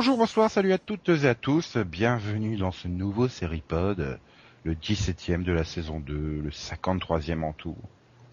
Bonjour, 0.00 0.16
bonsoir, 0.16 0.50
salut 0.50 0.72
à 0.72 0.78
toutes 0.78 1.10
et 1.10 1.26
à 1.26 1.34
tous. 1.34 1.76
Bienvenue 1.76 2.56
dans 2.56 2.70
ce 2.70 2.88
nouveau 2.88 3.28
Seripod, 3.28 4.18
le 4.64 4.74
17e 4.74 5.42
de 5.42 5.52
la 5.52 5.62
saison 5.62 6.00
2, 6.00 6.40
le 6.42 6.48
53e 6.48 7.42
en 7.42 7.52
tout. 7.52 7.76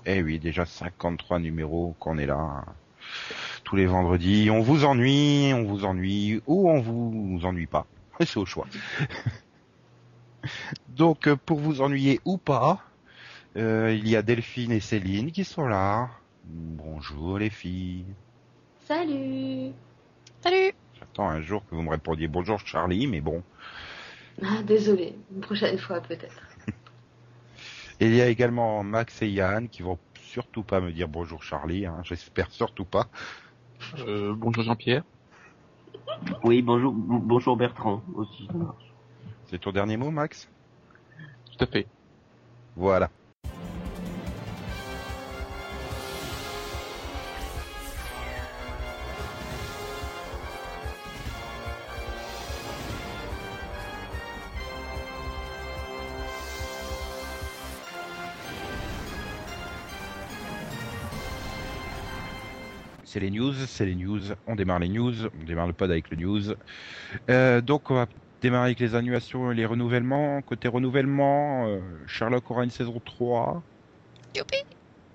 Eh 0.06 0.24
oui, 0.24 0.40
déjà 0.40 0.66
53 0.66 1.40
numéros 1.40 1.94
qu'on 2.00 2.20
est 2.20 2.26
là 2.26 2.64
tous 3.66 3.76
les 3.76 3.86
vendredis. 3.86 4.50
On 4.50 4.62
vous 4.62 4.86
ennuie, 4.86 5.52
on 5.54 5.66
vous 5.66 5.84
ennuie 5.84 6.42
ou 6.48 6.70
on 6.70 6.80
vous 6.80 7.42
ennuie 7.44 7.68
pas. 7.68 7.86
C'est 8.22 8.38
au 8.38 8.46
choix. 8.46 8.68
Donc 10.88 11.28
pour 11.34 11.60
vous 11.60 11.82
ennuyer 11.82 12.22
ou 12.24 12.38
pas, 12.38 12.80
euh, 13.58 13.94
il 13.94 14.08
y 14.08 14.16
a 14.16 14.22
Delphine 14.22 14.72
et 14.72 14.80
Céline 14.80 15.34
qui 15.34 15.44
sont 15.44 15.68
là. 15.68 16.12
Bonjour 16.46 17.38
les 17.38 17.50
filles. 17.50 18.06
Salut. 18.86 19.74
Salut. 20.40 20.74
J'attends 21.18 21.30
un 21.30 21.42
jour 21.42 21.66
que 21.66 21.74
vous 21.74 21.82
me 21.82 21.90
répondiez 21.90 22.28
bonjour 22.28 22.60
Charlie, 22.60 23.08
mais 23.08 23.22
bon. 23.22 23.42
Ah, 24.44 24.62
désolé, 24.62 25.16
une 25.34 25.42
prochaine 25.42 25.80
fois 25.80 26.00
peut-être. 26.00 26.44
Il 28.00 28.14
y 28.14 28.22
a 28.22 28.28
également 28.28 28.84
Max 28.84 29.24
et 29.24 29.28
Yann 29.28 29.68
qui 29.68 29.82
vont 29.82 29.98
surtout 30.22 30.62
pas 30.62 30.80
me 30.80 30.92
dire 30.92 31.08
bonjour 31.08 31.42
Charlie, 31.42 31.88
hein, 31.88 32.02
j'espère 32.04 32.52
surtout 32.52 32.86
pas. 32.86 33.08
Euh, 33.98 34.36
bonjour 34.38 34.64
Jean-Pierre. 34.64 35.02
Oui, 36.44 36.62
bonjour, 36.62 36.94
bonjour 36.94 37.58
Bertrand 37.58 38.04
aussi. 38.14 38.48
C'est 39.46 39.60
ton 39.60 39.72
dernier 39.72 39.98
mot, 39.98 40.12
Max? 40.12 40.48
Tout 41.52 41.64
à 41.64 41.66
fait. 41.66 41.88
Voilà. 42.76 43.10
C'est 63.18 63.22
les 63.22 63.32
news, 63.32 63.54
c'est 63.66 63.86
les 63.88 63.96
news. 63.96 64.20
On 64.46 64.56
démarre 64.56 64.78
les 64.78 64.90
news, 64.90 65.26
on 65.26 65.44
démarre 65.44 65.66
le 65.66 65.74
pod 65.74 65.90
avec 65.90 66.12
le 66.12 66.18
news. 66.18 66.54
Euh, 67.32 67.62
donc 67.62 67.90
on 67.90 67.96
va 67.96 68.06
démarrer 68.44 68.66
avec 68.68 68.80
les 68.80 68.94
annulations 68.94 69.52
et 69.52 69.56
les 69.56 69.66
renouvellements. 69.66 70.44
Côté 70.44 70.68
renouvellement, 70.68 71.66
euh, 71.66 71.80
Sherlock 72.06 72.52
aura 72.52 72.64
une 72.64 72.70
saison 72.70 73.02
3. 73.04 73.64
Youpi 74.36 74.58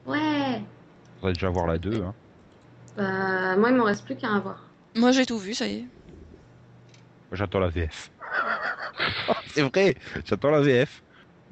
Ouais. 0.04 0.60
On 1.22 1.26
va 1.28 1.32
déjà 1.32 1.48
voir 1.48 1.68
la 1.68 1.78
2. 1.78 2.02
Hein. 2.02 2.14
Bah, 2.96 3.56
moi, 3.56 3.70
il 3.70 3.76
m'en 3.76 3.84
reste 3.84 4.04
plus 4.04 4.16
qu'à 4.16 4.34
avoir. 4.34 4.64
Moi 4.96 5.12
j'ai 5.12 5.24
tout 5.24 5.38
vu, 5.38 5.54
ça 5.54 5.68
y 5.68 5.76
est. 5.76 5.84
J'attends 7.30 7.60
la 7.60 7.68
VF. 7.68 8.10
c'est 9.46 9.62
vrai, 9.62 9.94
j'attends 10.24 10.50
la 10.50 10.60
VF. 10.60 11.04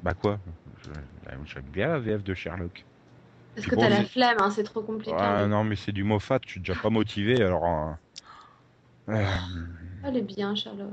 Bah 0.03 0.13
quoi? 0.13 0.37
J'aime 1.45 1.63
bien 1.71 1.87
la 1.87 1.99
VF 1.99 2.23
de 2.25 2.33
Sherlock. 2.33 2.83
Parce 3.55 3.67
que 3.67 3.75
bon, 3.75 3.81
t'as 3.81 3.89
la 3.89 4.03
flemme, 4.03 4.37
hein, 4.39 4.49
c'est 4.49 4.63
trop 4.63 4.81
compliqué. 4.81 5.15
Ah 5.17 5.45
non, 5.47 5.63
mais 5.63 5.75
c'est 5.75 5.91
du 5.91 6.03
Moffat, 6.03 6.39
je 6.45 6.51
suis 6.51 6.59
déjà 6.61 6.75
pas 6.75 6.89
motivé, 6.89 7.41
alors... 7.41 7.65
euh, 7.65 9.13
euh, 9.13 9.25
Elle 10.05 10.17
est 10.17 10.21
bien, 10.21 10.55
Sherlock. 10.55 10.89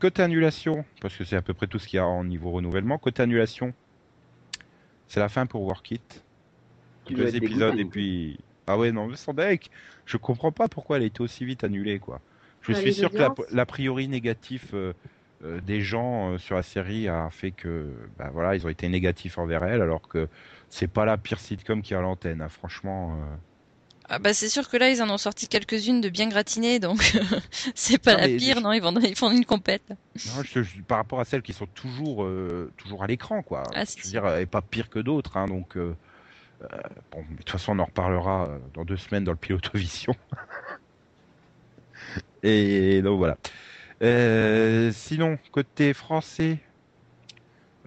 Côté 0.00 0.22
annulation, 0.22 0.84
parce 1.00 1.16
que 1.16 1.24
c'est 1.24 1.36
à 1.36 1.42
peu 1.42 1.54
près 1.54 1.66
tout 1.66 1.78
ce 1.78 1.86
qu'il 1.86 1.96
y 1.96 2.00
a 2.00 2.06
en 2.06 2.24
niveau 2.24 2.50
renouvellement, 2.50 2.98
côté 2.98 3.22
annulation, 3.22 3.72
c'est 5.08 5.20
la 5.20 5.28
fin 5.28 5.46
pour 5.46 5.62
Work 5.62 5.90
It. 5.92 6.24
Tu 7.04 7.14
dois 7.14 7.26
Deux 7.26 7.36
épisodes 7.36 7.78
et 7.78 7.84
puis... 7.84 8.38
Ah 8.66 8.76
ouais, 8.76 8.90
non, 8.90 9.06
mais 9.06 9.16
sans 9.16 9.32
deck, 9.32 9.70
je 10.04 10.16
comprends 10.16 10.50
pas 10.50 10.66
pourquoi 10.66 10.96
elle 10.96 11.04
a 11.04 11.06
été 11.06 11.22
aussi 11.22 11.44
vite 11.44 11.62
annulée, 11.62 12.00
quoi. 12.00 12.20
Je 12.62 12.72
suis 12.72 12.94
sûr 12.94 13.10
que 13.10 13.18
la, 13.52 13.66
priori 13.66 14.08
négatif 14.08 14.74
euh, 14.74 14.92
euh, 15.44 15.60
des 15.60 15.80
gens 15.80 16.32
euh, 16.32 16.38
sur 16.38 16.56
la 16.56 16.62
série 16.62 17.08
a 17.08 17.30
fait 17.30 17.52
que, 17.52 17.92
bah 18.18 18.30
voilà, 18.32 18.56
ils 18.56 18.66
ont 18.66 18.68
été 18.68 18.88
négatifs 18.88 19.38
envers 19.38 19.62
elle, 19.64 19.82
alors 19.82 20.08
que 20.08 20.28
c'est 20.68 20.88
pas 20.88 21.04
la 21.04 21.18
pire 21.18 21.40
sitcom 21.40 21.82
qui 21.82 21.94
à 21.94 22.00
l'antenne, 22.00 22.42
hein, 22.42 22.48
franchement. 22.48 23.16
euh. 23.20 23.36
Ah 24.08 24.18
bah 24.20 24.32
c'est 24.34 24.48
sûr 24.48 24.68
que 24.68 24.76
là 24.76 24.88
ils 24.90 25.02
en 25.02 25.10
ont 25.10 25.18
sorti 25.18 25.48
quelques-unes 25.48 26.00
de 26.00 26.08
bien 26.08 26.28
gratinées, 26.28 26.78
donc 26.78 27.02
c'est 27.74 27.98
pas 27.98 28.12
Non, 28.12 28.18
la 28.20 28.28
pire, 28.28 28.56
je- 28.56 28.60
non, 28.60 28.72
ils, 28.72 28.80
vont, 28.80 28.94
ils 29.00 29.16
font 29.16 29.30
une 29.32 29.44
compète. 29.44 29.88
Non, 30.24 30.42
je, 30.42 30.62
je- 30.62 30.82
par 30.82 30.98
rapport 30.98 31.20
à 31.20 31.24
celles 31.24 31.42
qui 31.42 31.52
sont 31.52 31.66
toujours, 31.66 32.24
euh, 32.24 32.72
toujours 32.76 33.02
à 33.04 33.06
l'écran, 33.06 33.42
quoi. 33.42 33.62
Ah, 33.74 33.84
je 33.84 34.02
veux 34.02 34.10
dire, 34.10 34.26
est 34.26 34.46
pas 34.46 34.62
pire 34.62 34.90
que 34.90 34.98
d'autres, 34.98 35.36
hein, 35.36 35.46
donc. 35.46 35.76
euh, 35.76 35.96
bon, 37.12 37.22
de 37.30 37.36
toute 37.36 37.50
façon, 37.50 37.72
on 37.76 37.78
en 37.80 37.84
reparlera 37.84 38.58
dans 38.74 38.84
deux 38.84 38.96
semaines 38.96 39.24
dans 39.24 39.32
le 39.32 39.38
pilote-vision. 39.38 40.14
Et 42.42 43.02
donc 43.02 43.18
voilà. 43.18 43.36
Euh, 44.02 44.92
sinon, 44.92 45.38
côté 45.52 45.94
français, 45.94 46.60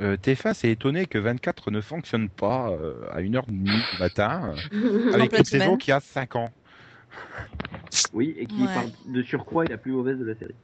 euh, 0.02 0.18
TF1 0.18 0.54
s'est 0.54 0.72
étonné 0.72 1.06
que 1.06 1.18
24 1.18 1.72
ne 1.72 1.82
fonctionne 1.82 2.30
pas 2.30 2.70
euh, 2.72 3.08
à 3.12 3.22
1h30 3.22 3.46
du 3.64 3.72
matin, 4.00 4.56
euh, 4.74 5.12
avec 5.14 5.38
une 5.38 5.44
saison 5.46 5.78
qui 5.78 5.92
a 5.92 6.00
5 6.00 6.36
ans. 6.36 6.52
Oui, 8.14 8.36
et 8.38 8.46
qui 8.46 8.62
Ouais. 8.62 8.74
par 8.74 8.84
de 9.06 9.24
surcroît 9.24 9.66
est 9.66 9.70
la 9.70 9.78
plus 9.78 9.92
mauvaise 9.92 10.18
de 10.18 10.26
la 10.26 10.36
série. 10.36 10.56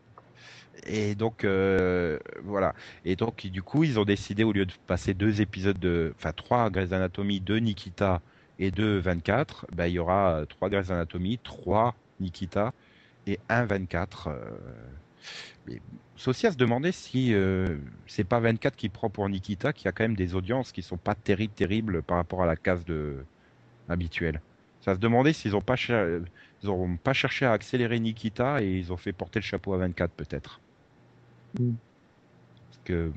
Et 0.87 1.15
donc 1.15 1.43
euh, 1.43 2.19
voilà. 2.43 2.73
Et 3.05 3.15
donc 3.15 3.45
du 3.47 3.63
coup, 3.63 3.83
ils 3.83 3.99
ont 3.99 4.05
décidé 4.05 4.43
au 4.43 4.51
lieu 4.53 4.65
de 4.65 4.73
passer 4.87 5.13
deux 5.13 5.41
épisodes 5.41 5.79
de, 5.79 6.13
enfin 6.17 6.31
trois 6.33 6.69
Grey's 6.69 6.91
Anatomy, 6.91 7.39
deux 7.39 7.57
Nikita 7.57 8.21
et 8.59 8.71
deux 8.71 8.99
24, 8.99 9.67
bah, 9.73 9.87
il 9.87 9.93
y 9.95 9.99
aura 9.99 10.43
trois 10.49 10.69
Grey's 10.69 10.91
Anatomy, 10.91 11.39
trois 11.39 11.95
Nikita 12.19 12.73
et 13.25 13.39
un 13.49 13.65
24. 13.65 14.27
Euh... 14.27 14.55
Mais 15.67 15.81
aussi 16.27 16.47
à 16.47 16.51
se 16.51 16.57
demander 16.57 16.91
si 16.91 17.33
euh, 17.33 17.77
c'est 18.07 18.23
pas 18.23 18.39
24 18.39 18.75
qui 18.75 18.89
prend 18.89 19.09
pour 19.09 19.27
Nikita, 19.29 19.73
qui 19.73 19.87
a 19.87 19.91
quand 19.91 20.03
même 20.03 20.15
des 20.15 20.33
audiences 20.35 20.71
qui 20.71 20.81
sont 20.81 20.97
pas 20.97 21.15
terribles, 21.15 21.53
terribles 21.53 22.01
par 22.01 22.17
rapport 22.17 22.41
à 22.43 22.45
la 22.45 22.55
case 22.55 22.85
de 22.85 23.17
habituelle. 23.89 24.41
Ça 24.81 24.95
se 24.95 24.99
demander 24.99 25.33
s'ils 25.33 25.55
ont 25.55 25.61
pas 25.61 25.75
cher- 25.75 26.21
ils 26.63 26.69
ont 26.69 26.97
pas 26.97 27.13
cherché 27.13 27.45
à 27.45 27.51
accélérer 27.51 27.99
Nikita 27.99 28.61
et 28.63 28.67
ils 28.77 28.93
ont 28.93 28.97
fait 28.97 29.13
porter 29.13 29.39
le 29.39 29.43
chapeau 29.45 29.73
à 29.73 29.77
24 29.77 30.11
peut-être. 30.11 30.59
Mm. 31.59 31.71
Parce 32.69 32.79
que, 32.85 33.11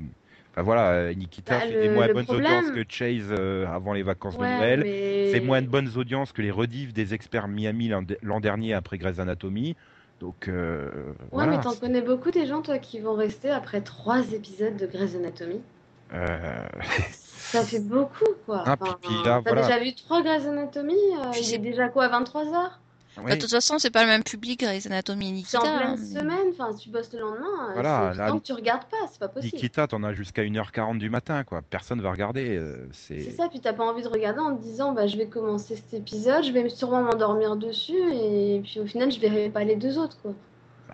enfin 0.51 0.61
voilà, 0.63 1.13
Nikita 1.13 1.55
Bah, 1.59 1.61
fait 1.65 1.73
le- 1.73 1.81
des 1.81 1.89
moins 1.89 2.07
bonnes 2.11 2.25
problème- 2.25 2.45
audiences 2.65 2.71
que 2.71 2.83
Chase 2.87 3.27
euh, 3.31 3.65
avant 3.67 3.93
les 3.93 4.03
vacances 4.03 4.37
de 4.37 4.43
Noël, 4.43 4.81
mais... 4.83 5.31
fait 5.31 5.39
moins 5.39 5.61
de 5.61 5.67
bonnes 5.67 5.89
audiences 5.95 6.31
que 6.31 6.41
les 6.41 6.51
rediffs 6.51 6.93
des 6.93 7.13
experts 7.13 7.47
Miami 7.47 7.87
l'an 7.87 8.03
l'an 8.23 8.39
dernier 8.39 8.73
après 8.73 8.97
Grey's 8.97 9.19
Anatomy. 9.19 9.75
Donc 10.19 10.47
euh, 10.47 10.89
Ouais, 10.91 11.13
voilà. 11.31 11.51
mais 11.57 11.61
t'en 11.63 11.73
connais 11.75 12.01
beaucoup 12.01 12.31
des 12.31 12.45
gens, 12.45 12.61
toi, 12.61 12.77
qui 12.79 12.99
vont 12.99 13.13
rester 13.13 13.49
après 13.49 13.81
trois 13.81 14.19
épisodes 14.33 14.75
de 14.75 14.85
Grey's 14.85 15.15
Anatomy. 15.15 15.61
Euh, 16.13 16.67
Ça 17.37 17.63
fait 17.63 17.79
beaucoup, 17.79 18.25
quoi. 18.45 18.63
Ah, 18.65 18.75
puis- 18.77 18.91
puis 19.01 19.15
là, 19.23 19.41
T'as 19.43 19.51
voilà. 19.53 19.61
déjà 19.61 19.79
vu 19.79 19.95
trois 19.95 20.21
Grey's 20.21 20.45
Anatomy 20.45 20.93
euh, 20.93 21.31
Puis 21.31 21.41
Il 21.45 21.53
est 21.53 21.57
déjà 21.59 21.87
quoi, 21.89 22.07
23h 22.09 22.71
ouais. 23.17 23.23
Bah, 23.29 23.35
de 23.35 23.41
toute 23.41 23.49
façon, 23.51 23.79
c'est 23.79 23.89
pas 23.91 24.03
le 24.03 24.09
même 24.09 24.23
public, 24.23 24.59
Grey's 24.61 24.85
Anatomy 24.85 25.39
et 25.39 25.43
C'est 25.45 25.57
en 25.57 25.61
Nikita. 25.63 25.77
pleine 25.77 25.89
hein, 25.89 25.95
mais- 25.99 26.19
semaine, 26.19 26.47
enfin, 26.53 26.73
tu 26.75 26.89
bosses 26.89 27.11
le 27.13 27.19
lendemain, 27.19 27.69
euh, 27.69 27.73
Voilà, 27.73 28.09
c'est 28.13 28.19
là, 28.19 28.27
tant 28.29 28.39
que 28.39 28.45
tu 28.45 28.53
regardes 28.53 28.83
pas, 28.85 28.97
c'est 29.11 29.19
pas 29.19 29.27
possible. 29.27 29.55
Nikita, 29.55 29.87
t'en 29.87 30.03
as 30.03 30.13
jusqu'à 30.13 30.43
1h40 30.43 30.97
du 30.99 31.09
matin, 31.09 31.43
quoi. 31.43 31.61
Personne 31.69 32.01
va 32.01 32.11
regarder. 32.11 32.55
euh, 32.57 32.87
C'est 32.91 33.31
ça, 33.31 33.47
puis 33.49 33.59
t'as 33.59 33.73
pas 33.73 33.83
envie 33.85 34.03
de 34.03 34.07
regarder 34.07 34.39
en 34.39 34.55
te 34.55 34.61
disant 34.61 34.93
bah 34.93 35.07
je 35.07 35.17
vais 35.17 35.27
commencer 35.27 35.75
cet 35.75 35.93
épisode, 35.93 36.43
je 36.43 36.51
vais 36.51 36.67
sûrement 36.69 37.01
m'endormir 37.03 37.55
dessus 37.55 37.97
et 38.13 38.61
puis 38.63 38.79
au 38.79 38.85
final 38.85 39.11
je 39.11 39.19
verrai 39.19 39.49
pas 39.49 39.63
les 39.63 39.75
deux 39.75 39.97
autres 39.97 40.17
quoi. 40.21 40.33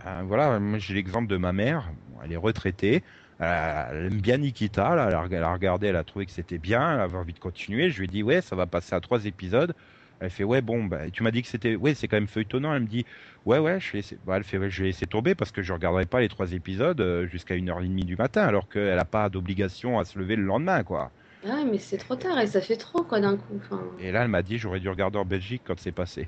Ben, 0.03 0.23
voilà, 0.23 0.59
moi 0.59 0.77
j'ai 0.79 0.93
l'exemple 0.93 1.27
de 1.27 1.37
ma 1.37 1.53
mère. 1.53 1.89
Elle 2.23 2.31
est 2.33 2.37
retraitée. 2.37 3.03
Elle, 3.39 4.05
aime 4.07 4.21
bien 4.21 4.37
Nikita. 4.37 4.95
Là, 4.95 5.07
elle, 5.09 5.13
a, 5.15 5.21
reg- 5.23 5.33
elle 5.33 5.43
a 5.43 5.51
regardé, 5.53 5.87
elle 5.87 5.95
a 5.97 6.03
trouvé 6.05 6.25
que 6.25 6.31
c'était 6.31 6.57
bien. 6.57 6.93
Elle 6.93 7.01
avait 7.01 7.17
envie 7.17 7.33
de 7.33 7.39
continuer. 7.39 7.89
Je 7.89 7.97
lui 7.99 8.05
ai 8.05 8.07
dit 8.07 8.23
ouais, 8.23 8.41
ça 8.41 8.55
va 8.55 8.65
passer 8.65 8.95
à 8.95 8.99
trois 9.01 9.25
épisodes. 9.25 9.73
Elle 10.19 10.29
fait 10.29 10.43
ouais 10.43 10.61
bon, 10.61 10.85
bah, 10.85 11.09
tu 11.11 11.23
m'as 11.23 11.31
dit 11.31 11.41
que 11.41 11.47
c'était 11.47 11.75
ouais, 11.75 11.93
c'est 11.93 12.07
quand 12.07 12.17
même 12.17 12.27
feuilletonnant. 12.27 12.73
Elle 12.73 12.83
me 12.83 12.87
dit 12.87 13.05
ouais 13.45 13.59
ouais, 13.59 13.79
je 13.79 13.91
vais 13.91 13.97
laisser... 13.99 14.17
bah, 14.25 14.37
elle 14.37 14.43
fait 14.43 14.57
ouais, 14.57 14.69
je 14.69 14.81
vais 14.81 14.87
laisser 14.87 15.05
tomber 15.07 15.35
parce 15.35 15.51
que 15.51 15.61
je 15.61 15.73
regarderai 15.73 16.05
pas 16.05 16.21
les 16.21 16.29
trois 16.29 16.53
épisodes 16.53 16.99
euh, 17.01 17.27
jusqu'à 17.27 17.55
une 17.55 17.69
heure 17.69 17.81
et 17.81 17.87
demie 17.87 18.05
du 18.05 18.15
matin, 18.15 18.43
alors 18.43 18.69
qu'elle 18.69 18.99
a 18.99 19.05
pas 19.05 19.29
d'obligation 19.29 19.99
à 19.99 20.05
se 20.05 20.17
lever 20.17 20.35
le 20.35 20.43
lendemain 20.43 20.83
quoi. 20.83 21.11
Ah 21.47 21.63
mais 21.63 21.77
c'est 21.77 21.97
trop 21.97 22.15
tard 22.15 22.39
et 22.39 22.47
ça 22.47 22.59
fait 22.59 22.75
trop 22.77 23.03
quoi 23.03 23.19
d'un 23.19 23.37
coup. 23.37 23.53
Enfin, 23.57 23.79
Et 23.99 24.11
là, 24.11 24.23
elle 24.23 24.29
m'a 24.29 24.41
dit 24.41 24.57
j'aurais 24.57 24.79
dû 24.79 24.89
regarder 24.89 25.19
en 25.19 25.25
Belgique 25.25 25.61
quand 25.65 25.77
c'est 25.77 25.91
passé. 25.91 26.27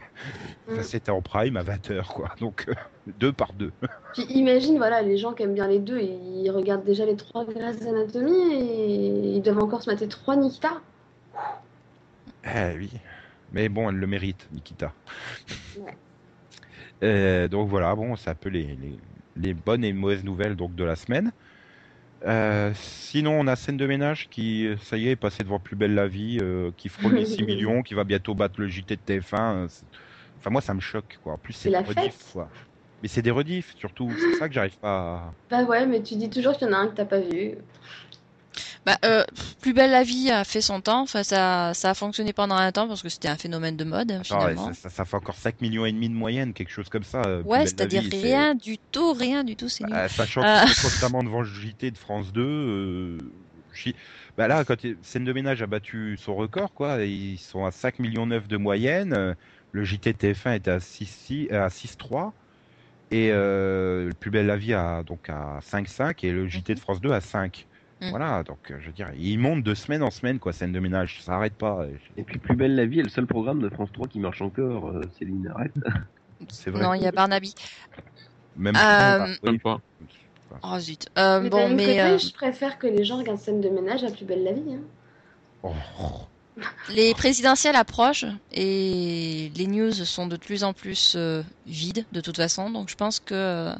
Mm. 0.68 0.76
Ça, 0.76 0.84
C'était 0.84 1.10
en 1.12 1.22
prime 1.22 1.58
à 1.58 1.64
20 1.64 1.90
h 1.90 2.08
quoi. 2.14 2.36
Donc 2.40 2.66
euh, 2.68 2.74
deux 3.20 3.34
par 3.34 3.54
deux. 3.54 3.72
Puis 4.14 4.24
imagine 4.30 4.78
voilà 4.78 5.02
les 5.02 5.18
gens 5.18 5.34
qui 5.34 5.44
aiment 5.44 5.56
bien 5.56 5.68
les 5.68 5.80
deux, 5.80 6.00
ils 6.00 6.52
regardent 6.52 6.86
déjà 6.86 7.06
les 7.06 7.16
trois 7.16 7.46
Grey's 7.46 7.82
Anatomy 7.82 8.54
et 8.54 9.36
ils 9.38 9.42
doivent 9.42 9.60
encore 9.60 9.82
se 9.82 9.90
mater 9.90 10.08
trois 10.08 10.36
Nikita. 10.36 10.82
Eh 12.46 12.78
oui. 12.78 12.92
Mais 13.52 13.70
bon, 13.70 13.90
elle 13.90 13.96
le 13.98 14.08
mérite, 14.08 14.48
Nikita. 14.52 14.94
Ouais. 15.76 15.98
Euh, 17.04 17.48
donc 17.48 17.70
voilà, 17.70 17.96
bon, 17.96 18.16
c'est 18.16 18.30
un 18.30 18.36
peu 18.36 18.50
les, 18.50 18.76
les, 18.76 19.00
les 19.36 19.54
bonnes 19.54 19.84
et 19.84 19.94
mauvaises 19.94 20.24
nouvelles 20.24 20.56
donc 20.56 20.76
de 20.76 20.84
la 20.84 20.96
semaine. 20.96 21.32
Euh, 22.26 22.74
sinon, 22.76 23.40
on 23.40 23.48
a 23.48 23.56
scène 23.56 23.78
de 23.78 23.88
ménage 23.88 24.30
qui, 24.30 24.68
ça 24.82 24.98
y 24.98 25.08
est, 25.08 25.12
est 25.12 25.16
passé 25.16 25.44
devant 25.44 25.60
Plus 25.60 25.76
belle 25.76 25.94
la 25.96 26.08
vie, 26.08 26.40
euh, 26.42 26.72
qui 26.78 26.90
frôle 26.90 27.16
les 27.16 27.26
6 27.26 27.44
millions, 27.44 27.84
qui 27.84 27.94
va 27.94 28.04
bientôt 28.06 28.36
battre 28.36 28.60
le 28.62 28.68
JT 28.68 28.96
de 28.98 29.02
TF1. 29.02 29.66
euh, 29.66 29.68
c'est- 29.70 29.88
Enfin, 30.40 30.52
moi, 30.52 30.62
ça 30.62 30.74
me 30.76 30.80
choque, 30.82 31.18
quoi. 31.22 31.34
En 31.34 31.38
plus, 31.40 31.54
c'est 31.54 31.64
C'est 31.64 31.70
la 31.72 31.80
une 31.82 31.88
rediff, 31.88 32.24
fête. 32.24 32.32
quoi. 32.32 32.52
Mais 33.02 33.08
c'est 33.10 33.22
des 33.24 33.32
rediffs 33.32 33.76
surtout, 33.78 34.18
c'est 34.18 34.32
ça 34.32 34.48
que 34.50 34.56
j'arrive 34.56 34.78
pas 34.80 35.30
à... 35.30 35.36
Bah 35.50 35.64
ouais, 35.64 35.86
mais 35.86 36.02
tu 36.04 36.16
dis 36.16 36.30
toujours 36.30 36.58
qu'il 36.58 36.68
y 36.68 36.70
en 36.70 36.74
a 36.74 36.78
un 36.78 36.88
que 36.90 36.96
t'as 36.96 37.06
pas 37.06 37.20
vu. 37.20 37.56
Bah, 38.86 38.98
euh, 39.06 39.24
Plus 39.62 39.74
belle 39.74 39.92
la 39.92 40.04
vie 40.04 40.32
a 40.32 40.44
fait 40.44 40.62
son 40.62 40.82
temps. 40.82 41.02
Enfin, 41.02 41.24
ça, 41.24 41.74
ça 41.74 41.90
a 41.92 41.94
fonctionné 41.94 42.34
pendant 42.34 42.56
un 42.56 42.72
temps 42.72 42.88
parce 42.88 43.02
que 43.02 43.10
c'était 43.10 43.28
un 43.28 43.36
phénomène 43.38 43.76
de 43.78 43.84
mode 43.84 44.12
Attends, 44.12 44.20
ouais, 44.20 44.42
finalement. 44.54 44.68
ça, 44.68 44.74
ça- 44.74 44.90
ça 44.90 45.06
fait 45.06 45.16
encore 45.18 45.36
5 45.36 45.62
millions 45.62 45.86
et 45.86 45.92
demi 45.92 46.10
de 46.10 46.14
moyenne, 46.16 46.54
quelque 46.54 46.72
chose 46.72 46.90
comme 46.90 47.04
ça. 47.04 47.22
euh, 47.26 47.42
Plus 47.42 47.50
Ouais, 47.50 47.58
belle 47.58 47.64
la 47.66 47.70
c'est-à-dire 47.70 48.02
vie, 48.04 48.10
c'est- 48.12 48.22
rien 48.22 48.56
du 48.56 48.78
tout, 48.92 49.14
rien 49.14 49.44
du 49.44 49.56
tout, 49.56 49.70
c'est 49.70 49.84
nul. 49.84 49.94
Euh, 49.96 50.08
sachant 50.08 50.42
Ah. 50.44 50.64
qu'ils 50.66 50.76
sont 50.76 50.88
constamment 50.88 51.24
devant 51.24 51.42
le 51.42 51.48
JT 51.48 51.92
de 51.92 51.98
France 51.98 52.32
2. 52.32 52.42
euh, 52.44 53.18
bah 54.38 54.48
là, 54.48 54.64
quand 54.66 54.84
il- 54.84 54.98
Scène 55.04 55.24
de 55.24 55.34
ménage 55.34 55.62
a 55.62 55.68
battu 55.68 56.18
son 56.20 56.36
record, 56.36 56.74
quoi, 56.74 57.04
et 57.04 57.10
ils 57.10 57.38
sont 57.38 57.66
à 57.66 57.72
5 57.72 58.00
millions 58.00 58.26
9 58.26 58.48
de 58.48 58.58
moyenne. 58.58 59.14
euh, 59.14 59.34
Le 59.74 59.84
JT 59.84 60.14
TF1 60.14 60.54
était 60.54 60.72
à 60.72 60.80
6 60.80 61.48
à 61.52 61.70
6,3 61.70 62.34
et 63.12 63.30
euh, 63.32 64.08
le 64.08 64.14
plus 64.14 64.32
belle 64.32 64.48
la 64.48 64.56
vie 64.58 64.74
à 64.74 65.04
donc 65.04 65.30
à 65.30 65.60
5,5 65.62 66.24
et 66.24 66.32
le 66.32 66.48
JT 66.48 66.74
de 66.74 66.80
France 66.80 67.02
2 67.02 67.12
à 67.12 67.22
5. 67.22 67.68
Mhm. 68.02 68.10
Voilà, 68.12 68.44
donc 68.44 68.60
euh, 68.70 68.78
je 68.80 68.88
veux 68.88 68.94
dire, 68.94 69.10
ils 69.18 69.40
montent 69.40 69.64
de 69.64 69.74
semaine 69.74 70.04
en 70.04 70.12
semaine, 70.12 70.38
quoi, 70.40 70.54
scène 70.54 70.72
de 70.72 70.80
ménage, 70.80 71.22
ça 71.22 71.34
arrête 71.34 71.56
pas. 71.56 71.86
Et 72.16 72.24
puis 72.24 72.38
Plus 72.38 72.56
belle 72.56 72.76
la 72.76 72.86
vie 72.86 73.00
est 73.00 73.04
le 73.04 73.10
seul 73.10 73.26
programme 73.26 73.62
de 73.62 73.70
France 73.70 73.90
3 73.92 74.08
qui 74.08 74.20
marche 74.20 74.42
encore, 74.42 74.90
euh, 74.90 75.02
Céline, 75.18 75.52
arrête. 75.56 75.74
C'est 76.50 76.70
vrai. 76.70 76.84
Non, 76.84 76.94
il 76.94 77.02
y 77.02 77.08
a 77.08 77.12
Barnaby. 77.12 77.56
Même 78.56 78.76
Euh, 78.76 79.26
oui. 79.26 79.38
Même 79.44 79.60
pas. 79.60 79.80
Oh 80.64 80.80
zut. 80.80 81.08
Euh, 81.18 81.42
mais 81.42 81.50
bon, 81.50 81.70
mais 81.70 81.86
côté, 81.86 82.02
euh, 82.02 82.18
je 82.18 82.32
préfère 82.34 82.80
que 82.80 82.88
les 82.88 83.04
gens 83.04 83.18
regardent 83.18 83.40
scène 83.40 83.62
de 83.62 83.70
ménage 83.70 84.04
à 84.04 84.12
plus 84.12 84.26
belle 84.26 84.44
la 84.44 84.54
vie. 84.54 84.74
Hein. 84.74 84.82
Oh. 85.64 85.74
les 86.90 87.14
présidentielles 87.14 87.76
approchent 87.76 88.26
et 88.52 89.52
les 89.56 89.68
news 89.68 89.92
sont 89.92 90.28
de 90.28 90.38
plus 90.38 90.64
en 90.64 90.74
plus 90.74 91.16
euh, 91.16 91.44
vides 91.66 92.06
de 92.12 92.22
toute 92.22 92.38
façon. 92.38 92.70
Donc 92.70 92.90
je 92.90 92.96
pense 92.96 93.20
que 93.20 93.34
euh, 93.34 93.72
euh, 93.72 93.76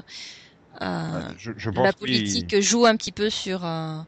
je, 1.38 1.52
je 1.58 1.70
pense 1.70 1.84
la 1.84 1.94
politique 1.94 2.60
joue 2.62 2.86
un 2.86 2.96
petit 2.96 3.12
peu 3.12 3.30
sur 3.30 3.66
euh, 3.66 4.00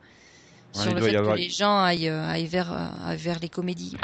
Ouais, 0.76 0.82
sur 0.84 0.94
le 0.94 1.02
fait 1.02 1.16
avoir- 1.16 1.36
que 1.36 1.42
les 1.42 1.50
gens 1.50 1.80
aillent, 1.80 2.10
euh, 2.10 2.28
aillent 2.28 2.46
vers, 2.46 2.72
euh, 2.72 2.88
aillent 3.06 3.18
vers 3.18 3.40
les 3.40 3.50
comédies. 3.50 3.96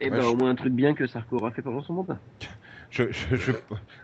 Et 0.00 0.04
Ouais, 0.04 0.10
bah 0.10 0.20
je- 0.22 0.26
au 0.28 0.36
moins 0.36 0.50
un 0.50 0.54
truc 0.54 0.72
bien 0.72 0.94
que 0.94 1.06
Sarko 1.06 1.36
aura 1.38 1.50
fait 1.50 1.62
pendant 1.62 1.82
son 1.82 1.94
mandat. 1.94 2.20
Je, 2.90 3.10
je, 3.10 3.34
je, 3.36 3.52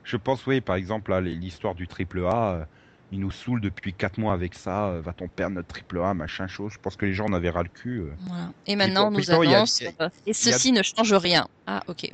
je 0.02 0.16
pense, 0.16 0.44
oui, 0.46 0.60
par 0.60 0.74
exemple, 0.74 1.16
l'histoire 1.20 1.76
du 1.76 1.86
triple 1.86 2.24
A, 2.26 2.52
euh, 2.54 2.64
il 3.12 3.20
nous 3.20 3.30
saoule 3.30 3.60
depuis 3.60 3.94
4 3.94 4.18
mois 4.18 4.32
avec 4.32 4.54
ça, 4.54 4.88
euh, 4.88 5.00
va-t-on 5.00 5.28
perdre 5.28 5.54
notre 5.54 5.68
triple 5.68 6.00
A, 6.00 6.14
machin 6.14 6.48
chose. 6.48 6.72
Je 6.72 6.78
pense 6.78 6.96
que 6.96 7.06
les 7.06 7.12
gens 7.14 7.26
en 7.26 7.32
avaient 7.32 7.50
ras 7.50 7.62
le 7.62 7.68
cul. 7.68 8.00
euh. 8.00 8.12
Voilà. 8.26 8.50
Et 8.66 8.74
maintenant, 8.74 9.06
on 9.06 9.10
nous 9.12 9.30
annonce 9.30 9.82
a- 9.82 10.04
euh, 10.04 10.08
et 10.26 10.32
ceci 10.32 10.72
ne 10.72 10.82
change 10.82 11.12
rien. 11.14 11.46
Ah, 11.66 11.82
ok. 11.86 12.10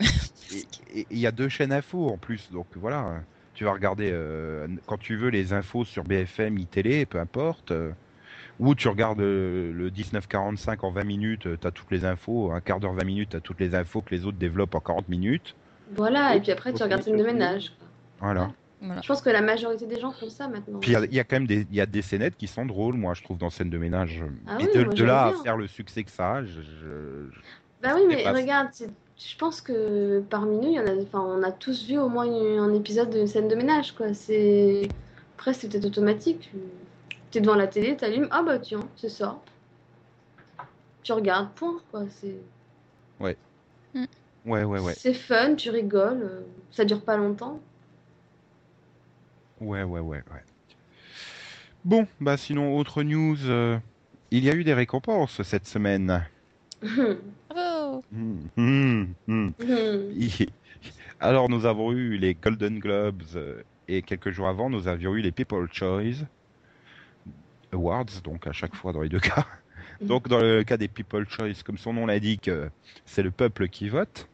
Il 1.10 1.18
y 1.18 1.26
a 1.26 1.32
deux 1.32 1.48
chaînes 1.48 1.72
infos 1.72 2.08
en 2.10 2.18
plus, 2.18 2.50
donc 2.50 2.66
voilà. 2.76 3.22
Euh, 3.56 3.58
Tu 3.58 3.64
vas 3.64 3.72
regarder 3.72 4.10
euh, 4.12 4.66
quand 4.86 4.98
tu 4.98 5.16
veux 5.16 5.30
les 5.30 5.52
infos 5.52 5.84
sur 5.84 6.04
BFM, 6.04 6.58
iTélé, 6.58 7.06
peu 7.06 7.18
importe. 7.18 7.70
euh, 7.72 7.92
ou 8.58 8.74
tu 8.74 8.88
regardes 8.88 9.20
euh, 9.20 9.72
le 9.72 9.90
1945 9.90 10.84
en 10.84 10.90
20 10.90 11.04
minutes, 11.04 11.48
tu 11.60 11.66
as 11.66 11.70
toutes 11.70 11.90
les 11.90 12.04
infos, 12.04 12.52
un 12.52 12.60
quart 12.60 12.80
d'heure, 12.80 12.94
20 12.94 13.04
minutes, 13.04 13.30
tu 13.30 13.36
as 13.36 13.40
toutes 13.40 13.60
les 13.60 13.74
infos 13.74 14.02
que 14.02 14.14
les 14.14 14.24
autres 14.26 14.38
développent 14.38 14.74
en 14.74 14.80
40 14.80 15.08
minutes. 15.08 15.54
Voilà, 15.94 16.36
et 16.36 16.40
puis 16.40 16.52
après, 16.52 16.72
tu 16.72 16.82
regardes 16.82 17.02
scène 17.02 17.18
de 17.18 17.22
ménage. 17.24 17.72
Voilà. 18.20 18.52
Voilà. 18.80 19.00
Je 19.02 19.08
pense 19.08 19.22
que 19.22 19.30
la 19.30 19.40
majorité 19.42 19.86
des 19.86 20.00
gens 20.00 20.12
font 20.12 20.28
ça 20.28 20.48
maintenant. 20.48 20.78
Puis 20.80 20.90
il 20.90 20.94
y 20.94 20.96
a- 20.96 21.04
il 21.04 21.14
y, 21.14 21.20
a 21.20 21.24
quand 21.24 21.36
même 21.36 21.46
des, 21.46 21.66
il 21.70 21.74
y 21.74 21.80
a 21.80 21.86
des 21.86 22.02
scénettes 22.02 22.36
qui 22.36 22.46
sont 22.46 22.66
drôles, 22.66 22.94
moi, 22.96 23.14
je 23.14 23.22
trouve, 23.22 23.38
dans 23.38 23.50
scène 23.50 23.70
de 23.70 23.78
ménage. 23.78 24.22
Ah 24.46 24.58
oui, 24.60 24.68
de, 24.74 24.84
moi, 24.84 24.92
de 24.92 24.96
j'aime 24.96 25.06
là 25.06 25.26
à 25.28 25.32
faire 25.32 25.56
le 25.56 25.66
succès 25.66 26.04
que 26.04 26.10
ça 26.10 26.36
a, 26.36 26.44
je, 26.44 26.60
je- 26.60 27.40
Bah 27.82 27.92
oui, 27.94 28.02
mais 28.08 28.28
regarde, 28.28 28.68
c'est- 28.72 28.90
je 29.18 29.36
pense 29.38 29.60
que 29.60 30.20
parmi 30.28 30.56
nous, 30.56 30.68
il 30.68 30.74
y 30.74 30.80
en 30.80 30.86
a, 30.86 30.94
enfin, 31.02 31.20
on 31.20 31.42
a 31.42 31.52
tous 31.52 31.86
vu 31.86 31.98
au 31.98 32.08
moins 32.08 32.24
une- 32.26 32.58
un 32.58 32.74
épisode 32.74 33.10
de 33.10 33.24
scène 33.26 33.48
de 33.48 33.54
ménage, 33.54 33.92
quoi. 33.92 34.12
C'est 34.14 34.88
après, 35.36 35.54
c'est 35.54 35.68
peut-être 35.68 35.86
automatique. 35.86 36.50
Tu 37.30 37.38
es 37.38 37.40
devant 37.40 37.54
la 37.54 37.66
télé, 37.66 37.96
t'allumes, 37.96 38.28
ah 38.30 38.42
bah 38.42 38.58
tiens, 38.58 38.80
c'est 38.96 39.08
ça. 39.08 39.38
Tu 41.02 41.12
regardes, 41.12 41.50
point, 41.54 41.80
quoi. 41.90 42.04
C'est 42.10 42.36
Ouais, 44.44 44.62
ouais, 44.62 44.78
ouais. 44.78 44.94
c'est 44.96 45.12
fun, 45.12 45.56
tu 45.56 45.70
rigoles, 45.70 46.22
euh, 46.22 46.40
ça 46.70 46.84
dure 46.84 47.00
pas 47.00 47.16
longtemps. 47.16 47.58
Ouais, 49.60 49.82
ouais, 49.82 49.98
ouais, 49.98 50.22
ouais. 50.32 50.44
Bon, 51.84 52.06
bah 52.20 52.36
sinon, 52.36 52.76
autre 52.78 53.02
news. 53.02 53.36
euh, 53.46 53.76
il 54.30 54.44
y 54.44 54.50
a 54.50 54.54
eu 54.54 54.62
des 54.62 54.74
récompenses 54.74 55.42
cette 55.42 55.66
semaine. 55.66 56.24
Bravo. 57.86 58.04
Hmm, 58.10 58.48
hmm, 58.56 59.04
hmm. 59.26 59.50
Alors, 61.20 61.48
nous 61.48 61.66
avons 61.66 61.92
eu 61.92 62.16
les 62.18 62.34
Golden 62.34 62.78
Globes 62.78 63.22
euh, 63.36 63.62
et 63.88 64.02
quelques 64.02 64.30
jours 64.30 64.48
avant, 64.48 64.68
nous 64.70 64.88
avions 64.88 65.14
eu 65.14 65.20
les 65.20 65.32
People 65.32 65.68
Choice 65.72 66.26
Awards, 67.72 68.22
donc 68.24 68.46
à 68.46 68.52
chaque 68.52 68.74
fois 68.74 68.92
dans 68.92 69.02
les 69.02 69.08
deux 69.08 69.20
cas. 69.20 69.46
Donc, 70.00 70.28
dans 70.28 70.40
le 70.40 70.62
cas 70.64 70.76
des 70.76 70.88
People 70.88 71.26
Choice, 71.28 71.62
comme 71.64 71.78
son 71.78 71.92
nom 71.94 72.06
l'indique, 72.06 72.48
euh, 72.48 72.68
c'est 73.06 73.22
le 73.22 73.30
peuple 73.30 73.68
qui 73.68 73.88
vote. 73.88 74.28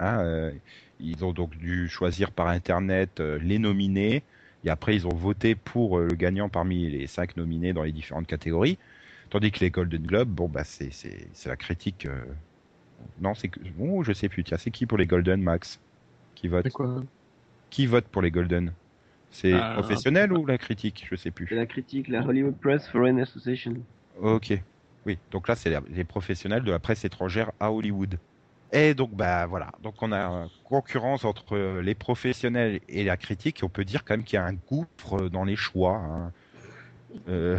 Hein, 0.00 0.20
euh, 0.24 0.52
ils 1.00 1.24
ont 1.24 1.32
donc 1.32 1.56
dû 1.56 1.88
choisir 1.88 2.32
par 2.32 2.48
Internet 2.48 3.20
euh, 3.20 3.38
les 3.40 3.58
nominés 3.60 4.24
et 4.64 4.70
après 4.70 4.96
ils 4.96 5.06
ont 5.06 5.14
voté 5.14 5.54
pour 5.54 6.00
le 6.00 6.14
gagnant 6.16 6.48
parmi 6.48 6.90
les 6.90 7.06
cinq 7.06 7.36
nominés 7.36 7.72
dans 7.72 7.84
les 7.84 7.92
différentes 7.92 8.26
catégories. 8.26 8.78
Tandis 9.30 9.52
que 9.52 9.60
les 9.60 9.70
Golden 9.70 10.02
Globes, 10.02 10.28
bon, 10.28 10.48
bah, 10.48 10.64
c'est 10.64 10.90
la 11.46 11.56
critique. 11.56 12.06
euh, 12.06 12.24
Non, 13.20 13.34
c'est 13.34 13.48
que. 13.48 13.60
Oh, 13.78 14.02
je 14.02 14.12
sais 14.12 14.28
plus. 14.28 14.44
Tiens, 14.44 14.58
c'est 14.58 14.70
qui 14.70 14.86
pour 14.86 14.98
les 14.98 15.06
Golden, 15.06 15.42
Max? 15.42 15.78
Qui 16.34 16.48
vote? 16.48 16.68
Quoi? 16.70 17.02
Qui 17.70 17.86
vote 17.86 18.06
pour 18.08 18.22
les 18.22 18.30
Golden? 18.30 18.72
C'est 19.30 19.52
Euh, 19.52 19.74
professionnel 19.74 20.32
ou 20.32 20.46
la 20.46 20.58
critique? 20.58 21.06
Je 21.10 21.16
sais 21.16 21.30
plus. 21.30 21.46
C'est 21.48 21.56
la 21.56 21.66
critique, 21.66 22.08
la 22.08 22.24
Hollywood 22.24 22.58
Press 22.60 22.88
Foreign 22.88 23.18
Association. 23.20 23.74
Ok. 24.20 24.52
Oui, 25.06 25.18
donc 25.30 25.48
là, 25.48 25.56
c'est 25.56 25.70
les- 25.70 25.94
les 25.96 26.04
professionnels 26.04 26.62
de 26.62 26.70
la 26.70 26.78
presse 26.78 27.04
étrangère 27.04 27.52
à 27.60 27.72
Hollywood. 27.72 28.18
Et 28.72 28.94
donc, 28.94 29.14
bah 29.14 29.46
voilà. 29.46 29.70
Donc, 29.82 30.02
on 30.02 30.12
a 30.12 30.18
une 30.24 30.48
concurrence 30.64 31.24
entre 31.24 31.80
les 31.80 31.94
professionnels 31.94 32.80
et 32.88 33.04
la 33.04 33.16
critique. 33.16 33.60
Et 33.62 33.64
on 33.64 33.68
peut 33.68 33.84
dire 33.84 34.04
quand 34.04 34.16
même 34.16 34.24
qu'il 34.24 34.36
y 34.36 34.40
a 34.40 34.44
un 34.44 34.54
gouffre 34.54 35.28
dans 35.28 35.44
les 35.44 35.56
choix. 35.56 35.96
hein. 35.96 36.32
Euh, 37.28 37.58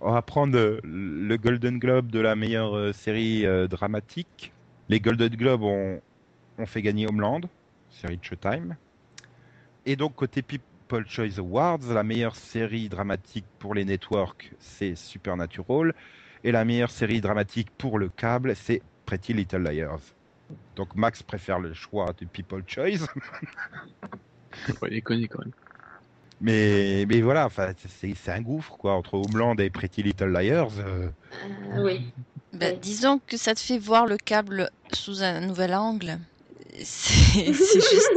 on, 0.00 0.12
va, 0.12 0.22
prendre 0.22 0.56
euh, 0.58 0.80
le 0.84 1.36
Golden 1.36 1.78
Globe 1.78 2.10
de 2.10 2.20
la 2.20 2.36
meilleure 2.36 2.76
euh, 2.76 2.92
série 2.92 3.46
euh, 3.46 3.66
dramatique. 3.66 4.52
Les 4.88 5.00
Golden 5.00 5.34
Globes 5.34 5.62
ont, 5.62 6.00
ont 6.58 6.66
fait 6.66 6.82
gagner 6.82 7.06
Homeland, 7.06 7.42
série 7.90 8.16
de 8.16 8.24
Showtime. 8.24 8.76
Et 9.84 9.96
donc, 9.96 10.14
côté 10.14 10.42
People 10.42 11.06
Choice 11.06 11.38
Awards, 11.38 11.92
la 11.92 12.02
meilleure 12.02 12.36
série 12.36 12.88
dramatique 12.88 13.46
pour 13.58 13.74
les 13.74 13.84
networks, 13.84 14.52
c'est 14.58 14.94
Supernatural. 14.94 15.94
Et 16.44 16.52
la 16.52 16.64
meilleure 16.64 16.90
série 16.90 17.20
dramatique 17.20 17.70
pour 17.76 17.98
le 17.98 18.08
câble, 18.08 18.54
c'est 18.54 18.82
Pretty 19.04 19.32
Little 19.32 19.62
Liars. 19.62 20.00
Donc 20.76 20.94
Max 20.94 21.22
préfère 21.22 21.58
le 21.58 21.72
choix 21.72 22.12
du 22.12 22.26
People 22.26 22.62
Choice. 22.66 23.06
Faut 24.52 24.72
pas 24.74 24.88
déconner 24.88 25.28
quand 25.28 25.40
même. 25.40 25.52
Mais, 26.40 27.06
mais 27.08 27.22
voilà, 27.22 27.46
enfin, 27.46 27.72
c'est 28.00 28.30
un 28.30 28.42
gouffre 28.42 28.76
quoi 28.76 28.94
entre 28.94 29.14
Homeland 29.14 29.56
et 29.56 29.70
Pretty 29.70 30.02
Little 30.02 30.26
Liars. 30.32 30.78
euh. 30.78 31.08
Euh, 31.32 31.82
oui. 31.84 32.00
Bah, 32.52 32.72
disons 32.72 33.20
que 33.26 33.36
ça 33.36 33.54
te 33.54 33.60
fait 33.60 33.78
voir 33.78 34.06
le 34.06 34.16
câble 34.16 34.70
sous 34.92 35.22
un 35.22 35.40
nouvel 35.40 35.74
angle. 35.74 36.18
C'est 36.84 37.52
juste, 37.52 38.10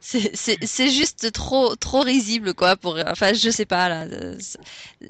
c'est- 0.00 1.30
trop, 1.32 1.74
trop 1.76 2.00
risible, 2.00 2.54
quoi. 2.54 2.76
Pour, 2.76 2.98
enfin, 3.06 3.32
je 3.32 3.50
sais 3.50 3.66
pas 3.66 3.88
là. 3.88 4.06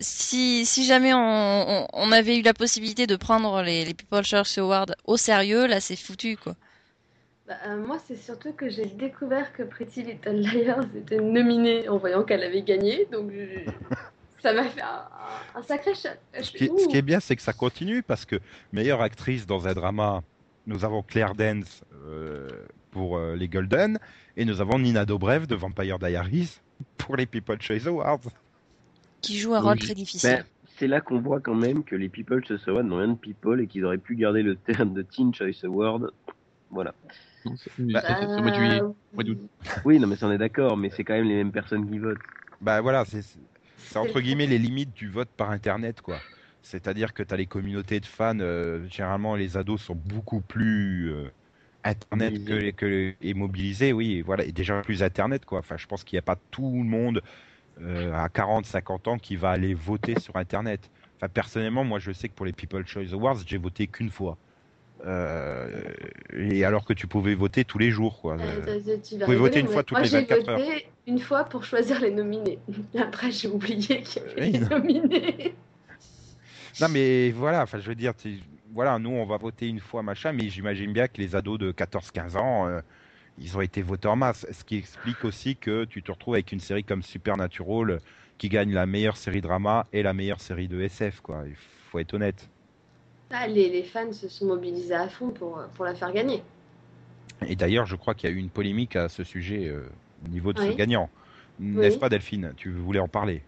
Si, 0.00 0.64
si 0.66 0.84
jamais 0.84 1.14
on, 1.14 1.18
on, 1.18 1.86
on 1.92 2.12
avait 2.12 2.38
eu 2.38 2.42
la 2.42 2.54
possibilité 2.54 3.06
de 3.06 3.16
prendre 3.16 3.62
les, 3.62 3.84
les 3.84 3.94
People 3.94 4.24
Choice 4.24 4.58
Awards 4.58 4.86
au 5.04 5.16
sérieux, 5.16 5.66
là, 5.66 5.80
c'est 5.80 5.96
foutu, 5.96 6.36
quoi. 6.36 6.54
Bah, 7.48 7.54
euh, 7.66 7.76
moi, 7.78 7.98
c'est 8.06 8.16
surtout 8.16 8.52
que 8.52 8.68
j'ai 8.68 8.84
découvert 8.84 9.52
que 9.54 9.62
Pretty 9.62 10.02
Little 10.02 10.32
Liars 10.40 10.84
était 10.94 11.18
nominée 11.20 11.88
en 11.88 11.96
voyant 11.96 12.22
qu'elle 12.22 12.42
avait 12.42 12.60
gagné, 12.62 13.06
donc 13.10 13.30
je- 13.32 13.70
ça 14.42 14.52
m'a 14.52 14.64
fait 14.64 14.82
un, 14.82 15.62
sacré 15.62 15.94
choc. 15.94 16.18
Je 16.36 16.42
Ce 16.42 16.50
qui, 16.52 16.64
est- 16.64 16.78
ce 16.78 16.88
qui 16.88 16.94
ouh. 16.94 16.98
est 16.98 17.02
bien, 17.02 17.20
c'est 17.20 17.36
que 17.36 17.42
ça 17.42 17.54
continue 17.54 18.02
parce 18.02 18.26
que 18.26 18.36
meilleure 18.72 19.00
actrice 19.00 19.46
dans 19.46 19.66
un 19.66 19.72
drama, 19.72 20.22
nous 20.66 20.84
avons 20.84 21.02
Claire 21.02 21.34
Dance 21.34 21.82
euh, 22.04 22.48
pour 22.90 23.16
euh, 23.16 23.34
les 23.34 23.48
Golden 23.48 23.98
et 24.36 24.44
nous 24.44 24.60
avons 24.60 24.78
Nina 24.78 25.06
Dobrev 25.06 25.46
de 25.46 25.54
Vampire 25.54 25.98
Diaries 25.98 26.58
pour 26.98 27.16
les 27.16 27.24
People 27.24 27.60
Choice 27.62 27.86
Awards. 27.86 28.20
Qui 29.22 29.38
joue 29.38 29.54
un 29.54 29.60
rôle 29.60 29.72
Oui. 29.72 29.78
très 29.86 29.94
difficile. 29.94 30.30
Ben, 30.30 30.44
c'est 30.76 30.86
là 30.86 31.00
qu'on 31.00 31.18
voit 31.20 31.40
quand 31.40 31.54
même 31.54 31.82
que 31.82 31.96
les 31.96 32.10
People 32.10 32.44
Choice 32.46 32.60
Awards 32.68 32.84
n'ont 32.84 32.98
rien 32.98 33.08
de 33.08 33.14
people 33.14 33.58
et 33.62 33.66
qu'ils 33.66 33.86
auraient 33.86 33.96
pu 33.98 34.16
garder 34.16 34.42
le 34.42 34.54
terme 34.54 34.92
de 34.92 35.00
Teen 35.02 35.32
Choice 35.34 35.64
Award. 35.64 36.10
Voilà. 36.70 36.94
Non, 37.78 37.92
Bah, 37.92 38.02
c'est- 38.06 38.26
c'est 38.26 38.38
au 38.38 38.42
mois 38.42 38.50
de 38.50 38.56
juillet. 38.56 38.80
Mois 39.14 39.24
d'août. 39.24 39.38
Oui, 39.84 39.98
non, 39.98 40.06
mais 40.06 40.16
ça 40.16 40.26
on 40.26 40.32
est 40.32 40.38
d'accord, 40.38 40.76
mais 40.76 40.90
c'est 40.90 41.04
quand 41.04 41.14
même 41.14 41.28
les 41.28 41.36
mêmes 41.36 41.52
personnes 41.52 41.88
qui 41.90 41.98
votent. 41.98 42.18
Bah 42.60 42.80
voilà, 42.80 43.04
c'est 43.04 43.22
entre 43.96 44.14
le 44.16 44.20
guillemets 44.20 44.46
les 44.46 44.58
limites 44.58 44.92
du 44.94 45.08
vote 45.08 45.28
par 45.36 45.50
internet 45.50 46.00
quoi. 46.02 46.18
C'est-à-dire 46.62 47.14
que 47.14 47.22
tu 47.22 47.32
as 47.32 47.36
les 47.36 47.46
communautés 47.46 48.00
de 48.00 48.06
fans, 48.06 48.38
euh, 48.40 48.86
généralement 48.88 49.36
les 49.36 49.56
ados 49.56 49.80
sont 49.80 49.94
beaucoup 49.94 50.40
plus 50.40 51.10
euh, 51.12 51.30
Internet 51.84 52.32
que, 52.44 52.50
Mobilisé. 52.52 52.72
que 52.72 53.14
est 53.22 53.34
mobilisé, 53.34 53.92
oui, 53.92 54.20
voilà, 54.20 54.44
et 54.44 54.52
déjà 54.52 54.80
plus 54.82 55.02
Internet, 55.02 55.44
quoi. 55.44 55.60
Enfin, 55.60 55.76
je 55.78 55.86
pense 55.86 56.02
qu'il 56.04 56.16
n'y 56.16 56.18
a 56.18 56.22
pas 56.22 56.36
tout 56.50 56.70
le 56.76 56.82
monde 56.88 57.22
euh, 57.80 58.12
à 58.12 58.28
40, 58.28 58.66
50 58.66 59.06
ans 59.08 59.16
qui 59.16 59.36
va 59.36 59.50
aller 59.50 59.72
voter 59.74 60.18
sur 60.18 60.34
Internet. 60.36 60.90
Enfin, 61.16 61.28
personnellement, 61.28 61.84
moi, 61.84 62.00
je 62.00 62.10
sais 62.10 62.28
que 62.28 62.34
pour 62.34 62.44
les 62.44 62.52
People 62.52 62.84
Choice 62.86 63.12
Awards, 63.12 63.38
j'ai 63.46 63.56
voté 63.58 63.86
qu'une 63.86 64.10
fois. 64.10 64.36
Euh, 65.06 65.82
et 66.36 66.64
alors 66.64 66.84
que 66.84 66.92
tu 66.92 67.06
pouvais 67.06 67.34
voter 67.34 67.64
tous 67.64 67.78
les 67.78 67.90
jours, 67.90 68.20
quoi. 68.20 68.36
Euh, 68.40 68.64
t'as- 68.66 68.98
tu 68.98 69.18
pouvez 69.24 69.36
voter 69.36 69.60
une 69.60 69.68
fois 69.68 69.82
toutes 69.82 69.98
moi, 69.98 70.02
les 70.02 70.08
j'ai 70.08 70.20
24 70.20 70.48
heures. 70.48 70.58
voté 70.58 70.88
une 71.06 71.18
fois 71.20 71.44
pour 71.44 71.64
choisir 71.64 72.00
les 72.00 72.10
nominés. 72.10 72.58
Après, 72.98 73.30
j'ai 73.30 73.48
oublié 73.48 74.02
qu'il 74.02 74.22
y 74.22 74.26
avait 74.26 74.40
Oui, 74.42 74.50
les 74.52 74.58
non. 74.58 74.68
nominés. 74.70 75.54
Non, 76.80 76.88
mais 76.88 77.30
voilà, 77.30 77.62
enfin, 77.62 77.78
je 77.78 77.88
veux 77.88 77.94
dire, 77.94 78.12
voilà, 78.72 78.98
nous, 78.98 79.10
on 79.10 79.24
va 79.26 79.36
voter 79.36 79.68
une 79.68 79.80
fois, 79.80 80.02
machin, 80.02 80.32
mais 80.32 80.48
j'imagine 80.48 80.92
bien 80.92 81.08
que 81.08 81.20
les 81.20 81.34
ados 81.34 81.58
de 81.58 81.72
14-15 81.72 82.36
ans, 82.36 82.68
euh, 82.68 82.80
ils 83.38 83.56
ont 83.56 83.60
été 83.60 83.82
votés 83.82 84.08
en 84.08 84.16
masse. 84.16 84.46
Ce 84.52 84.64
qui 84.64 84.76
explique 84.76 85.24
aussi 85.24 85.56
que 85.56 85.84
tu 85.84 86.02
te 86.02 86.10
retrouves 86.12 86.34
avec 86.34 86.52
une 86.52 86.60
série 86.60 86.84
comme 86.84 87.02
Supernatural 87.02 87.90
euh, 87.90 87.98
qui 88.36 88.48
gagne 88.48 88.72
la 88.72 88.86
meilleure 88.86 89.16
série 89.16 89.40
drama 89.40 89.86
et 89.92 90.02
la 90.02 90.12
meilleure 90.12 90.40
série 90.40 90.68
de 90.68 90.80
SF, 90.80 91.20
quoi. 91.20 91.42
Il 91.46 91.56
faut 91.90 91.98
être 91.98 92.14
honnête. 92.14 92.48
Ah, 93.30 93.46
les, 93.46 93.68
les 93.68 93.82
fans 93.82 94.12
se 94.12 94.28
sont 94.28 94.46
mobilisés 94.46 94.94
à 94.94 95.08
fond 95.08 95.30
pour, 95.30 95.62
pour 95.74 95.84
la 95.84 95.94
faire 95.94 96.12
gagner. 96.12 96.42
Et 97.46 97.56
d'ailleurs, 97.56 97.86
je 97.86 97.94
crois 97.94 98.14
qu'il 98.14 98.28
y 98.28 98.32
a 98.32 98.36
eu 98.36 98.38
une 98.38 98.50
polémique 98.50 98.96
à 98.96 99.08
ce 99.08 99.22
sujet 99.22 99.68
euh, 99.68 99.88
au 100.24 100.28
niveau 100.28 100.52
de 100.52 100.58
ce 100.58 100.72
gagnant. 100.72 101.10
N'est-ce 101.60 101.94
Oui. 101.94 102.00
pas, 102.00 102.08
Delphine? 102.08 102.52
Tu 102.56 102.70
voulais 102.72 103.00
en 103.00 103.08
parler? 103.08 103.42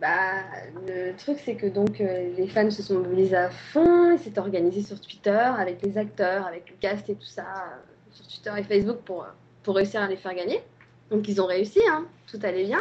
Bah, 0.00 0.42
le 0.86 1.12
truc, 1.16 1.38
c'est 1.44 1.54
que 1.54 1.66
donc 1.66 2.00
euh, 2.00 2.34
les 2.36 2.46
fans 2.48 2.70
se 2.70 2.82
sont 2.82 2.98
mobilisés 3.00 3.36
à 3.36 3.50
fond, 3.50 4.12
ils 4.12 4.18
s'étaient 4.18 4.40
organisés 4.40 4.82
sur 4.82 5.00
Twitter 5.00 5.30
avec 5.30 5.82
les 5.82 5.96
acteurs, 5.98 6.46
avec 6.46 6.68
le 6.70 6.76
cast 6.80 7.08
et 7.08 7.14
tout 7.14 7.26
ça, 7.26 7.42
euh, 7.42 7.76
sur 8.12 8.26
Twitter 8.26 8.52
et 8.58 8.62
Facebook 8.62 8.98
pour, 9.04 9.26
pour 9.62 9.76
réussir 9.76 10.02
à 10.02 10.08
les 10.08 10.16
faire 10.16 10.34
gagner. 10.34 10.60
Donc 11.10 11.28
ils 11.28 11.40
ont 11.40 11.46
réussi, 11.46 11.80
hein, 11.90 12.06
tout 12.30 12.38
allait 12.42 12.64
bien. 12.64 12.80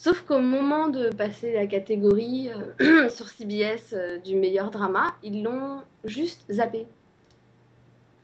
Sauf 0.00 0.22
qu'au 0.22 0.38
moment 0.38 0.86
de 0.86 1.08
passer 1.08 1.52
la 1.52 1.66
catégorie 1.66 2.50
euh, 2.80 3.08
sur 3.10 3.28
CBS 3.28 3.94
euh, 3.94 4.18
du 4.18 4.36
meilleur 4.36 4.70
drama, 4.70 5.16
ils 5.24 5.42
l'ont 5.42 5.80
juste 6.04 6.44
zappé. 6.52 6.86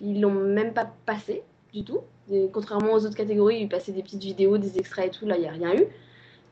Ils 0.00 0.20
l'ont 0.20 0.30
même 0.30 0.72
pas 0.72 0.88
passé 1.04 1.42
du 1.72 1.82
tout. 1.82 2.02
Contrairement 2.52 2.92
aux 2.92 3.04
autres 3.04 3.16
catégories, 3.16 3.62
ils 3.62 3.68
passaient 3.68 3.90
des 3.90 4.04
petites 4.04 4.22
vidéos, 4.22 4.56
des 4.56 4.78
extraits 4.78 5.08
et 5.08 5.18
tout, 5.18 5.26
là 5.26 5.34
il 5.36 5.40
n'y 5.40 5.48
a 5.48 5.50
rien 5.50 5.74
eu. 5.74 5.86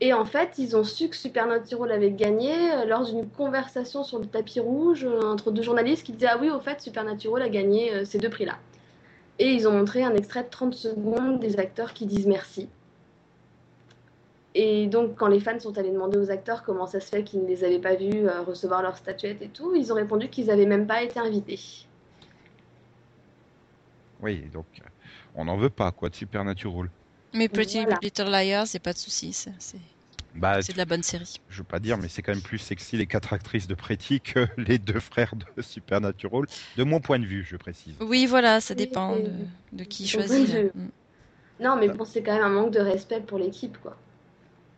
Et 0.01 0.13
en 0.13 0.25
fait, 0.25 0.55
ils 0.59 0.77
ont 0.77 0.83
su 0.83 1.09
que 1.09 1.15
Supernatural 1.15 1.93
avait 1.93 2.11
gagné 2.11 2.73
euh, 2.73 2.85
lors 2.85 3.05
d'une 3.05 3.29
conversation 3.29 4.03
sur 4.03 4.19
le 4.19 4.27
tapis 4.27 4.59
rouge 4.59 5.07
entre 5.25 5.53
deux 5.53 5.63
journalistes 5.63 6.05
qui 6.05 6.15
disaient 6.15 6.31
Ah 6.33 6.39
oui, 6.41 6.51
au 6.51 6.59
fait, 6.59 6.81
Supernatural 6.81 7.43
a 7.43 7.49
gagné 7.49 8.05
ces 8.05 8.19
deux 8.19 8.29
prix-là. 8.29 8.59
Et 9.39 9.53
ils 9.53 9.69
ont 9.69 9.73
montré 9.73 10.03
un 10.03 10.17
extrait 10.17 10.43
de 10.43 10.51
30 10.51 10.75
secondes 10.75 11.39
des 11.39 11.61
acteurs 11.61 11.93
qui 11.93 12.07
disent 12.07 12.27
merci. 12.27 12.69
Et 14.55 14.87
donc, 14.87 15.17
quand 15.17 15.29
les 15.29 15.41
fans 15.41 15.59
sont 15.59 15.79
allés 15.79 15.91
demander 15.91 16.19
aux 16.19 16.31
acteurs 16.31 16.63
comment 16.63 16.87
ça 16.87 17.01
se 17.01 17.09
fait 17.09 17.25
qu'ils 17.25 17.43
ne 17.43 17.47
les 17.49 17.65
avaient 17.65 17.79
pas 17.79 17.95
vus 17.95 18.29
euh, 18.29 18.43
recevoir 18.43 18.83
leur 18.83 18.97
statuette 18.99 19.41
et 19.41 19.49
tout, 19.49 19.75
ils 19.75 19.91
ont 19.93 19.97
répondu 19.97 20.29
qu'ils 20.29 20.47
n'avaient 20.47 20.67
même 20.67 20.87
pas 20.87 21.03
été 21.03 21.19
invités. 21.19 21.59
Oui, 24.21 24.43
donc 24.53 24.67
euh, 24.81 24.85
on 25.35 25.45
n'en 25.47 25.57
veut 25.57 25.71
pas, 25.71 25.91
quoi, 25.91 26.09
de 26.11 26.15
Supernatural. 26.15 26.89
Mais 27.35 27.49
Pretty 27.49 27.81
Voilà. 27.83 27.99
Little 28.03 28.31
Liars, 28.31 28.67
c'est 28.67 28.79
pas 28.79 28.93
de 28.93 28.99
souci, 28.99 29.33
ça, 29.33 29.51
c'est 29.59 29.79
Bah, 30.35 30.61
c'est 30.61 30.75
de 30.75 30.79
la 30.79 30.85
bonne 30.85 31.03
série. 31.03 31.41
je 31.49 31.59
veux 31.59 31.65
pas 31.65 31.79
dire, 31.81 31.97
mais 31.99 32.09
c'est 32.09 32.23
quand 32.23 32.33
même 32.33 32.43
plus 32.43 32.59
sexy 32.59 32.97
les 32.99 33.07
quatre 33.07 33.33
actrices 33.33 33.67
de 33.67 33.75
Pretty 33.75 34.21
que 34.21 34.47
les 34.59 34.79
deux 34.79 35.01
frères 35.01 35.35
de 35.35 35.63
Supernatural, 35.63 36.45
de 36.77 36.85
mon 36.85 37.01
point 37.01 37.19
de 37.19 37.25
vue, 37.27 37.43
je 37.43 37.57
précise. 37.57 37.95
Oui, 38.01 38.27
voilà, 38.27 38.61
ça 38.61 38.75
Oui, 38.75 38.79
dépend 38.87 39.17
de, 39.17 39.31
de 39.73 39.85
qui 39.85 40.07
choisit. 40.07 40.47
de 40.49 40.53
là. 40.57 40.63
vue. 40.65 40.71
Mm. 40.75 40.89
Non, 41.61 41.77
mais 41.77 41.89
bon, 41.89 42.05
c'est 42.05 42.23
quand 42.23 42.35
même 42.35 42.45
un 42.45 42.49
manque 42.51 42.73
de 42.73 42.81
respect 42.81 43.21
pour 43.21 43.39
l'équipe, 43.39 43.79
quoi. 43.83 43.97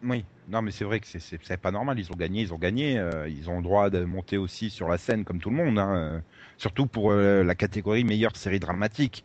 Oui, 0.05 0.25
non, 0.49 0.61
mais 0.63 0.71
c'est 0.71 0.85
vrai 0.85 1.01
que 1.01 1.07
c'est- 1.07 1.21
pas 1.57 1.71
normal. 1.71 1.99
Ils 1.99 2.13
ont 2.13 2.17
gagné, 2.17 2.43
ils 2.43 2.53
ont 2.53 2.59
gagné. 2.59 2.99
euh, 2.99 3.29
ils 3.29 3.49
ont 3.49 3.57
le 3.57 3.63
droit 3.63 3.91
de 3.91 4.05
monter 4.05 4.37
aussi 4.37 4.71
sur 4.71 4.89
la 4.89 4.99
scène 4.99 5.25
comme 5.25 5.41
tout 5.41 5.51
le 5.51 5.57
monde. 5.57 5.79
hein, 5.79 5.95
euh, 5.97 6.21
surtout 6.59 6.87
pour 6.87 7.11
euh, 7.13 7.43
la 7.43 7.55
catégorie 7.55 8.05
meilleure 8.05 8.37
série 8.37 8.61
dramatique. 8.61 9.25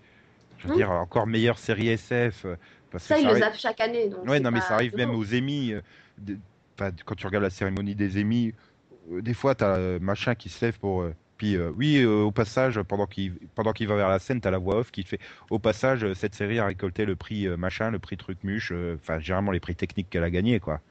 Je 0.57 0.67
veux 0.67 0.73
Hmm. 0.73 0.77
dire, 0.77 0.91
encore 0.91 1.27
meilleure 1.27 1.59
série 1.59 1.89
SF. 1.89 2.45
parce 2.91 3.03
Ça, 3.05 3.15
que 3.15 3.21
ils 3.21 3.25
le 3.27 3.33
arri- 3.33 3.39
zappent 3.39 3.57
chaque 3.57 3.81
année. 3.81 4.07
Donc 4.09 4.27
Ouais, 4.27 4.39
non, 4.39 4.51
mais 4.51 4.61
ça 4.61 4.75
arrive 4.75 4.95
même 4.95 5.11
aux 5.11 5.23
de- 6.17 6.37
enfin, 6.77 6.91
quand 7.05 7.15
tu 7.15 7.25
regardes 7.27 7.43
la 7.43 7.49
cérémonie 7.49 7.95
des 7.95 8.17
euh, 9.11 9.21
des 9.21 9.33
fois, 9.33 9.55
t'as 9.55 9.77
machin 9.99 10.35
qui 10.35 10.49
se 10.49 10.65
lève 10.65 10.79
pour. 10.79 11.03
Puis, 11.39 11.55
euh, 11.55 11.71
oui, 11.77 12.01
euh, 12.03 12.23
au 12.23 12.31
passage, 12.31 12.81
pendant 12.81 13.07
qu'il 13.07 13.87
va 13.87 13.95
vers 13.95 14.09
la 14.09 14.19
scène, 14.19 14.41
t'as 14.41 14.51
la 14.51 14.57
voix 14.57 14.75
off 14.79 14.91
qui 14.91 15.05
te 15.05 15.09
fait 15.09 15.21
Au 15.49 15.57
passage, 15.57 16.03
euh, 16.03 16.13
cette 16.13 16.35
série 16.35 16.59
a 16.59 16.65
récolté 16.65 17.05
le 17.05 17.15
prix 17.15 17.47
machin, 17.47 17.91
le 17.91 17.97
prix 17.97 18.17
truc 18.17 18.43
muche, 18.43 18.73
enfin, 18.95 19.19
généralement 19.19 19.51
les 19.51 19.61
prix 19.61 19.73
techniques 19.73 20.09
qu'elle 20.09 20.25
a 20.25 20.29
gagné, 20.29 20.59
quoi. 20.59 20.81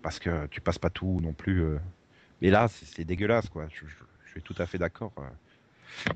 Parce 0.00 0.18
que 0.18 0.46
tu 0.46 0.62
passes 0.62 0.78
pas 0.78 0.88
tout 0.88 1.20
non 1.22 1.34
plus. 1.34 1.62
Mais 2.40 2.48
là, 2.48 2.68
c'est 2.68 3.04
dégueulasse, 3.04 3.50
quoi. 3.50 3.68
Je, 3.68 3.84
suis 4.30 4.40
tout 4.40 4.54
à 4.56 4.64
fait 4.64 4.78
d'accord. 4.78 5.12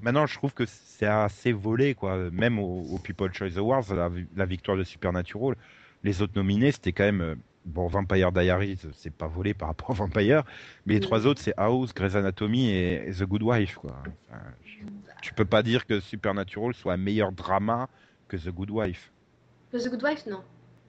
Maintenant, 0.00 0.26
je 0.26 0.34
trouve 0.36 0.54
que 0.54 0.64
c'est 0.64 1.06
assez 1.06 1.52
volé, 1.52 1.94
quoi. 1.94 2.30
Même 2.30 2.58
au, 2.58 2.86
au 2.90 2.98
People 2.98 3.32
Choice 3.34 3.58
Awards, 3.58 3.84
la 4.36 4.46
victoire 4.46 4.78
de 4.78 4.84
Supernatural, 4.84 5.54
les 6.02 6.22
autres 6.22 6.32
nominés, 6.34 6.72
c'était 6.72 6.92
quand 6.92 7.04
même. 7.04 7.36
Bon, 7.66 7.88
Vampire 7.88 8.30
Diaries, 8.30 8.78
c'est 8.94 9.12
pas 9.12 9.26
volé 9.26 9.52
par 9.52 9.68
rapport 9.68 9.90
à 9.90 9.94
Vampire, 9.94 10.44
mais 10.86 10.94
les 10.94 11.00
Mm. 11.00 11.02
trois 11.02 11.26
autres, 11.26 11.40
c'est 11.42 11.52
House, 11.56 11.92
Grey's 11.92 12.14
Anatomy 12.14 12.70
et, 12.70 13.08
et 13.08 13.12
The 13.12 13.24
Good 13.24 13.42
Wife, 13.42 13.74
quoi. 13.74 13.96
Enfin, 14.30 14.40
tu 15.20 15.34
peux 15.34 15.44
pas 15.44 15.62
dire 15.64 15.84
que 15.84 15.98
Supernatural 15.98 16.74
soit 16.74 16.92
un 16.92 16.96
meilleur 16.96 17.32
drama 17.32 17.88
que 18.28 18.36
The 18.36 18.50
Good 18.50 18.70
Wife. 18.70 19.10
The 19.72 19.88
Good 19.90 20.04
Wife, 20.04 20.26
non. 20.26 20.42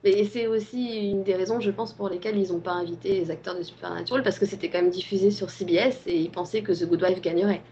Mais 0.04 0.22
c'est 0.24 0.46
aussi 0.46 1.10
une 1.10 1.24
des 1.24 1.34
raisons, 1.34 1.58
je 1.58 1.72
pense, 1.72 1.92
pour 1.92 2.08
lesquelles 2.08 2.38
ils 2.38 2.52
n'ont 2.52 2.60
pas 2.60 2.74
invité 2.74 3.18
les 3.18 3.30
acteurs 3.32 3.58
de 3.58 3.62
Supernatural, 3.64 4.22
parce 4.22 4.38
que 4.38 4.46
c'était 4.46 4.68
quand 4.70 4.80
même 4.80 4.90
diffusé 4.90 5.32
sur 5.32 5.50
CBS 5.50 6.06
et 6.06 6.16
ils 6.16 6.30
pensaient 6.30 6.62
que 6.62 6.70
The 6.72 6.88
Good 6.88 7.02
Wife 7.02 7.20
gagnerait. 7.20 7.62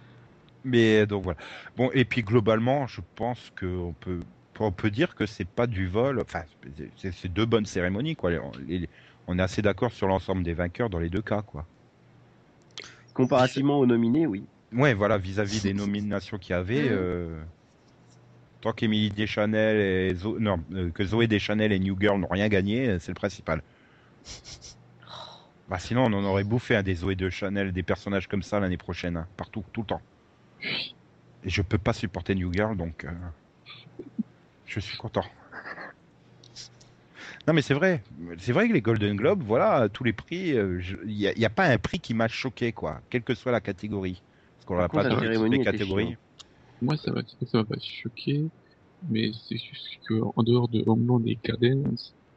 Mais 0.65 1.07
donc 1.07 1.23
voilà. 1.23 1.39
Bon, 1.77 1.91
et 1.95 2.05
puis 2.05 2.23
globalement, 2.23 2.89
je 2.89 3.01
pense 3.15 3.53
qu'on 3.59 3.95
peut, 4.01 4.19
on 4.61 4.73
peut 4.73 4.91
dire 4.91 5.15
que 5.15 5.27
c'est 5.27 5.45
pas 5.45 5.67
du 5.67 5.87
vol. 5.87 6.21
Enfin, 6.21 6.43
c'est 6.97 7.33
deux 7.33 7.47
bonnes 7.47 7.67
cérémonies, 7.67 8.17
quoi. 8.17 8.31
On 9.29 9.39
est 9.39 9.43
assez 9.43 9.63
d'accord 9.63 9.93
sur 9.93 10.07
l'ensemble 10.07 10.43
des 10.43 10.55
vainqueurs 10.55 10.91
dans 10.91 10.99
les 10.99 11.11
deux 11.11 11.23
cas, 11.23 11.43
quoi. 11.43 11.67
Comparativement 13.15 13.79
aux 13.79 13.87
nominés, 13.87 14.27
oui. 14.27 14.45
Ouais, 14.73 14.95
voilà, 14.95 15.19
vis-à-vis 15.19 15.63
des 15.63 15.75
nominations 15.75 16.39
qu'il 16.39 16.51
y 16.51 16.55
avait, 16.55 16.89
euh, 16.91 17.43
tant 18.61 18.73
qu'Emily 18.73 19.11
Deschanel 19.11 19.77
et 19.77 20.15
Zo- 20.15 20.39
non, 20.39 20.63
euh, 20.73 20.91
que 20.91 21.05
Zoé 21.05 21.27
Deschanel 21.27 21.73
et 21.73 21.79
New 21.79 21.97
Girl 21.99 22.21
n'ont 22.21 22.29
rien 22.29 22.49
gagné, 22.49 22.89
euh, 22.89 22.99
c'est 22.99 23.11
le 23.13 23.15
principal. 23.15 23.63
Bah 25.69 25.79
sinon, 25.79 26.05
on 26.07 26.13
en 26.13 26.25
aurait 26.25 26.45
bouffé 26.45 26.77
un 26.77 26.83
des 26.83 26.95
Zoé 26.97 27.15
Deschanel, 27.17 27.73
des 27.73 27.83
personnages 27.83 28.27
comme 28.29 28.43
ça 28.43 28.61
l'année 28.61 28.77
prochaine, 28.77 29.17
hein, 29.17 29.29
partout, 29.37 29.65
tout 29.73 29.83
le 29.83 29.87
temps. 29.87 30.03
Et 31.43 31.49
je 31.49 31.63
peux 31.63 31.79
pas 31.79 31.95
supporter 31.95 32.35
New 32.35 32.53
Girl, 32.53 32.77
donc 32.77 33.05
euh, 33.05 33.11
je 34.67 34.81
suis 34.81 34.97
content. 34.97 35.25
Non 37.47 37.55
mais 37.55 37.63
c'est 37.63 37.75
vrai, 37.75 38.03
c'est 38.39 38.53
vrai 38.53 38.69
que 38.69 38.73
les 38.73 38.83
Golden 38.83 39.17
Globes, 39.17 39.43
voilà, 39.43 39.89
tous 39.89 40.05
les 40.05 40.13
prix, 40.13 40.57
euh, 40.57 40.81
il 41.05 41.15
n'y 41.15 41.27
a, 41.27 41.33
il 41.33 41.39
y 41.39 41.45
a 41.45 41.51
pas 41.51 41.67
un 41.67 41.79
prix 41.79 42.01
qui 42.01 42.13
m'a 42.13 42.29
choqué, 42.29 42.73
quoi, 42.73 43.01
quelle 43.09 43.23
que 43.23 43.35
soit 43.35 43.53
la 43.53 43.61
catégorie. 43.61 44.21
Parce 44.57 44.67
qu'on 44.67 44.79
n'a 44.79 44.89
pas 44.89 45.09
la 45.09 45.35
toutes 45.35 45.53
les 45.53 45.65
catégories. 45.65 46.17
Moi, 46.83 46.97
ça 46.97 47.11
va, 47.13 47.23
ça 47.23 47.59
va 47.59 47.65
pas 47.65 47.77
choquer, 47.81 48.45
mais 49.09 49.31
c'est 49.33 49.57
juste 49.57 49.89
que 50.09 50.15
en 50.15 50.43
dehors 50.43 50.69
de 50.69 50.83
Homeland 50.87 51.23
et 51.25 51.39
Gardens, 51.43 51.97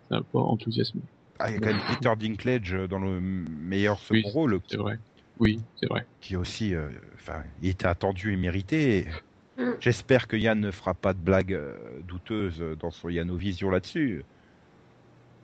ça 0.09 0.17
va 0.17 0.23
pas 0.23 0.39
enthousiasmer. 0.39 1.01
Ah, 1.39 1.49
il 1.49 1.53
y 1.53 1.55
a 1.57 1.59
quand 1.59 1.73
même 1.73 1.81
Peter 1.89 2.15
Dinklage 2.15 2.73
dans 2.89 2.99
le 2.99 3.19
meilleur 3.19 3.99
second 3.99 4.21
Oui, 4.27 4.31
rôle, 4.33 4.59
C'est 4.69 4.77
vrai. 4.77 4.99
Oui, 5.39 5.61
c'est 5.79 5.87
vrai. 5.87 6.05
qui 6.21 6.35
aussi, 6.35 6.75
euh, 6.75 6.89
enfin, 7.15 7.43
il 7.61 7.69
était 7.69 7.87
attendu 7.87 8.33
et 8.33 8.37
mérité. 8.37 9.07
Mm. 9.59 9.71
J'espère 9.81 10.27
que 10.27 10.37
Yann 10.37 10.59
ne 10.59 10.71
fera 10.71 10.93
pas 10.93 11.13
de 11.13 11.19
blagues 11.19 11.53
euh, 11.53 11.75
douteuses 12.07 12.63
dans 12.79 12.91
son 12.91 13.09
Yanovision 13.09 13.69
là-dessus. 13.69 14.23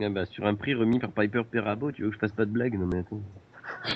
Ah 0.02 0.10
bah, 0.10 0.26
sur 0.26 0.46
un 0.46 0.56
prix 0.56 0.74
remis 0.74 1.00
par 1.00 1.12
Piper 1.12 1.44
Perabo, 1.50 1.92
tu 1.92 2.04
veux 2.04 2.10
que 2.10 2.16
je 2.16 2.20
fasse 2.20 2.32
pas 2.32 2.46
de 2.46 2.52
blague 2.52 2.78
Non 2.80 2.88
mais 2.88 3.00
attends. 3.00 3.22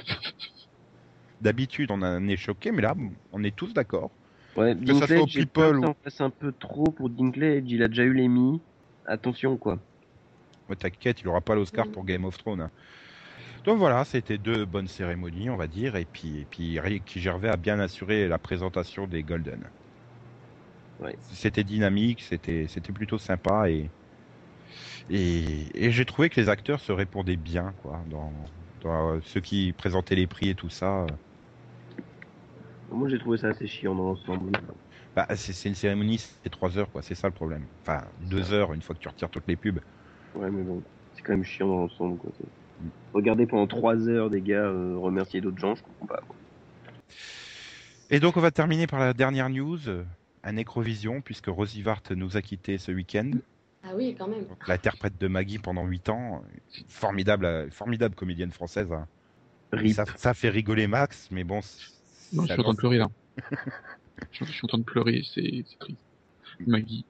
D'habitude, 1.41 1.89
on 1.91 2.01
en 2.01 2.27
est 2.27 2.37
choqué, 2.37 2.71
mais 2.71 2.81
là, 2.81 2.95
on 3.31 3.43
est 3.43 3.55
tous 3.55 3.73
d'accord. 3.73 4.11
Ouais, 4.57 4.75
Que 4.75 4.93
ça 4.93 5.07
soit 5.07 5.17
au 5.17 5.25
Dinklage, 5.25 5.45
People 5.45 5.81
ça 5.81 5.87
en 5.89 5.95
fasse 6.03 6.21
un 6.21 6.29
peu 6.29 6.51
trop 6.51 6.91
pour 6.91 7.09
Dinklage, 7.09 7.63
il 7.67 7.81
a 7.81 7.87
déjà 7.87 8.03
eu 8.03 8.13
l'Emmy. 8.13 8.61
Attention 9.05 9.55
quoi. 9.57 9.79
Ouais, 10.67 10.75
T'inquiète, 10.75 11.21
il 11.21 11.27
aura 11.29 11.41
pas 11.41 11.55
l'Oscar 11.55 11.87
Mm. 11.87 11.91
pour 11.91 12.03
Game 12.05 12.25
of 12.25 12.37
Thrones. 12.37 12.61
hein. 12.61 12.71
Donc 13.63 13.77
voilà, 13.77 14.03
c'était 14.05 14.37
deux 14.37 14.65
bonnes 14.65 14.87
cérémonies, 14.87 15.49
on 15.49 15.57
va 15.57 15.67
dire, 15.67 15.95
et 15.95 16.05
puis, 16.05 16.39
et 16.41 16.45
puis 16.45 16.79
Ricky 16.79 17.19
Gervais 17.19 17.49
a 17.49 17.57
bien 17.57 17.79
assuré 17.79 18.27
la 18.27 18.37
présentation 18.37 19.07
des 19.07 19.23
Golden. 19.23 19.63
Ouais. 21.01 21.15
C'était 21.33 21.63
dynamique, 21.63 22.21
c'était 22.21 22.67
plutôt 22.93 23.17
sympa 23.17 23.69
et 23.69 23.89
et, 25.09 25.65
et 25.73 25.91
j'ai 25.91 26.05
trouvé 26.05 26.29
que 26.29 26.39
les 26.39 26.49
acteurs 26.49 26.79
se 26.79 26.91
répondaient 26.91 27.35
bien, 27.35 27.73
quoi, 27.81 27.99
dans, 28.09 28.31
dans 28.83 29.13
euh, 29.15 29.19
ceux 29.23 29.41
qui 29.41 29.73
présentaient 29.73 30.15
les 30.15 30.27
prix 30.27 30.49
et 30.49 30.55
tout 30.55 30.69
ça. 30.69 31.05
Moi 32.91 33.07
j'ai 33.09 33.19
trouvé 33.19 33.37
ça 33.37 33.49
assez 33.49 33.67
chiant 33.67 33.95
dans 33.95 34.03
l'ensemble. 34.09 34.51
Bah, 35.15 35.27
c'est 35.35 35.67
une 35.69 35.75
cérémonie, 35.75 36.19
c'est 36.19 36.49
3 36.49 36.77
heures, 36.77 36.89
quoi. 36.91 37.01
C'est 37.01 37.15
ça 37.15 37.27
le 37.27 37.33
problème. 37.33 37.65
Enfin, 37.81 38.03
2 38.21 38.51
heures 38.53 38.73
une 38.73 38.81
fois 38.81 38.95
que 38.95 38.99
tu 39.01 39.07
retires 39.07 39.29
toutes 39.29 39.47
les 39.47 39.55
pubs. 39.55 39.79
Ouais, 40.35 40.49
mais 40.49 40.63
bon, 40.63 40.81
c'est 41.15 41.21
quand 41.23 41.33
même 41.33 41.43
chiant 41.43 41.67
dans 41.67 41.81
l'ensemble. 41.81 42.17
Quoi. 42.17 42.31
c'est- 42.37 42.45
Regarder 43.13 43.47
pendant 43.47 43.67
3 43.67 44.07
heures 44.07 44.29
des 44.29 44.41
gars 44.41 44.65
euh, 44.65 44.97
remercier 44.97 45.41
d'autres 45.41 45.57
gens, 45.59 45.75
je 45.75 45.81
comprends 45.81 46.05
pas. 46.05 46.21
Quoi. 46.27 46.35
Et 48.11 48.19
donc, 48.19 48.37
on 48.37 48.41
va 48.41 48.51
terminer 48.51 48.87
par 48.87 48.99
la 48.99 49.13
dernière 49.13 49.49
news, 49.49 49.79
un 50.43 50.53
Necrovision, 50.53 51.21
puisque 51.21 51.47
Rosie 51.47 51.81
Vart 51.81 52.01
nous 52.15 52.37
a 52.37 52.41
quittés 52.41 52.77
ce 52.77 52.91
week-end. 52.91 53.31
Ah 53.83 53.91
oui, 53.95 54.15
quand 54.17 54.27
même. 54.27 54.45
L'interprète 54.67 55.17
de 55.19 55.27
Maggie 55.27 55.57
pendant 55.57 55.85
8 55.85 56.09
ans. 56.09 56.43
Formidable, 56.87 57.69
formidable 57.71 58.15
comédienne 58.15 58.51
française. 58.51 58.91
hein. 58.91 59.07
Ça, 59.93 60.05
ça 60.17 60.33
fait 60.33 60.49
rigoler 60.49 60.87
Max, 60.87 61.27
mais 61.31 61.43
bon. 61.43 61.61
Non, 62.33 62.43
je 62.43 62.47
ça 62.47 62.53
suis 62.53 62.59
en 62.59 62.63
train 62.63 62.73
de 62.73 62.77
pleurer 62.77 62.97
là. 62.97 63.09
je, 64.31 64.43
je 64.45 64.51
suis 64.51 64.61
en 64.63 64.67
train 64.67 64.77
de 64.79 64.83
pleurer, 64.83 65.23
c'est 65.33 65.63
triste. 65.79 65.99
Maggie, 66.67 67.05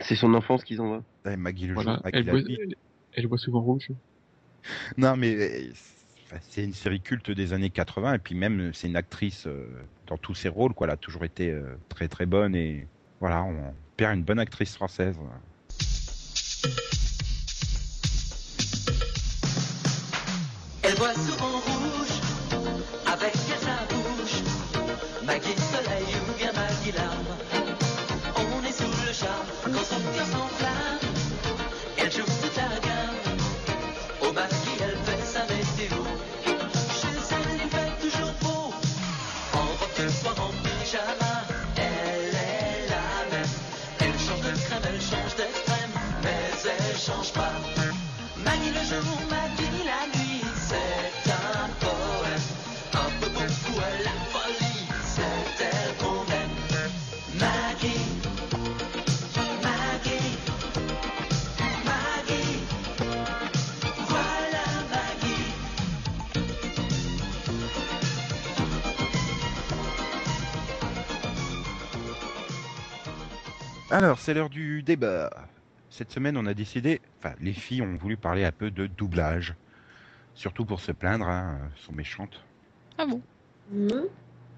C'est 0.00 0.14
son 0.16 0.32
enfance 0.34 0.64
qui 0.64 0.76
s'en 0.76 0.88
va. 0.90 1.02
Ouais, 1.24 1.36
Maggie 1.36 1.66
le 1.66 1.74
voilà, 1.74 1.94
jour, 1.94 2.00
Maggie 2.04 2.16
elle 2.18 2.30
voit, 2.30 2.38
elle, 2.40 2.74
elle 3.12 3.26
voit 3.26 3.38
souvent 3.38 3.60
rouge. 3.60 3.88
Non, 4.96 5.16
mais 5.16 5.34
euh, 5.34 5.72
c'est- 6.48 6.64
une 6.64 6.72
série 6.72 7.00
culte 7.00 7.30
des 7.30 7.52
années 7.52 7.70
80 7.70 8.14
et 8.14 8.18
puis 8.18 8.34
même 8.34 8.72
c'est 8.72 8.88
une 8.88 8.96
actrice 8.96 9.46
euh, 9.46 9.66
dans 10.08 10.16
tous 10.16 10.34
ses 10.34 10.48
rôles 10.48 10.74
quoi. 10.74 10.86
Elle 10.86 10.94
a 10.94 10.96
toujours 10.96 11.24
été 11.24 11.50
euh, 11.50 11.78
très 11.88 12.08
très 12.08 12.26
bonne 12.26 12.54
et 12.54 12.86
voilà, 13.20 13.42
on 13.44 13.74
perd 13.96 14.16
une 14.16 14.24
bonne 14.24 14.38
actrice 14.38 14.74
française. 14.74 15.16
Alors, 73.98 74.20
c'est 74.20 74.32
l'heure 74.32 74.48
du 74.48 74.84
débat. 74.84 75.28
Cette 75.90 76.12
semaine, 76.12 76.36
on 76.36 76.46
a 76.46 76.54
décidé, 76.54 77.00
enfin, 77.18 77.34
les 77.40 77.52
filles 77.52 77.82
ont 77.82 77.96
voulu 77.96 78.16
parler 78.16 78.44
un 78.44 78.52
peu 78.52 78.70
de 78.70 78.86
doublage. 78.86 79.56
Surtout 80.36 80.64
pour 80.64 80.78
se 80.78 80.92
plaindre, 80.92 81.26
hein, 81.26 81.58
elles 81.64 81.82
sont 81.82 81.92
méchantes. 81.92 82.40
Ah 82.96 83.06
bon? 83.06 83.20
Hmm. 83.72 84.04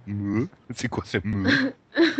Meuh 0.07 0.47
C'est 0.75 0.89
quoi 0.89 1.05
ce 1.07 1.17
meuh 1.25 1.73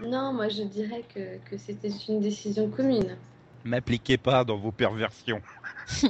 Non, 0.00 0.32
moi 0.32 0.48
je 0.48 0.64
dirais 0.64 1.04
que, 1.14 1.38
que 1.48 1.56
c'était 1.56 1.92
une 2.08 2.18
décision 2.20 2.68
commune. 2.68 3.16
M'appliquez 3.64 4.16
pas 4.18 4.42
dans 4.42 4.56
vos 4.56 4.72
perversions. 4.72 5.40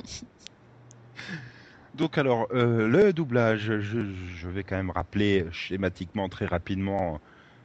Donc 1.95 2.17
alors, 2.17 2.49
euh, 2.53 2.89
le 2.89 3.13
doublage, 3.13 3.79
je, 3.79 4.11
je 4.39 4.49
vais 4.49 4.63
quand 4.65 4.77
même 4.77 4.89
rappeler 4.91 5.45
schématiquement 5.53 6.31
très 6.31 6.47
rapidement 6.47 7.21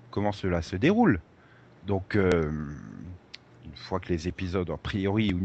comment 0.09 0.33
cela 0.33 0.61
se 0.61 0.75
déroule. 0.75 1.21
Donc, 1.85 2.15
euh, 2.15 2.51
une 3.65 3.75
fois 3.75 3.99
que 3.99 4.09
les 4.09 4.27
épisodes, 4.27 4.69
a 4.69 4.77
priori, 4.77 5.35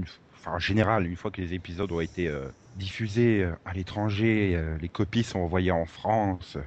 en 0.46 0.58
général, 0.58 1.06
une 1.06 1.16
fois 1.16 1.30
que 1.30 1.40
les 1.40 1.54
épisodes 1.54 1.90
ont 1.90 2.00
été 2.00 2.28
euh, 2.28 2.48
diffusés 2.76 3.42
euh, 3.42 3.52
à 3.64 3.72
l'étranger, 3.72 4.62
les 4.80 4.88
copies 4.88 5.22
sont 5.22 5.40
envoyées 5.40 5.72
en 5.72 5.86
France. 5.86 6.58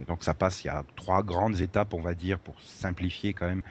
Et 0.00 0.04
donc 0.04 0.24
ça 0.24 0.32
passe, 0.32 0.64
il 0.64 0.68
y 0.68 0.70
a 0.70 0.84
trois 0.96 1.22
grandes 1.22 1.60
étapes, 1.60 1.92
on 1.92 2.00
va 2.00 2.14
dire, 2.14 2.38
pour 2.38 2.58
simplifier 2.62 3.34
quand 3.34 3.46
même. 3.46 3.62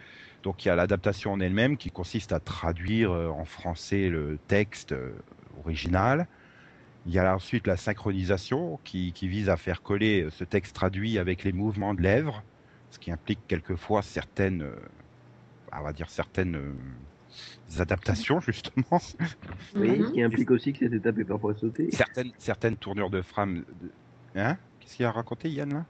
Donc 0.43 0.63
il 0.63 0.67
y 0.67 0.71
a 0.71 0.75
l'adaptation 0.75 1.33
en 1.33 1.39
elle-même 1.39 1.77
qui 1.77 1.89
consiste 1.89 2.31
à 2.31 2.39
traduire 2.39 3.11
en 3.11 3.45
français 3.45 4.09
le 4.09 4.37
texte 4.47 4.93
original. 5.63 6.27
Il 7.07 7.13
y 7.13 7.19
a 7.19 7.35
ensuite 7.35 7.65
la 7.65 7.77
synchronisation 7.77 8.79
qui, 8.83 9.11
vise 9.19 9.49
à 9.49 9.57
faire 9.57 9.81
coller 9.81 10.27
ce 10.29 10.43
texte 10.43 10.75
traduit 10.75 11.17
avec 11.17 11.43
les 11.43 11.51
mouvements 11.51 11.95
de 11.95 12.01
lèvres, 12.01 12.43
ce 12.91 12.99
qui 12.99 13.11
implique 13.11 13.39
quelquefois 13.47 14.03
certaines, 14.03 14.63
on 15.73 15.83
va 15.83 15.93
dire 15.93 16.09
certaines 16.09 16.55
euh, 16.55 16.73
adaptations 17.79 18.39
justement, 18.41 18.99
Oui, 19.75 19.89
Mhm. 19.99 20.07
ce 20.07 20.11
qui 20.13 20.21
implique 20.21 20.51
aussi 20.51 20.73
que 20.73 20.79
cette 20.79 20.93
étape 20.93 21.17
est 21.19 21.25
parfois 21.25 21.55
sautée. 21.55 21.89
certaines, 21.91 22.31
certaines 22.37 22.77
tournures 22.77 23.09
de 23.09 23.21
de- 23.21 23.93
Hein? 24.35 24.57
Qu'est-ce 24.79 24.95
qu'il 24.95 25.05
a 25.05 25.11
raconté 25.11 25.49
Yann 25.49 25.73
là? 25.73 25.85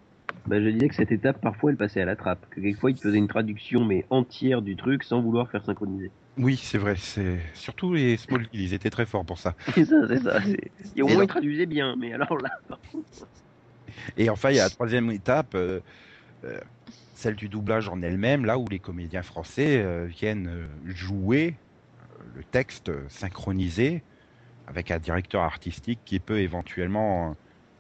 Bah, 0.48 0.60
je 0.62 0.68
disais 0.70 0.88
que 0.90 0.96
cette 0.96 1.12
étape, 1.12 1.40
parfois, 1.42 1.72
elle 1.72 1.78
passait 1.78 2.02
à 2.02 2.06
la 2.06 2.16
trappe. 2.16 2.50
Que 2.50 2.60
quelquefois, 2.60 2.90
il 2.92 2.96
te 2.96 3.02
faisait 3.02 3.18
une 3.18 3.28
traduction, 3.28 3.86
mais 3.86 4.06
entière 4.10 4.62
du 4.64 4.76
truc, 4.76 5.04
sans 5.04 5.22
vouloir 5.22 5.50
faire 5.52 5.64
synchroniser. 5.64 6.12
Oui, 6.38 6.58
c'est 6.58 6.78
vrai. 6.80 6.96
C'est 6.96 7.40
surtout 7.54 7.94
les 7.94 8.18
Smallville, 8.18 8.50
ils 8.62 8.74
étaient 8.74 8.90
très 8.90 9.06
forts 9.06 9.26
pour 9.26 9.38
ça. 9.38 9.56
C'est 9.76 9.86
ça, 9.86 10.08
c'est 10.08 10.20
ça. 10.22 10.40
Et 10.96 11.02
au 11.02 11.08
moins, 11.08 11.18
donc- 11.18 11.24
il 11.26 11.28
traduisait 11.28 11.66
bien, 11.68 11.96
mais 11.98 12.14
alors 12.14 12.38
là, 12.38 12.50
par 12.68 12.80
contre, 12.92 13.08
Et 14.18 14.30
enfin, 14.30 14.50
il 14.52 14.56
y 14.56 14.60
a 14.60 14.64
la 14.64 14.70
troisième 14.70 15.12
étape, 15.12 15.54
euh, 15.56 15.82
euh, 16.44 16.60
celle 17.22 17.36
du 17.36 17.50
doublage 17.50 17.88
en 17.88 18.02
elle-même, 18.02 18.46
là 18.46 18.58
où 18.58 18.68
les 18.68 18.80
comédiens 18.80 19.22
français 19.22 19.78
euh, 19.78 20.06
viennent 20.08 20.48
euh, 20.48 20.66
jouer 20.86 21.54
euh, 21.54 22.24
le 22.36 22.44
texte 22.44 22.92
synchronisé 23.10 24.02
avec 24.66 24.90
un 24.90 24.98
directeur 24.98 25.44
artistique 25.44 26.00
qui 26.04 26.20
peut 26.20 26.40
éventuellement 26.40 27.36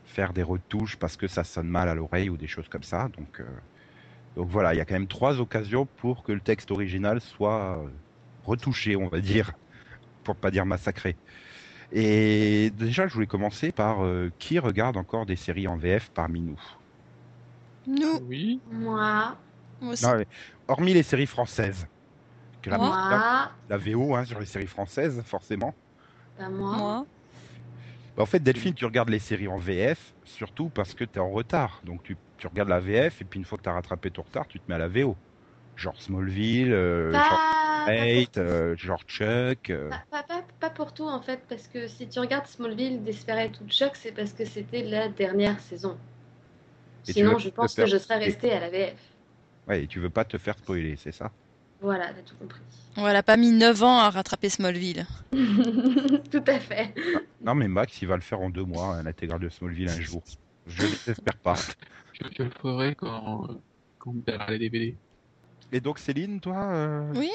faire 0.06 0.34
des 0.34 0.44
retouches 0.44 0.96
parce 0.96 1.18
que 1.18 1.28
ça 1.28 1.44
sonne 1.44 1.68
mal 1.68 1.90
à 1.90 1.96
l'oreille 1.96 2.30
ou 2.30 2.38
des 2.38 2.48
choses 2.48 2.68
comme 2.70 2.84
ça. 2.84 3.10
Donc, 3.18 3.42
donc 4.36 4.50
voilà, 4.50 4.74
il 4.74 4.78
y 4.78 4.82
a 4.82 4.86
quand 4.86 4.96
même 4.96 5.08
trois 5.08 5.40
occasions 5.40 5.88
pour 5.98 6.24
que 6.24 6.34
le 6.34 6.42
texte 6.42 6.70
original 6.70 7.22
soit 7.22 7.82
retouché, 8.44 8.98
on 8.98 9.08
va 9.08 9.22
dire, 9.22 9.54
pour 10.24 10.36
pas 10.36 10.52
dire 10.52 10.66
massacré. 10.66 11.16
Et 11.94 12.72
déjà, 12.78 13.08
je 13.08 13.14
voulais 13.14 13.28
commencer 13.28 13.72
par 13.72 14.06
qui 14.38 14.60
regarde 14.60 14.98
encore 14.98 15.26
des 15.26 15.38
séries 15.38 15.68
en 15.68 15.78
VF 15.78 16.10
parmi 16.14 16.42
nous? 16.42 16.60
Nous, 17.88 18.20
Oui, 18.28 18.62
Moi, 18.66 19.36
moi 19.82 19.94
aussi. 19.94 20.06
Non, 20.06 20.16
mais 20.18 20.28
hormis 20.68 20.94
les 20.94 21.04
séries 21.04 21.28
françaises. 21.28 21.86
Que 22.62 22.70
la, 22.70 22.78
Moi 22.78 22.96
la, 23.70 23.78
VO 23.78 24.16
hein, 24.16 24.26
sur 24.26 24.40
les 24.40 24.46
séries 24.46 24.68
françaises, 24.68 25.22
forcément. 25.26 25.74
pas 26.38 26.50
moi. 26.50 26.78
Moi. 26.78 27.06
Bah, 28.16 28.24
en 28.24 28.26
fait, 28.26 28.40
Delphine, 28.40 28.74
tu 28.74 28.86
regardes 28.86 29.10
les 29.10 29.20
séries 29.20 29.48
en 29.48 29.58
VF, 29.58 30.14
surtout 30.26 30.70
parce 30.70 30.94
que 30.94 31.04
tu 31.06 31.18
es 31.18 31.20
en 31.22 31.32
retard. 31.32 31.82
Donc 31.84 32.04
tu, 32.04 32.18
tu 32.38 32.48
regardes 32.48 32.70
la 32.70 32.80
VF, 32.80 33.22
et 33.22 33.26
puis 33.26 33.40
une 33.40 33.46
fois 33.46 33.58
que 33.58 33.64
tu 33.64 33.70
as 33.70 33.74
rattrapé 33.74 34.12
ton 34.12 34.22
retard, 34.22 34.48
tu 34.48 34.60
te 34.60 34.66
mets 34.68 34.76
à 34.76 34.80
la 34.80 34.88
VO. 34.88 35.16
Genre 35.76 36.00
Smallville, 36.00 36.74
euh, 36.74 37.12
genre 37.14 37.40
Hate, 37.88 38.38
euh, 38.38 38.76
genre 38.78 39.02
Chuck. 39.08 39.70
euh. 39.72 39.90
pas, 39.90 40.04
pas- 40.12 40.24
pas- 40.24 40.44
pas 40.60 40.70
pour 40.70 40.94
tout 40.94 41.08
en 41.08 41.22
fait, 41.22 41.40
parce 41.50 41.68
que 41.68 41.88
si 41.88 42.08
tu 42.08 42.20
regardes 42.20 42.46
Smallville, 42.46 43.04
Desperate 43.04 43.60
ou 43.62 43.68
Chuck, 43.70 43.96
c'est 43.96 44.12
parce 44.12 44.34
que 44.34 44.46
c'était 44.46 44.84
la 44.84 45.08
dernière 45.08 45.60
saison. 45.60 45.98
Et 47.08 47.14
Sinon, 47.14 47.38
je 47.38 47.50
pense 47.50 47.74
faire 47.76 47.86
que 47.86 47.92
je 47.92 47.98
serais 47.98 48.18
restée 48.18 48.52
à 48.52 48.60
la 48.60 48.70
VF. 48.70 48.96
Ouais, 49.68 49.84
et 49.84 49.88
tu 49.88 50.00
veux 50.00 50.10
pas 50.10 50.26
te 50.26 50.38
faire 50.38 50.58
spoiler, 50.58 50.96
c'est 50.98 51.12
ça? 51.12 51.32
Voilà, 51.82 52.08
t'as 52.14 52.22
tout 52.22 52.36
compris. 52.36 52.62
Ouais, 52.98 53.10
elle 53.10 53.16
a 53.16 53.24
pas 53.24 53.38
mis 53.38 53.52
9 53.52 53.82
ans 53.84 54.00
à 54.00 54.10
rattraper 54.10 54.50
Smallville. 54.50 55.06
tout 55.32 56.44
à 56.48 56.60
fait. 56.60 56.94
Non, 57.44 57.56
mais 57.56 57.68
Max, 57.68 58.02
il 58.02 58.08
va 58.08 58.16
le 58.16 58.22
faire 58.22 58.40
en 58.42 58.50
deux 58.50 58.64
mois, 58.66 58.96
hein, 58.98 59.04
l'intégrale 59.04 59.40
de 59.40 59.50
Smallville 59.50 59.90
un 59.90 60.00
jour. 60.00 60.22
Je 60.68 60.84
n'espère 61.08 61.38
pas. 61.38 61.56
je, 62.14 62.24
je 62.38 62.44
le 62.44 62.50
ferai 62.50 62.96
quand, 62.96 63.48
quand 64.00 64.12
on 64.12 64.22
verra 64.26 64.52
les 64.52 64.60
DVD. 64.60 64.96
Et 65.72 65.80
donc, 65.80 66.00
Céline, 66.00 66.40
toi 66.40 66.66
euh, 66.74 67.14
Oui, 67.16 67.32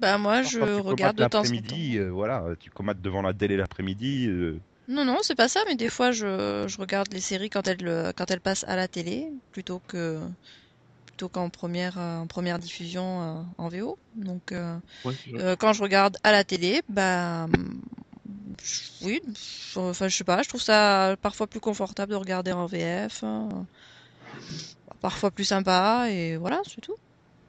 Bah 0.00 0.18
moi, 0.18 0.42
je 0.42 0.58
regarde 0.80 1.16
de 1.16 1.24
temps 1.24 1.38
en 1.38 1.42
temps. 1.42 1.42
l'après-midi, 1.42 1.98
euh, 1.98 2.08
voilà, 2.10 2.44
tu 2.58 2.70
commates 2.70 3.00
devant 3.00 3.22
la 3.22 3.32
télé 3.32 3.56
l'après-midi. 3.56 4.26
euh, 4.28 4.58
Non, 4.88 5.04
non, 5.04 5.18
c'est 5.22 5.34
pas 5.34 5.48
ça, 5.48 5.60
mais 5.66 5.76
des 5.76 5.90
fois, 5.90 6.12
je, 6.12 6.64
je 6.66 6.78
regarde 6.78 7.12
les 7.12 7.20
séries 7.20 7.50
quand 7.50 7.66
elles, 7.68 7.86
euh, 7.86 8.12
quand 8.16 8.30
elles 8.30 8.40
passent 8.40 8.64
à 8.64 8.74
la 8.76 8.88
télé, 8.88 9.28
plutôt 9.52 9.80
que 9.86 10.18
plutôt 11.06 11.28
qu'en 11.28 11.50
première, 11.50 11.98
euh, 11.98 12.18
en 12.18 12.26
première 12.26 12.58
diffusion 12.58 13.22
euh, 13.22 13.42
en 13.58 13.68
VO. 13.68 13.98
Donc, 14.14 14.52
euh, 14.52 14.78
Ouais, 15.04 15.14
euh, 15.40 15.56
quand 15.56 15.72
je 15.74 15.82
regarde 15.82 16.16
à 16.24 16.32
la 16.32 16.44
télé, 16.44 16.82
bah, 16.88 17.48
je- 18.62 19.04
oui, 19.06 19.20
je- 19.26 19.78
enfin, 19.80 20.08
je 20.08 20.16
sais 20.16 20.24
pas, 20.24 20.42
je 20.42 20.48
trouve 20.48 20.62
ça 20.62 21.16
parfois 21.20 21.46
plus 21.46 21.60
confortable 21.60 22.12
de 22.12 22.16
regarder 22.16 22.52
en 22.52 22.66
VF, 22.66 23.22
hein. 23.24 23.48
parfois 25.00 25.30
plus 25.30 25.44
sympa, 25.44 26.06
et 26.10 26.36
voilà, 26.36 26.60
c'est 26.66 26.80
tout. 26.80 26.94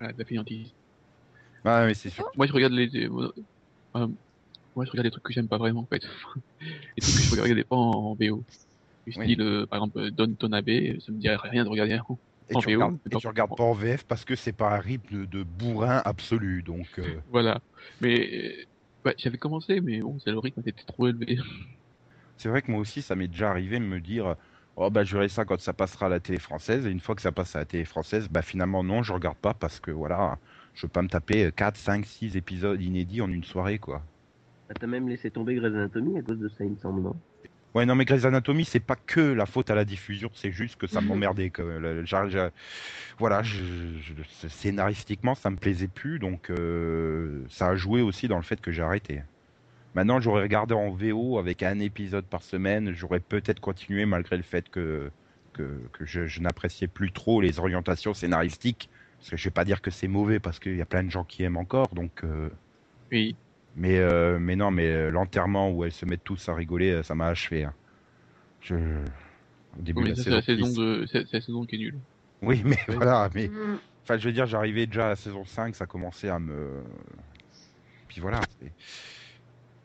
De 0.02 0.13
la 0.17 0.25
fainéantise. 0.25 0.71
Ouais, 1.65 1.86
mais 1.88 1.93
c'est 1.93 2.10
sûr. 2.10 2.25
Moi, 2.38 2.47
je 2.47 2.54
regarde 2.54 2.73
les, 2.73 3.10
moi, 4.75 4.86
je 4.86 4.91
regarde 4.91 5.05
des 5.08 5.12
trucs 5.12 5.23
que 5.23 5.34
j'aime 5.34 5.47
pas 5.47 5.58
vraiment, 5.58 5.82
en 5.82 5.88
fait. 5.88 6.03
les 6.97 7.01
trucs 7.01 7.15
que 7.15 7.36
je 7.36 7.41
regardais 7.41 7.63
pas 7.63 7.75
en, 7.75 8.12
en 8.12 8.15
VO. 8.15 8.45
Du 9.05 9.13
Oui. 9.15 9.25
style, 9.25 9.41
euh, 9.41 9.67
par 9.67 9.79
exemple, 9.79 10.12
Don 10.12 10.34
Tonabe, 10.36 10.69
ça 10.99 11.12
me 11.12 11.17
dirait 11.19 11.38
rien 11.38 11.63
de 11.63 11.69
regarder 11.69 11.99
en, 11.99 12.19
Et 12.49 12.55
en 12.55 12.60
tu, 12.60 12.67
VO. 12.67 12.82
regardes, 12.82 12.95
mais 13.05 13.12
et 13.12 13.17
tu 13.17 13.27
regardes 13.27 13.55
pas 13.55 13.63
en 13.63 13.73
VF 13.73 14.03
parce 14.05 14.25
que 14.25 14.36
c'est 14.36 14.53
pas 14.53 14.75
un 14.75 14.79
rythme 14.79 15.25
de 15.25 15.43
bourrin 15.43 16.01
absolu. 16.05 16.63
Donc, 16.63 16.99
euh, 16.99 17.21
Voilà. 17.25 17.62
Mais, 18.01 18.29
euh, 18.53 18.65
ouais, 19.05 19.15
j'avais 19.17 19.38
commencé, 19.38 19.82
mais 19.82 20.01
bon, 20.01 20.19
c'est 20.19 20.32
le 20.32 20.39
rythme 20.39 20.62
était 20.62 20.84
trop 20.86 21.08
élevé. 21.08 21.38
c'est 22.38 22.49
vrai 22.49 22.62
que 22.62 22.71
moi 22.71 22.79
aussi, 22.79 23.01
ça 23.01 23.15
m'est 23.15 23.27
déjà 23.27 23.49
arrivé 23.49 23.79
de 23.79 23.86
me 23.86 23.99
dire 24.01 24.36
Oh, 24.75 24.89
bah, 24.89 25.03
je 25.03 25.13
verrai 25.15 25.27
ça 25.29 25.43
quand 25.45 25.60
ça 25.60 25.73
passera 25.73 26.05
à 26.05 26.10
la 26.10 26.19
télé 26.21 26.39
française. 26.39 26.86
Et 26.86 26.91
une 26.91 27.01
fois 27.01 27.15
que 27.15 27.21
ça 27.21 27.32
passe 27.34 27.55
à 27.55 27.60
la 27.60 27.65
télé 27.65 27.84
française, 27.86 28.29
bah, 28.29 28.41
finalement, 28.41 28.84
non, 28.84 29.03
je 29.03 29.12
regarde 29.13 29.38
pas 29.38 29.53
parce 29.53 29.79
que 29.82 29.91
voilà, 29.91 30.39
je 30.73 30.86
veux 30.86 30.89
pas 30.91 31.01
me 31.01 31.10
taper 31.10 31.51
4, 31.51 31.77
5, 31.77 32.05
6 32.05 32.38
épisodes 32.38 32.82
inédits 32.82 33.21
en 33.21 33.29
une 33.32 33.43
soirée, 33.43 33.79
quoi. 33.79 34.09
Ah, 34.69 34.73
T'as 34.79 34.88
même 34.88 35.08
laissé 35.10 35.29
tomber 35.32 35.53
Grey's 35.55 35.73
Anatomy 35.75 36.17
à 36.17 36.23
cause 36.23 36.39
de 36.39 36.49
ça, 36.49 36.63
il 36.65 36.71
me 36.71 36.77
semble, 36.77 37.01
non? 37.01 37.21
Ouais, 37.75 37.86
non, 37.86 37.93
mais 37.95 38.05
Grey's 38.05 38.25
Anatomy, 38.25 38.65
c'est 38.65 38.79
pas 38.79 38.95
que 38.95 39.19
la 39.21 39.45
faute 39.45 39.69
à 39.69 39.75
la 39.75 39.86
diffusion, 39.86 40.32
c'est 40.34 40.51
juste 40.51 40.75
que 40.75 40.88
ça 40.88 41.01
m'emmerdait. 41.01 41.51
que 41.51 41.62
le- 41.62 42.03
j'a- 42.05 42.27
j'a- 42.27 42.51
Voilà, 43.19 43.43
je, 43.43 43.63
je- 43.99 44.47
scénaristiquement, 44.49 45.36
ça 45.36 45.49
me 45.51 45.58
plaisait 45.58 45.88
plus, 45.88 46.19
donc 46.19 46.49
euh, 46.51 47.45
ça 47.49 47.69
a 47.69 47.75
joué 47.75 48.01
aussi 48.01 48.27
dans 48.27 48.38
le 48.38 48.43
fait 48.43 48.60
que 48.62 48.71
j'ai 48.71 48.82
arrêté. 48.84 49.23
Maintenant, 49.95 50.21
j'aurais 50.21 50.43
regardé 50.43 50.75
en 50.75 50.91
VO 50.91 51.39
avec 51.39 51.63
un 51.63 51.79
épisode 51.79 52.27
par 52.27 52.43
semaine, 52.43 52.93
j'aurais 52.93 53.21
peut-être 53.21 53.60
continué 53.62 54.05
malgré 54.05 54.38
le 54.38 54.43
fait 54.43 54.69
que, 54.69 55.12
que, 55.53 55.89
que 55.93 56.05
je, 56.05 56.27
je 56.27 56.41
n'appréciais 56.41 56.88
plus 56.89 57.12
trop 57.13 57.41
les 57.41 57.60
orientations 57.60 58.13
scénaristiques. 58.15 58.89
Parce 59.19 59.32
que 59.32 59.38
je 59.38 59.45
vais 59.45 59.51
pas 59.51 59.65
dire 59.65 59.82
que 59.82 59.91
c'est 59.91 60.08
mauvais, 60.10 60.39
parce 60.39 60.60
qu'il 60.60 60.75
y 60.77 60.82
a 60.82 60.86
plein 60.88 61.03
de 61.03 61.12
gens 61.12 61.25
qui 61.25 61.43
aiment 61.43 61.58
encore, 61.58 61.89
donc. 61.95 62.23
euh, 62.25 62.49
Oui. 63.12 63.38
Mais, 63.80 63.98
euh, 63.98 64.38
mais 64.39 64.56
non, 64.56 64.70
mais 64.72 64.86
euh, 64.88 65.10
l'enterrement 65.10 65.72
où 65.72 65.84
elles 65.84 65.92
se 65.92 66.06
mettent 66.06 66.24
tous 66.24 66.48
à 66.50 66.54
rigoler, 66.54 66.92
euh, 66.92 67.04
ça 67.04 67.15
m'a 67.15 67.28
achevé. 67.28 67.63
hein. 67.63 67.74
Je... 68.62 68.76
Au 68.76 69.82
début 69.82 70.13
c'est 70.15 70.30
la 70.30 70.42
saison 70.42 70.65
saison 70.65 70.65
6. 70.65 70.78
de, 70.78 71.06
c'est 71.12 71.28
c'est 71.28 71.38
la 71.38 71.42
saison 71.42 71.65
qui 71.65 71.76
est 71.76 71.80
nulle. 71.80 72.00
Oui, 72.42 72.62
mais 72.65 72.78
voilà, 72.88 73.30
mais 73.34 73.48
Mm. 73.48 73.78
enfin, 74.04 74.18
je 74.18 74.26
veux 74.28 74.34
dire, 74.34 74.46
j'arrivais 74.46 74.86
déjà 74.86 75.06
à 75.06 75.10
la 75.10 75.15
saison 75.15 75.46
5, 75.46 75.76
ça 75.76 75.86
commençait 75.86 76.30
à 76.30 76.39
me. 76.39 76.84
Puis 78.08 78.20
voilà, 78.22 78.39
c'est 78.60 78.72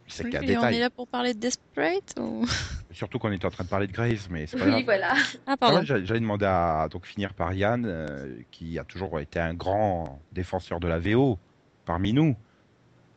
c'est 0.07 0.31
qu'un 0.31 0.41
Oui, 0.41 0.47
et 0.51 0.57
on 0.59 0.63
est 0.63 0.71
détail. 0.71 0.79
là 0.81 0.91
pour 0.91 1.09
parler 1.09 1.35
de 1.35 1.39
Desperate 1.41 2.15
ou... 2.21 2.45
Surtout 2.91 3.19
qu'on 3.19 3.33
était 3.33 3.47
en 3.47 3.51
train 3.51 3.65
de 3.65 3.69
parler 3.69 3.87
de 3.87 3.93
Grace, 3.93 4.29
mais 4.31 4.47
c'est 4.47 4.57
pas 4.59 4.65
Oui, 4.67 4.71
grave. 4.71 4.85
voilà. 4.85 5.15
Ah, 5.15 5.41
Ah 5.47 5.57
pardon. 5.57 5.81
J'allais 5.83 6.05
j'allais 6.07 6.21
demander 6.21 6.45
à 6.47 6.89
donc 6.91 7.07
finir 7.07 7.35
par 7.35 7.53
Yann, 7.53 7.85
euh, 7.87 8.37
qui 8.51 8.79
a 8.79 8.85
toujours 8.85 9.19
été 9.21 9.41
un 9.41 9.55
grand 9.55 10.21
défenseur 10.33 10.79
de 10.81 10.87
la 10.89 10.99
VO 10.99 11.39
parmi 11.85 12.13
nous. 12.13 12.37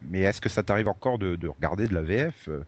Mais 0.01 0.21
est-ce 0.21 0.41
que 0.41 0.49
ça 0.49 0.63
t'arrive 0.63 0.87
encore 0.87 1.17
de, 1.17 1.35
de 1.35 1.47
regarder 1.47 1.87
de 1.87 1.93
la 1.93 2.01
VF 2.01 2.49
euh 2.49 2.63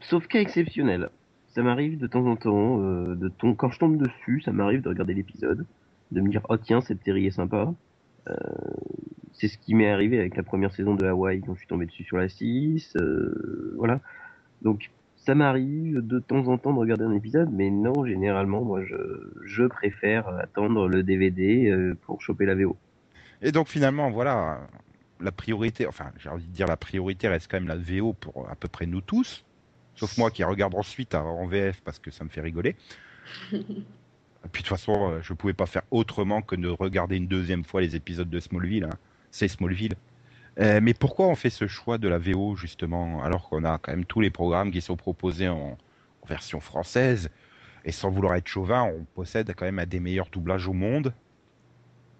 Sauf 0.00 0.26
cas 0.26 0.40
exceptionnel. 0.40 1.10
Ça 1.54 1.62
m'arrive 1.62 1.98
de 1.98 2.06
temps 2.06 2.26
en 2.26 2.36
temps, 2.36 2.80
euh, 2.82 3.14
de 3.14 3.28
ton... 3.28 3.54
quand 3.54 3.70
je 3.70 3.78
tombe 3.78 3.96
dessus, 3.96 4.40
ça 4.44 4.52
m'arrive 4.52 4.82
de 4.82 4.88
regarder 4.88 5.14
l'épisode, 5.14 5.66
de 6.10 6.20
me 6.20 6.28
dire 6.30 6.42
oh 6.48 6.56
tiens 6.56 6.80
cette 6.80 7.04
série 7.04 7.26
est 7.26 7.32
sympa. 7.32 7.72
Euh, 8.28 8.34
c'est 9.32 9.48
ce 9.48 9.58
qui 9.58 9.74
m'est 9.74 9.90
arrivé 9.90 10.18
avec 10.18 10.36
la 10.36 10.42
première 10.42 10.72
saison 10.72 10.94
de 10.94 11.06
Hawaii 11.06 11.40
quand 11.40 11.54
je 11.54 11.58
suis 11.58 11.68
tombé 11.68 11.86
dessus 11.86 12.04
sur 12.04 12.16
la 12.16 12.28
6. 12.28 12.96
euh, 12.96 13.74
voilà. 13.76 14.00
Donc 14.62 14.90
ça 15.16 15.34
m'arrive 15.34 16.00
de 16.00 16.18
temps 16.18 16.48
en 16.48 16.58
temps 16.58 16.72
de 16.72 16.78
regarder 16.78 17.04
un 17.04 17.12
épisode, 17.12 17.50
mais 17.52 17.70
non 17.70 18.04
généralement 18.04 18.64
moi 18.64 18.82
je, 18.84 18.96
je 19.44 19.64
préfère 19.64 20.28
attendre 20.28 20.88
le 20.88 21.02
DVD 21.02 21.92
pour 22.02 22.22
choper 22.22 22.46
la 22.46 22.54
VO. 22.54 22.76
Et 23.40 23.52
donc 23.52 23.68
finalement, 23.68 24.10
voilà, 24.10 24.60
la 25.22 25.32
priorité, 25.32 25.86
enfin 25.86 26.12
j'ai 26.18 26.28
envie 26.28 26.46
de 26.46 26.52
dire 26.52 26.66
la 26.66 26.76
priorité 26.76 27.28
reste 27.28 27.50
quand 27.50 27.58
même 27.58 27.68
la 27.68 27.76
VO 27.76 28.12
pour 28.14 28.48
à 28.50 28.56
peu 28.56 28.68
près 28.68 28.86
nous 28.86 29.00
tous, 29.00 29.44
sauf 29.94 30.16
moi 30.18 30.30
qui 30.30 30.44
regarde 30.44 30.74
ensuite 30.74 31.14
en 31.14 31.46
VF 31.46 31.80
parce 31.82 31.98
que 31.98 32.10
ça 32.10 32.24
me 32.24 32.30
fait 32.30 32.40
rigoler. 32.42 32.76
Et 33.50 33.56
puis 34.52 34.62
de 34.62 34.68
toute 34.68 34.76
façon, 34.76 35.12
euh, 35.12 35.20
je 35.22 35.32
pouvais 35.34 35.54
pas 35.54 35.66
faire 35.66 35.82
autrement 35.90 36.42
que 36.42 36.56
de 36.56 36.68
regarder 36.68 37.16
une 37.16 37.28
deuxième 37.28 37.64
fois 37.64 37.80
les 37.80 37.96
épisodes 37.96 38.30
de 38.30 38.40
Smallville. 38.40 38.84
hein. 38.84 38.98
C'est 39.30 39.48
Smallville. 39.48 39.94
Euh, 40.60 40.80
mais 40.82 40.94
pourquoi 40.94 41.28
on 41.28 41.34
fait 41.36 41.50
ce 41.50 41.66
choix 41.66 41.98
de 41.98 42.08
la 42.08 42.18
VO 42.18 42.56
justement 42.56 43.22
alors 43.24 43.48
qu'on 43.48 43.64
a 43.64 43.78
quand 43.78 43.92
même 43.92 44.04
tous 44.06 44.20
les 44.20 44.30
programmes 44.30 44.70
qui 44.70 44.82
sont 44.82 44.96
proposés 44.96 45.48
en, 45.48 45.78
en 46.22 46.26
version 46.26 46.60
française? 46.60 47.30
Et 47.84 47.92
sans 47.92 48.10
vouloir 48.10 48.34
être 48.36 48.48
chauvin, 48.48 48.84
on 48.84 49.04
possède 49.04 49.54
quand 49.56 49.64
même 49.64 49.78
un 49.80 49.86
des 49.86 50.00
meilleurs 50.00 50.30
doublages 50.30 50.68
au 50.68 50.72
monde. 50.74 51.14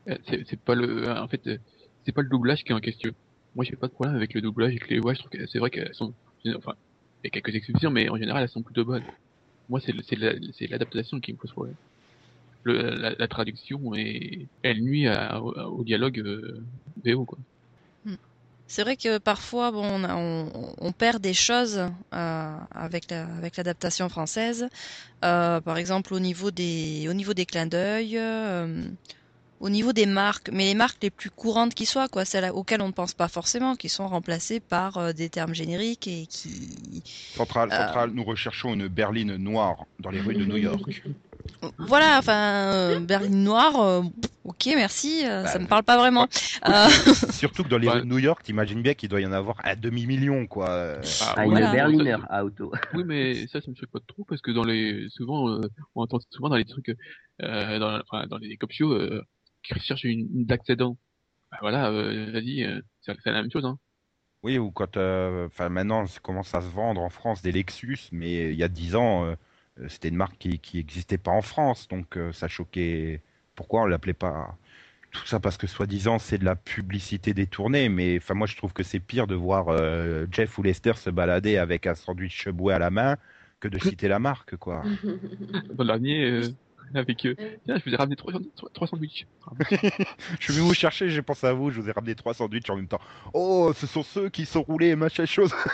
Euh, 0.09 0.17
C'est 0.29 0.47
c'est 0.49 0.59
pas 0.61 0.75
le, 0.75 1.09
en 1.11 1.29
fait, 1.29 1.47
euh, 1.47 1.59
c'est 2.05 2.13
pas 2.13 2.23
le 2.23 2.29
doublage 2.29 2.65
qui 2.65 2.73
est 2.73 2.75
en 2.75 2.81
question. 2.81 3.13
Moi, 3.55 3.65
j'ai 3.65 3.77
pas 3.77 3.87
de 3.87 3.93
problème 3.93 4.17
avec 4.17 4.35
le 4.35 4.41
doublage 4.41 4.75
et 4.75 4.79
que 4.79 4.89
les 4.89 4.99
voix, 4.99 5.15
je 5.15 5.19
trouve 5.19 5.31
que 5.31 5.47
c'est 5.47 5.59
vrai 5.59 5.71
qu'elles 5.71 5.95
sont, 5.95 6.15
enfin, 6.57 6.75
il 7.23 7.27
y 7.27 7.29
a 7.29 7.31
quelques 7.31 7.55
exceptions, 7.55 7.91
mais 7.91 8.09
en 8.09 8.17
général, 8.17 8.43
elles 8.43 8.49
sont 8.49 8.63
plutôt 8.63 8.85
bonnes. 8.85 9.05
Moi, 9.69 9.81
c'est 9.81 10.69
l'adaptation 10.69 11.21
qui 11.21 11.33
me 11.33 11.39
pose 11.39 11.53
problème. 11.53 11.77
La, 12.65 13.29
traduction 13.29 13.93
elle 13.95 14.83
nuit 14.83 15.09
au, 15.09 15.83
dialogue 15.83 16.21
euh, 16.21 16.63
VO 17.05 17.25
quoi. 17.25 17.39
C'est 18.69 18.85
vrai 18.85 18.97
que 18.97 19.19
parfois, 19.19 19.71
bon, 19.71 20.03
on, 20.79 20.93
perd 20.93 21.21
des 21.21 21.35
choses 21.35 21.91
euh, 22.15 22.57
avec 22.71 23.11
la, 23.11 23.27
avec 23.37 23.59
l'adaptation 23.59 24.09
française. 24.09 24.67
Euh, 25.25 25.61
par 25.61 25.77
exemple, 25.77 26.15
au 26.15 26.21
niveau 26.21 26.51
des, 26.51 27.07
au 27.07 27.13
niveau 27.13 27.35
des 27.35 27.45
clins 27.45 27.67
d'œil, 27.67 28.19
au 29.63 29.71
niveau 29.71 29.93
des 29.93 30.07
marques, 30.07 30.51
mais 30.53 30.65
les 30.67 30.75
marques 30.75 30.99
les 31.03 31.11
plus 31.11 31.31
courantes 31.31 31.73
qui 31.73 31.87
soient, 31.87 32.09
quoi, 32.09 32.25
celles 32.25 32.51
auxquelles 32.51 32.83
on 32.83 32.89
ne 32.89 32.93
pense 32.93 33.15
pas 33.15 33.29
forcément, 33.29 33.77
qui 33.77 33.89
sont 33.89 34.09
remplacées 34.09 34.59
par 34.61 34.99
euh, 34.99 35.13
des 35.13 35.31
termes 35.31 35.55
génériques 35.55 36.09
et 36.09 36.27
qui, 36.27 37.03
Central, 37.37 37.71
Euh. 37.73 37.77
Central, 37.77 38.11
nous 38.13 38.25
recherchons 38.25 38.75
une 38.75 38.89
berline 38.89 39.37
noire 39.37 39.85
dans 40.01 40.11
les 40.11 40.21
rues 40.21 40.35
de 40.35 40.45
New 40.45 40.57
York. 40.57 41.03
voilà, 41.79 42.19
enfin, 42.19 42.73
euh, 42.75 43.01
berline 43.01 43.45
noire, 43.45 43.81
euh, 43.81 44.03
ok, 44.45 44.67
merci, 44.75 45.25
euh, 45.25 45.47
ça 45.47 45.59
Bah, 45.59 45.65
me 45.65 45.69
parle 45.69 45.85
pas 45.85 45.97
vraiment. 45.97 46.27
Euh, 46.69 46.89
Surtout 47.33 47.65
que 47.65 47.69
dans 47.69 47.79
les 47.79 47.89
Ouais. 47.89 47.95
rues 47.95 48.01
de 48.03 48.07
New 48.07 48.19
York, 48.19 48.43
t'imagines 48.45 48.83
bien 48.83 48.95
qu'il 48.95 49.09
doit 49.09 49.21
y 49.21 49.27
en 49.27 49.33
avoir 49.33 49.57
un 49.65 49.75
demi-million, 49.77 50.47
quoi. 50.47 50.69
Ah, 51.21 51.45
Voilà. 51.45 51.67
une 51.67 51.73
Berliner 51.73 52.17
auto. 52.43 52.73
Oui, 52.95 53.03
mais 53.05 53.47
ça, 53.49 53.61
ça 53.61 53.69
me 53.71 53.75
choque 53.77 53.91
pas 53.91 53.99
trop 54.07 54.25
parce 54.25 54.41
que 54.41 54.51
dans 54.53 54.65
les, 54.65 55.07
souvent, 55.11 55.49
euh, 55.51 55.61
on 55.95 56.03
entend 56.03 56.19
souvent 56.31 56.49
dans 56.51 56.57
les 56.57 56.65
trucs, 56.65 56.95
euh, 57.43 57.79
dans, 57.81 58.01
enfin, 58.09 58.27
dans 58.29 58.39
les 58.39 58.57
cop 58.57 58.71
shows, 58.73 58.93
euh, 58.93 59.23
qui 59.63 59.75
recherchent 59.75 60.05
une, 60.05 60.29
une 60.35 60.45
d'accident. 60.47 60.97
Bah 61.51 61.59
voilà, 61.61 61.91
euh, 61.91 62.31
vas-y, 62.33 62.65
euh, 62.65 62.81
c'est 63.01 63.15
la 63.27 63.43
même 63.43 63.51
chose, 63.51 63.65
hein. 63.65 63.79
Oui, 64.43 64.59
ou 64.59 64.71
quand, 64.73 64.97
euh, 64.97 65.47
enfin, 65.47 65.69
maintenant, 65.69 66.07
ça 66.07 66.19
commence 66.21 66.55
à 66.55 66.61
se 66.61 66.67
vendre 66.69 67.01
en 67.01 67.11
France 67.11 67.43
des 67.43 67.53
Lexus, 67.53 68.09
mais 68.11 68.51
il 68.51 68.57
y 68.57 68.65
a 68.65 68.69
10 68.69 68.97
ans, 68.97 69.25
euh, 69.25 69.37
c'était 69.89 70.09
une 70.09 70.17
marque 70.17 70.37
qui, 70.39 70.59
qui 70.59 70.79
existait 70.81 71.19
pas 71.19 71.31
en 71.31 71.43
France, 71.43 71.87
donc 71.89 72.17
euh, 72.17 72.33
ça 72.33 72.49
choquait. 72.49 73.23
Pourquoi 73.55 73.83
on 73.83 73.87
l'appelait 73.87 74.15
pas 74.15 74.57
Tout 75.13 75.27
ça? 75.27 75.39
Parce 75.41 75.57
que 75.59 75.67
soi-disant 75.67 76.19
c'est 76.19 76.39
de 76.39 76.45
la 76.45 76.57
publicité 76.57 77.35
détournée, 77.35 77.89
mais 77.89 78.17
enfin 78.19 78.35
moi 78.35 78.47
je 78.47 78.57
trouve 78.57 78.73
que 78.73 78.83
c'est 78.83 79.01
pire 79.01 79.27
de 79.29 79.35
voir 79.37 79.69
euh, 79.69 80.27
Jeff 80.31 80.59
ou 80.59 80.63
Lester 80.63 80.95
se 80.97 81.11
balader 81.11 81.57
avec 81.59 81.87
un 81.87 81.95
sandwich 81.95 82.43
Subway 82.43 82.75
à 82.75 82.79
la 82.79 82.91
main 82.91 83.17
que 83.61 83.69
de 83.69 83.79
citer 83.79 84.09
la 84.09 84.19
marque, 84.19 84.57
quoi. 84.57 84.83
Dans 85.75 85.85
le 85.85 85.87
dernier, 85.87 86.25
euh, 86.25 86.49
avec, 86.99 87.25
euh, 87.27 87.35
tiens, 87.65 87.77
je 87.79 87.85
vous 87.89 87.95
ai 87.95 87.97
ramené 87.97 88.17
trois, 88.17 88.33
trois, 88.57 88.71
trois 88.73 88.87
sandwichs. 88.87 89.27
Je 90.41 90.45
suis 90.45 90.53
venu 90.55 90.67
vous 90.67 90.75
chercher, 90.75 91.09
j'ai 91.09 91.23
pensé 91.23 91.47
à 91.47 91.53
vous, 91.53 91.71
je 91.71 91.81
vous 91.81 91.89
ai 91.89 91.93
ramené 91.93 92.15
trois 92.15 92.35
sandwichs 92.35 92.69
en 92.71 92.77
même 92.77 92.89
temps. 92.89 93.01
Oh, 93.35 93.73
ce 93.75 93.87
sont 93.87 94.03
ceux 94.03 94.29
qui 94.29 94.45
sont 94.47 94.63
roulés 94.63 94.89
et 94.89 94.97
machin 94.97 95.25
chose. 95.27 95.53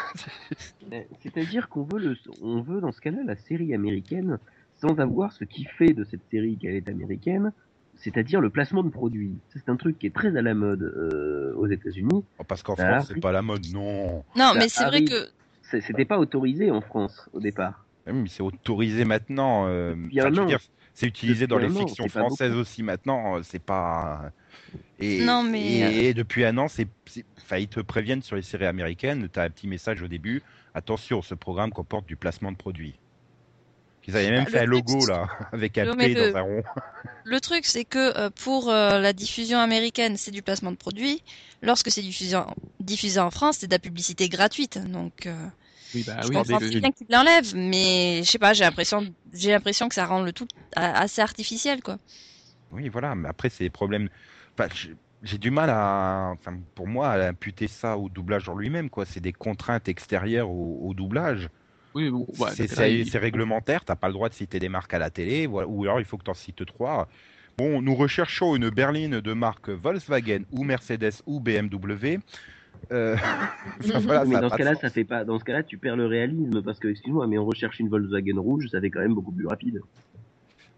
Euh, 0.91 1.03
C'est-à-dire 1.23 1.69
qu'on 1.69 1.83
veut, 1.83 1.99
le, 1.99 2.17
on 2.41 2.63
veut 2.63 2.81
dans 2.81 2.93
ce 2.93 3.01
cas-là 3.03 3.19
la 3.27 3.37
série 3.37 3.75
américaine 3.75 4.39
sans 4.81 4.99
avoir 5.01 5.33
ce 5.33 5.45
qui 5.45 5.65
fait 5.65 5.93
de 5.93 6.03
cette 6.05 6.23
série 6.31 6.57
qu'elle 6.57 6.75
est 6.77 6.89
américaine, 6.89 7.53
c'est-à-dire 7.97 8.41
le 8.41 8.49
placement 8.49 8.83
de 8.83 8.89
produits. 8.89 9.37
C'est 9.53 9.69
un 9.69 9.77
truc 9.77 9.99
qui 9.99 10.07
est 10.07 10.15
très 10.15 10.35
à 10.37 10.41
la 10.41 10.55
mode 10.55 10.83
euh, 10.83 11.53
aux 11.57 11.67
États-Unis. 11.67 12.25
Oh, 12.39 12.45
parce 12.45 12.63
qu'en 12.63 12.75
France, 12.75 13.07
c'est 13.09 13.21
pas 13.21 13.33
la 13.33 13.43
mode, 13.43 13.67
non. 13.73 14.25
non, 14.35 14.53
mais 14.57 14.69
c'est 14.71 14.85
vrai 14.85 15.05
que 15.05 15.29
C'était 15.63 16.07
pas 16.07 16.19
autorisé 16.19 16.71
en 16.71 16.81
France 16.81 17.29
au 17.35 17.41
départ. 17.41 17.85
Ah 18.07 18.13
oui, 18.15 18.23
mais 18.23 18.29
c'est 18.29 18.43
autorisé 18.43 19.05
maintenant. 19.05 19.67
euh, 19.69 19.95
je 20.11 20.23
veux 20.23 20.39
an. 20.41 20.47
dire, 20.47 20.61
c'est 20.99 21.07
utilisé 21.07 21.47
dans 21.47 21.59
les 21.59 21.71
fictions 21.71 22.09
françaises 22.09 22.55
aussi 22.55 22.83
maintenant. 22.83 23.39
euh, 23.39 23.43
C'est 23.43 23.59
pas. 23.61 24.33
Et, 24.99 25.19
Non, 25.25 25.43
mais, 25.45 25.61
et, 25.61 26.09
et 26.09 26.15
depuis 26.15 26.45
un 26.45 26.59
an, 26.59 26.69
c'est, 26.69 26.89
enfin, 27.39 27.59
ils 27.59 27.69
te 27.69 27.81
préviennent 27.81 28.23
sur 28.23 28.37
les 28.37 28.43
séries 28.43 28.67
américaines. 28.67 29.29
Tu 29.33 29.39
as 29.41 29.45
un 29.45 29.51
petit 29.51 29.69
message 29.69 30.03
au 30.03 30.09
début. 30.09 30.43
Attention, 30.75 31.23
ce 31.23 31.35
programme 31.35 31.71
comporte 31.73 32.07
du 32.07 32.17
placement 32.17 32.53
de 32.53 32.57
produits. 32.57 33.01
Ils 34.07 34.17
avaient 34.17 34.31
même 34.31 34.45
Bah, 34.45 34.51
fait 34.51 34.61
un 34.61 34.65
logo 34.67 35.05
truc, 35.05 35.07
là, 35.07 35.29
avec 35.53 35.77
un 35.79 35.87
P 35.87 36.15
le- 36.15 36.33
dans 36.33 36.37
un 36.37 36.43
rond. 36.43 36.63
Le 37.25 37.41
truc, 37.41 37.67
c'est 37.67 37.85
que 37.85 38.17
euh, 38.19 38.31
pour 38.31 38.71
euh, 38.71 38.99
la 39.01 39.13
diffusion 39.13 39.59
américaine, 39.59 40.17
c'est 40.17 40.31
du 40.31 40.43
placement 40.43 40.73
de 40.73 40.77
produits. 40.77 41.23
Lorsque 41.63 41.91
c'est 41.91 42.03
diffusé 42.03 42.37
en, 42.37 42.55
diffusé 42.81 43.21
en 43.21 43.31
France, 43.31 43.59
c'est 43.61 43.67
de 43.69 43.73
la 43.73 43.79
publicité 43.79 44.29
gratuite. 44.29 44.79
Donc, 44.79 45.27
euh, 45.27 45.49
Oui, 45.95 46.05
bah 46.05 46.21
je 46.23 46.29
oui, 46.29 46.37
comprends 46.37 46.59
c'est 46.59 46.71
très 46.71 46.81
bien 46.81 46.93
qu'ils 46.93 47.07
l'enlèvent, 47.11 47.55
mais 47.57 48.23
je 48.25 48.31
sais 48.31 48.39
pas, 48.39 48.53
j'ai 48.53 48.65
l'impression, 48.65 49.15
j'ai 49.33 49.51
l'impression 49.51 49.89
que 49.89 49.95
ça 49.95 50.07
rend 50.07 50.23
le 50.23 50.33
tout 50.33 50.47
a- 50.77 51.01
assez 51.01 51.23
artificiel, 51.23 51.83
quoi. 51.83 51.99
Oui, 52.71 52.89
voilà. 52.89 53.15
Mais 53.15 53.29
après, 53.29 53.49
c'est 53.51 53.65
des 53.65 53.71
problèmes. 53.71 54.09
Enfin, 54.59 54.69
j'ai 55.23 55.39
du 55.39 55.51
mal 55.51 55.71
à, 55.71 56.31
enfin, 56.35 56.61
pour 56.75 56.87
moi, 56.87 57.09
à 57.11 57.29
imputer 57.29 57.69
ça 57.69 57.97
au 57.99 58.09
doublage 58.09 58.49
en 58.49 58.57
lui-même, 58.57 58.91
quoi. 58.91 59.07
C'est 59.07 59.21
des 59.21 59.33
contraintes 59.33 59.89
extérieures 59.89 60.51
au, 60.51 60.87
au 60.89 60.95
doublage. 60.95 61.49
Oui, 61.95 62.11
bon, 62.11 62.27
ouais, 62.39 62.51
c'est 62.57 62.71
il- 62.91 63.17
réglementaire, 63.19 63.85
t'as 63.85 63.97
pas 63.97 64.09
le 64.09 64.13
droit 64.15 64.29
de 64.29 64.35
citer 64.35 64.59
des 64.61 64.69
marques 64.69 64.95
à 64.95 64.99
la 64.99 65.11
télé, 65.11 65.47
voilà, 65.47 65.69
ou 65.69 65.85
alors 65.85 66.01
il 66.01 66.05
faut 66.07 66.19
que 66.19 66.25
tu 66.25 66.31
en 66.31 66.35
cites 66.35 66.65
trois. 66.67 67.09
Bon, 67.57 67.83
nous 67.83 67.95
recherchons 67.95 68.55
une 68.57 68.71
berline 68.71 69.21
de 69.21 69.33
marque 69.33 69.71
Volkswagen 69.71 70.43
ou 70.51 70.65
Mercedes 70.65 71.23
ou 71.27 71.41
BMW. 71.41 72.19
Euh, 72.93 73.17
enfin, 73.85 73.99
voilà, 74.01 74.25
mais 74.25 74.41
dans 74.41 74.49
ce 74.51 74.57
cas-là, 74.57 74.75
ça 74.77 74.91
fait 74.91 75.05
pas. 75.05 75.25
Dans 75.25 75.39
ce 75.39 75.45
cas-là, 75.45 75.63
tu 75.63 75.79
perds 75.79 75.97
le 75.97 76.07
réalisme 76.07 76.63
parce 76.63 76.79
que, 76.79 76.89
excuse-moi, 76.89 77.27
mais 77.27 77.39
on 77.39 77.45
recherche 77.45 77.79
une 77.81 77.89
Volkswagen 77.89 78.39
rouge, 78.39 78.69
ça 78.71 78.81
fait 78.81 78.91
quand 78.91 79.01
même 79.01 79.15
beaucoup 79.15 79.33
plus 79.33 79.47
rapide. 79.47 79.81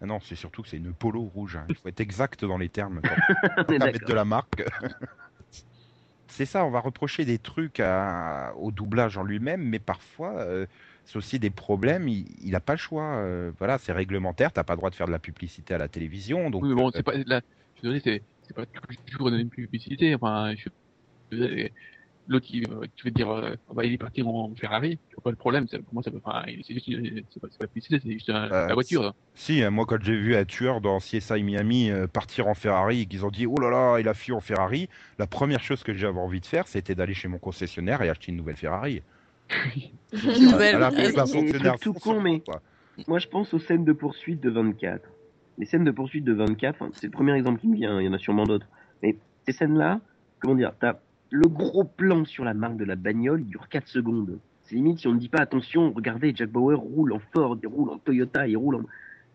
Ah 0.02 0.06
Non, 0.06 0.18
c'est 0.20 0.34
surtout 0.34 0.62
que 0.62 0.68
c'est 0.68 0.78
une 0.78 0.94
polo 0.94 1.22
rouge. 1.22 1.56
hein. 1.56 1.66
Il 1.68 1.76
faut 1.76 1.88
être 1.88 2.00
exact 2.00 2.44
dans 2.44 2.58
les 2.58 2.68
termes. 2.68 3.00
quand 3.02 3.10
On 3.68 3.72
est 3.72 3.82
à 3.82 3.86
mettre 3.86 4.04
de 4.06 4.14
la 4.14 4.24
marque. 4.24 4.62
c'est 6.28 6.46
ça, 6.46 6.64
on 6.64 6.70
va 6.70 6.80
reprocher 6.80 7.24
des 7.24 7.38
trucs 7.38 7.80
à- 7.80 8.52
au 8.56 8.70
doublage 8.70 9.18
en 9.18 9.24
lui-même, 9.24 9.62
mais 9.62 9.78
parfois, 9.78 10.38
euh, 10.40 10.66
c'est 11.04 11.16
aussi 11.16 11.38
des 11.38 11.50
problèmes. 11.50 12.08
Il 12.08 12.50
n'a 12.52 12.60
pas 12.60 12.72
le 12.74 12.78
choix. 12.78 13.16
euh, 13.16 13.52
voilà, 13.58 13.78
c'est 13.78 13.92
réglementaire. 13.92 14.52
T'as 14.52 14.64
pas 14.64 14.72
le 14.74 14.78
droit 14.78 14.90
de 14.90 14.94
faire 14.94 15.06
de 15.06 15.12
la 15.12 15.18
publicité 15.18 15.74
à 15.74 15.78
la 15.78 15.88
télévision. 15.88 16.50
Donc, 16.50 16.62
Oui, 16.62 16.70
mais 16.70 16.74
bon, 16.76 16.90
c'est 16.94 17.02
pas 17.02 17.12
là. 17.26 17.40
Je 17.74 17.88
suis 17.88 18.00
désolé, 18.00 18.24
c'est 18.46 18.54
pas 18.54 18.64
toujours 19.06 19.28
une 19.28 19.50
publicité. 19.50 20.14
Enfin, 20.14 20.54
je, 20.56 20.62
je- 20.64 20.68
l'autre 22.28 22.46
qui, 22.46 22.62
euh, 22.64 22.84
tu 22.96 23.06
veux 23.06 23.10
dire, 23.10 23.28
euh, 23.30 23.54
bah, 23.74 23.84
il 23.84 23.92
est 23.92 23.98
parti 23.98 24.22
en 24.22 24.52
Ferrari. 24.54 24.98
Je 25.08 25.16
vois 25.16 25.22
pas 25.24 25.30
le 25.30 25.36
problème. 25.36 25.66
c'est- 25.68 25.78
Pour 25.80 25.94
moi, 25.94 26.02
ça 26.02 26.10
peut. 26.10 26.20
Enfin, 26.22 26.44
il- 26.46 26.62
c'est 26.64 26.74
juste, 26.74 26.86
c'est 27.32 27.40
pas, 27.40 27.48
c'est 27.50 27.58
pas 27.58 27.66
c'est 27.74 28.10
juste 28.12 28.30
un- 28.30 28.50
Euh, 28.52 28.66
la 28.68 28.74
voiture. 28.74 29.02
là. 29.02 29.14
Si, 29.34 29.62
hein, 29.62 29.70
moi 29.70 29.84
quand 29.86 30.00
j'ai 30.02 30.16
vu 30.16 30.36
un 30.36 30.44
tueur 30.44 30.80
dans 30.80 31.00
CSI 31.00 31.42
Miami 31.42 31.90
euh, 31.90 32.06
partir 32.06 32.46
en 32.46 32.54
Ferrari 32.54 33.00
et 33.02 33.06
qu'ils 33.06 33.24
ont 33.24 33.30
dit 33.30 33.46
oh 33.46 33.58
là 33.60 33.70
là, 33.70 33.98
il 34.00 34.06
a 34.08 34.14
fui 34.14 34.32
en 34.32 34.40
Ferrari, 34.40 34.88
la 35.18 35.26
première 35.26 35.60
chose 35.62 35.82
que 35.82 35.92
j'avais 35.94 36.18
envie 36.20 36.40
de 36.40 36.46
faire, 36.46 36.68
c'était 36.68 36.94
d'aller 36.94 37.14
chez 37.14 37.26
mon 37.28 37.38
concessionnaire 37.38 38.00
et 38.02 38.08
acheter 38.08 38.30
une 38.30 38.36
nouvelle 38.38 38.56
Ferrari. 38.56 39.02
Une 40.12 40.50
nouvelle. 40.52 40.76
Voilà, 40.76 40.90
truc 40.92 41.80
tout 41.80 41.92
con, 41.94 42.20
mais- 42.20 42.40
quoi. 42.40 42.60
Moi, 43.08 43.18
je 43.18 43.26
pense 43.28 43.52
aux 43.54 43.58
scènes 43.58 43.84
de 43.84 43.92
poursuite 43.92 44.40
de 44.40 44.50
24. 44.50 45.08
Les 45.58 45.66
scènes 45.66 45.84
de 45.84 45.90
poursuite 45.90 46.24
de 46.24 46.32
24, 46.34 46.76
enfin, 46.80 46.92
c'est 46.94 47.06
le 47.06 47.12
premier 47.12 47.34
exemple 47.34 47.60
qui 47.60 47.66
me 47.68 47.74
vient, 47.76 48.00
il 48.00 48.04
y 48.06 48.08
en 48.08 48.12
a 48.12 48.18
sûrement 48.18 48.44
d'autres. 48.44 48.66
Mais 49.02 49.16
ces 49.46 49.52
scènes-là, 49.52 50.00
comment 50.38 50.54
dire, 50.54 50.72
t'as 50.78 50.98
le 51.30 51.48
gros 51.48 51.84
plan 51.84 52.24
sur 52.24 52.44
la 52.44 52.54
marque 52.54 52.76
de 52.76 52.84
la 52.84 52.96
bagnole, 52.96 53.40
il 53.42 53.46
dure 53.48 53.68
4 53.68 53.86
secondes. 53.88 54.38
C'est 54.64 54.74
limite 54.76 54.98
si 55.00 55.08
on 55.08 55.12
ne 55.14 55.18
dit 55.18 55.28
pas 55.28 55.40
attention, 55.40 55.92
regardez, 55.92 56.32
Jack 56.34 56.50
Bauer 56.50 56.76
roule 56.78 57.12
en 57.12 57.20
Ford, 57.32 57.56
il 57.62 57.66
roule 57.68 57.90
en 57.90 57.98
Toyota, 57.98 58.46
il 58.46 58.56
roule 58.56 58.76
en. 58.76 58.82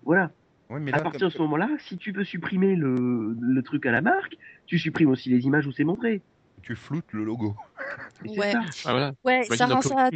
Voilà. 0.04 0.32
Ouais, 0.70 0.80
mais 0.80 0.94
à 0.94 1.00
partir 1.00 1.28
de 1.28 1.32
ce 1.34 1.38
moment-là, 1.40 1.70
si 1.80 1.98
tu 1.98 2.12
veux 2.12 2.24
supprimer 2.24 2.76
le, 2.76 3.36
le 3.40 3.62
truc 3.62 3.86
à 3.86 3.92
la 3.92 4.02
marque, 4.02 4.36
tu 4.66 4.80
supprimes 4.80 5.10
aussi 5.10 5.30
les 5.30 5.46
images 5.46 5.68
où 5.68 5.72
c'est 5.72 5.84
montré. 5.84 6.22
tu 6.64 6.76
floutes 6.76 7.12
le 7.14 7.24
logo. 7.24 7.56
Ouais. 8.26 8.52
ça. 8.52 8.62
Ah, 8.86 8.92
voilà. 8.92 9.14
Ouais, 9.24 9.44
ça 9.44 9.68
rend 9.68 9.82
ça. 9.82 10.10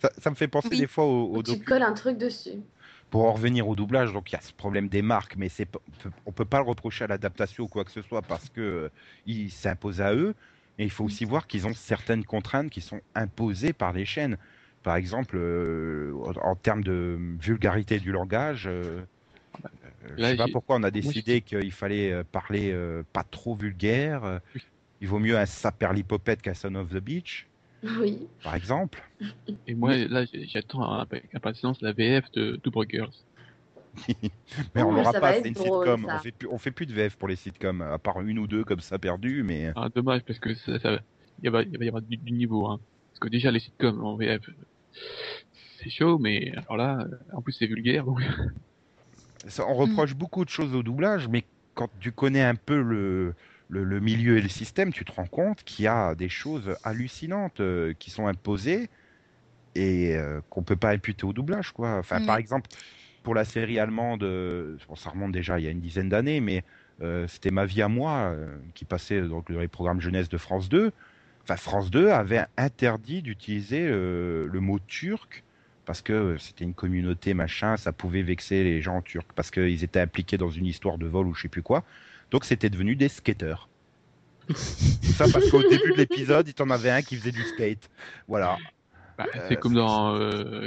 Ça, 0.00 0.10
ça 0.18 0.30
me 0.30 0.34
fait 0.34 0.48
penser 0.48 0.68
Oui. 0.72 0.78
des 0.80 0.86
fois 0.86 1.04
au, 1.04 1.36
au 1.36 1.42
tu 1.42 1.52
docu- 1.52 1.64
colles 1.64 1.82
un 1.82 1.92
truc 1.92 2.18
dessus. 2.18 2.58
Pour 3.10 3.24
en 3.26 3.32
revenir 3.32 3.68
au 3.68 3.76
doublage, 3.76 4.12
donc 4.12 4.30
il 4.30 4.34
y 4.34 4.36
a 4.36 4.40
ce 4.40 4.52
problème 4.52 4.88
des 4.88 5.00
marques, 5.02 5.36
mais 5.36 5.48
c'est 5.48 5.68
on 6.26 6.32
peut 6.32 6.44
pas 6.44 6.58
le 6.58 6.64
reprocher 6.64 7.04
à 7.04 7.06
l'adaptation 7.06 7.64
ou 7.64 7.68
quoi 7.68 7.84
que 7.84 7.92
ce 7.92 8.02
soit 8.02 8.20
parce 8.22 8.48
que 8.50 8.60
euh, 8.60 8.88
il 9.26 9.50
s'impose 9.52 10.00
à 10.00 10.12
eux. 10.14 10.34
Et 10.78 10.84
il 10.84 10.90
faut 10.90 11.04
aussi 11.04 11.24
voir 11.24 11.46
qu'ils 11.46 11.66
ont 11.66 11.74
certaines 11.74 12.24
contraintes 12.24 12.70
qui 12.70 12.80
sont 12.80 13.00
imposées 13.14 13.72
par 13.72 13.92
les 13.92 14.04
chaînes. 14.04 14.36
Par 14.82 14.96
exemple, 14.96 15.36
euh, 15.38 16.12
en 16.42 16.50
en 16.50 16.54
termes 16.54 16.84
de 16.84 17.18
vulgarité 17.40 17.98
du 17.98 18.12
langage, 18.12 18.66
euh, 18.66 19.00
euh, 19.64 20.14
je 20.16 20.22
Là, 20.22 20.30
sais 20.30 20.36
pas 20.36 20.48
pourquoi 20.48 20.76
on 20.76 20.82
a 20.82 20.90
décidé 20.90 21.40
qu'il 21.40 21.72
fallait 21.72 22.22
parler 22.24 22.70
euh, 22.72 23.02
pas 23.12 23.24
trop 23.24 23.54
vulgaire. 23.54 24.40
Oui. 24.54 24.60
Il 25.00 25.08
vaut 25.08 25.18
mieux 25.18 25.36
un 25.36 25.46
saperlipopette 25.46 26.40
qu'un 26.42 26.54
son 26.54 26.74
of 26.74 26.90
the 26.90 26.98
beach, 26.98 27.46
Oui. 27.82 28.28
par 28.42 28.54
exemple. 28.54 29.02
Et 29.66 29.74
moi, 29.74 29.96
là, 29.96 30.24
j'attends 30.32 30.82
avec 31.00 31.34
impatience 31.34 31.80
la 31.82 31.92
VF 31.92 32.30
de 32.32 32.56
Two 32.56 32.70
Brokers. 32.70 33.12
Mais 34.74 34.82
on 34.82 34.92
l'aura 34.92 35.12
pas, 35.12 35.34
c'est 35.34 35.48
une 35.48 35.54
drôle, 35.54 35.86
sitcom. 35.86 36.10
On 36.12 36.18
fait 36.18 36.32
plus, 36.32 36.48
on 36.48 36.58
fait 36.58 36.70
plus 36.70 36.86
de 36.86 36.92
VF 36.92 37.16
pour 37.16 37.28
les 37.28 37.36
sitcoms, 37.36 37.82
à 37.82 37.98
part 37.98 38.20
une 38.22 38.38
ou 38.38 38.46
deux 38.46 38.64
comme 38.64 38.80
ça 38.80 38.98
perdu, 38.98 39.42
mais 39.42 39.72
Ah, 39.76 39.88
dommage, 39.94 40.22
parce 40.24 40.38
que 40.38 40.54
ça, 40.54 40.78
ça, 40.78 40.98
il 41.42 41.50
va, 41.50 41.62
y 41.62 41.88
avoir 41.88 42.02
du, 42.02 42.16
du 42.16 42.32
niveau, 42.32 42.66
hein. 42.66 42.80
Parce 43.12 43.20
que 43.20 43.28
déjà, 43.28 43.50
les 43.50 43.60
sitcoms 43.60 44.00
en 44.04 44.16
VF, 44.16 44.42
c'est 45.78 45.90
chaud, 45.90 46.18
mais 46.18 46.52
alors 46.56 46.76
là, 46.76 46.98
euh, 47.00 47.18
en 47.32 47.42
plus, 47.42 47.52
c'est 47.52 47.66
vulgaire. 47.66 48.04
donc- 48.04 48.20
ça, 49.48 49.66
on 49.66 49.74
reproche 49.74 50.14
beaucoup 50.14 50.44
de 50.44 50.50
choses 50.50 50.74
au 50.74 50.82
doublage, 50.82 51.28
mais 51.28 51.44
quand 51.74 51.88
tu 52.00 52.12
connais 52.12 52.42
un 52.42 52.54
peu 52.54 52.80
le, 52.80 53.34
le, 53.68 53.84
le 53.84 54.00
milieu 54.00 54.38
et 54.38 54.42
le 54.42 54.48
système, 54.48 54.92
tu 54.92 55.04
te 55.04 55.12
rends 55.12 55.26
compte 55.26 55.62
qu'il 55.64 55.84
y 55.84 55.88
a 55.88 56.14
des 56.14 56.28
choses 56.28 56.74
hallucinantes 56.82 57.60
euh, 57.60 57.94
qui 57.94 58.10
sont 58.10 58.26
imposées 58.26 58.88
et 59.74 60.16
euh, 60.16 60.40
qu'on 60.50 60.62
peut 60.62 60.76
pas 60.76 60.90
imputer 60.92 61.24
au 61.26 61.32
doublage, 61.32 61.72
quoi. 61.72 61.98
Enfin, 61.98 62.20
par 62.20 62.36
exemple, 62.38 62.70
pour 63.26 63.34
la 63.34 63.44
série 63.44 63.80
allemande, 63.80 64.22
euh, 64.22 64.76
bon, 64.86 64.94
ça 64.94 65.10
remonte 65.10 65.32
déjà 65.32 65.58
il 65.58 65.64
y 65.64 65.66
a 65.66 65.72
une 65.72 65.80
dizaine 65.80 66.08
d'années, 66.08 66.38
mais 66.38 66.62
euh, 67.02 67.26
c'était 67.26 67.50
Ma 67.50 67.66
vie 67.66 67.82
à 67.82 67.88
moi 67.88 68.12
euh, 68.12 68.56
qui 68.74 68.84
passait 68.84 69.20
donc 69.20 69.50
dans 69.50 69.58
les 69.58 69.66
programmes 69.66 70.00
jeunesse 70.00 70.28
de 70.28 70.38
France 70.38 70.68
2. 70.68 70.92
Enfin, 71.42 71.56
France 71.56 71.90
2 71.90 72.10
avait 72.10 72.44
interdit 72.56 73.22
d'utiliser 73.22 73.84
euh, 73.84 74.46
le 74.46 74.60
mot 74.60 74.78
turc 74.78 75.42
parce 75.86 76.02
que 76.02 76.36
c'était 76.38 76.62
une 76.62 76.74
communauté 76.74 77.34
machin, 77.34 77.76
ça 77.76 77.90
pouvait 77.90 78.22
vexer 78.22 78.62
les 78.62 78.80
gens 78.80 79.02
turcs 79.02 79.32
parce 79.34 79.50
qu'ils 79.50 79.82
étaient 79.82 79.98
impliqués 79.98 80.38
dans 80.38 80.50
une 80.50 80.66
histoire 80.66 80.96
de 80.96 81.06
vol 81.06 81.26
ou 81.26 81.34
je 81.34 81.42
sais 81.42 81.48
plus 81.48 81.62
quoi. 81.62 81.82
Donc 82.30 82.44
c'était 82.44 82.70
devenu 82.70 82.94
des 82.94 83.08
skateurs. 83.08 83.68
ça 84.54 85.24
parce 85.32 85.50
qu'au 85.50 85.68
début 85.68 85.90
de 85.94 85.96
l'épisode, 85.96 86.46
il 86.46 86.54
t'en 86.54 86.70
avait 86.70 86.90
un 86.90 87.02
qui 87.02 87.16
faisait 87.16 87.32
du 87.32 87.42
skate. 87.42 87.90
Voilà. 88.28 88.56
Bah, 89.18 89.26
c'est 89.48 89.56
comme 89.56 89.74
dans 89.74 90.16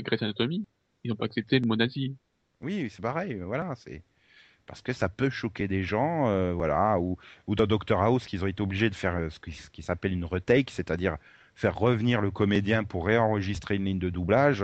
Grey's 0.01 0.21
Anatomy. 0.21 0.65
Ils 1.05 1.09
n'ont 1.09 1.15
pas 1.15 1.25
accepté 1.25 1.57
le 1.57 1.65
mot 1.65 1.77
nazi. 1.77 2.17
Oui, 2.61 2.89
c'est 2.89 3.01
pareil. 3.01 3.35
Voilà, 3.35 3.73
c'est 3.75 4.01
parce 4.65 4.81
que 4.81 4.93
ça 4.93 5.09
peut 5.09 5.29
choquer 5.29 5.67
des 5.67 5.83
gens, 5.83 6.27
euh, 6.27 6.53
voilà, 6.53 6.99
ou, 6.99 7.17
ou 7.47 7.55
dans 7.55 7.65
Doctor 7.65 8.01
House, 8.03 8.27
qu'ils 8.27 8.43
ont 8.43 8.47
été 8.47 8.61
obligés 8.61 8.89
de 8.89 8.95
faire 8.95 9.15
euh, 9.15 9.29
ce 9.29 9.39
qui, 9.39 9.81
s'appelle 9.81 10.13
une 10.13 10.25
retake, 10.25 10.69
c'est-à-dire 10.69 11.17
faire 11.55 11.75
revenir 11.77 12.21
le 12.21 12.31
comédien 12.31 12.83
pour 12.83 13.05
réenregistrer 13.07 13.75
une 13.75 13.85
ligne 13.85 13.99
de 13.99 14.09
doublage, 14.09 14.63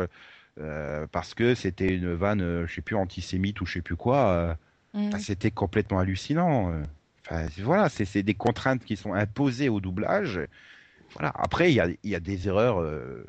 euh, 0.59 1.07
parce 1.11 1.33
que 1.33 1.55
c'était 1.55 1.95
une 1.95 2.13
vanne, 2.13 2.41
euh, 2.41 2.67
je 2.67 2.75
sais 2.75 2.81
plus, 2.81 2.95
antisémite 2.95 3.59
ou 3.61 3.65
je 3.65 3.73
sais 3.73 3.81
plus 3.81 3.95
quoi. 3.95 4.29
euh, 4.29 4.53
Mm. 4.95 5.07
Enfin, 5.09 5.19
c'était 5.19 5.51
complètement 5.51 5.99
hallucinant. 5.99 6.71
euh. 6.71 6.83
Enfin, 7.29 7.47
voilà, 7.63 7.89
c'est 7.89 8.23
des 8.23 8.33
contraintes 8.33 8.85
qui 8.85 8.95
sont 8.97 9.13
imposées 9.13 9.67
au 9.69 9.81
doublage. 9.81 10.39
Voilà. 11.15 11.31
Après, 11.35 11.71
il 11.71 11.75
y 11.75 11.79
a, 11.79 11.87
il 12.03 12.09
y 12.09 12.15
a 12.15 12.19
des 12.19 12.47
erreurs. 12.47 12.79
euh, 12.81 13.25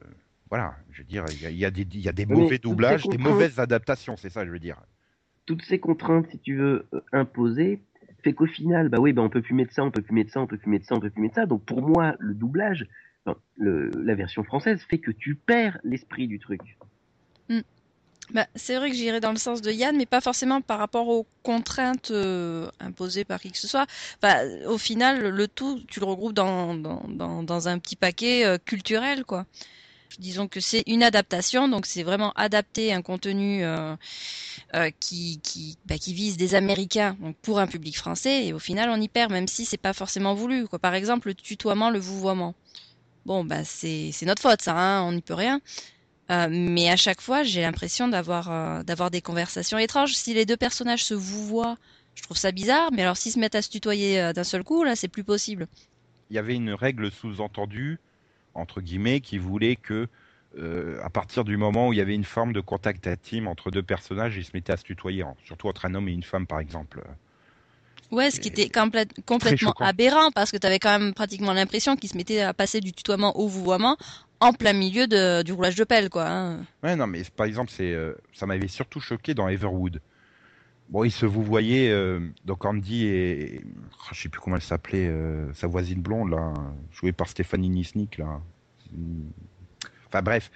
voilà, 0.50 0.74
je 0.90 0.98
veux 0.98 1.04
dire, 1.06 1.30
il 1.32 1.42
y 1.42 1.46
a, 1.46 1.50
il 1.50 1.56
y 1.58 1.64
a 1.64 1.70
des, 1.70 1.82
il 1.82 2.00
y 2.00 2.08
a 2.08 2.12
des 2.12 2.24
Oui, 2.24 2.34
mais 2.36 2.42
mauvais 2.42 2.58
doublages, 2.58 3.02
des 3.02 3.16
contraintes- 3.16 3.32
mauvaises 3.32 3.58
adaptations, 3.60 4.16
c'est 4.16 4.30
ça, 4.30 4.44
je 4.46 4.50
veux 4.50 4.58
dire. 4.60 4.80
toutes 5.46 5.62
ces 5.62 5.78
contraintes, 5.78 6.26
si 6.30 6.38
tu 6.38 6.56
veux, 6.56 6.86
euh, 6.92 7.00
imposées, 7.12 7.80
fait 8.24 8.32
qu'au 8.32 8.46
final, 8.46 8.88
bah 8.88 8.98
oui, 8.98 9.12
bah 9.12 9.22
on 9.22 9.28
peut 9.28 9.42
plus 9.42 9.54
mettre 9.54 9.72
ça, 9.72 9.84
on 9.84 9.90
peut 9.90 10.02
plus 10.02 10.14
mettre 10.14 10.32
ça, 10.32 10.40
on 10.40 10.46
peut 10.46 10.58
plus 10.58 10.70
mettre 10.70 10.86
ça, 10.86 10.94
on 10.94 11.00
peut 11.00 11.10
plus 11.10 11.22
mettre 11.22 11.36
ça. 11.36 11.46
Donc 11.46 11.64
pour 11.64 11.82
moi, 11.82 12.16
le 12.18 12.34
doublage, 12.34 12.86
enfin, 13.24 13.38
le, 13.56 13.90
la 14.02 14.14
version 14.14 14.42
française 14.44 14.80
fait 14.88 14.98
que 14.98 15.10
tu 15.12 15.34
perds 15.36 15.78
l'esprit 15.84 16.26
du 16.26 16.38
truc. 16.38 16.60
Bah, 18.34 18.48
c'est 18.56 18.74
vrai 18.74 18.90
que 18.90 18.96
j'irais 18.96 19.20
dans 19.20 19.30
le 19.30 19.36
sens 19.38 19.62
de 19.62 19.70
Yann, 19.70 19.96
mais 19.96 20.04
pas 20.04 20.20
forcément 20.20 20.60
par 20.60 20.80
rapport 20.80 21.06
aux 21.08 21.28
contraintes 21.44 22.10
euh, 22.10 22.68
imposées 22.80 23.24
par 23.24 23.38
qui 23.38 23.52
que 23.52 23.58
ce 23.58 23.68
soit. 23.68 23.86
Enfin, 24.20 24.42
au 24.66 24.78
final, 24.78 25.28
le 25.28 25.46
tout, 25.46 25.80
tu 25.86 26.00
le 26.00 26.06
regroupes 26.06 26.32
dans, 26.32 26.74
dans, 26.74 27.04
dans, 27.06 27.44
dans 27.44 27.68
un 27.68 27.78
petit 27.78 27.94
paquet 27.94 28.44
euh, 28.44 28.58
culturel, 28.58 29.24
quoi. 29.24 29.46
Disons 30.18 30.48
que 30.48 30.60
c'est 30.60 30.82
une 30.86 31.02
adaptation, 31.02 31.68
donc 31.68 31.84
c'est 31.86 32.02
vraiment 32.02 32.32
adapter 32.36 32.92
un 32.92 33.02
contenu 33.02 33.64
euh, 33.64 33.94
euh, 34.74 34.90
qui, 34.98 35.40
qui, 35.42 35.76
bah, 35.84 35.98
qui 35.98 36.14
vise 36.14 36.36
des 36.36 36.54
Américains 36.54 37.16
pour 37.42 37.58
un 37.58 37.66
public 37.66 37.96
français, 37.98 38.46
et 38.46 38.52
au 38.52 38.58
final 38.58 38.88
on 38.90 39.00
y 39.00 39.08
perd, 39.08 39.30
même 39.30 39.48
si 39.48 39.64
c'est 39.64 39.76
pas 39.76 39.92
forcément 39.92 40.34
voulu. 40.34 40.66
Quoi. 40.66 40.78
Par 40.78 40.94
exemple, 40.94 41.28
le 41.28 41.34
tutoiement, 41.34 41.90
le 41.90 41.98
vouvoiement. 41.98 42.54
Bon, 43.26 43.44
bah 43.44 43.64
c'est 43.64 44.12
notre 44.22 44.40
faute, 44.40 44.62
ça, 44.62 44.76
hein, 44.76 45.02
on 45.02 45.12
n'y 45.12 45.20
peut 45.22 45.34
rien. 45.34 45.60
Euh, 46.30 46.48
mais 46.50 46.88
à 46.90 46.96
chaque 46.96 47.20
fois, 47.20 47.42
j'ai 47.42 47.60
l'impression 47.60 48.08
d'avoir 48.08 48.84
d'avoir 48.84 49.10
des 49.10 49.20
conversations 49.20 49.78
étranges. 49.78 50.14
Si 50.14 50.34
les 50.34 50.46
deux 50.46 50.56
personnages 50.56 51.04
se 51.04 51.14
vouvoient, 51.14 51.76
je 52.14 52.22
trouve 52.22 52.36
ça 52.36 52.52
bizarre. 52.52 52.90
Mais 52.92 53.02
alors, 53.02 53.16
s'ils 53.16 53.32
se 53.32 53.38
mettent 53.38 53.54
à 53.54 53.62
se 53.62 53.70
tutoyer 53.70 54.32
d'un 54.32 54.44
seul 54.44 54.64
coup, 54.64 54.82
là, 54.84 54.96
c'est 54.96 55.08
plus 55.08 55.24
possible. 55.24 55.68
il 56.30 56.36
y 56.36 56.38
avait 56.38 56.54
une 56.54 56.72
règle 56.72 57.10
sous-entendue, 57.12 57.98
entre 58.56 58.80
guillemets, 58.80 59.20
qui 59.20 59.38
voulait 59.38 59.76
que, 59.76 60.08
euh, 60.58 60.98
à 61.04 61.10
partir 61.10 61.44
du 61.44 61.56
moment 61.56 61.88
où 61.88 61.92
il 61.92 61.96
y 61.96 62.00
avait 62.00 62.14
une 62.14 62.24
forme 62.24 62.52
de 62.52 62.60
contact 62.60 63.06
intime 63.06 63.46
entre 63.46 63.70
deux 63.70 63.82
personnages, 63.82 64.36
ils 64.36 64.44
se 64.44 64.52
mettaient 64.54 64.72
à 64.72 64.76
se 64.76 64.84
tutoyer, 64.84 65.22
hein, 65.22 65.34
surtout 65.44 65.68
entre 65.68 65.84
un 65.86 65.94
homme 65.94 66.08
et 66.08 66.12
une 66.12 66.22
femme, 66.22 66.46
par 66.46 66.60
exemple. 66.60 67.02
Ouais, 68.12 68.30
ce 68.30 68.38
qui 68.38 68.48
était 68.48 68.68
complète- 68.68 69.12
complètement 69.26 69.74
aberrant 69.80 70.30
parce 70.30 70.52
que 70.52 70.56
tu 70.56 70.66
avais 70.66 70.78
quand 70.78 70.96
même 70.96 71.12
pratiquement 71.12 71.52
l'impression 71.52 71.96
qu'ils 71.96 72.08
se 72.10 72.16
mettaient 72.16 72.40
à 72.40 72.54
passer 72.54 72.80
du 72.80 72.92
tutoiement 72.92 73.36
au 73.36 73.48
vouvoiement 73.48 73.96
en 74.38 74.52
plein 74.52 74.72
milieu 74.72 75.06
de, 75.08 75.42
du 75.42 75.52
roulage 75.52 75.74
de 75.74 75.84
pelle, 75.84 76.08
quoi. 76.08 76.28
hein. 76.28 76.64
Ouais, 76.84 76.94
non, 76.94 77.06
mais 77.08 77.22
par 77.34 77.46
exemple, 77.46 77.72
c'est, 77.74 77.92
euh, 77.92 78.12
ça 78.32 78.46
m'avait 78.46 78.68
surtout 78.68 79.00
choqué 79.00 79.34
dans 79.34 79.48
Everwood. 79.48 80.00
Bon, 80.88 81.02
ils 81.02 81.10
se 81.10 81.26
vous 81.26 81.42
voyez, 81.42 81.90
euh, 81.90 82.20
donc 82.44 82.64
Andy 82.64 83.06
et, 83.06 83.60
oh, 83.64 84.08
je 84.12 84.20
sais 84.22 84.28
plus 84.28 84.40
comment 84.40 84.56
elle 84.56 84.62
s'appelait, 84.62 85.08
euh, 85.08 85.52
sa 85.52 85.66
voisine 85.66 86.00
blonde 86.00 86.30
là, 86.30 86.54
jouée 86.92 87.12
par 87.12 87.28
Stéphanie 87.28 87.68
Nisnik 87.70 88.18
là. 88.18 88.40
Enfin 90.06 90.22
bref, 90.22 90.50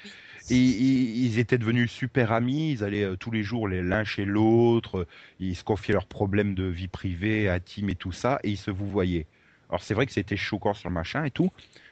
ils, 0.49 1.39
étaient 1.41 1.59
devenus 1.59 1.91
super 1.91 2.31
amis, 2.33 2.73
ils 2.73 2.85
allaient 2.85 3.05
euh, 3.05 3.17
tous 3.17 3.33
les 3.33 3.43
jours 3.43 3.67
les- 3.67 3.83
l'un 3.83 4.05
chez 4.05 4.25
l'autre, 4.25 5.07
ils 5.41 5.57
se 5.57 5.65
confiaient 5.65 5.95
leurs 5.95 6.07
problèmes 6.07 6.55
de 6.55 6.65
vie 6.65 6.89
privée, 6.89 7.49
intime 7.49 7.91
et 7.91 7.97
tout 7.97 8.13
ça, 8.13 8.39
et 8.45 8.51
ils 8.51 8.57
se 8.57 8.71
vous 8.71 8.87
voyaient. 8.89 9.27
Alors 9.69 9.83
c'est 9.83 9.95
vrai 9.95 10.07
que 10.07 10.13
c'était 10.13 10.37
choquant 10.37 10.75
sur 10.75 10.89
le 10.89 10.95
machin 10.95 11.25
et 11.25 11.31
tout. 11.33 11.51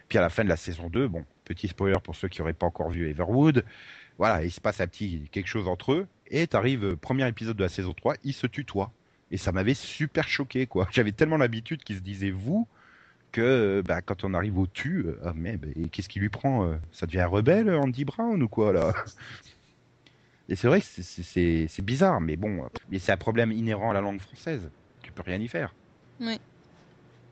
Puis 0.09 0.17
à 0.19 0.21
la 0.21 0.31
fin 0.31 0.45
de 0.45 0.49
la 0.49 0.57
saison 0.57 0.89
2, 0.89 1.09
bon, 1.09 1.25
petit 1.45 1.69
spoiler 1.69 1.99
pour 2.03 2.15
ceux 2.17 2.29
qui 2.29 2.41
n'auraient 2.41 2.53
pas 2.55 2.67
encore 2.67 2.91
vu 2.91 3.09
Everwood, 3.09 3.65
voilà, 4.17 4.45
il 4.45 4.51
se 4.51 4.61
passe 4.61 4.81
un 4.81 4.87
petit 4.87 5.29
quelque 5.31 5.47
chose 5.49 5.69
entre 5.69 5.93
eux, 5.93 6.07
et 6.31 6.47
t'arrives, 6.47 6.85
euh, 6.85 6.97
premier 6.97 7.27
épisode 7.29 7.57
de 7.57 7.63
la 7.63 7.69
saison 7.69 7.93
3, 7.95 8.15
ils 8.25 8.33
se 8.33 8.47
tutoient. 8.47 8.93
Et 9.31 9.37
ça 9.37 9.53
m'avait 9.53 9.75
super 9.75 10.29
choqué, 10.29 10.67
quoi. 10.67 10.89
J'avais 10.93 11.13
tellement 11.13 11.37
l'habitude 11.37 11.83
qu'ils 11.85 11.97
se 11.97 12.03
disaient 12.03 12.31
vous, 12.31 12.67
que 13.33 13.41
euh, 13.41 13.83
bah, 13.83 14.01
quand 14.03 14.25
on 14.25 14.35
arrive 14.35 14.59
au 14.59 14.67
tu, 14.67 15.05
euh, 15.07 15.19
ah 15.25 15.33
mais 15.35 15.57
bah, 15.57 15.69
qu'est-ce 15.93 16.09
qui 16.09 16.21
lui 16.21 16.31
prend 16.31 16.79
Ça 16.93 17.07
devient 17.07 17.25
rebelle, 17.25 17.71
Andy 17.71 18.05
Brown, 18.05 18.43
ou 18.43 18.49
quoi, 18.49 18.73
là 18.73 18.95
Et 20.49 20.57
c'est 20.57 20.67
vrai 20.67 20.81
que 20.81 20.87
c'est- 20.87 21.83
bizarre, 21.83 22.21
mais 22.23 22.37
bon, 22.37 22.67
mais 22.89 22.99
c'est 22.99 23.13
un 23.13 23.19
problème 23.19 23.53
inhérent 23.53 23.91
à 23.91 23.95
la 23.95 24.01
langue 24.01 24.21
française. 24.21 24.71
Tu 25.03 25.13
peux 25.13 25.23
rien 25.23 25.39
y 25.39 25.47
faire. 25.49 25.75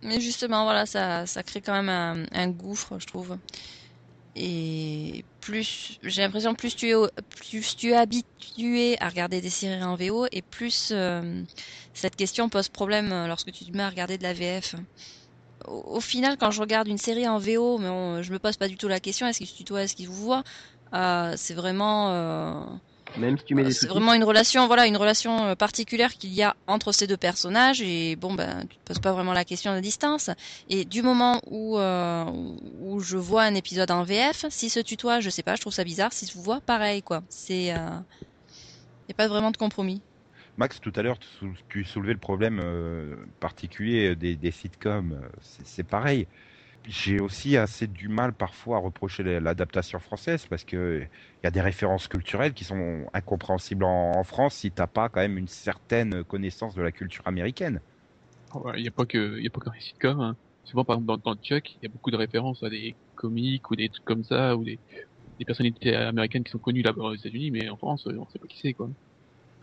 Mais 0.02 0.20
justement, 0.20 0.64
voilà, 0.64 0.84
ça, 0.84 1.26
ça 1.26 1.42
crée 1.42 1.62
quand 1.62 1.82
même 1.82 2.26
un 2.30 2.48
gouffre, 2.50 2.98
je 2.98 3.06
trouve. 3.06 3.38
Et 4.38 5.24
plus, 5.40 5.98
j'ai 6.02 6.20
l'impression, 6.20 6.54
plus 6.54 6.76
tu 6.76 6.90
es, 6.90 6.94
plus 7.40 7.74
tu 7.74 7.90
es 7.92 7.96
habitué 7.96 9.00
à 9.00 9.08
regarder 9.08 9.40
des 9.40 9.48
séries 9.48 9.82
en 9.82 9.96
VO, 9.96 10.26
et 10.30 10.42
plus 10.42 10.90
euh, 10.92 11.42
cette 11.94 12.16
question 12.16 12.50
pose 12.50 12.68
problème 12.68 13.12
euh, 13.12 13.28
lorsque 13.28 13.50
tu 13.50 13.64
te 13.64 13.74
mets 13.74 13.82
à 13.82 13.88
regarder 13.88 14.18
de 14.18 14.22
la 14.22 14.34
VF. 14.34 14.74
Au, 15.66 16.00
final, 16.00 16.36
quand 16.36 16.50
je 16.50 16.60
regarde 16.60 16.86
une 16.86 16.98
série 16.98 17.26
en 17.26 17.38
VO, 17.38 17.78
mais 17.78 18.22
je 18.22 18.30
me 18.30 18.38
pose 18.38 18.56
pas 18.58 18.68
du 18.68 18.76
tout 18.76 18.88
la 18.88 19.00
question 19.00 19.26
est-ce 19.26 19.38
qu'il 19.38 19.46
se 19.46 19.54
tutoie, 19.56 19.82
est-ce 19.84 19.96
qu'il 19.96 20.08
vous 20.08 20.22
voit 20.22 20.44
Euh, 20.94 21.34
C'est 21.36 21.54
vraiment. 21.54 22.78
Même 23.16 23.38
si 23.38 23.44
tu 23.44 23.54
mets 23.54 23.64
des 23.64 23.72
c'est 23.72 23.88
vraiment 23.88 24.12
une 24.14 24.24
relation, 24.24 24.66
voilà, 24.66 24.86
une 24.86 24.96
relation 24.96 25.46
euh, 25.46 25.54
particulière 25.54 26.12
qu'il 26.14 26.32
y 26.32 26.42
a 26.42 26.54
entre 26.66 26.92
ces 26.92 27.06
deux 27.06 27.16
personnages 27.16 27.80
et 27.80 28.16
bon 28.16 28.34
ben 28.34 28.66
tu 28.68 28.76
te 28.78 28.82
poses 28.84 28.98
pas 28.98 29.12
vraiment 29.12 29.32
la 29.32 29.44
question 29.44 29.74
de 29.74 29.80
distance. 29.80 30.30
Et 30.68 30.84
du 30.84 31.02
moment 31.02 31.40
où 31.46 31.78
euh, 31.78 32.24
où 32.80 33.00
je 33.00 33.16
vois 33.16 33.44
un 33.44 33.54
épisode 33.54 33.90
en 33.90 34.02
VF, 34.04 34.46
si 34.50 34.68
se 34.70 34.80
tutoie, 34.80 35.20
je 35.20 35.30
sais 35.30 35.42
pas, 35.42 35.54
je 35.56 35.60
trouve 35.62 35.72
ça 35.72 35.84
bizarre. 35.84 36.12
Si 36.12 36.26
se 36.26 36.36
voit, 36.38 36.60
pareil 36.60 37.02
quoi. 37.02 37.22
C'est 37.28 37.72
euh, 37.74 37.76
y 39.08 39.12
a 39.12 39.14
pas 39.14 39.28
vraiment 39.28 39.50
de 39.50 39.56
compromis. 39.56 40.02
Max, 40.56 40.80
tout 40.80 40.92
à 40.96 41.02
l'heure, 41.02 41.18
tu 41.18 41.28
sou- 41.38 41.54
tu 41.68 41.84
soulevais 41.84 42.12
le 42.14 42.18
problème 42.18 42.60
euh, 42.62 43.14
particulier 43.40 44.16
des, 44.16 44.36
des 44.36 44.50
sitcoms. 44.50 45.20
C'est 45.42 45.66
c'est 45.66 45.84
pareil. 45.84 46.26
J'ai 46.86 47.20
aussi 47.20 47.56
assez 47.56 47.86
du 47.88 48.08
mal 48.08 48.32
parfois 48.34 48.76
à 48.76 48.80
reprocher 48.80 49.22
la- 49.24 49.40
l'adaptation 49.40 49.98
française 49.98 50.46
parce 50.46 50.64
que 50.64 51.00
il 51.02 51.10
y 51.44 51.46
a 51.46 51.50
des 51.50 51.60
références 51.60 52.06
culturelles 52.08 52.54
qui 52.54 52.64
sont 52.64 53.06
incompréhensibles 53.12 53.84
en, 53.84 54.12
en 54.16 54.24
France 54.24 54.54
si 54.56 54.72
t'as 54.72 54.86
pas 54.86 55.08
quand 55.08 55.20
même 55.20 55.36
une 55.38 55.48
certaine 55.48 56.24
connaissance 56.24 56.74
de 56.74 56.82
la 56.82 56.92
culture 56.92 57.26
américaine. 57.26 57.82
Il 58.76 58.82
n'y 58.82 58.88
a 58.88 58.90
pas 58.90 59.06
que, 59.06 59.38
il 59.38 59.46
a 59.46 59.50
pas 59.50 59.60
que 59.60 59.70
les 59.70 59.80
sitcoms. 59.80 60.20
Hein. 60.20 60.36
Souvent, 60.64 60.84
par 60.84 60.96
exemple, 60.96 61.20
dans, 61.22 61.34
dans 61.34 61.40
Chuck, 61.40 61.74
il 61.76 61.82
y 61.82 61.86
a 61.86 61.88
beaucoup 61.88 62.10
de 62.10 62.16
références 62.16 62.62
à 62.62 62.70
des 62.70 62.96
comiques 63.14 63.70
ou 63.70 63.76
des 63.76 63.88
trucs 63.88 64.04
comme 64.04 64.24
ça, 64.24 64.56
ou 64.56 64.64
des, 64.64 64.80
des 65.38 65.44
personnalités 65.44 65.94
américaines 65.96 66.44
qui 66.44 66.52
sont 66.52 66.58
connues 66.58 66.82
là-bas 66.82 67.04
aux 67.04 67.14
États-Unis, 67.14 67.50
mais 67.52 67.68
en 67.70 67.76
France, 67.78 68.06
on 68.06 68.28
sait 68.28 68.38
pas 68.38 68.46
qui 68.48 68.58
c'est, 68.60 68.74
quoi. 68.74 68.90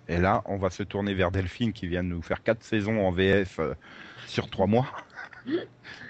Et 0.08 0.18
là, 0.18 0.42
on 0.46 0.58
va 0.58 0.70
se 0.70 0.84
tourner 0.84 1.14
vers 1.14 1.32
Delphine 1.32 1.74
qui 1.74 1.88
vient 1.88 2.04
de 2.04 2.10
nous 2.10 2.22
faire 2.22 2.44
quatre 2.44 2.64
saisons 2.64 3.06
en 3.06 3.12
VF 3.12 3.60
euh, 3.60 3.74
sur 4.28 4.50
trois 4.50 4.68
mois. 4.68 4.88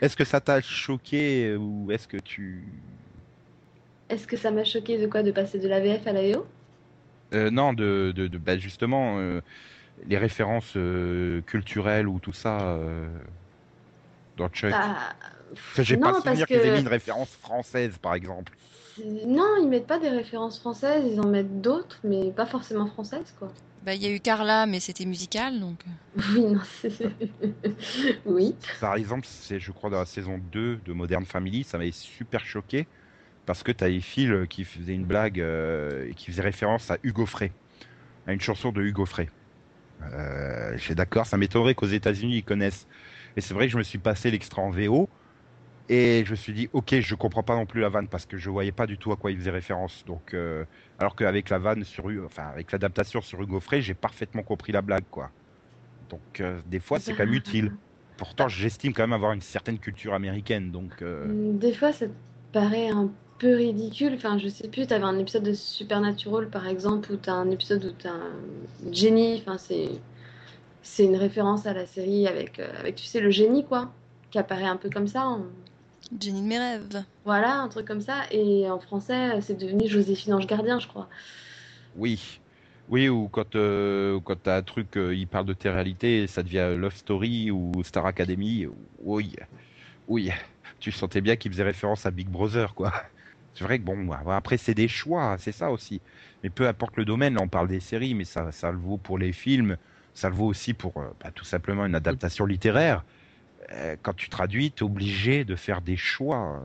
Est-ce 0.01 0.15
que 0.15 0.25
ça 0.25 0.41
t'a 0.41 0.61
choqué 0.61 1.55
ou 1.55 1.91
est-ce 1.91 2.07
que 2.07 2.17
tu 2.17 2.83
Est-ce 4.09 4.27
que 4.27 4.37
ça 4.37 4.49
m'a 4.49 4.63
choqué 4.63 4.97
de 4.97 5.07
quoi 5.07 5.23
De 5.23 5.31
passer 5.31 5.59
de 5.59 5.67
la 5.67 5.81
VF 5.81 6.07
à 6.07 6.13
la 6.13 6.21
VO 6.21 6.45
Euh, 7.33 7.49
non, 7.49 7.73
de, 7.73 8.13
de, 8.15 8.27
de- 8.27 8.37
bah, 8.37 8.57
justement, 8.57 9.17
euh, 9.19 9.41
les 10.05 10.17
références 10.17 10.73
euh, 10.77 11.41
culturelles 11.43 12.07
ou 12.07 12.19
tout 12.19 12.33
ça 12.33 12.77
dans 14.37 14.49
Chuck. 14.49 14.71
Bah, 15.75 15.83
J'ai 15.83 15.97
pas 15.97 16.13
souvenir 16.13 16.47
qu'ils 16.49 16.65
aient 16.65 16.71
mis 16.71 16.79
une 16.81 16.87
référence 16.87 17.35
française, 17.37 17.97
par 17.99 18.15
exemple. 18.15 18.53
Non, 19.25 19.55
ils 19.61 19.67
mettent 19.67 19.87
pas 19.87 19.99
des 19.99 20.09
références 20.09 20.59
françaises, 20.59 21.03
ils 21.05 21.19
en 21.19 21.27
mettent 21.27 21.61
d'autres, 21.61 21.99
mais 22.03 22.31
pas 22.31 22.45
forcément 22.45 22.85
françaises, 22.85 23.33
quoi. 23.37 23.51
Bah 23.81 23.95
il 23.95 24.01
y 24.01 24.05
a 24.05 24.11
eu 24.11 24.19
Carla, 24.19 24.65
mais 24.65 24.79
c'était 24.79 25.05
musical 25.05 25.59
donc. 25.59 25.79
euh. 25.87 26.21
Oui, 26.33 26.45
non, 26.45 26.61
c'est... 26.81 26.91
oui. 28.25 28.55
Par 28.79 28.95
exemple, 28.95 29.27
c'est, 29.29 29.59
je 29.59 29.71
crois, 29.71 29.89
dans 29.89 29.99
la 29.99 30.05
saison 30.05 30.39
2 30.51 30.77
de 30.77 30.93
Modern 30.93 31.25
Family, 31.25 31.63
ça 31.63 31.77
m'avait 31.77 31.91
super 31.91 32.45
choqué 32.45 32.87
parce 33.45 33.63
que 33.63 33.71
t'avais 33.71 33.99
Phil 33.99 34.45
qui 34.49 34.63
faisait 34.63 34.93
une 34.93 35.05
blague 35.05 35.41
euh, 35.41 36.07
et 36.09 36.13
qui 36.13 36.27
faisait 36.27 36.41
référence 36.43 36.89
à 36.91 36.97
Hugo 37.03 37.25
Frey, 37.25 37.51
à 38.27 38.33
une 38.33 38.41
chanson 38.41 38.71
de 38.71 38.81
Hugo 38.81 39.05
Frey. 39.05 39.29
Euh, 40.01 40.73
je 40.77 40.81
suis 40.81 40.95
d'accord, 40.95 41.25
ça 41.25 41.37
m'étonnerait 41.37 41.75
qu'aux 41.75 41.87
États-Unis 41.87 42.37
ils 42.37 42.43
connaissent. 42.43 42.87
Et 43.35 43.41
c'est 43.41 43.53
vrai 43.53 43.65
que 43.65 43.73
je 43.73 43.77
me 43.77 43.83
suis 43.83 43.97
passé 43.97 44.31
l'extra 44.31 44.61
en 44.61 44.69
VO 44.69 45.09
et 45.89 46.23
je 46.25 46.31
me 46.31 46.35
suis 46.35 46.53
dit, 46.53 46.69
ok, 46.73 46.99
je 47.01 47.15
comprends 47.15 47.43
pas 47.43 47.55
non 47.55 47.65
plus 47.65 47.81
la 47.81 47.89
vanne 47.89 48.07
parce 48.07 48.25
que 48.25 48.37
je 48.37 48.49
voyais 48.49 48.71
pas 48.71 48.87
du 48.87 48.97
tout 48.97 49.11
à 49.11 49.17
quoi 49.17 49.31
il 49.31 49.37
faisait 49.37 49.51
référence. 49.51 50.03
Donc, 50.05 50.33
euh, 50.33 50.65
alors 50.97 51.15
qu'avec 51.15 51.49
la 51.49 51.59
vanne 51.59 51.83
sur, 51.83 52.05
enfin 52.25 52.47
avec 52.47 52.71
l'adaptation 52.71 53.21
sur 53.21 53.41
Hugo 53.41 53.59
Frey, 53.59 53.81
j'ai 53.81 53.93
parfaitement 53.93 54.43
compris 54.43 54.71
la 54.71 54.81
blague, 54.81 55.05
quoi. 55.09 55.31
Donc, 56.09 56.39
euh, 56.39 56.61
des 56.65 56.79
fois, 56.79 56.99
c'est 56.99 57.13
quand 57.13 57.25
même 57.25 57.33
utile. 57.33 57.73
Pourtant, 58.17 58.47
j'estime 58.47 58.93
quand 58.93 59.03
même 59.03 59.13
avoir 59.13 59.33
une 59.33 59.41
certaine 59.41 59.79
culture 59.79 60.13
américaine, 60.13 60.71
donc 60.71 61.01
euh, 61.01 61.53
Des 61.53 61.73
fois, 61.73 61.91
ça 61.91 62.07
te 62.07 62.13
paraît 62.51 62.89
un 62.89 63.11
peu 63.39 63.55
ridicule. 63.55 64.13
Enfin, 64.15 64.37
je 64.37 64.47
sais 64.47 64.69
plus, 64.69 64.87
t'avais 64.87 65.03
un 65.03 65.17
épisode 65.19 65.43
de 65.43 65.53
Supernatural, 65.53 66.49
par 66.49 66.67
exemple, 66.67 67.11
où 67.11 67.17
t'as 67.17 67.33
un 67.33 67.49
épisode 67.51 67.83
où 67.85 67.91
t'as 67.91 68.13
un 68.13 68.91
génie. 68.91 69.39
Enfin, 69.41 69.57
c'est... 69.57 69.89
c'est 70.81 71.05
une 71.05 71.15
référence 71.15 71.65
à 71.65 71.73
la 71.73 71.85
série 71.85 72.27
avec, 72.27 72.59
avec, 72.59 72.95
tu 72.95 73.05
sais, 73.05 73.19
le 73.19 73.31
génie, 73.31 73.65
quoi, 73.65 73.93
qui 74.31 74.37
apparaît 74.39 74.65
un 74.65 74.77
peu 74.77 74.89
comme 74.89 75.07
ça. 75.07 75.37
Jenny 76.19 76.41
de 76.41 76.47
mes 76.47 76.59
rêves. 76.59 77.05
Voilà, 77.25 77.55
un 77.61 77.69
truc 77.69 77.87
comme 77.87 78.01
ça. 78.01 78.23
Et 78.31 78.69
en 78.69 78.79
français, 78.79 79.41
c'est 79.41 79.55
devenu 79.55 79.87
Joséphine 79.87 80.33
Ange 80.33 80.47
Gardien, 80.47 80.79
je 80.79 80.87
crois. 80.87 81.09
oui. 81.93 82.39
Oui, 82.87 83.07
ou 83.09 83.29
quand, 83.29 83.55
euh, 83.55 84.19
quand 84.21 84.35
t'as 84.43 84.57
un 84.57 84.61
truc, 84.63 84.97
euh, 84.97 85.15
il 85.15 85.27
parle 85.29 85.45
de 85.45 85.53
tes 85.53 85.69
réalités, 85.69 86.27
ça 86.27 86.43
devient 86.43 86.75
Love 86.77 86.95
Story 86.95 87.49
ou 87.51 87.81
Star 87.83 88.05
Academy. 88.05 88.67
Oui, 88.99 89.35
oui. 90.07 90.31
Tu 90.79 90.91
sentais 90.91 91.21
bien 91.21 91.35
qu'il 91.37 91.51
faisait 91.51 91.63
référence 91.63 92.05
à 92.07 92.11
Big 92.11 92.29
Brother, 92.29 92.75
quoi. 92.75 92.93
C'est 93.55 93.65
vrai 93.65 93.79
que 93.79 93.85
bon, 93.85 94.11
après 94.13 94.57
c'est 94.57 94.75
des 94.75 94.87
choix, 94.89 95.37
c'est 95.39 95.51
ça 95.53 95.71
aussi. 95.71 96.03
Mais 96.43 96.49
peu 96.51 96.67
importe 96.67 96.97
le 96.97 97.05
domaine, 97.05 97.35
là 97.35 97.41
on 97.43 97.49
parle 97.49 97.67
des 97.69 97.81
séries, 97.81 98.15
mais 98.15 98.25
ça, 98.25 98.51
ça 98.53 98.71
le 98.71 98.79
vaut 98.79 98.97
pour 98.99 99.17
les 99.19 99.33
films, 99.33 99.77
ça 100.13 100.29
le 100.29 100.35
vaut 100.35 100.47
aussi 100.47 100.73
pour 100.75 100.97
euh, 100.97 101.11
bah, 101.21 101.31
tout 101.33 101.45
simplement 101.45 101.85
une 101.85 101.95
adaptation 101.95 102.45
littéraire. 102.47 103.05
Euh, 103.73 103.95
quand 104.01 104.13
tu 104.13 104.29
traduis, 104.29 104.71
t'es 104.71 104.83
obligé 104.83 105.45
de 105.45 105.55
faire 105.55 105.81
des 105.81 105.97
choix. 105.97 106.61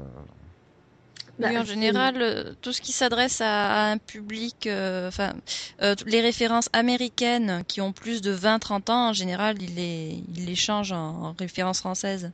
Bah, 1.38 1.48
oui, 1.50 1.58
en 1.58 1.64
général, 1.64 2.20
euh, 2.20 2.54
tout 2.60 2.72
ce 2.72 2.80
qui 2.80 2.92
s'adresse 2.92 3.40
à, 3.40 3.70
à 3.70 3.92
un 3.92 3.98
public, 3.98 4.66
euh, 4.66 5.06
enfin, 5.08 5.34
euh, 5.82 5.94
les 6.06 6.20
références 6.20 6.68
américaines 6.72 7.62
qui 7.68 7.80
ont 7.80 7.92
plus 7.92 8.22
de 8.22 8.32
20-30 8.32 8.90
ans, 8.90 9.10
en 9.10 9.12
général, 9.12 9.62
ils 9.62 9.74
les, 9.74 10.24
ils 10.34 10.46
les 10.46 10.56
changent 10.56 10.92
en, 10.92 11.22
en 11.22 11.32
références 11.38 11.78
françaises. 11.78 12.32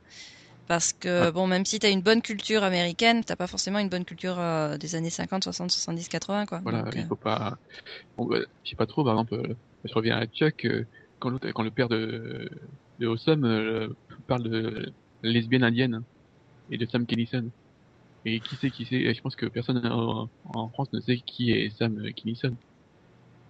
Parce 0.67 0.93
que, 0.93 1.29
bon, 1.29 1.45
même 1.45 1.63
si 1.63 1.77
tu 1.77 1.85
as 1.85 1.91
une 1.91 2.01
bonne 2.01 2.23
culture 2.23 2.63
américaine, 2.63 3.23
t'as 3.23 3.35
pas 3.35 3.45
forcément 3.45 3.77
une 3.77 3.89
bonne 3.89 4.05
culture 4.05 4.39
euh, 4.39 4.77
des 4.77 4.95
années 4.95 5.11
50, 5.11 5.43
60, 5.43 5.69
70, 5.69 6.09
80, 6.09 6.45
quoi. 6.47 6.59
Voilà, 6.63 6.81
Donc, 6.81 6.95
il 6.95 7.05
faut 7.05 7.15
pas. 7.15 7.55
Bon, 8.17 8.25
bah, 8.25 8.39
je 8.63 8.69
sais 8.71 8.75
pas 8.75 8.87
trop, 8.87 9.03
par 9.03 9.13
exemple, 9.13 9.55
je 9.83 9.93
reviens 9.93 10.17
à 10.17 10.25
Chuck, 10.25 10.65
quand, 11.19 11.37
quand 11.53 11.61
le 11.61 11.69
père 11.69 11.89
de, 11.89 12.49
de 12.99 13.07
Awesome 13.07 13.45
euh, 13.45 13.89
parle 14.27 14.43
de 14.49 14.95
lesbienne 15.23 15.63
indienne 15.63 16.05
et 16.69 16.77
de 16.77 16.85
Sam 16.87 17.05
Kinison. 17.07 17.51
Et 18.25 18.41
qui 18.41 18.57
sait 18.57 18.71
qui 18.71 18.85
c'est 18.85 19.13
Je 19.15 19.21
pense 19.21 19.35
que 19.37 19.47
personne 19.47 19.85
en, 19.87 20.29
en 20.45 20.69
France 20.71 20.91
ne 20.93 21.01
sait 21.01 21.21
qui 21.21 21.51
est 21.51 21.69
Sam 21.71 22.13
Kinison. 22.15 22.57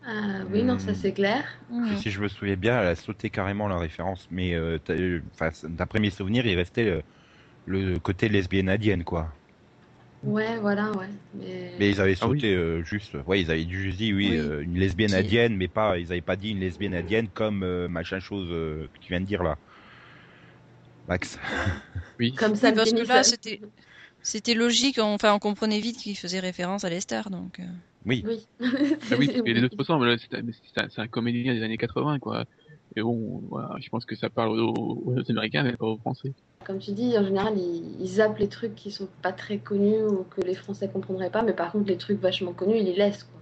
Ah, 0.04 0.44
oui, 0.52 0.64
non, 0.64 0.78
ça 0.80 0.94
Hmm. 0.94 0.96
c'est 0.96 1.14
clair. 1.14 1.46
Si 1.96 2.12
je 2.12 2.22
me 2.22 2.28
souviens 2.30 2.56
bien, 2.58 2.82
elle 2.82 2.88
a 2.88 2.96
sauté 2.96 3.30
carrément 3.32 3.68
la 3.68 3.78
référence, 3.80 4.28
mais 4.32 4.56
euh, 4.56 4.80
euh, 4.90 5.22
d'après 5.66 6.00
mes 6.00 6.12
souvenirs, 6.12 6.46
il 6.48 6.56
restait 6.58 6.86
le, 6.86 7.04
le 7.66 8.00
côté 8.00 8.30
lesbienne 8.30 8.70
indienne, 8.70 9.04
quoi. 9.06 9.34
Ouais, 10.26 10.58
voilà, 10.58 10.92
ouais. 10.94 11.08
Mais, 11.36 11.72
Mais 11.80 11.90
ils 11.92 12.02
avaient 12.02 12.16
Ah 12.22 12.28
oui. 12.28 12.40
sauté 12.40 12.56
euh, 12.56 12.84
juste, 12.84 13.16
ouais, 13.28 13.42
ils 13.42 13.52
avaient 13.52 13.68
juste 13.68 13.98
dit 13.98 14.14
oui, 14.14 14.32
Oui. 14.32 14.38
euh, 14.38 14.62
une 14.64 14.78
lesbienne 14.78 15.12
Qui- 15.12 15.16
indienne, 15.18 15.56
mais 15.56 15.68
pas, 15.68 15.98
ils 16.00 16.12
avaient 16.12 16.22
pas 16.22 16.36
dit 16.36 16.52
une 16.52 16.60
lesbienne 16.60 16.96
indienne 16.96 17.28
comme 17.30 17.64
euh, 17.64 17.88
machin 17.88 18.20
chose 18.20 18.48
euh, 18.50 18.88
que 18.94 19.00
tu 19.00 19.12
viens 19.12 19.22
de 19.22 19.26
dire 19.26 19.44
là. 19.44 19.58
Max. 21.08 21.38
Oui. 22.20 22.34
Comme 22.34 22.56
ça, 22.56 22.72
parce 22.72 22.94
que 22.94 23.06
là, 23.06 23.24
c'était, 23.24 23.60
c'était 24.24 24.54
logique, 24.54 25.00
on- 25.00 25.14
enfin, 25.16 25.34
on 25.34 25.40
comprenait 25.40 25.82
vite 25.82 25.98
qu'il 25.98 26.18
faisait 26.18 26.40
référence 26.40 26.86
à 26.86 26.90
Lester, 26.90 27.24
donc. 27.30 27.60
Oui. 28.06 28.24
Oui. 28.26 28.48
Ah 28.62 29.16
oui, 29.20 29.30
et 29.46 29.54
les 29.54 29.60
deux 29.60 29.70
se 29.70 29.76
ressemblent. 29.78 30.08
là, 30.08 30.16
C'est 30.18 31.00
un, 31.00 31.08
comédien 31.08 31.54
des 31.54 31.62
années 31.62 31.78
80, 31.78 32.20
quoi. 32.20 32.46
Mais 32.96 33.02
bon, 33.02 33.44
voilà, 33.50 33.76
je 33.82 33.90
pense 33.90 34.06
que 34.06 34.16
ça 34.16 34.30
parle 34.30 34.58
aux, 34.60 35.04
aux 35.06 35.30
Américains, 35.30 35.64
mais 35.64 35.74
pas 35.76 35.88
aux 35.88 35.98
Français. 35.98 36.34
Comme 36.66 36.80
tu 36.80 36.92
dis, 36.92 37.18
en 37.18 37.24
général, 37.24 37.58
ils, 37.58 38.02
ils 38.02 38.08
zappent 38.08 38.40
les 38.40 38.50
trucs 38.50 38.76
qui 38.76 38.92
sont 38.92 39.08
pas 39.22 39.32
très 39.32 39.60
connus 39.60 40.04
ou 40.04 40.24
que 40.24 40.42
les 40.42 40.56
Français 40.56 40.90
comprendraient 40.90 41.30
pas, 41.30 41.44
mais 41.44 41.54
par 41.54 41.72
contre, 41.72 41.88
les 41.88 41.98
trucs 41.98 42.20
vachement 42.20 42.54
connus, 42.54 42.78
ils 42.78 42.86
les 42.86 42.96
laissent, 42.96 43.24
quoi. 43.24 43.36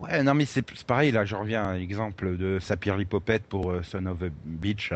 Ouais, 0.00 0.22
non, 0.22 0.34
mais 0.34 0.44
c'est 0.44 0.62
pareil, 0.84 1.12
là, 1.12 1.24
je 1.24 1.36
reviens 1.36 1.62
à 1.62 1.76
l'exemple 1.76 2.36
de 2.36 2.58
Sapir 2.60 2.96
Lipopette 2.96 3.46
pour 3.46 3.70
euh, 3.70 3.82
Son 3.82 4.06
of 4.06 4.22
a 4.22 4.26
Beach, 4.44 4.92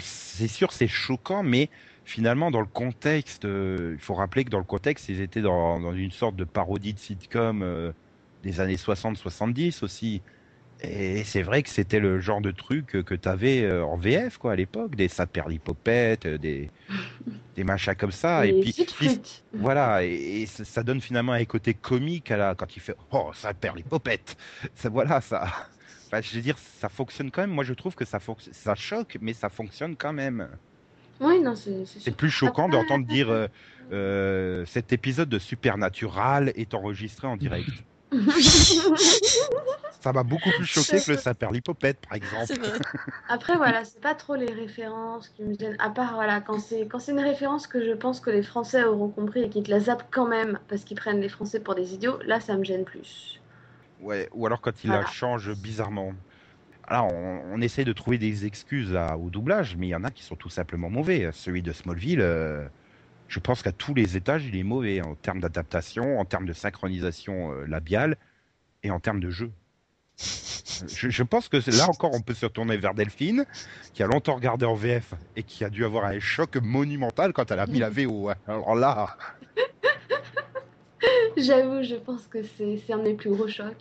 C'est 0.00 0.48
sûr, 0.48 0.72
c'est 0.72 0.88
choquant, 0.88 1.42
mais 1.42 1.70
finalement, 2.04 2.50
dans 2.50 2.60
le 2.60 2.66
contexte, 2.66 3.44
euh, 3.44 3.92
il 3.94 4.00
faut 4.00 4.14
rappeler 4.14 4.44
que 4.44 4.50
dans 4.50 4.58
le 4.58 4.64
contexte, 4.64 5.08
ils 5.08 5.20
étaient 5.20 5.42
dans, 5.42 5.80
dans 5.80 5.94
une 5.94 6.10
sorte 6.10 6.36
de 6.36 6.44
parodie 6.44 6.92
de 6.92 6.98
sitcom 6.98 7.62
euh, 7.62 7.92
des 8.42 8.60
années 8.60 8.76
60-70 8.76 9.84
aussi. 9.84 10.22
Et 10.90 11.24
c'est 11.24 11.42
vrai 11.42 11.62
que 11.62 11.68
c'était 11.70 12.00
le 12.00 12.20
genre 12.20 12.40
de 12.40 12.50
truc 12.50 12.86
que 13.04 13.14
tu 13.14 13.28
avais 13.28 13.70
en 13.82 13.96
VF, 13.96 14.38
quoi, 14.38 14.52
à 14.52 14.56
l'époque, 14.56 14.94
des 14.96 15.08
Sapir 15.08 15.48
Lipopette, 15.48 16.26
euh, 16.26 16.38
des, 16.38 16.70
des 17.56 17.64
machins 17.64 17.94
comme 17.94 18.12
ça. 18.12 18.46
Et 18.46 18.50
et 18.50 18.60
puis, 18.60 19.20
voilà, 19.52 20.04
et, 20.04 20.42
et 20.42 20.46
ça 20.46 20.82
donne 20.82 21.00
finalement 21.00 21.32
un 21.32 21.44
côté 21.44 21.74
comique 21.74 22.30
à 22.30 22.36
la, 22.36 22.54
quand 22.54 22.76
il 22.76 22.80
fait 22.80 22.96
Oh, 23.12 23.30
popettes. 23.88 24.36
Ça, 24.74 24.88
voilà, 24.88 25.20
ça. 25.20 25.44
Enfin, 26.06 26.20
je 26.20 26.34
veux 26.36 26.42
dire, 26.42 26.58
ça 26.58 26.88
fonctionne 26.88 27.30
quand 27.30 27.42
même. 27.42 27.50
Moi, 27.50 27.64
je 27.64 27.74
trouve 27.74 27.94
que 27.94 28.04
ça, 28.04 28.18
ça 28.52 28.74
choque, 28.74 29.18
mais 29.20 29.32
ça 29.32 29.48
fonctionne 29.48 29.96
quand 29.96 30.12
même. 30.12 30.48
Oui, 31.20 31.40
non, 31.40 31.54
c'est 31.54 32.16
plus 32.16 32.30
choquant 32.30 32.68
d'entendre 32.68 33.06
dire 33.06 33.30
euh, 33.30 33.46
euh, 33.92 34.64
Cet 34.66 34.92
épisode 34.92 35.28
de 35.28 35.38
Supernatural 35.38 36.52
est 36.56 36.74
enregistré 36.74 37.26
en 37.26 37.36
direct. 37.36 37.84
Ça 40.02 40.12
m'a 40.12 40.22
beaucoup 40.22 40.52
plus 40.52 40.66
choqué 40.66 41.00
que 41.00 41.12
le 41.12 41.52
l'hypopète, 41.52 41.98
par 42.06 42.14
exemple. 42.16 42.54
Après, 43.28 43.56
voilà, 43.56 43.84
c'est 43.84 44.00
pas 44.00 44.14
trop 44.14 44.34
les 44.34 44.52
références 44.52 45.28
qui 45.30 45.42
me 45.42 45.54
gênent. 45.58 45.76
À 45.78 45.88
part, 45.90 46.14
voilà, 46.14 46.40
quand 46.42 46.58
c'est 46.58 46.86
quand 46.86 46.98
c'est 46.98 47.12
une 47.12 47.20
référence 47.20 47.66
que 47.66 47.82
je 47.82 47.92
pense 47.92 48.20
que 48.20 48.30
les 48.30 48.42
Français 48.42 48.84
auront 48.84 49.08
compris 49.08 49.42
et 49.42 49.48
qu'ils 49.48 49.62
te 49.64 49.70
la 49.70 49.80
zappent 49.80 50.08
quand 50.10 50.26
même 50.28 50.58
parce 50.68 50.84
qu'ils 50.84 50.96
prennent 50.96 51.20
les 51.20 51.30
Français 51.30 51.60
pour 51.60 51.74
des 51.74 51.94
idiots, 51.94 52.18
là, 52.26 52.38
ça 52.40 52.56
me 52.56 52.64
gêne 52.64 52.84
plus. 52.84 53.40
Ouais, 53.98 54.28
ou 54.32 54.46
alors 54.46 54.60
quand 54.60 54.84
il 54.84 54.88
Voilà. 54.88 55.00
la 55.00 55.04
change 55.04 55.54
bizarrement. 55.54 56.12
Alors, 56.84 57.06
on, 57.12 57.42
on 57.54 57.60
essaie 57.62 57.84
de 57.84 57.92
trouver 57.92 58.18
des 58.18 58.46
excuses 58.46 58.94
à- 58.96 59.18
au 59.18 59.30
doublage, 59.30 59.76
mais 59.76 59.88
il 59.88 59.90
y 59.90 59.94
en 59.96 60.04
a 60.04 60.10
qui 60.12 60.24
sont 60.24 60.36
tout 60.36 60.50
simplement 60.50 60.90
mauvais. 60.90 61.30
Celui 61.32 61.62
de 61.62 61.72
Smallville, 61.72 62.20
euh, 62.22 62.68
je 63.28 63.40
pense 63.40 63.62
qu'à 63.62 63.72
tous 63.72 63.94
les 63.94 64.16
étages, 64.16 64.44
il 64.46 64.56
est 64.56 64.62
mauvais 64.62 65.00
en 65.00 65.14
termes 65.14 65.40
d'adaptation, 65.40 66.18
en 66.18 66.24
termes 66.24 66.46
de 66.46 66.52
synchronisation 66.52 67.52
euh, 67.52 67.66
labiale 67.66 68.16
et 68.82 68.90
en 68.90 69.00
termes 69.00 69.20
de 69.20 69.30
jeu. 69.30 69.50
Je, 70.16 71.08
je 71.10 71.22
pense 71.22 71.48
que 71.48 71.56
là 71.76 71.88
encore, 71.88 72.14
on 72.14 72.20
peut 72.20 72.34
se 72.34 72.46
retourner 72.46 72.76
vers 72.76 72.94
Delphine, 72.94 73.44
qui 73.92 74.02
a 74.02 74.06
longtemps 74.06 74.34
regardé 74.34 74.64
en 74.66 74.74
VF 74.74 75.14
et 75.36 75.42
qui 75.42 75.64
a 75.64 75.70
dû 75.70 75.84
avoir 75.84 76.04
un 76.04 76.20
choc 76.20 76.56
monumental 76.56 77.32
quand 77.32 77.50
elle 77.50 77.58
a 77.60 77.66
mis 77.66 77.78
la 77.80 77.90
VO. 77.90 78.28
hein. 78.30 78.34
Alors 78.46 78.74
là, 78.74 79.16
J'avoue, 81.36 81.82
je 81.82 81.96
pense 81.96 82.26
que 82.28 82.38
c'est 82.42 82.92
un 82.92 82.98
de 82.98 83.02
mes 83.02 83.14
plus 83.14 83.30
gros 83.30 83.48
chocs. 83.48 83.76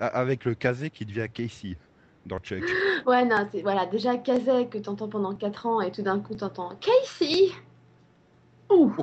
avec 0.00 0.44
le 0.44 0.54
casé 0.54 0.90
qui 0.90 1.04
devient 1.06 1.28
Casey 1.32 1.76
dans 2.26 2.38
Chuck. 2.38 2.62
ouais, 3.06 3.24
non, 3.24 3.48
c'est 3.50 3.62
voilà, 3.62 3.86
déjà 3.86 4.16
Kazek 4.16 4.70
que 4.70 4.78
t'entends 4.78 5.08
pendant 5.08 5.34
4 5.34 5.66
ans 5.66 5.80
et 5.80 5.90
tout 5.90 6.02
d'un 6.02 6.20
coup 6.20 6.34
t'entends 6.34 6.74
Casey. 6.80 7.50
Ouh. 8.70 8.94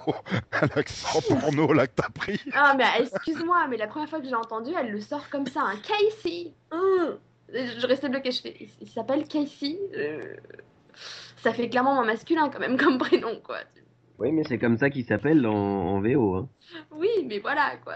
L'accent 0.76 1.20
porno 1.28 1.74
là 1.74 1.88
que 1.88 1.94
t'as 1.96 2.10
pris. 2.10 2.40
Ah, 2.54 2.74
mais 2.78 2.86
excuse-moi, 3.00 3.68
mais 3.70 3.78
la 3.78 3.88
première 3.88 4.08
fois 4.10 4.22
que 4.22 4.28
j'ai 4.28 4.36
entendu, 4.36 4.72
elle 4.80 4.92
le 4.92 5.02
sort 5.02 5.30
comme 5.30 5.46
ça, 5.48 5.62
un 5.62 5.76
Casey. 5.76 6.54
Hum. 6.72 7.18
Je 7.54 7.86
restais 7.88 8.10
bloquée, 8.10 8.32
je 8.32 8.42
fais, 8.42 8.56
il, 8.60 8.70
il 8.82 8.88
s'appelle 8.90 9.26
Casey. 9.28 9.78
Euh, 9.98 10.36
Ça 11.38 11.54
fait 11.54 11.70
clairement 11.70 12.00
un 12.00 12.06
masculin 12.06 12.50
quand 12.50 12.60
même 12.60 12.78
comme 12.78 12.98
prénom, 12.98 13.40
quoi. 13.44 13.58
Oui, 14.20 14.32
mais 14.32 14.44
c'est 14.46 14.58
comme 14.58 14.78
ça 14.78 14.90
qu'il 14.90 15.06
s'appelle 15.06 15.46
en, 15.46 15.54
en 15.54 16.02
VO. 16.02 16.36
Hein. 16.36 16.50
Oui, 16.92 17.10
mais 17.26 17.40
voilà, 17.40 17.78
quoi. 17.84 17.96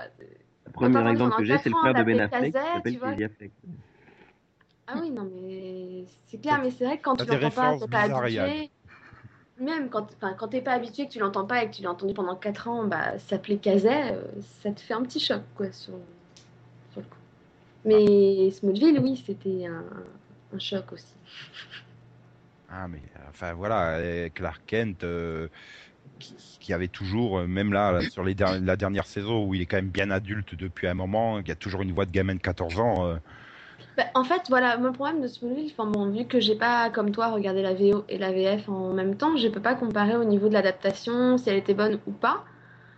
Le 0.65 0.71
premier 0.71 1.09
exemple 1.09 1.35
que 1.37 1.43
j'ai, 1.45 1.57
c'est 1.57 1.69
le 1.69 1.75
frère 1.75 1.93
de 1.93 2.03
Ben 2.03 2.19
Affleck 2.19 2.53
qui 2.53 2.59
s'appelle. 2.59 2.99
Casey 2.99 3.23
Affleck. 3.25 3.51
Ah 4.93 4.99
oui, 5.01 5.09
non, 5.09 5.29
mais 5.41 6.03
c'est 6.27 6.37
clair, 6.41 6.59
mais 6.61 6.71
c'est 6.71 6.83
vrai 6.85 6.97
que 6.97 7.03
quand 7.03 7.15
tu 7.15 7.25
l'entends 7.29 7.49
pas, 7.49 7.77
t'es 7.77 7.87
pas 7.87 8.01
habitué. 8.01 8.69
Même 9.59 9.89
quand, 9.89 10.07
quand 10.37 10.47
t'es 10.47 10.61
pas 10.61 10.73
habitué, 10.73 11.07
que 11.07 11.11
tu 11.11 11.19
l'entends 11.19 11.45
pas 11.45 11.63
et 11.63 11.69
que 11.69 11.75
tu 11.75 11.81
l'as 11.83 11.91
entendu 11.91 12.13
pendant 12.13 12.35
4 12.35 12.67
ans, 12.67 12.85
bah, 12.85 13.17
s'appeler 13.19 13.57
Kazay, 13.57 14.11
euh, 14.13 14.21
ça 14.63 14.71
te 14.71 14.81
fait 14.81 14.93
un 14.93 15.03
petit 15.03 15.19
choc, 15.19 15.41
quoi, 15.55 15.71
sur, 15.71 15.93
sur 16.91 17.01
le 17.01 17.03
coup. 17.03 17.17
Mais 17.85 18.49
Smallville, 18.51 18.99
oui, 18.99 19.23
c'était 19.25 19.67
un, 19.67 19.83
un 20.53 20.59
choc 20.59 20.91
aussi. 20.91 21.05
Ah 22.69 22.87
mais 22.87 23.01
enfin 23.29 23.53
voilà, 23.53 24.29
Clark 24.29 24.61
Kent 24.65 25.03
euh, 25.03 25.49
qui, 26.19 26.73
avait 26.73 26.87
toujours, 26.87 27.39
euh, 27.39 27.47
même 27.47 27.73
là, 27.73 27.91
là, 27.91 28.03
sur 28.05 28.23
les 28.23 28.33
der- 28.33 28.59
la 28.61 28.75
dernière 28.77 29.05
saison 29.05 29.45
où 29.45 29.53
il 29.53 29.61
est 29.61 29.65
quand 29.65 29.77
même 29.77 29.89
bien 29.89 30.09
adulte 30.11 30.55
depuis 30.55 30.87
un 30.87 30.93
moment, 30.93 31.41
qui 31.43 31.51
a 31.51 31.55
toujours 31.55 31.81
une 31.81 31.91
voix 31.91 32.05
de 32.05 32.11
gamin 32.11 32.35
de 32.35 32.39
14 32.41 32.79
ans. 32.79 33.05
euh, 33.07 33.15
Bah, 33.97 34.05
en 34.15 34.23
fait, 34.23 34.43
voilà, 34.47 34.77
mon 34.77 34.93
problème 34.93 35.21
de 35.21 35.27
Smallville, 35.27 35.71
enfin 35.77 35.89
bon, 35.89 36.09
vu 36.09 36.25
que 36.25 36.39
j'ai 36.39 36.55
pas, 36.55 36.89
comme 36.89 37.11
toi, 37.11 37.27
regardé 37.27 37.61
la 37.61 37.73
VO 37.73 38.05
et 38.07 38.17
la 38.17 38.31
VF 38.31 38.69
en 38.69 38.93
même 38.93 39.15
temps, 39.15 39.35
je 39.35 39.49
peux 39.49 39.59
pas 39.59 39.75
comparer 39.75 40.15
au 40.15 40.23
niveau 40.23 40.47
de 40.47 40.53
l'adaptation, 40.53 41.37
si 41.37 41.49
elle 41.49 41.57
était 41.57 41.73
bonne 41.73 41.99
ou 42.07 42.11
pas. 42.11 42.45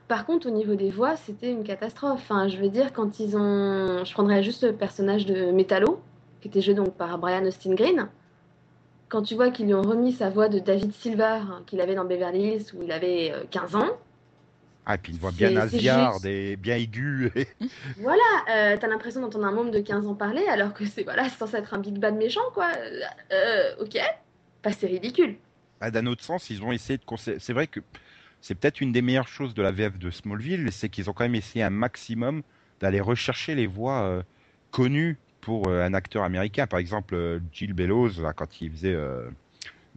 Par 0.08 0.26
contre, 0.26 0.48
au 0.48 0.52
niveau 0.52 0.76
des 0.76 0.92
voix, 0.92 1.16
c'était 1.16 1.52
une 1.52 1.64
catastrophe. 1.64 2.20
Enfin, 2.22 2.48
je 2.48 2.58
veux 2.58 2.70
dire, 2.70 2.94
quand 2.94 3.20
ils 3.20 3.36
ont... 3.36 4.04
Je 4.06 4.14
prendrais 4.14 4.44
juste 4.44 4.64
le 4.64 4.74
personnage 4.74 5.26
de 5.26 5.52
Metallo, 5.52 6.02
qui 6.42 6.50
était 6.50 6.62
joué 6.62 6.76
donc 6.76 6.94
par 6.94 7.18
Brian 7.18 7.46
Austin 7.46 7.74
Green. 7.74 8.10
Quand 9.10 9.24
tu 9.24 9.36
vois 9.36 9.50
qu'ils 9.50 9.68
lui 9.68 9.74
ont 9.74 9.82
remis 9.82 10.12
sa 10.12 10.30
voix 10.30 10.50
de 10.50 10.60
David 10.60 10.94
Silver, 10.94 11.24
hein, 11.24 11.64
qu'il 11.66 11.82
avait 11.82 11.96
dans 11.96 12.06
Beverly 12.06 12.54
Hills, 12.54 12.66
où 12.76 12.84
il 12.84 12.92
avait 12.92 13.32
euh, 13.32 13.44
15 13.50 13.76
ans, 13.76 13.90
Ah, 14.86 14.96
et 14.96 14.98
puis 14.98 15.14
une 15.14 15.18
voix 15.20 15.32
bien 15.32 15.52
nasillarde 15.52 16.26
et 16.26 16.56
bien 16.58 16.76
aiguë. 16.76 17.32
et- 17.36 17.48
voilà, 17.98 18.22
euh, 18.50 18.78
t'as 18.80 18.88
l'impression 18.88 19.22
d'entendre 19.22 19.46
un 19.46 19.52
môme 19.52 19.72
de 19.72 19.80
15 19.80 20.06
ans 20.08 20.16
parler, 20.16 20.46
alors 20.48 20.74
que 20.74 20.86
c'est 20.86 21.04
voilà, 21.04 21.30
censé 21.30 21.58
être 21.58 21.74
un 21.74 21.80
big 21.80 21.98
bad 22.00 22.16
méchant, 22.16 22.42
quoi. 22.54 22.70
Euh, 23.32 23.76
ok, 23.80 23.98
bah, 24.64 24.72
c'est 24.72 24.88
ridicule. 24.88 25.36
Ah, 25.80 25.90
D'un 25.92 26.06
autre 26.06 26.24
sens, 26.24 26.50
ils 26.50 26.62
ont 26.64 26.72
essayé 26.72 26.98
de. 26.98 27.04
C'est 27.40 27.54
vrai 27.54 27.68
que 27.68 27.80
c'est 28.42 28.56
peut-être 28.56 28.82
une 28.82 28.92
des 28.92 29.02
meilleures 29.02 29.28
choses 29.28 29.54
de 29.54 29.62
la 29.62 29.72
VF 29.72 29.98
de 29.98 30.12
Smallville, 30.12 30.72
c'est 30.72 30.90
qu'ils 30.90 31.10
ont 31.10 31.14
quand 31.14 31.24
même 31.24 31.36
essayé 31.36 31.64
un 31.64 31.70
maximum 31.70 32.44
d'aller 32.82 33.00
rechercher 33.00 33.56
les 33.56 33.68
voix 33.68 34.02
euh, 34.04 34.24
connues 34.72 35.18
pour 35.40 35.70
un 35.70 35.94
acteur 35.94 36.24
américain. 36.24 36.68
Par 36.68 36.80
exemple, 36.80 37.42
Jill 37.52 37.74
Bellows, 37.74 38.22
là, 38.22 38.34
quand 38.34 38.62
il 38.62 38.72
faisait, 38.72 38.98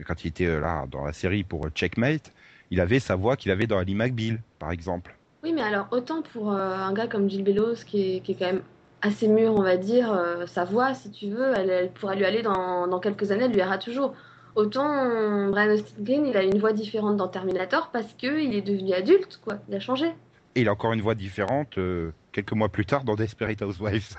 quand 0.04 0.24
il 0.24 0.28
était 0.28 0.60
là 0.60 0.86
dans 0.90 1.04
la 1.04 1.12
série 1.12 1.44
pour 1.44 1.68
Checkmate, 1.70 2.32
il 2.70 2.80
avait 2.80 3.00
sa 3.00 3.16
voix 3.16 3.36
qu'il 3.36 3.50
avait 3.50 3.66
dans 3.66 3.78
Ali 3.78 3.94
McBeal, 3.94 4.40
par 4.58 4.70
exemple. 4.70 5.16
Oui, 5.42 5.52
mais 5.52 5.62
alors, 5.62 5.86
autant 5.90 6.22
pour 6.22 6.52
euh, 6.52 6.74
un 6.74 6.92
gars 6.92 7.06
comme 7.06 7.28
Jill 7.30 7.44
Bellows, 7.44 7.76
qui 7.86 8.16
est, 8.16 8.20
qui 8.20 8.32
est 8.32 8.34
quand 8.34 8.46
même 8.46 8.62
assez 9.02 9.28
mûr, 9.28 9.54
on 9.54 9.62
va 9.62 9.76
dire, 9.76 10.12
euh, 10.12 10.46
sa 10.46 10.64
voix, 10.64 10.94
si 10.94 11.10
tu 11.10 11.28
veux, 11.28 11.52
elle, 11.56 11.70
elle 11.70 11.90
pourrait 11.90 12.16
lui 12.16 12.24
aller 12.24 12.42
dans, 12.42 12.86
dans 12.88 12.98
quelques 12.98 13.30
années, 13.30 13.44
elle 13.44 13.52
lui 13.52 13.60
ira 13.60 13.78
toujours. 13.78 14.14
Autant 14.56 15.04
euh, 15.04 15.50
Brian 15.50 15.70
Austin 15.70 15.94
Green, 16.02 16.26
il 16.26 16.36
a 16.36 16.42
une 16.42 16.58
voix 16.58 16.72
différente 16.72 17.18
dans 17.18 17.28
Terminator 17.28 17.90
parce 17.92 18.14
qu'il 18.14 18.54
est 18.54 18.62
devenu 18.62 18.94
adulte, 18.94 19.38
quoi. 19.44 19.58
Il 19.68 19.74
a 19.74 19.80
changé. 19.80 20.06
Et 20.54 20.62
il 20.62 20.68
a 20.68 20.72
encore 20.72 20.94
une 20.94 21.02
voix 21.02 21.14
différente 21.14 21.76
euh, 21.76 22.10
quelques 22.32 22.52
mois 22.52 22.70
plus 22.70 22.86
tard 22.86 23.04
dans 23.04 23.16
Desperate 23.16 23.60
Housewives. 23.60 24.16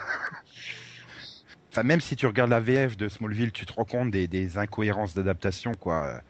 enfin, 1.71 1.81
même 1.81 2.01
si 2.01 2.15
tu 2.15 2.27
regardes 2.27 2.51
la 2.51 2.59
VF 2.59 2.97
de 2.97 3.09
Smallville, 3.09 3.51
tu 3.51 3.65
te 3.65 3.73
rends 3.73 3.85
compte 3.85 4.11
des, 4.11 4.27
des 4.27 4.59
incohérences 4.59 5.15
d'adaptation, 5.15 5.71
quoi. 5.73 6.21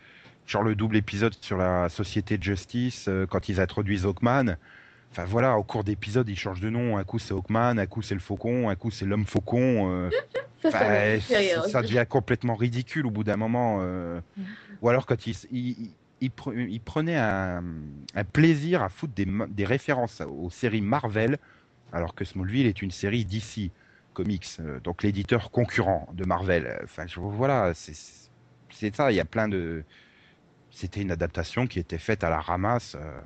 Genre 0.48 0.64
le 0.64 0.76
double 0.76 0.96
épisode 0.98 1.36
sur 1.42 1.58
la 1.58 1.90
société 1.90 2.38
de 2.38 2.44
justice, 2.44 3.06
euh, 3.10 3.26
quand 3.28 3.50
ils 3.50 3.60
introduisent 3.60 4.06
Hawkman. 4.06 4.58
Enfin 5.12 5.26
voilà, 5.26 5.58
au 5.58 5.64
cours 5.64 5.84
d'épisodes, 5.84 6.28
ils 6.28 6.38
changent 6.40 6.62
de 6.62 6.70
nom. 6.70 6.98
Un 6.98 7.04
coup 7.04 7.20
c'est 7.20 7.34
Hawkman, 7.34 7.78
un 7.80 7.86
coup 7.86 8.02
c'est 8.02 8.14
le 8.16 8.20
Faucon, 8.22 8.70
un 8.70 8.76
coup 8.76 8.90
c'est 8.90 9.06
l'homme 9.06 9.26
Faucon. 9.26 9.92
euh, 9.92 10.10
Ça, 10.72 10.80
ça 11.70 11.82
devient 11.84 12.06
complètement 12.10 12.56
ridicule 12.56 13.06
au 13.06 13.12
bout 13.12 13.24
d'un 13.24 13.38
moment. 13.38 13.80
euh. 13.82 14.20
Ou 14.82 14.90
alors 14.90 15.06
quand 15.06 15.28
il, 15.28 15.32
s- 15.32 15.48
il, 15.52 15.70
il- 15.70 15.94
il 16.20 16.30
pre- 16.32 16.68
il 16.68 16.80
prenait 16.82 17.16
un, 17.18 17.64
un 18.16 18.24
plaisir 18.24 18.82
à 18.82 18.90
foutre 18.90 19.14
des, 19.14 19.66
références 19.66 20.22
aux 20.22 20.50
séries 20.50 20.82
Marvel, 20.82 21.38
alors 21.94 22.16
que 22.16 22.26
Smallville 22.26 22.66
est 22.68 22.82
une 22.82 22.90
série 22.92 23.24
DC 23.24 23.72
Comics, 24.14 24.58
donc 24.84 25.04
l'éditeur 25.04 25.52
concurrent 25.52 26.08
de 26.14 26.26
Marvel. 26.26 26.80
Enfin, 26.84 27.06
je, 27.06 27.20
voilà, 27.20 27.74
c'est 27.76 27.94
ça. 27.94 29.12
Il 29.12 29.16
y 29.16 29.20
a 29.20 29.26
plein 29.26 29.48
de. 29.48 29.84
C'était 30.78 31.02
une 31.02 31.10
adaptation 31.10 31.66
qui 31.66 31.80
était 31.80 31.98
faite 31.98 32.24
à 32.24 32.30
la 32.30 32.40
ramasse. 32.40 32.94
euh, 32.94 33.20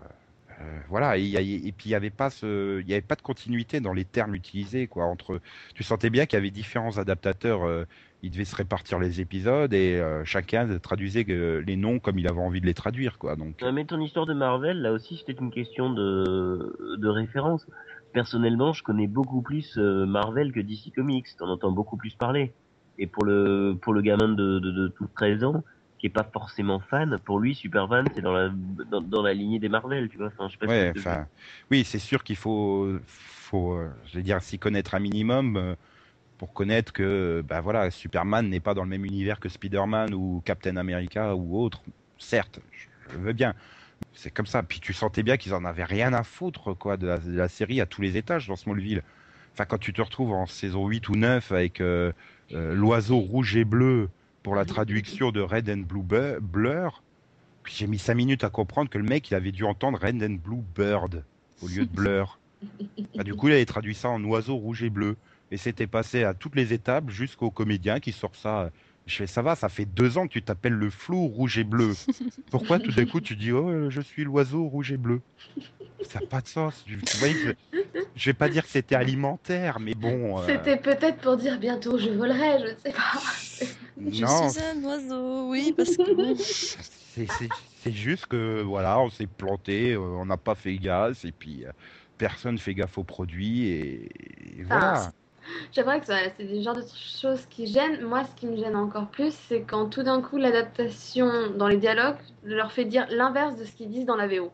euh, 0.61 0.79
voilà, 0.87 1.17
et, 1.17 1.73
puis 1.75 1.87
il 1.87 1.89
n'y 1.89 1.95
avait 1.95 2.09
pas 2.09 2.29
avait 2.41 3.01
pas 3.01 3.15
de 3.15 3.21
continuité 3.21 3.81
dans 3.81 3.91
les 3.91 4.05
termes 4.05 4.35
utilisés, 4.35 4.87
quoi. 4.87 5.03
Entre, 5.03 5.41
tu 5.75 5.83
sentais 5.83 6.09
bien 6.09 6.25
qu'il 6.25 6.37
y 6.37 6.39
avait 6.39 6.49
différents 6.49 6.97
adaptateurs. 6.97 7.65
euh, 7.67 7.83
ils 8.23 8.31
devaient 8.31 8.45
se 8.45 8.55
répartir 8.55 8.99
les 8.99 9.19
épisodes 9.19 9.73
et 9.73 9.99
chacun 10.23 10.77
traduisait 10.77 11.23
les 11.23 11.75
noms 11.75 11.99
comme 11.99 12.19
il 12.19 12.27
avait 12.27 12.39
envie 12.39 12.61
de 12.61 12.67
les 12.67 12.75
traduire, 12.75 13.17
quoi. 13.17 13.35
Donc, 13.35 13.61
Mais 13.73 13.83
ton 13.83 13.99
histoire 13.99 14.27
de 14.27 14.33
Marvel, 14.33 14.81
là 14.81 14.93
aussi, 14.93 15.17
c'était 15.17 15.33
une 15.41 15.51
question 15.51 15.91
de, 15.91 17.07
référence. 17.07 17.65
Personnellement, 18.13 18.71
je 18.71 18.83
connais 18.83 19.07
beaucoup 19.07 19.41
plus 19.41 19.75
Marvel 19.75 20.53
que 20.53 20.61
DC 20.61 20.93
Comics. 20.95 21.27
T'en 21.37 21.49
entends 21.49 21.71
beaucoup 21.71 21.97
plus 21.97 22.13
parler. 22.13 22.53
Et 22.97 23.07
pour 23.07 23.25
le 23.25 23.75
pour 23.81 23.93
le 23.93 24.01
gamin 24.01 24.29
de 24.29 24.59
de, 24.59 24.71
de 24.71 24.87
tout 24.89 25.07
13 25.15 25.43
ans 25.43 25.63
qui 26.01 26.07
est 26.07 26.09
pas 26.09 26.23
forcément 26.33 26.79
fan, 26.79 27.19
pour 27.25 27.39
lui 27.39 27.55
Superman 27.55 28.09
c'est 28.15 28.21
dans 28.21 28.33
la 28.33 28.49
dans, 28.49 29.01
dans 29.01 29.21
la 29.21 29.33
lignée 29.35 29.59
des 29.59 29.69
Marvel, 29.69 30.09
tu 30.09 30.17
vois. 30.17 30.27
Enfin, 30.27 30.47
je 30.47 30.53
sais 30.53 30.57
pas 30.57 30.67
si 30.67 30.73
Ouais, 30.73 30.91
c'est- 30.93 30.99
enfin, 30.99 31.27
oui, 31.71 31.83
c'est 31.85 31.99
sûr 31.99 32.23
qu'il 32.23 32.35
faut, 32.35 32.99
faut, 33.05 33.73
euh, 33.73 33.89
je 34.05 34.17
vais 34.17 34.23
dire, 34.23 34.41
s'y 34.41 34.59
connaître 34.59 34.95
un 34.95 34.99
minimum 34.99 35.57
euh, 35.57 35.75
pour 36.37 36.53
connaître 36.53 36.93
que, 36.93 37.43
bah 37.47 37.61
voilà, 37.61 37.91
Superman 37.91 38.49
n'est 38.49 38.59
pas 38.59 38.73
dans 38.73 38.83
le 38.83 38.89
même 38.89 39.05
univers 39.05 39.39
que 39.39 39.49
Spider-Man 39.49 40.13
ou 40.13 40.41
Captain 40.45 40.77
America 40.77 41.35
ou 41.35 41.57
autre. 41.61 41.83
Certes, 42.17 42.59
je 43.11 43.17
veux 43.17 43.33
bien. 43.33 43.55
C'est 44.13 44.31
comme 44.31 44.45
ça. 44.47 44.63
Puis 44.63 44.79
tu 44.79 44.93
sentais 44.93 45.23
bien 45.23 45.37
qu'ils 45.37 45.53
en 45.53 45.65
avaient 45.65 45.83
rien 45.85 46.13
à 46.13 46.23
foutre, 46.23 46.73
quoi, 46.77 46.97
de 46.97 47.07
la, 47.07 47.19
de 47.19 47.33
la 47.35 47.49
série 47.49 47.81
à 47.81 47.85
tous 47.85 48.01
les 48.01 48.17
étages 48.17 48.47
dans 48.47 48.55
Smallville. 48.55 49.03
Enfin, 49.53 49.65
quand 49.65 49.77
tu 49.79 49.93
te 49.93 50.01
retrouves 50.01 50.33
en 50.33 50.45
saison 50.47 50.87
8 50.87 51.09
ou 51.09 51.15
9 51.15 51.51
avec 51.51 51.81
euh, 51.81 52.11
l'oiseau 52.51 53.17
rouge 53.19 53.55
et 53.55 53.65
bleu 53.65 54.09
pour 54.43 54.55
la 54.55 54.65
traduction 54.65 55.31
de 55.31 55.41
Red 55.41 55.69
and 55.69 55.83
Blue 55.87 56.03
Blur, 56.41 57.03
j'ai 57.65 57.87
mis 57.87 57.99
5 57.99 58.15
minutes 58.15 58.43
à 58.43 58.49
comprendre 58.49 58.89
que 58.89 58.97
le 58.97 59.03
mec, 59.03 59.29
il 59.29 59.35
avait 59.35 59.51
dû 59.51 59.63
entendre 59.63 59.99
Red 60.01 60.21
and 60.23 60.37
Blue 60.43 60.63
Bird 60.75 61.23
au 61.61 61.67
lieu 61.67 61.85
de 61.85 61.91
Blur. 61.91 62.39
Bah, 63.15 63.23
du 63.23 63.35
coup, 63.35 63.47
il 63.47 63.53
avait 63.53 63.65
traduit 63.65 63.95
ça 63.95 64.09
en 64.09 64.23
oiseau 64.23 64.55
rouge 64.55 64.83
et 64.83 64.89
bleu. 64.89 65.15
Et 65.51 65.57
c'était 65.57 65.87
passé 65.87 66.23
à 66.23 66.33
toutes 66.33 66.55
les 66.55 66.73
étapes 66.73 67.09
jusqu'au 67.09 67.51
comédien 67.51 67.99
qui 67.99 68.11
sort 68.11 68.35
ça. 68.35 68.71
Je 69.07 69.15
fais, 69.17 69.27
ça 69.27 69.41
va, 69.41 69.55
ça 69.55 69.69
fait 69.69 69.85
deux 69.85 70.17
ans 70.17 70.27
que 70.27 70.33
tu 70.33 70.43
t'appelles 70.43 70.73
le 70.73 70.89
flou 70.89 71.27
rouge 71.27 71.57
et 71.57 71.63
bleu. 71.63 71.97
Pourquoi 72.51 72.79
tout 72.79 72.91
d'un 72.91 73.05
coup 73.05 73.21
tu 73.21 73.35
dis, 73.35 73.51
oh, 73.51 73.69
euh, 73.69 73.89
je 73.89 74.01
suis 74.01 74.23
l'oiseau 74.23 74.65
rouge 74.67 74.91
et 74.91 74.97
bleu? 74.97 75.21
Ça 76.01 76.19
n'a 76.19 76.23
pas 76.23 76.41
de 76.41 76.47
sens. 76.47 76.83
Tu 76.85 77.03
tu 77.03 77.17
vois, 77.17 77.33
je, 77.33 77.51
je 78.15 78.29
vais 78.29 78.33
pas 78.33 78.49
dire 78.49 78.63
que 78.65 78.69
c'était 78.71 78.95
alimentaire, 78.95 79.79
mais 79.79 79.95
bon. 79.95 80.41
euh, 80.41 80.47
C'était 80.47 80.77
peut-être 80.77 81.21
pour 81.21 81.37
dire 81.37 81.59
bientôt 81.59 81.97
je 81.97 82.09
volerai, 82.09 82.59
je 82.59 82.73
ne 82.73 82.79
sais 82.79 82.91
pas. 82.91 83.21
Je 84.11 84.25
non, 84.25 84.25
suis 84.25 84.59
un 84.59 84.83
oiseau, 84.83 85.49
oui, 85.51 85.73
parce 85.77 85.95
que 85.97 86.11
c'est 87.75 87.91
juste 87.91 88.27
que 88.27 88.61
voilà, 88.61 88.99
on 88.99 89.09
s'est 89.09 89.27
planté, 89.27 89.93
euh, 89.93 89.99
on 89.99 90.25
n'a 90.25 90.37
pas 90.37 90.55
fait 90.55 90.77
gaffe, 90.77 91.25
et 91.25 91.31
puis 91.31 91.65
personne 92.17 92.57
fait 92.57 92.73
gaffe 92.75 92.97
aux 92.97 93.03
produits, 93.03 93.67
et, 93.67 94.59
et 94.59 94.63
voilà. 94.63 95.13
J'aimerais 95.73 95.99
que 95.99 96.05
c'est 96.05 96.43
des 96.43 96.61
genres 96.61 96.75
de 96.75 96.83
choses 97.17 97.45
qui 97.49 97.67
gênent. 97.67 98.01
Moi, 98.01 98.23
ce 98.25 98.39
qui 98.39 98.45
me 98.47 98.55
gêne 98.57 98.75
encore 98.75 99.07
plus, 99.07 99.33
c'est 99.47 99.61
quand 99.61 99.87
tout 99.87 100.03
d'un 100.03 100.21
coup 100.21 100.37
l'adaptation 100.37 101.51
dans 101.57 101.67
les 101.67 101.77
dialogues 101.77 102.17
leur 102.43 102.71
fait 102.71 102.85
dire 102.85 103.07
l'inverse 103.09 103.55
de 103.57 103.65
ce 103.65 103.71
qu'ils 103.71 103.89
disent 103.89 104.05
dans 104.05 104.15
la 104.15 104.27
VO. 104.27 104.51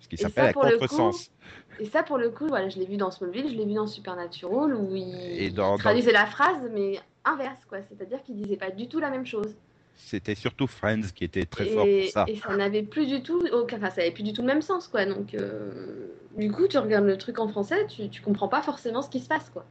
Ce 0.00 0.08
qui 0.08 0.16
s'appelle 0.16 0.52
coup, 0.54 0.60
contresens. 0.60 1.30
Et 1.78 1.86
ça, 1.86 2.02
pour 2.02 2.18
le 2.18 2.30
coup, 2.30 2.46
voilà, 2.46 2.68
je 2.68 2.78
l'ai 2.78 2.86
vu 2.86 2.96
dans 2.96 3.10
Smallville, 3.10 3.48
je 3.48 3.54
l'ai 3.56 3.64
vu 3.64 3.74
dans 3.74 3.86
Supernatural, 3.86 4.74
où 4.74 4.94
ils 4.94 5.52
dans- 5.54 5.76
traduisaient 5.76 6.12
la 6.12 6.26
phrase, 6.26 6.58
mais 6.72 7.00
inverse, 7.24 7.64
quoi. 7.68 7.78
C'est-à-dire 7.88 8.22
qu'ils 8.22 8.36
disaient 8.36 8.56
pas 8.56 8.70
du 8.70 8.88
tout 8.88 9.00
la 9.00 9.10
même 9.10 9.26
chose. 9.26 9.54
C'était 9.94 10.34
surtout 10.34 10.66
Friends 10.66 11.12
qui 11.14 11.24
était 11.24 11.44
très 11.44 11.66
fort 11.66 11.84
et, 11.86 12.02
pour 12.04 12.10
ça. 12.12 12.24
et 12.28 12.36
ça 12.36 12.56
n'avait 12.56 12.82
plus 12.82 13.06
du 13.06 13.22
tout, 13.22 13.40
aucun, 13.52 13.76
enfin, 13.76 13.90
ça 13.90 14.00
avait 14.00 14.10
plus 14.10 14.22
du 14.22 14.32
tout 14.32 14.42
le 14.42 14.48
même 14.48 14.62
sens, 14.62 14.88
quoi. 14.88 15.04
Donc, 15.06 15.34
euh, 15.34 16.08
du 16.36 16.50
coup, 16.50 16.66
tu 16.66 16.78
regardes 16.78 17.04
le 17.06 17.16
truc 17.16 17.38
en 17.38 17.48
français, 17.48 17.86
tu, 17.86 18.08
tu 18.08 18.20
comprends 18.22 18.48
pas 18.48 18.62
forcément 18.62 19.02
ce 19.02 19.10
qui 19.10 19.20
se 19.20 19.28
passe, 19.28 19.48
quoi. 19.50 19.64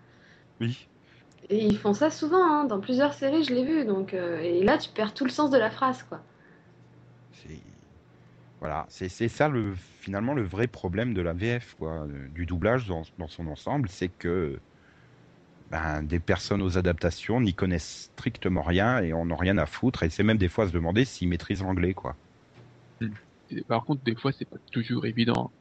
Oui. 0.62 0.88
Et 1.50 1.66
ils 1.66 1.78
font 1.78 1.94
ça 1.94 2.10
souvent, 2.10 2.44
hein, 2.44 2.64
dans 2.66 2.80
plusieurs 2.80 3.14
séries, 3.14 3.44
je 3.44 3.54
l'ai 3.54 3.66
vu. 3.66 3.84
Donc, 3.84 4.14
euh, 4.14 4.40
et 4.40 4.64
là, 4.64 4.78
tu 4.78 4.90
perds 4.90 5.14
tout 5.14 5.26
le 5.26 5.32
sens 5.32 5.50
de 5.50 5.58
la 5.58 5.70
phrase, 5.70 6.04
quoi. 6.04 6.22
C'est 7.34 7.60
voilà, 8.60 8.86
c'est 8.90 9.10
c'est 9.10 9.28
ça 9.28 9.50
le 9.50 9.74
finalement 9.74 10.36
le 10.36 10.44
vrai 10.44 10.68
problème 10.68 11.16
de 11.16 11.22
la 11.22 11.34
VF 11.34 11.76
quoi, 11.80 12.04
euh, 12.04 12.28
du 12.30 12.46
doublage 12.46 12.88
dans, 12.88 13.02
dans 13.18 13.28
son 13.28 13.48
ensemble, 13.48 13.90
c'est 13.90 14.10
que 14.10 14.60
ben, 15.72 16.04
des 16.04 16.20
personnes 16.20 16.62
aux 16.62 16.78
adaptations 16.78 17.42
n'y 17.42 17.56
connaissent 17.56 18.12
strictement 18.14 18.62
rien 18.62 19.00
et 19.00 19.14
on 19.14 19.26
n'a 19.26 19.36
rien 19.36 19.58
à 19.58 19.66
foutre 19.66 20.04
et 20.04 20.12
c'est 20.12 20.22
même 20.22 20.38
des 20.38 20.48
fois 20.48 20.66
à 20.66 20.68
se 20.68 20.74
demander 20.74 21.06
s'ils 21.06 21.28
maîtrisent 21.28 21.64
l'anglais 21.64 21.96
quoi. 21.96 22.16
Par 23.68 23.84
contre, 23.84 24.04
des 24.04 24.16
fois, 24.16 24.32
c'est 24.32 24.46
pas 24.46 24.58
toujours 24.72 25.06
évident. 25.06 25.52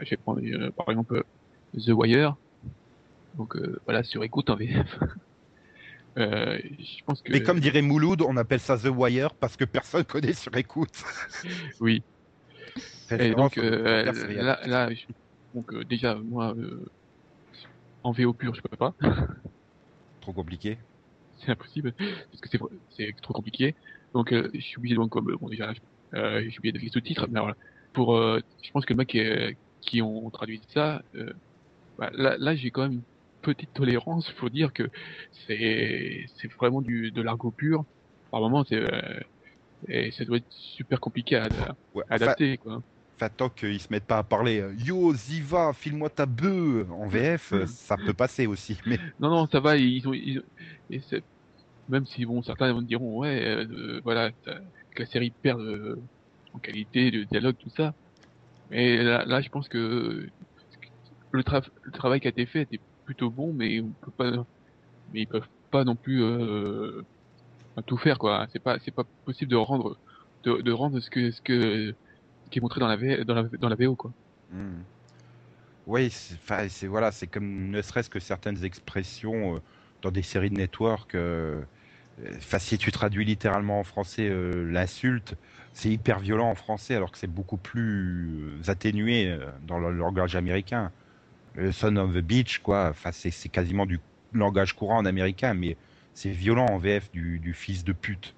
Je 0.00 0.10
vais 0.10 0.16
prendre, 0.16 0.40
euh, 0.42 0.70
par 0.72 0.88
exemple, 0.88 1.24
The 1.74 1.90
Wire. 1.90 2.36
Donc, 3.34 3.56
euh, 3.56 3.80
voilà, 3.84 4.02
sur 4.02 4.22
écoute 4.24 4.50
en 4.50 4.56
VF. 4.56 4.98
euh, 6.18 6.58
je 6.78 7.02
pense 7.06 7.22
que... 7.22 7.32
Mais 7.32 7.42
comme 7.42 7.60
dirait 7.60 7.82
Mouloud, 7.82 8.22
on 8.22 8.36
appelle 8.36 8.60
ça 8.60 8.76
The 8.78 8.86
Wire 8.86 9.34
parce 9.34 9.56
que 9.56 9.64
personne 9.64 10.04
connaît 10.06 10.34
sur 10.34 10.54
écoute. 10.56 11.02
Oui. 11.80 12.04
Et 13.18 13.30
donc, 13.30 13.58
euh, 13.58 14.04
là, 14.34 14.60
là, 14.66 14.94
je- 14.94 15.06
donc, 15.54 15.72
euh, 15.74 15.84
déjà, 15.84 16.14
moi, 16.14 16.54
euh, 16.56 16.84
en 18.02 18.12
VO 18.12 18.34
pur, 18.34 18.54
je 18.54 18.60
peux 18.62 18.76
pas. 18.76 18.94
trop 20.20 20.32
compliqué. 20.32 20.78
c'est 21.40 21.50
impossible 21.50 21.94
parce 21.96 22.40
que 22.40 22.58
c'est 22.90 23.14
trop 23.22 23.32
compliqué. 23.32 23.74
Donc 24.14 24.32
euh, 24.32 24.50
je 24.54 24.60
suis 24.60 24.78
obligé 24.78 24.94
donc 24.94 25.16
bon 25.18 25.48
déjà 25.48 25.72
euh, 26.14 26.42
je 26.44 26.50
suis 26.50 26.58
obligé 26.58 26.72
de 26.72 26.78
les 26.78 26.90
sous-titres 26.90 27.26
mais 27.30 27.40
voilà. 27.40 27.56
Pour 27.92 28.16
euh, 28.16 28.40
je 28.62 28.70
pense 28.70 28.84
que 28.84 28.92
le 28.92 28.98
mec 28.98 29.08
qui, 29.08 29.20
qui 29.80 30.02
ont 30.02 30.30
traduit 30.30 30.62
ça 30.72 31.02
euh, 31.14 31.32
bah, 31.98 32.10
là 32.14 32.36
là 32.38 32.54
j'ai 32.56 32.70
quand 32.70 32.88
même 32.88 33.02
petite 33.42 33.72
tolérance 33.74 34.30
pour 34.32 34.50
dire 34.50 34.72
que 34.72 34.90
c'est 35.46 36.26
vraiment 36.58 36.82
du 36.82 37.12
de 37.12 37.22
l'argot 37.22 37.52
pur. 37.52 37.84
Par 38.30 38.40
moment 38.40 38.64
c'est 38.68 38.76
euh, 38.76 39.20
et 39.88 40.12
ça 40.12 40.24
doit 40.26 40.38
être 40.38 40.46
super 40.50 41.00
compliqué 41.00 41.36
à, 41.36 41.50
Ouais, 41.94 42.04
adapter 42.10 42.58
quoi. 42.58 42.82
enfin, 43.18 43.30
tant 43.30 43.50
qu'ils 43.50 43.80
se 43.80 43.88
mettent 43.90 44.06
pas 44.06 44.18
à 44.18 44.24
parler 44.24 44.60
euh, 44.60 44.74
Yo 44.76 45.14
Ziva, 45.14 45.72
file-moi 45.72 46.10
ta 46.10 46.26
bœuf 46.26 46.90
en 46.90 47.06
VF, 47.08 47.52
euh, 47.54 47.66
ça 47.66 47.98
peut 47.98 48.14
passer 48.14 48.46
aussi. 48.46 48.80
Mais 48.86 49.00
Non 49.18 49.30
non 49.30 49.46
ça 49.50 49.60
va 49.60 49.76
ils 49.76 50.06
ont, 50.08 50.12
ils 50.12 50.38
ont- 50.38 50.42
et 50.90 51.00
même 51.88 52.06
si 52.06 52.24
bon 52.26 52.42
certains 52.42 52.74
me 52.74 52.82
diront 52.82 53.18
ouais 53.20 53.44
euh, 53.46 53.66
euh, 53.70 54.00
voilà 54.04 54.32
que 54.32 54.50
la 55.02 55.06
série 55.06 55.32
perd 55.42 55.60
euh, 55.60 55.96
en 56.52 56.60
qualité 56.60 57.10
de 57.10 57.24
dialogue 57.24 57.56
tout 57.58 57.70
ça 57.76 57.94
mais 58.70 58.98
là, 59.02 59.24
là 59.26 59.42
je 59.42 59.50
pense 59.50 59.68
que 59.68 60.28
le, 61.30 61.42
tra- 61.42 61.68
le 61.82 61.92
travail 61.92 62.20
qui 62.20 62.26
a 62.28 62.30
été 62.30 62.46
fait 62.46 62.62
était 62.62 62.80
plutôt 63.12 63.30
bon 63.30 63.52
mais 63.52 63.80
on 63.80 63.92
peut 64.16 64.38
ils 65.12 65.28
peuvent 65.28 65.48
pas 65.70 65.84
non 65.84 65.96
plus 65.96 66.22
euh, 66.22 67.02
tout 67.86 67.98
faire 67.98 68.18
quoi 68.18 68.46
c'est 68.52 68.60
pas 68.60 68.78
possible 69.24 69.50
de 69.50 69.56
rendre 69.56 69.98
de, 70.44 70.72
rendre 70.72 70.98
ce 71.00 71.10
que 71.10 71.30
ce 71.30 71.40
qui 71.42 71.52
est 71.52 72.60
montré 72.60 72.80
dans 72.80 72.88
la 72.88 72.96
V, 72.96 73.24
VO 73.78 73.96
quoi 73.96 74.12
Hmm. 74.50 74.82
Oui, 75.86 76.10
c'est 76.10 76.86
voilà, 76.86 77.10
c'est 77.10 77.26
comme 77.26 77.70
ne 77.70 77.82
serait-ce 77.82 78.10
que 78.10 78.20
certaines 78.20 78.64
expressions 78.64 79.56
euh, 79.56 79.60
dans 80.02 80.10
des 80.10 80.22
séries 80.22 80.50
de 80.50 80.56
network. 80.56 81.14
euh, 81.14 81.62
euh, 82.20 82.58
si 82.58 82.78
tu 82.78 82.92
traduis 82.92 83.24
littéralement 83.24 83.80
en 83.80 83.84
français 83.84 84.30
l'insulte, 84.66 85.34
c'est 85.72 85.88
hyper 85.88 86.20
violent 86.20 86.50
en 86.50 86.54
français, 86.54 86.94
alors 86.94 87.10
que 87.10 87.18
c'est 87.18 87.26
beaucoup 87.26 87.56
plus 87.56 88.60
atténué 88.68 89.36
dans 89.62 89.78
le 89.78 89.90
langage 89.90 90.36
américain. 90.36 90.92
Le 91.54 91.72
son 91.72 91.96
of 91.96 92.12
the 92.14 92.18
beach, 92.18 92.58
quoi. 92.58 92.88
Enfin, 92.90 93.12
c'est 93.12 93.30
c'est 93.30 93.48
quasiment 93.48 93.86
du 93.86 94.00
langage 94.32 94.74
courant 94.74 94.98
en 94.98 95.04
américain, 95.06 95.54
mais 95.54 95.76
c'est 96.14 96.30
violent 96.30 96.66
en 96.66 96.78
VF 96.78 97.10
du, 97.10 97.38
du 97.40 97.54
fils 97.54 97.84
de 97.84 97.92
pute. 97.92 98.34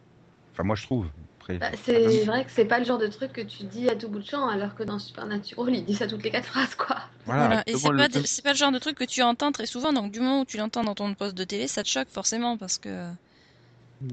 Enfin, 0.53 0.65
moi, 0.65 0.77
je 0.77 0.85
trouve. 0.85 1.11
Après, 1.41 1.61
Bah, 1.61 1.71
c'est 1.85 2.25
vrai 2.25 2.45
que 2.45 2.51
c'est 2.51 2.65
pas 2.65 2.79
le 2.79 2.85
genre 2.85 2.99
de 2.99 3.07
truc 3.07 3.33
que 3.33 3.41
tu 3.41 3.65
dis 3.65 3.89
à 3.89 3.97
tout 3.97 4.09
bout 4.09 4.19
de 4.21 4.25
champ, 4.25 4.49
alors 4.49 4.75
que 4.75 4.83
dans 4.83 4.99
Supernatural, 4.99 5.75
il 5.75 5.85
dit 5.85 5.95
ça 5.95 6.07
toutes 6.07 6.23
les 6.25 6.31
quatre 6.31 6.47
phrases, 6.47 6.75
quoi. 6.75 6.97
voilà. 7.25 7.47
Voilà. 7.49 7.63
Et 7.67 7.77
c'est 7.77 7.91
pas, 7.91 8.09
le- 8.09 8.43
pas 8.43 8.53
le 8.53 8.57
genre 8.59 8.73
de 8.73 8.79
truc 8.79 8.97
que 8.97 9.05
tu 9.05 9.23
entends 9.23 9.53
très 9.53 9.67
souvent, 9.67 9.93
donc 9.93 10.13
du 10.13 10.21
moment 10.21 10.41
où 10.43 10.45
tu 10.45 10.57
l'entends 10.57 10.85
dans 10.85 10.95
ton 10.95 11.15
poste 11.15 11.37
de 11.37 11.45
télé, 11.45 11.69
ça 11.69 11.83
te 11.83 11.89
choque 11.89 12.09
forcément 12.11 12.57
parce 12.59 12.79
que 12.79 13.11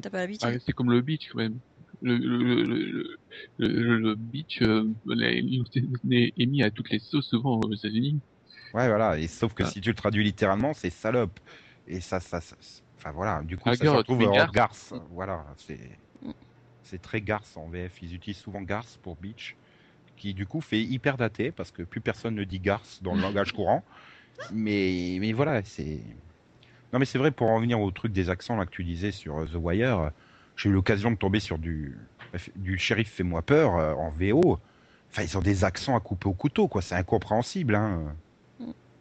t'as 0.01 0.09
pas 0.09 0.19
l'habitude. 0.19 0.55
Ah, 0.55 0.59
c'est 0.59 0.73
comme 0.73 0.91
le 0.91 1.01
beach 1.01 1.29
quand 1.31 1.37
même. 1.39 1.59
Le, 2.01 2.17
le, 2.17 2.63
le, 2.63 2.63
le, 2.77 3.17
le, 3.57 3.67
le- 3.67 3.99
le 3.99 4.15
beach 4.15 4.61
euh, 4.61 4.87
est 6.11 6.33
émis 6.37 6.63
à 6.63 6.71
toutes 6.71 6.89
les 6.89 6.99
sauces 6.99 7.27
souvent 7.29 7.59
aux 7.59 7.73
États-Unis. 7.73 8.21
Ouais, 8.73 8.87
voilà. 8.87 9.17
Et 9.17 9.27
sauf 9.27 9.53
que 9.53 9.63
Ah. 9.63 9.67
si 9.67 9.81
tu 9.81 9.89
le 9.89 9.95
traduis 9.95 10.23
littéralement, 10.23 10.73
c'est 10.73 10.89
salope. 10.89 11.39
Et 11.87 11.99
ça, 11.99 12.19
ça, 12.19 12.39
ça- 12.41 12.55
enfin 12.97 13.11
voilà. 13.11 13.41
Du 13.43 13.57
coup, 13.57 13.69
Ah, 13.69 13.75
ça 13.75 13.83
se 13.85 13.89
retrouve 13.89 14.21
en 14.23 14.31
garce. 14.31 14.51
garce. 14.51 14.93
Voilà, 15.11 15.45
c'est 15.57 15.79
Mm. 16.21 16.31
c'est 16.83 17.01
très 17.01 17.21
garce 17.21 17.57
en 17.57 17.67
VF. 17.67 18.01
Ils 18.01 18.13
utilisent 18.15 18.39
souvent 18.39 18.61
garce 18.61 18.97
pour 18.97 19.15
beach, 19.17 19.55
qui 20.15 20.33
du 20.33 20.45
coup 20.45 20.61
fait 20.61 20.81
hyper 20.81 21.17
daté 21.17 21.51
parce 21.51 21.71
que 21.71 21.81
plus 21.83 22.01
personne 22.01 22.35
ne 22.35 22.43
dit 22.43 22.59
garce 22.59 23.01
dans 23.01 23.13
le 23.15 23.21
langage 23.49 23.51
courant. 23.53 23.83
Mais 24.51 25.17
mais 25.19 25.33
voilà, 25.33 25.63
c'est 25.63 25.99
non 26.93 26.99
mais 26.99 27.05
c'est 27.05 27.17
vrai 27.17 27.31
pour 27.31 27.49
en 27.49 27.55
revenir 27.55 27.79
au 27.79 27.91
truc 27.91 28.11
des 28.11 28.29
accents 28.29 28.55
là 28.55 28.65
que 28.65 28.71
tu 28.71 28.83
disais 28.83 29.11
sur 29.11 29.39
euh, 29.39 29.45
The 29.45 29.55
Wire. 29.55 30.11
J'ai 30.55 30.69
eu 30.69 30.73
l'occasion 30.73 31.11
de 31.11 31.15
tomber 31.17 31.39
sur 31.39 31.57
du 31.57 31.97
du 32.55 32.77
shérif 32.77 33.11
fais-moi 33.11 33.41
peur 33.41 33.75
euh, 33.75 33.93
en 33.95 34.11
VO. 34.11 34.59
Enfin, 35.09 35.23
ils 35.23 35.37
ont 35.37 35.41
des 35.41 35.63
accents 35.65 35.95
à 35.97 35.99
couper 35.99 36.29
au 36.29 36.33
couteau, 36.33 36.67
quoi. 36.69 36.81
C'est 36.81 36.95
incompréhensible, 36.95 37.75
hein. 37.75 38.15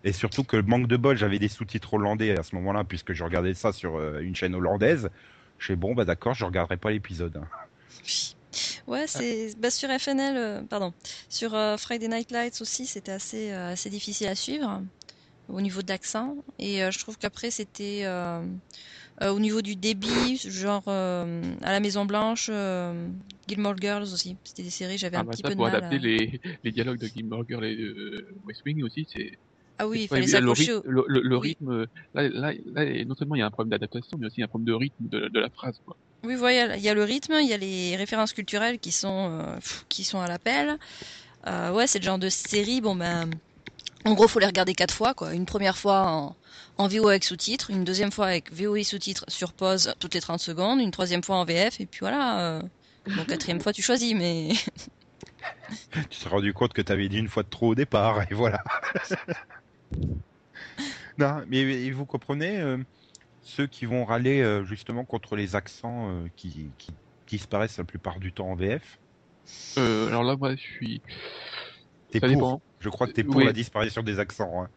Et 0.04 0.12
surtout 0.12 0.44
que 0.44 0.56
manque 0.58 0.88
de 0.88 0.96
bol, 0.96 1.16
j'avais 1.16 1.38
des 1.38 1.48
sous-titres 1.48 1.94
hollandais 1.94 2.32
à 2.38 2.42
ce 2.42 2.54
moment-là, 2.56 2.84
puisque 2.84 3.12
je 3.12 3.24
regardais 3.24 3.54
ça 3.54 3.72
sur 3.72 3.96
euh, 3.96 4.20
une 4.20 4.34
chaîne 4.36 4.54
hollandaise. 4.54 5.10
Je 5.58 5.66
fais 5.66 5.76
bon, 5.76 5.94
bah 5.94 6.04
d'accord, 6.04 6.34
je 6.34 6.44
regarderai 6.44 6.76
pas 6.78 6.90
l'épisode. 6.90 7.36
hein. 7.36 7.50
Ouais, 8.86 9.06
c'est 9.06 9.54
bah, 9.58 9.70
sur 9.70 9.88
FNL, 9.90 10.36
euh, 10.36 10.62
pardon, 10.64 10.92
sur 11.28 11.54
euh, 11.54 11.76
Friday 11.76 12.08
Night 12.08 12.30
Lights 12.32 12.60
aussi, 12.60 12.86
c'était 12.86 13.12
assez, 13.12 13.52
euh, 13.52 13.72
assez 13.72 13.90
difficile 13.90 14.26
à 14.28 14.34
suivre. 14.34 14.82
au 15.48 15.60
niveau 15.62 15.82
de 15.82 15.88
l'accent. 15.88 16.36
Et 16.58 16.82
euh, 16.84 16.90
je 16.92 16.98
trouve 17.00 17.18
qu'après, 17.18 17.50
c'était 17.52 18.02
euh, 18.04 18.44
euh, 19.22 19.30
au 19.32 19.40
niveau 19.40 19.62
du 19.62 19.76
débit, 19.76 20.38
genre 20.38 20.84
euh, 20.88 21.42
à 21.62 21.72
la 21.72 21.80
Maison 21.80 22.06
Blanche, 22.06 22.48
euh, 22.52 23.08
Gilmore 23.48 23.76
Girls 23.78 24.04
aussi. 24.14 24.38
C'était 24.44 24.64
des 24.64 24.70
séries, 24.70 24.98
j'avais 24.98 25.16
Ah 25.16 25.22
un 25.22 25.24
bah 25.24 25.32
petit 25.32 25.42
ça, 25.42 25.50
peu 25.50 25.56
de 25.56 25.60
pour 25.60 25.64
mal. 25.64 25.82
à- 25.84 25.88
adapter 25.88 25.98
les, 25.98 26.40
les 26.62 26.72
dialogues 26.72 26.98
de 26.98 27.08
Gilmore 27.08 27.44
Girls 27.48 27.64
et 27.64 27.76
de 27.76 28.28
West 28.44 28.62
Wing 28.64 28.82
aussi, 28.84 29.06
c'est 29.12 29.38
Ah 29.82 29.88
oui, 29.88 30.02
il 30.02 30.08
fallait 30.08 30.22
le, 30.22 30.28
s'accrocher. 30.28 30.72
au- 30.74 30.76
rythme, 30.80 30.90
le, 30.90 31.04
le- 31.08 31.20
le 31.22 31.36
Oui. 31.38 31.48
rythme, 31.48 31.86
là, 32.14 32.28
là, 32.28 32.52
là, 32.74 33.04
non 33.06 33.14
seulement 33.14 33.34
il 33.34 33.38
y 33.38 33.42
a 33.42 33.46
un 33.46 33.50
problème 33.50 33.70
d'adaptation, 33.70 34.18
mais 34.18 34.26
aussi 34.26 34.42
un 34.42 34.46
problème 34.48 34.66
de 34.66 34.74
rythme 34.74 35.08
de, 35.08 35.28
de 35.28 35.40
la 35.40 35.48
phrase. 35.48 35.80
Quoi. 35.86 35.96
Oui, 36.24 36.34
voilà, 36.34 36.76
il 36.76 36.82
y 36.82 36.88
a 36.90 36.94
le 36.94 37.02
rythme, 37.02 37.32
il 37.40 37.48
y 37.48 37.54
a 37.54 37.56
les 37.56 37.96
références 37.96 38.34
culturelles 38.34 38.78
qui 38.78 38.92
sont, 38.92 39.40
euh, 39.40 39.54
pff, 39.54 39.86
qui 39.88 40.04
sont 40.04 40.20
à 40.20 40.28
l'appel. 40.28 40.76
Euh, 41.46 41.72
ouais, 41.72 41.86
c'est 41.86 41.98
le 41.98 42.04
genre 42.04 42.18
de 42.18 42.28
série, 42.28 42.82
bon 42.82 42.94
ben, 42.94 43.30
en 44.04 44.12
gros, 44.14 44.28
faut 44.28 44.38
les 44.38 44.46
regarder 44.46 44.74
quatre 44.74 44.94
fois, 44.94 45.14
quoi. 45.14 45.32
Une 45.34 45.46
première 45.46 45.78
fois 45.78 46.02
en, 46.06 46.36
en 46.76 46.88
VO 46.88 47.08
avec 47.08 47.24
sous-titres, 47.24 47.70
une 47.70 47.84
deuxième 47.84 48.12
fois 48.12 48.26
avec 48.26 48.52
VO 48.52 48.76
et 48.76 48.84
sous-titres 48.84 49.24
sur 49.28 49.54
pause 49.54 49.94
toutes 49.98 50.12
les 50.14 50.20
30 50.20 50.40
secondes, 50.40 50.80
une 50.80 50.90
troisième 50.90 51.22
fois 51.22 51.36
en 51.36 51.44
VF, 51.46 51.80
et 51.80 51.86
puis 51.86 52.00
voilà. 52.00 52.58
euh, 52.58 52.62
bon, 53.06 53.24
quatrième 53.24 53.60
fois, 53.60 53.72
tu 53.72 53.80
choisis, 53.82 54.14
mais 54.14 54.50
Tu 56.10 56.18
t'es 56.20 56.28
rendu 56.28 56.52
compte 56.52 56.72
que 56.72 56.82
tu 56.82 56.92
avais 56.92 57.08
dit 57.08 57.18
une 57.18 57.28
fois 57.28 57.42
de 57.42 57.48
trop 57.48 57.68
au 57.68 57.74
départ, 57.74 58.22
et 58.30 58.34
voilà. 58.34 58.62
non, 61.18 61.44
mais 61.48 61.90
vous 61.90 62.06
comprenez 62.06 62.60
euh, 62.60 62.78
ceux 63.42 63.66
qui 63.66 63.86
vont 63.86 64.04
râler 64.04 64.40
euh, 64.40 64.64
justement 64.64 65.04
contre 65.04 65.36
les 65.36 65.56
accents 65.56 66.10
euh, 66.10 66.28
qui, 66.36 66.70
qui 66.78 66.92
disparaissent 67.26 67.78
la 67.78 67.84
plupart 67.84 68.20
du 68.20 68.32
temps 68.32 68.48
en 68.48 68.54
VF 68.54 68.98
alors 69.76 70.22
là, 70.22 70.36
moi, 70.36 70.54
je 70.54 70.60
suis. 70.60 71.02
T'es 72.12 72.20
pour. 72.20 72.28
dépend. 72.28 72.62
Je 72.78 72.88
crois 72.88 73.08
que 73.08 73.12
t'es 73.12 73.24
pour 73.24 73.36
Oui. 73.36 73.44
la 73.44 73.52
disparition 73.52 74.02
des 74.02 74.20
accents. 74.20 74.62
Hein. 74.62 74.68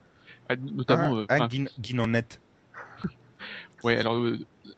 Ah, 0.50 0.56
Notamment. 0.56 1.12
enfin, 1.30 1.44
hein, 1.44 1.48
Guin- 1.48 1.70
Guinonnette. 1.80 2.42
ouais, 3.84 3.98
alors, 3.98 4.26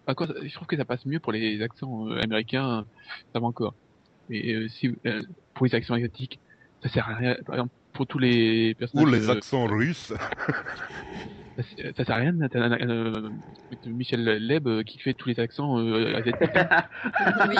à 0.06 0.16
quoi, 0.16 0.28
ça- 0.28 0.34
je 0.44 0.54
trouve 0.54 0.68
que 0.68 0.76
ça 0.76 0.84
passe 0.84 1.06
mieux 1.06 1.20
pour 1.20 1.32
les 1.32 1.62
accents 1.62 2.08
américains, 2.08 2.86
ça 3.34 3.40
va 3.40 3.46
encore. 3.48 3.74
Mais 4.28 4.68
si, 4.70 4.90
pour 5.54 5.66
les 5.66 5.76
accents 5.76 5.94
asiatiques, 5.94 6.40
ça 6.84 6.90
sert 6.90 7.10
à 7.10 7.16
rien. 7.16 7.36
Par 7.46 7.56
exemple, 7.56 7.74
pour 7.96 8.06
tous 8.08 8.20
les 8.20 8.76
personnages. 8.76 9.08
Ou 9.08 9.12
les 9.12 9.28
euh, 9.30 9.34
accents 9.34 9.66
russes. 9.66 10.14
ça, 11.58 11.64
sert 12.06 12.12
à 12.12 12.16
rien. 12.18 12.34
T'as 12.52 12.60
un- 12.60 12.72
un- 12.74 12.89
euh, 12.89 13.30
Michel 13.86 14.24
Leb 14.24 14.68
euh, 14.68 14.84
qui 14.84 15.00
fait 15.00 15.14
tous 15.14 15.30
les 15.30 15.39
accents 15.39 15.80
euh, 15.80 16.16
asiatiques. 16.16 16.36
oui, 17.50 17.56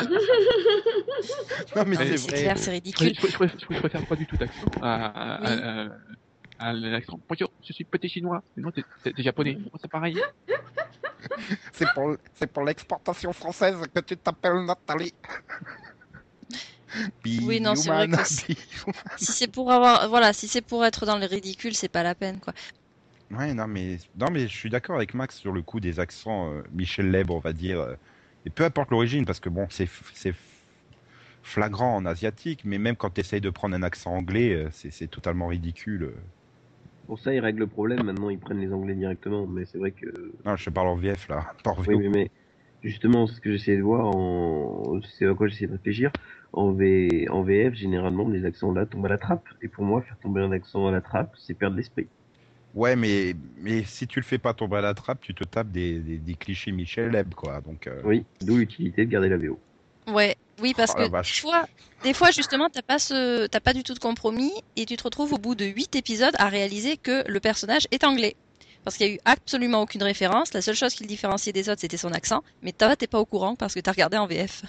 non, 1.75 1.83
mais 1.88 1.95
c'est 1.95 2.15
vrai. 2.29 2.38
clair, 2.41 2.57
c'est 2.57 2.71
ridicule. 2.71 3.13
je, 3.15 3.27
je, 3.27 3.36
préfère- 3.38 3.57
je 3.59 3.79
préfère 3.79 4.05
pas 4.05 4.15
du 4.15 4.25
tout 4.27 4.38
d'accent 4.38 4.67
à, 4.81 5.05
à, 5.05 5.41
Oui. 5.41 5.47
à, 5.47 5.81
à- 5.81 5.89
à 6.69 6.73
l'accent. 6.73 7.19
Bonjour, 7.27 7.51
je 7.65 7.73
suis 7.73 7.83
petit 7.86 8.07
chinois. 8.09 8.41
Mais 8.55 8.63
non, 8.63 8.71
t'es- 8.71 8.83
japonais. 9.17 9.57
Oh, 9.73 9.77
c'est 9.81 9.89
pareil. 9.91 10.21
C'est 11.73 11.88
pour, 11.93 12.15
c'est 12.33 12.51
pour 12.51 12.63
l'exportation 12.63 13.33
française 13.33 13.75
que 13.93 13.99
tu 14.01 14.15
t'appelles 14.15 14.63
Nathalie. 14.65 15.13
Oui, 17.37 17.59
non, 17.61 17.75
c'est 17.75 17.91
vrai 17.91 18.07
que. 18.07 18.21
Si 19.17 19.31
c'est 19.33 19.47
pour 19.47 19.71
avoir, 19.71 20.09
voilà, 20.09 20.33
si 20.33 20.47
c'est 20.47 20.61
pour 20.61 20.85
être 20.85 21.05
dans 21.05 21.17
le 21.17 21.25
ridicule, 21.25 21.75
c'est 21.75 21.89
pas 21.89 22.03
la 22.03 22.15
peine, 22.15 22.39
quoi. 22.39 22.53
Ouais, 23.31 23.53
non, 23.53 23.67
mais, 23.67 23.97
non, 24.15 24.29
mais 24.31 24.47
je 24.47 24.55
suis 24.55 24.69
d'accord 24.69 24.95
avec 24.97 25.13
Max 25.13 25.37
sur 25.37 25.51
le 25.51 25.61
coup 25.63 25.79
des 25.79 25.99
accents 25.99 26.51
euh, 26.53 26.61
Michel 26.71 27.09
Leb, 27.11 27.31
on 27.31 27.39
va 27.39 27.53
dire. 27.53 27.79
euh, 27.79 27.95
et 28.45 28.49
peu 28.51 28.63
importe 28.63 28.91
l'origine, 28.91 29.25
parce 29.25 29.39
que 29.39 29.49
bon, 29.49 29.67
c'est 29.69 29.87
flagrant 31.41 31.95
en 31.95 32.05
asiatique, 32.05 32.65
mais 32.65 32.77
même 32.77 32.97
quand 32.97 33.11
tu 33.11 33.21
essayes 33.21 33.39
de 33.41 33.49
prendre 33.49 33.73
un 33.75 33.83
accent 33.83 34.11
anglais, 34.13 34.53
euh, 34.53 34.69
c'est 34.73 34.91
c'est 34.91 35.07
totalement 35.07 35.47
ridicule. 35.47 36.13
Pour 37.07 37.17
ça, 37.19 37.33
ils 37.33 37.39
règlent 37.39 37.61
le 37.61 37.67
problème. 37.67 38.03
Maintenant, 38.03 38.29
ils 38.29 38.37
prennent 38.39 38.59
les 38.59 38.71
Anglais 38.71 38.93
directement. 38.93 39.47
Mais 39.47 39.65
c'est 39.65 39.79
vrai 39.79 39.91
que. 39.91 40.05
Non, 40.45 40.55
je 40.55 40.69
parle 40.69 40.87
en 40.87 40.95
VF 40.95 41.27
là, 41.27 41.53
pas 41.63 41.71
en 41.71 41.81
Oui, 41.85 41.95
VO. 41.95 41.97
mais, 41.97 42.09
mais 42.09 42.31
justement, 42.81 43.27
c'est 43.27 43.35
ce 43.35 43.41
que 43.41 43.51
j'essaie 43.51 43.77
de 43.77 43.81
voir, 43.83 44.07
en... 44.15 44.99
c'est 45.17 45.27
à 45.27 45.33
quoi 45.33 45.47
j'essaie 45.47 45.67
de 45.67 45.73
réfléchir. 45.73 46.11
En, 46.55 46.71
v... 46.71 47.27
en 47.29 47.43
VF, 47.43 47.75
généralement, 47.75 48.27
les 48.29 48.45
accents 48.45 48.71
là 48.71 48.85
tombent 48.85 49.05
à 49.05 49.09
la 49.09 49.17
trappe. 49.17 49.45
Et 49.61 49.67
pour 49.67 49.83
moi, 49.83 50.01
faire 50.01 50.17
tomber 50.19 50.41
un 50.41 50.51
accent 50.51 50.87
à 50.87 50.91
la 50.91 51.01
trappe, 51.01 51.35
c'est 51.37 51.53
perdre 51.53 51.75
l'esprit. 51.77 52.07
Ouais, 52.73 52.95
mais, 52.95 53.35
mais 53.57 53.83
si 53.83 54.07
tu 54.07 54.19
le 54.19 54.25
fais 54.25 54.37
pas 54.37 54.53
tomber 54.53 54.77
à 54.77 54.81
la 54.81 54.93
trappe, 54.93 55.21
tu 55.21 55.33
te 55.33 55.43
tapes 55.43 55.71
des, 55.71 55.99
des, 55.99 56.17
des 56.17 56.33
clichés 56.35 56.71
Michel 56.71 57.11
Leb, 57.11 57.33
quoi. 57.33 57.61
Donc, 57.61 57.87
euh, 57.87 58.01
Oui, 58.03 58.25
d'où 58.41 58.57
l'utilité 58.57 59.05
de 59.05 59.11
garder 59.11 59.29
la 59.29 59.37
VO. 59.37 59.59
Ouais, 60.07 60.35
oui, 60.61 60.73
parce 60.75 60.93
Oh 60.95 60.99
que 60.99 61.09
des 61.09 61.41
fois, 61.41 61.65
des 62.03 62.13
fois 62.13 62.31
justement, 62.31 62.69
t'as 62.69 62.81
pas 62.81 62.99
ce, 62.99 63.47
t'as 63.47 63.59
pas 63.59 63.73
du 63.73 63.83
tout 63.83 63.93
de 63.93 63.99
compromis 63.99 64.53
et 64.75 64.85
tu 64.85 64.95
te 64.97 65.03
retrouves 65.03 65.33
au 65.33 65.37
bout 65.37 65.55
de 65.55 65.65
huit 65.65 65.95
épisodes 65.95 66.35
à 66.37 66.49
réaliser 66.49 66.97
que 66.97 67.23
le 67.29 67.39
personnage 67.39 67.87
est 67.91 68.03
anglais. 68.03 68.35
Parce 68.83 68.97
qu'il 68.97 69.07
y 69.07 69.09
a 69.09 69.13
eu 69.15 69.19
absolument 69.25 69.81
aucune 69.81 70.03
référence. 70.03 70.53
La 70.53 70.61
seule 70.61 70.75
chose 70.75 70.93
qui 70.93 71.03
le 71.03 71.07
différenciait 71.07 71.53
des 71.53 71.69
autres, 71.69 71.81
c'était 71.81 71.97
son 71.97 72.11
accent. 72.11 72.43
Mais 72.61 72.71
toi, 72.71 72.95
t'es 72.95 73.07
pas 73.07 73.19
au 73.19 73.25
courant 73.25 73.55
parce 73.55 73.73
que 73.73 73.79
t'as 73.79 73.91
regardé 73.91 74.17
en 74.17 74.27
VF. 74.27 74.61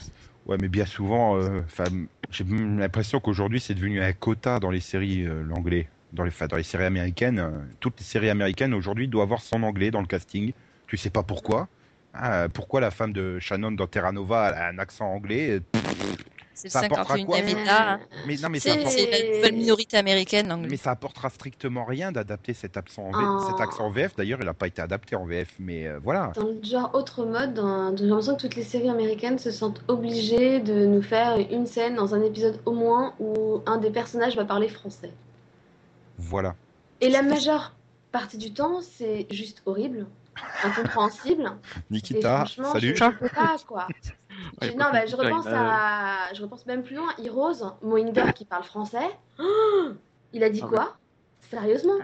Ouais, 0.47 0.57
mais 0.59 0.69
bien 0.69 0.87
souvent, 0.87 1.37
euh, 1.37 1.63
'fin, 1.67 1.87
j'ai 2.31 2.45
l'impression 2.45 3.19
qu'aujourd'hui 3.21 3.59
c'est 3.61 3.75
devenu 3.75 4.01
un 4.01 4.13
quota 4.13 4.61
dans 4.61 4.71
les 4.71 4.81
séries 4.81 5.25
euh, 5.27 5.43
l'anglais, 5.43 5.91
dans 6.13 6.23
les, 6.23 6.31
dans 6.49 6.57
les 6.57 6.63
séries 6.63 6.85
américaines. 6.85 7.41
euh, 7.41 7.65
toutes 7.81 7.99
les 7.99 8.05
séries 8.07 8.31
américaines 8.31 8.73
aujourd'hui 8.73 9.09
doivent 9.09 9.25
avoir 9.27 9.43
son 9.43 9.63
anglais 9.65 9.91
dans 9.91 10.01
le 10.01 10.07
casting. 10.07 10.53
Tu 10.87 10.97
sais 10.97 11.11
pas 11.11 11.25
pourquoi. 11.25 11.69
Ah, 12.13 12.49
pourquoi 12.53 12.81
la 12.81 12.93
femme 12.93 13.13
de 13.13 13.39
Shannon 13.41 13.73
dans 13.73 13.89
Terra 13.89 14.13
Nova 14.13 14.47
a 14.47 14.69
un 14.71 14.79
accent 14.79 15.07
anglais 15.13 15.61
C'est 16.59 16.69
le 16.69 16.73
Ça 16.73 16.81
apportera 16.81 17.17
51 17.19 17.25
quoi 17.27 17.37
habitat. 17.37 17.91
hein. 17.93 18.01
Mais 18.27 18.37
non, 18.37 18.49
mais 18.49 18.61
ça, 18.61 18.73
C'est- 18.73 18.79
apporte- 18.81 18.97
la 18.97 19.37
nouvelle 19.37 19.55
minorité 19.57 19.97
américaine, 19.99 20.67
mais 20.71 20.79
ça 20.79 20.91
apportera 20.93 21.29
strictement 21.29 21.85
rien 21.85 22.13
d'adapter 22.13 22.55
cet 22.55 22.79
accent 22.79 23.03
en, 23.03 23.11
V- 23.13 23.19
Oh. 23.29 23.47
cet 23.51 23.61
accent 23.61 23.85
en 23.85 23.91
VF. 23.91 24.17
D'ailleurs, 24.17 24.39
il 24.41 24.47
n'a 24.47 24.55
pas 24.55 24.67
été 24.67 24.81
adapté 24.81 25.17
en 25.17 25.27
VF, 25.27 25.49
mais 25.59 25.87
euh, 25.87 25.99
voilà. 26.03 26.33
Dans 26.35 26.47
le 26.47 26.59
genre 26.63 26.91
autre 26.95 27.27
mode, 27.27 27.53
dans- 27.53 27.95
j'ai 27.95 28.07
l'impression 28.07 28.37
que 28.37 28.41
toutes 28.41 28.55
les 28.57 28.63
séries 28.65 28.89
américaines 28.89 29.39
se 29.39 29.51
sentent 29.51 29.83
obligées 29.89 30.61
de 30.61 30.87
nous 30.87 31.03
faire 31.03 31.37
une 31.39 31.67
scène 31.67 31.95
dans 31.97 32.15
un 32.15 32.23
épisode 32.23 32.59
au 32.65 32.73
moins 32.73 33.13
où 33.21 33.61
un 33.67 33.77
des 33.77 33.91
personnages 33.91 34.35
va 34.35 34.47
parler 34.47 34.69
français. 34.71 35.13
Voilà. 36.19 36.55
Et 37.03 37.11
la 37.11 37.21
majeure 37.21 37.75
partie 38.13 38.39
du 38.39 38.55
temps, 38.55 38.81
c'est 38.81 39.27
juste 39.31 39.61
horrible, 39.67 40.07
incompréhensible. 40.65 41.53
Nikita, 41.91 42.45
salut. 42.73 42.97
Je, 42.97 43.05
je 43.05 43.11
peux 43.11 43.29
pas, 43.29 43.57
quoi. 43.67 43.87
Ouais, 44.63 44.71
non, 44.75 44.87
bah, 44.93 45.07
je 45.07 45.17
repense 45.17 45.47
a- 45.47 46.29
à, 46.31 46.35
je 46.35 46.43
repense 46.43 46.67
même 46.67 46.83
plus 46.83 46.97
loin. 46.97 47.09
Heroes, 47.23 47.77
Mohinder 47.83 48.33
qui 48.35 48.45
parle 48.45 48.65
français. 48.65 49.09
Oh 49.39 49.89
il 50.33 50.43
a 50.45 50.51
dit 50.51 50.61
Ah 50.65 50.69
quoi? 50.69 50.97
Sérieusement? 51.51 51.99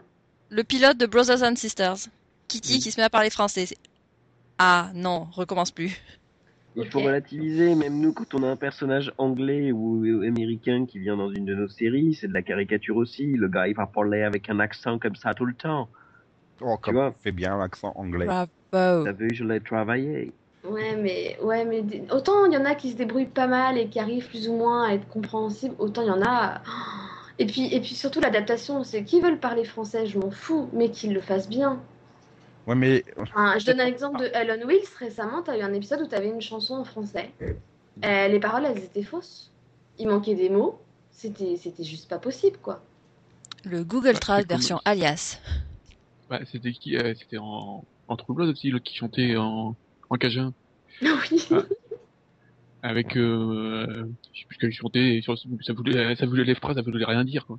Le 0.51 0.63
pilote 0.65 0.97
de 0.99 1.07
Brothers 1.07 1.43
and 1.43 1.57
Sisters. 1.57 2.09
Kitty 2.49 2.75
Oui. 2.75 2.79
qui 2.81 2.91
se 2.91 3.01
met 3.01 3.05
à 3.05 3.11
parler 3.11 3.31
français. 3.31 3.67
Ah 4.59 4.91
non, 4.95 5.27
recommence 5.33 5.71
plus. 5.71 6.01
Il 6.75 6.91
faut 6.91 7.01
relativiser, 7.01 7.75
même 7.75 8.01
nous, 8.01 8.13
quand 8.15 8.35
on 8.35 8.43
a 8.43 8.47
un 8.49 8.57
personnage 8.57 9.13
anglais 9.19 9.73
ou 9.73 10.23
américain 10.23 10.87
qui 10.87 10.99
vient 10.99 11.17
dans 11.19 11.31
une 11.31 11.45
de 11.45 11.55
nos 11.55 11.69
séries, 11.69 12.15
c'est 12.15 12.29
de 12.29 12.33
la 12.33 12.41
caricature 12.43 12.97
aussi. 12.97 13.27
Le 13.27 13.49
gars, 13.49 13.69
il 13.69 13.75
va 13.75 13.87
parler 13.87 14.23
avec 14.23 14.49
un 14.49 14.59
accent 14.59 14.99
comme 14.99 15.15
ça 15.17 15.35
tout 15.35 15.45
le 15.45 15.55
temps. 15.55 15.89
Oh, 16.63 16.77
comme 16.79 16.95
vois? 16.95 17.15
fait 17.23 17.33
bien 17.33 17.59
l'accent 17.59 17.93
anglais. 17.95 18.25
Bravo. 18.27 18.51
T'as 19.05 19.13
vu, 19.13 19.29
je 19.35 19.45
l'ai 19.45 19.61
travaillé. 19.61 20.33
Ouais, 20.65 20.95
mais, 20.95 21.37
ouais, 21.43 21.65
mais 21.65 21.83
autant 22.13 22.47
il 22.47 22.53
y 22.53 22.57
en 22.57 22.65
a 22.65 22.75
qui 22.75 22.93
se 22.93 22.97
débrouillent 22.97 23.27
pas 23.27 23.49
mal 23.49 23.79
et 23.79 23.89
qui 23.89 23.99
arrivent 23.99 24.29
plus 24.29 24.49
ou 24.49 24.55
moins 24.55 24.89
à 24.89 24.95
être 24.95 25.09
compréhensibles, 25.09 25.75
autant 25.79 26.03
il 26.03 26.09
y 26.09 26.11
en 26.11 26.23
a. 26.23 26.63
Et 27.39 27.47
puis, 27.47 27.75
et 27.75 27.81
puis 27.81 27.95
surtout 27.95 28.21
l'adaptation, 28.21 28.85
c'est 28.85 29.05
qui 29.05 29.21
veulent 29.21 29.41
parler 29.41 29.65
français, 29.65 30.05
je 30.07 30.19
m'en 30.19 30.31
fous, 30.31 30.69
mais 30.75 30.91
qu'ils 30.91 31.15
le 31.15 31.21
fassent 31.23 31.49
bien. 31.49 31.81
Ouais, 32.67 32.75
mais 32.75 33.05
Enfin, 33.17 33.59
je 33.59 33.65
donne 33.65 33.81
un 33.81 33.87
exemple 33.87 34.21
de 34.21 34.27
Ellen 34.35 34.63
Wills 34.65 34.87
récemment, 34.99 35.43
t'as 35.43 35.59
eu 35.59 35.63
un 35.63 35.73
épisode 35.73 36.03
où 36.03 36.07
t'avais 36.07 36.29
une 36.29 36.43
chanson 36.43 36.75
en 36.75 36.85
français. 36.85 37.33
Euh, 38.05 38.29
les 38.29 38.39
paroles, 38.39 38.67
elles 38.67 38.85
étaient 38.85 39.03
fausses. 39.03 39.51
Il 39.99 40.09
manquait 40.09 40.35
des 40.35 40.51
mots. 40.51 40.79
C'était, 41.11 41.57
c'était 41.57 41.85
juste 41.85 42.09
pas 42.09 42.19
possible, 42.19 42.59
quoi. 42.63 42.83
Le 43.65 43.83
Google 43.83 44.13
Bah, 44.13 44.19
Trad 44.21 44.47
version 44.47 44.81
alias. 44.85 45.41
Bah, 46.29 46.41
c'était 46.51 46.73
qui 46.73 46.97
euh, 46.97 47.15
C'était 47.19 47.39
en, 47.39 47.83
en 48.09 48.17
True 48.17 48.35
Blood 48.35 48.51
aussi, 48.51 48.71
l'autre 48.71 48.85
qui 48.85 48.95
chantait 48.95 49.37
en, 49.37 49.75
en 50.13 50.17
cajun. 50.17 50.53
oui. 51.03 51.09
Ah. 51.51 51.63
Avec, 52.85 53.17
euh, 53.17 54.07
je 54.33 54.41
sais 54.41 54.47
plus 54.59 54.73
chantait, 54.73 55.21
ça 55.25 55.73
voulait, 55.73 56.17
ça 56.17 56.27
voulait 56.27 56.45
les 56.45 56.55
phrases, 56.57 56.75
ça 56.77 56.83
voulait 56.83 57.05
rien 57.05 57.25
dire, 57.25 57.47
quoi. 57.47 57.59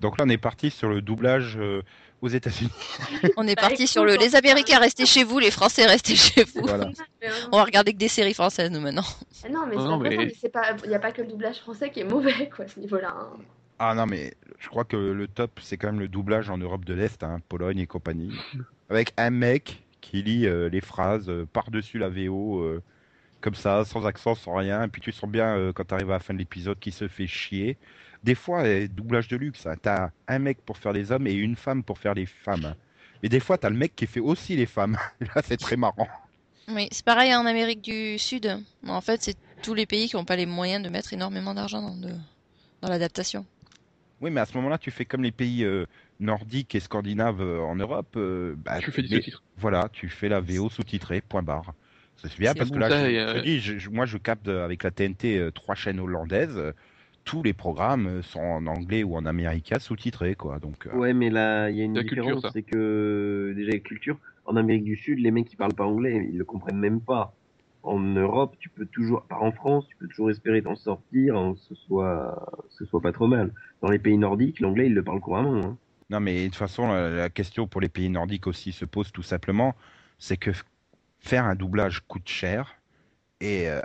donc 0.00 0.18
là, 0.18 0.24
on 0.26 0.28
est 0.28 0.36
parti 0.36 0.70
sur 0.70 0.88
le 0.88 1.00
doublage 1.00 1.56
euh, 1.60 1.82
aux 2.20 2.28
États-Unis. 2.28 2.72
On 3.36 3.46
est 3.46 3.54
Bah, 3.54 3.62
parti 3.68 3.86
sur 3.86 4.04
le 4.04 4.14
on- 4.16 4.20
les 4.20 4.34
Américains 4.34 4.80
restez 4.80 5.06
chez 5.06 5.22
vous, 5.22 5.38
les 5.38 5.52
Français 5.52 5.86
restez 5.86 6.16
chez 6.16 6.42
vous. 6.42 6.62
Voilà. 6.64 6.90
On 7.52 7.56
va 7.56 7.64
regarder 7.64 7.92
que 7.92 7.98
des 7.98 8.08
séries 8.08 8.34
françaises 8.34 8.70
nous 8.72 8.80
maintenant. 8.80 9.04
Ah 9.44 9.48
Non, 9.48 9.60
c'est 9.70 9.76
pas 9.76 9.98
mais 9.98 10.34
c'est 10.40 10.48
pas, 10.52 10.76
il 10.84 10.88
n'y 10.88 10.94
a 10.94 10.98
pas 10.98 11.12
que 11.12 11.22
le 11.22 11.28
doublage 11.28 11.60
français 11.60 11.90
qui 11.90 12.00
est 12.00 12.04
mauvais, 12.04 12.50
quoi, 12.54 12.64
à 12.64 12.68
ce 12.68 12.80
niveau-là. 12.80 13.14
hein. 13.16 13.30
Ah 13.78 13.94
non, 13.94 14.06
mais 14.06 14.34
je 14.58 14.68
crois 14.68 14.84
que 14.84 14.96
le 14.96 15.26
top, 15.28 15.60
c'est 15.62 15.76
quand 15.78 15.86
même 15.86 16.00
le 16.00 16.08
doublage 16.08 16.50
en 16.50 16.58
Europe 16.58 16.84
de 16.84 16.92
l'Est, 16.94 17.22
hein, 17.22 17.40
Pologne 17.48 17.78
et 17.78 17.86
compagnie. 17.86 18.32
Avec 18.90 19.12
un 19.16 19.30
mec 19.30 19.82
qui 20.00 20.22
lit 20.22 20.46
euh, 20.46 20.68
les 20.68 20.80
phrases 20.80 21.28
euh, 21.28 21.46
par-dessus 21.52 21.98
la 21.98 22.08
VO. 22.08 22.60
euh, 22.60 22.82
comme 23.40 23.54
ça, 23.54 23.84
sans 23.86 24.06
accent, 24.06 24.34
sans 24.34 24.54
rien. 24.56 24.84
Et 24.84 24.88
puis 24.88 25.00
tu 25.00 25.12
sens 25.12 25.30
bien 25.30 25.72
quand 25.74 25.84
tu 25.86 25.94
arrives 25.94 26.10
à 26.10 26.14
la 26.14 26.20
fin 26.20 26.34
de 26.34 26.38
l'épisode 26.38 26.78
qu'il 26.78 26.92
se 26.92 27.08
fait 27.08 27.26
chier. 27.26 27.78
Des 28.22 28.34
fois, 28.34 28.64
doublage 28.88 29.28
de 29.28 29.36
luxe, 29.36 29.66
hein, 29.66 29.76
t'as 29.80 30.10
un 30.28 30.38
mec 30.38 30.60
pour 30.64 30.76
faire 30.78 30.92
les 30.92 31.10
hommes 31.12 31.26
et 31.26 31.32
une 31.32 31.56
femme 31.56 31.82
pour 31.82 31.98
faire 31.98 32.14
les 32.14 32.26
femmes. 32.26 32.74
Mais 33.22 33.28
des 33.30 33.40
fois, 33.40 33.58
t'as 33.58 33.70
le 33.70 33.76
mec 33.76 33.96
qui 33.96 34.06
fait 34.06 34.20
aussi 34.20 34.56
les 34.56 34.66
femmes. 34.66 34.98
Là, 35.20 35.42
c'est 35.44 35.56
très 35.56 35.76
marrant. 35.76 36.08
Oui, 36.68 36.88
c'est 36.92 37.04
pareil 37.04 37.34
en 37.34 37.46
Amérique 37.46 37.82
du 37.82 38.18
Sud. 38.18 38.58
En 38.86 39.00
fait, 39.00 39.22
c'est 39.22 39.36
tous 39.62 39.74
les 39.74 39.86
pays 39.86 40.08
qui 40.08 40.16
n'ont 40.16 40.24
pas 40.24 40.36
les 40.36 40.46
moyens 40.46 40.82
de 40.84 40.88
mettre 40.90 41.12
énormément 41.12 41.54
d'argent 41.54 41.82
dans, 41.82 41.96
de- 41.96 42.16
dans 42.82 42.88
l'adaptation. 42.88 43.46
Oui, 44.20 44.30
mais 44.30 44.40
à 44.40 44.46
ce 44.46 44.54
moment-là, 44.58 44.78
tu 44.78 44.90
fais 44.90 45.04
comme 45.06 45.22
les 45.22 45.32
pays 45.32 45.64
euh, 45.64 45.86
nordiques 46.20 46.74
et 46.74 46.80
scandinaves 46.80 47.40
euh, 47.40 47.60
en 47.60 47.76
Europe. 47.76 48.14
euh, 48.16 48.54
bah, 48.56 48.80
Tu 48.80 48.90
fais 48.92 49.02
du 49.02 49.08
sous-titre. 49.08 49.42
Voilà, 49.56 49.88
tu 49.92 50.08
fais 50.08 50.28
la 50.28 50.40
VO 50.40 50.68
sous-titrée, 50.68 51.20
point 51.20 51.42
barre. 51.42 51.74
C'est 52.16 52.38
bien 52.38 52.54
parce 52.54 52.70
que 52.70 52.78
là, 52.78 52.88
ça, 52.90 53.08
je, 53.10 53.38
euh, 53.38 53.42
dis, 53.42 53.60
je- 53.60 53.88
moi, 53.90 54.04
je 54.06 54.18
capte 54.18 54.48
avec 54.48 54.82
la 54.82 54.90
TNT 54.90 55.38
euh, 55.38 55.50
trois 55.50 55.74
chaînes 55.74 56.00
hollandaises. 56.00 56.60
tous 57.24 57.42
les 57.42 57.52
programmes 57.52 58.22
sont 58.22 58.40
en 58.40 58.66
anglais 58.66 59.02
ou 59.04 59.14
en 59.16 59.26
américain 59.26 59.78
sous-titrés, 59.78 60.34
quoi. 60.34 60.58
Donc, 60.58 60.86
euh, 60.86 60.96
Ouais, 60.96 61.12
mais 61.14 61.30
là, 61.30 61.70
il 61.70 61.76
y 61.76 61.80
a 61.82 61.84
une 61.84 61.94
La 61.94 62.02
différence, 62.02 62.42
c'est 62.52 62.62
que 62.62 63.52
déjà 63.54 63.72
la 63.72 63.78
culture, 63.78 64.18
en 64.44 64.56
Amérique 64.56 64.84
du 64.84 64.96
Sud, 64.96 65.18
les 65.20 65.30
mecs 65.30 65.46
qui 65.48 65.56
parlent 65.56 65.74
pas 65.74 65.84
anglais, 65.84 66.26
ils 66.30 66.38
le 66.38 66.44
comprennent 66.44 66.78
même 66.78 67.00
pas. 67.00 67.34
En 67.82 67.98
Europe, 67.98 68.56
tu 68.58 68.68
peux 68.70 68.86
toujours, 68.86 69.26
par 69.26 69.42
en 69.42 69.52
France, 69.52 69.86
tu 69.88 69.96
peux 69.96 70.08
toujours 70.08 70.30
espérer 70.30 70.62
t'en 70.62 70.76
sortir, 70.76 71.36
hein, 71.36 71.54
que 71.54 71.60
ce 71.60 71.74
soit, 71.74 72.46
que 72.68 72.74
ce 72.74 72.84
soit 72.84 73.00
pas 73.00 73.12
trop 73.12 73.26
mal. 73.26 73.54
Dans 73.80 73.90
les 73.90 73.98
pays 73.98 74.18
nordiques, 74.18 74.60
l'anglais, 74.60 74.86
ils 74.86 74.94
le 74.94 75.04
parlent 75.04 75.20
couramment. 75.20 75.56
Hein. 75.56 75.78
Non, 76.10 76.20
mais 76.20 76.42
de 76.42 76.46
toute 76.46 76.56
façon, 76.56 76.88
la, 76.88 77.08
la 77.08 77.30
question 77.30 77.66
pour 77.66 77.80
les 77.80 77.88
pays 77.88 78.08
nordiques 78.10 78.46
aussi 78.46 78.72
se 78.72 78.84
pose 78.84 79.12
tout 79.12 79.22
simplement, 79.22 79.74
c'est 80.18 80.36
que 80.36 80.50
faire 81.20 81.44
un 81.44 81.54
doublage 81.54 82.00
coûte 82.06 82.28
cher. 82.28 82.76
Et 83.40 83.70
euh, 83.70 83.80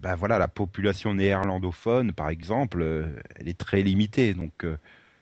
ben 0.00 0.14
voilà, 0.14 0.38
la 0.38 0.48
population 0.48 1.14
néerlandophone, 1.14 2.12
par 2.12 2.30
exemple, 2.30 2.80
euh, 2.80 3.20
elle 3.36 3.48
est 3.48 3.58
très 3.58 3.82
limitée. 3.82 4.32
Donc, 4.32 4.64
euh, 4.64 4.78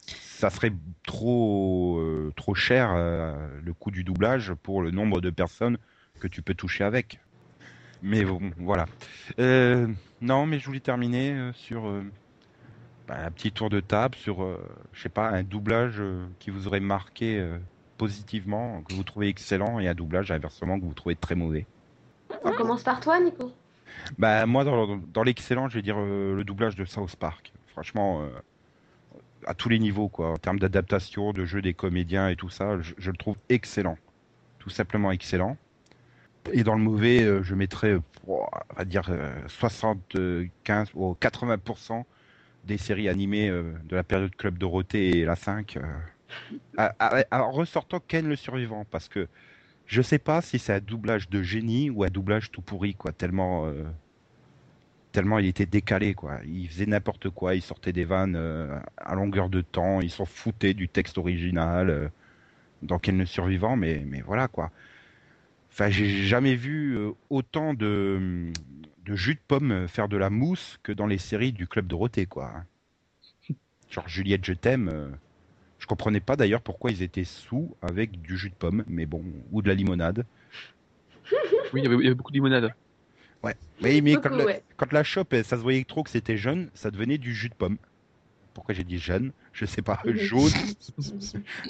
ça 0.07 0.51
serait 0.51 0.73
trop, 1.05 1.99
euh, 1.99 2.33
trop 2.37 2.55
cher 2.55 2.93
euh, 2.95 3.35
le 3.65 3.73
coût 3.73 3.91
du 3.91 4.05
doublage 4.05 4.53
pour 4.55 4.83
le 4.83 4.91
nombre 4.91 5.21
de 5.21 5.31
personnes 5.31 5.79
que 6.21 6.29
tu 6.29 6.43
peux 6.43 6.55
toucher 6.55 6.85
avec. 6.85 7.19
Mais 8.03 8.25
bon, 8.25 8.53
voilà. 8.59 8.87
Euh, 9.39 9.89
non, 10.21 10.47
mais 10.47 10.59
je 10.59 10.67
voulais 10.67 10.81
terminer 10.81 11.33
euh, 11.33 11.53
sur 11.53 11.89
euh, 11.89 12.05
un 13.13 13.31
petit 13.31 13.53
tour 13.53 13.71
de 13.71 13.81
table 13.81 14.15
sur, 14.17 14.43
euh, 14.43 14.59
je 14.93 15.03
sais 15.03 15.09
pas, 15.09 15.29
un 15.29 15.43
doublage 15.43 15.97
euh, 15.99 16.27
qui 16.39 16.51
vous 16.51 16.67
aurait 16.67 16.81
marqué 16.81 17.39
euh, 17.39 17.59
positivement, 17.99 18.83
que 18.83 18.95
vous 18.95 19.05
trouvez 19.05 19.29
excellent, 19.29 19.79
et 19.79 19.89
un 19.89 19.95
doublage 19.95 20.31
inversement 20.31 20.79
que 20.79 20.85
vous 20.85 20.95
trouvez 20.95 21.17
très 21.17 21.35
mauvais. 21.35 21.67
On 22.45 22.53
commence 22.53 22.83
par 22.83 23.01
toi, 23.01 23.21
Nico. 23.21 23.53
Bah 24.19 24.47
moi 24.47 24.65
dans, 24.65 24.97
dans 24.97 25.23
l'excellent, 25.23 25.69
je 25.69 25.75
vais 25.75 25.83
dire 25.83 25.97
euh, 25.99 26.35
le 26.35 26.45
doublage 26.45 26.77
de 26.77 26.85
South 26.85 27.15
Park. 27.17 27.53
Franchement, 27.69 28.29
à 29.47 29.55
tous 29.55 29.71
les 29.71 29.79
niveaux 29.79 30.09
quoi, 30.09 30.31
en 30.33 30.37
termes 30.37 30.59
d'adaptation, 30.59 31.33
de 31.33 31.47
jeu 31.47 31.63
des 31.63 31.73
comédiens 31.73 32.29
et 32.29 32.37
tout 32.37 32.51
ça, 32.51 32.79
je, 32.81 32.93
je 32.99 33.11
le 33.11 33.17
trouve 33.17 33.37
excellent, 33.49 33.97
tout 34.59 34.69
simplement 34.69 35.11
excellent. 35.11 35.57
Et 36.53 36.65
dans 36.65 36.75
le 36.75 36.83
mauvais, 36.83 37.43
je 37.43 37.55
mettrais, 37.55 37.97
oh, 38.27 38.45
on 38.71 38.75
va 38.77 38.85
dire 38.85 39.09
euh, 39.11 39.33
75 39.47 40.91
ou 40.95 41.17
80% 41.21 42.05
des 42.65 42.79
séries 42.79 43.09
animées 43.09 43.49
euh, 43.51 43.73
de 43.85 43.97
la 43.97 44.05
période 44.05 44.35
Club 44.37 44.59
Dorothée 44.59 45.19
et 45.21 45.25
la 45.25 45.37
5, 45.37 45.77
euh, 45.77 45.83
à- 46.79 47.25
en 47.33 47.51
ressortant 47.53 48.01
Ken 48.01 48.29
le 48.29 48.37
survivant, 48.37 48.85
parce 48.87 49.09
que 49.09 49.29
je 49.87 50.03
sais 50.03 50.19
pas 50.21 50.43
si 50.43 50.59
c'est 50.59 50.75
un 50.75 50.81
doublage 50.81 51.29
de 51.31 51.43
génie 51.43 51.91
ou 51.91 52.05
un 52.05 52.11
doublage 52.11 52.51
tout 52.53 52.63
pourri, 52.63 52.95
quoi. 52.97 53.13
Tellement, 53.13 53.67
euh, 53.67 53.85
tellement 55.13 55.39
il 55.39 55.47
était 55.47 55.67
décalé, 55.67 56.15
quoi. 56.15 56.41
Il 56.45 56.69
faisait 56.69 56.87
n'importe 56.87 57.31
quoi, 57.31 57.55
il 57.55 57.63
sortait 57.63 57.93
des 57.93 58.05
vannes 58.05 58.37
à 58.97 59.15
longueur 59.15 59.51
de 59.51 59.61
temps, 59.61 60.01
il 60.01 60.11
s'en 60.11 60.25
foutait 60.25 60.75
du 60.75 60.89
texte 60.89 61.19
original 61.19 62.13
dans 62.83 62.99
Ken 62.99 63.19
le 63.19 63.27
survivant, 63.27 63.77
mais, 63.77 64.05
mais 64.07 64.23
voilà, 64.23 64.49
quoi. 64.49 64.73
Enfin, 65.73 65.89
j'ai 65.91 66.25
jamais 66.25 66.55
vu 66.55 66.97
euh, 66.99 67.13
autant 67.31 67.73
de, 67.75 68.53
de 69.05 69.17
jus 69.17 69.35
de 69.35 69.41
pomme 69.49 69.89
faire 69.89 70.09
de 70.09 70.17
la 70.19 70.29
mousse 70.31 70.79
que 70.83 70.93
dans 70.93 71.07
les 71.07 71.19
séries 71.19 71.53
du 71.53 71.67
Club 71.67 71.87
Dorothée, 71.87 72.27
quoi. 72.27 72.53
Genre 73.91 74.09
Juliette, 74.09 74.45
je 74.45 74.53
t'aime. 74.53 74.89
euh, 74.89 75.09
je 75.79 75.87
comprenais 75.87 76.21
pas 76.21 76.37
d'ailleurs 76.37 76.63
pourquoi 76.63 76.91
ils 76.91 77.03
étaient 77.03 77.25
sous 77.25 77.75
avec 77.83 78.21
du 78.23 78.37
jus 78.39 78.51
de 78.51 78.55
pomme, 78.55 78.85
mais 78.87 79.07
bon, 79.07 79.25
ou 79.51 79.63
de 79.63 79.69
la 79.69 79.75
limonade. 79.75 80.25
Oui, 81.73 81.81
il 81.81 81.85
y 81.85 81.87
avait, 81.87 81.97
il 81.97 82.03
y 82.03 82.07
avait 82.07 82.15
beaucoup 82.15 82.31
de 82.31 82.37
limonade. 82.37 82.73
Oui, 83.83 84.01
mais 84.01 84.15
Beaucoup, 84.15 84.29
quand 84.29 84.37
la, 84.37 84.45
ouais. 84.45 84.63
quand 84.77 84.93
la 84.93 85.03
chope, 85.03 85.35
ça 85.43 85.57
se 85.57 85.63
voyait 85.63 85.83
trop 85.85 86.05
que 86.05 86.11
c'était 86.11 86.37
jaune, 86.37 86.71
ça 86.75 86.91
devenait 86.93 87.19
du 87.19 87.35
jus 87.35 87.49
de 87.49 87.55
pomme. 87.55 87.79
Pourquoi 88.55 88.75
j'ai 88.75 88.85
dit 88.85 88.99
jaune 88.99 89.33
Je 89.53 89.65
sais 89.67 89.83
pas, 89.83 90.01
jaune, 90.07 90.53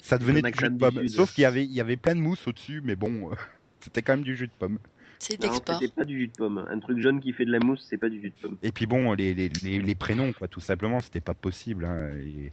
ça 0.03 0.19
devenait 0.19 0.43
du 0.43 0.53
jus 0.53 0.69
de 0.69 0.77
pomme. 0.77 1.09
Sauf 1.09 1.33
qu'il 1.33 1.43
y 1.43 1.45
avait, 1.47 1.65
il 1.65 1.73
y 1.73 1.81
avait 1.81 1.97
plein 1.97 2.15
de 2.15 2.21
mousse 2.21 2.47
au-dessus, 2.47 2.83
mais 2.85 2.97
bon, 2.97 3.31
euh, 3.31 3.35
c'était 3.83 4.03
quand 4.03 4.15
même 4.15 4.25
du 4.25 4.37
jus 4.37 4.47
de 4.47 4.53
pomme. 4.59 4.79
C'est 5.19 5.41
Non, 5.41 5.53
l'export. 5.53 5.79
c'était 5.79 5.93
pas 5.95 6.05
du 6.05 6.19
jus 6.19 6.27
de 6.29 6.33
pomme. 6.33 6.67
Un 6.71 6.79
truc 6.81 6.99
jaune 6.99 7.21
qui 7.21 7.33
fait 7.33 7.45
de 7.45 7.53
la 7.53 7.61
mousse, 7.61 7.87
c'est 7.89 7.99
pas 7.99 8.09
du 8.09 8.21
jus 8.21 8.31
de 8.31 8.35
pomme. 8.43 8.57
Et 8.63 8.73
puis 8.73 8.87
bon, 8.87 9.13
les, 9.13 9.35
les, 9.35 9.49
les, 9.63 9.81
les 9.81 9.95
prénoms, 9.95 10.33
quoi, 10.33 10.49
tout 10.49 10.61
simplement, 10.61 11.01
c'était 11.01 11.21
pas 11.21 11.35
possible. 11.35 11.85
Hein. 11.85 12.11
Et- 12.19 12.51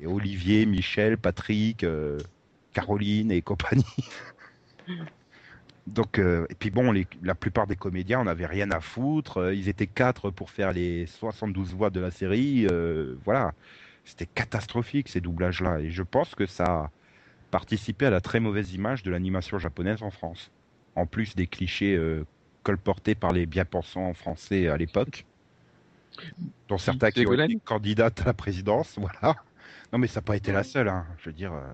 et 0.00 0.06
Olivier, 0.08 0.66
Michel, 0.66 1.16
Patrick, 1.16 1.84
euh, 1.84 2.18
Caroline 2.72 3.30
et 3.30 3.42
compagnie. 3.42 3.84
Donc, 5.86 6.18
euh, 6.18 6.46
et 6.48 6.54
puis 6.54 6.70
bon, 6.70 6.92
les- 6.92 7.06
la 7.22 7.34
plupart 7.34 7.66
des 7.66 7.76
comédiens, 7.76 8.20
on 8.20 8.24
n'avait 8.24 8.46
rien 8.46 8.70
à 8.70 8.80
foutre. 8.80 9.38
Euh, 9.38 9.54
Ils 9.54 9.68
étaient 9.68 9.86
quatre 9.88 10.30
pour 10.30 10.50
faire 10.50 10.72
les 10.72 11.06
72 11.06 11.74
voix 11.74 11.90
de 11.90 12.00
la 12.00 12.10
série. 12.10 12.66
euh, 12.70 13.16
voilà, 13.24 13.52
c'était 14.04 14.26
catastrophique 14.26 15.08
ces 15.08 15.20
doublages-là. 15.20 15.80
Et 15.80 15.90
je 15.90 16.02
pense 16.02 16.34
que 16.34 16.46
ça 16.46 16.90
a 17.52 17.58
participé 17.58 18.06
à 18.06 18.10
la 18.10 18.20
très 18.20 18.40
mauvaise 18.40 18.72
image 18.74 19.02
de 19.02 19.10
l'animation 19.10 19.58
japonaise 19.58 20.02
en 20.02 20.10
France. 20.10 20.52
En 20.96 21.06
plus 21.06 21.34
des 21.36 21.46
clichés 21.46 21.94
euh, 21.96 22.26
colportés 22.62 23.14
par 23.14 23.32
les 23.32 23.46
bien-pensants 23.46 24.14
français 24.14 24.68
à 24.68 24.76
l'époque, 24.76 25.26
dont 26.68 26.78
certains 26.78 27.10
qui 27.12 27.26
ont 27.26 27.32
été 27.34 27.58
candidates 27.64 28.20
à 28.22 28.24
la 28.26 28.34
présidence. 28.34 28.96
Voilà. 28.98 29.36
Non, 29.92 29.98
mais 29.98 30.06
ça 30.08 30.20
n'a 30.20 30.24
pas 30.24 30.36
été 30.36 30.52
la 30.52 30.64
seule. 30.64 30.88
hein. 30.88 31.06
Je 31.18 31.30
veux 31.30 31.34
dire. 31.34 31.52
euh, 31.54 31.68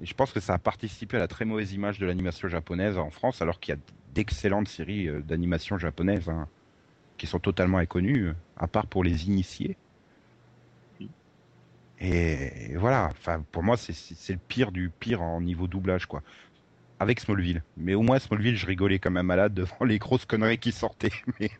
et 0.00 0.06
je 0.06 0.14
pense 0.14 0.32
que 0.32 0.40
ça 0.40 0.54
a 0.54 0.58
participé 0.58 1.16
à 1.16 1.20
la 1.20 1.28
très 1.28 1.44
mauvaise 1.44 1.72
image 1.72 1.98
de 1.98 2.06
l'animation 2.06 2.48
japonaise 2.48 2.98
en 2.98 3.10
France, 3.10 3.42
alors 3.42 3.60
qu'il 3.60 3.74
y 3.74 3.78
a 3.78 3.80
d'excellentes 4.14 4.68
séries 4.68 5.08
euh, 5.08 5.22
d'animation 5.22 5.78
japonaise 5.78 6.28
hein, 6.28 6.48
qui 7.18 7.26
sont 7.26 7.40
totalement 7.40 7.78
inconnues, 7.78 8.32
à 8.56 8.68
part 8.68 8.86
pour 8.88 9.04
les 9.04 9.26
initiés. 9.26 9.78
Et, 12.00 12.72
et 12.72 12.76
voilà, 12.76 13.08
enfin, 13.10 13.44
pour 13.52 13.62
moi, 13.62 13.76
c'est- 13.76 14.32
le 14.32 14.38
pire 14.48 14.72
du 14.72 14.90
pire 14.90 15.22
en 15.22 15.40
niveau 15.40 15.66
doublage, 15.66 16.06
quoi. 16.06 16.22
Avec 16.98 17.20
Smallville. 17.20 17.62
Mais 17.76 17.94
au 17.94 18.02
moins, 18.02 18.18
Smallville, 18.18 18.56
je 18.56 18.66
rigolais 18.66 18.98
comme 18.98 19.16
un 19.16 19.22
malade 19.22 19.54
devant 19.54 19.78
les 19.84 19.98
grosses 19.98 20.26
conneries 20.26 20.58
qui 20.58 20.72
sortaient. 20.72 21.12
Mais. 21.40 21.50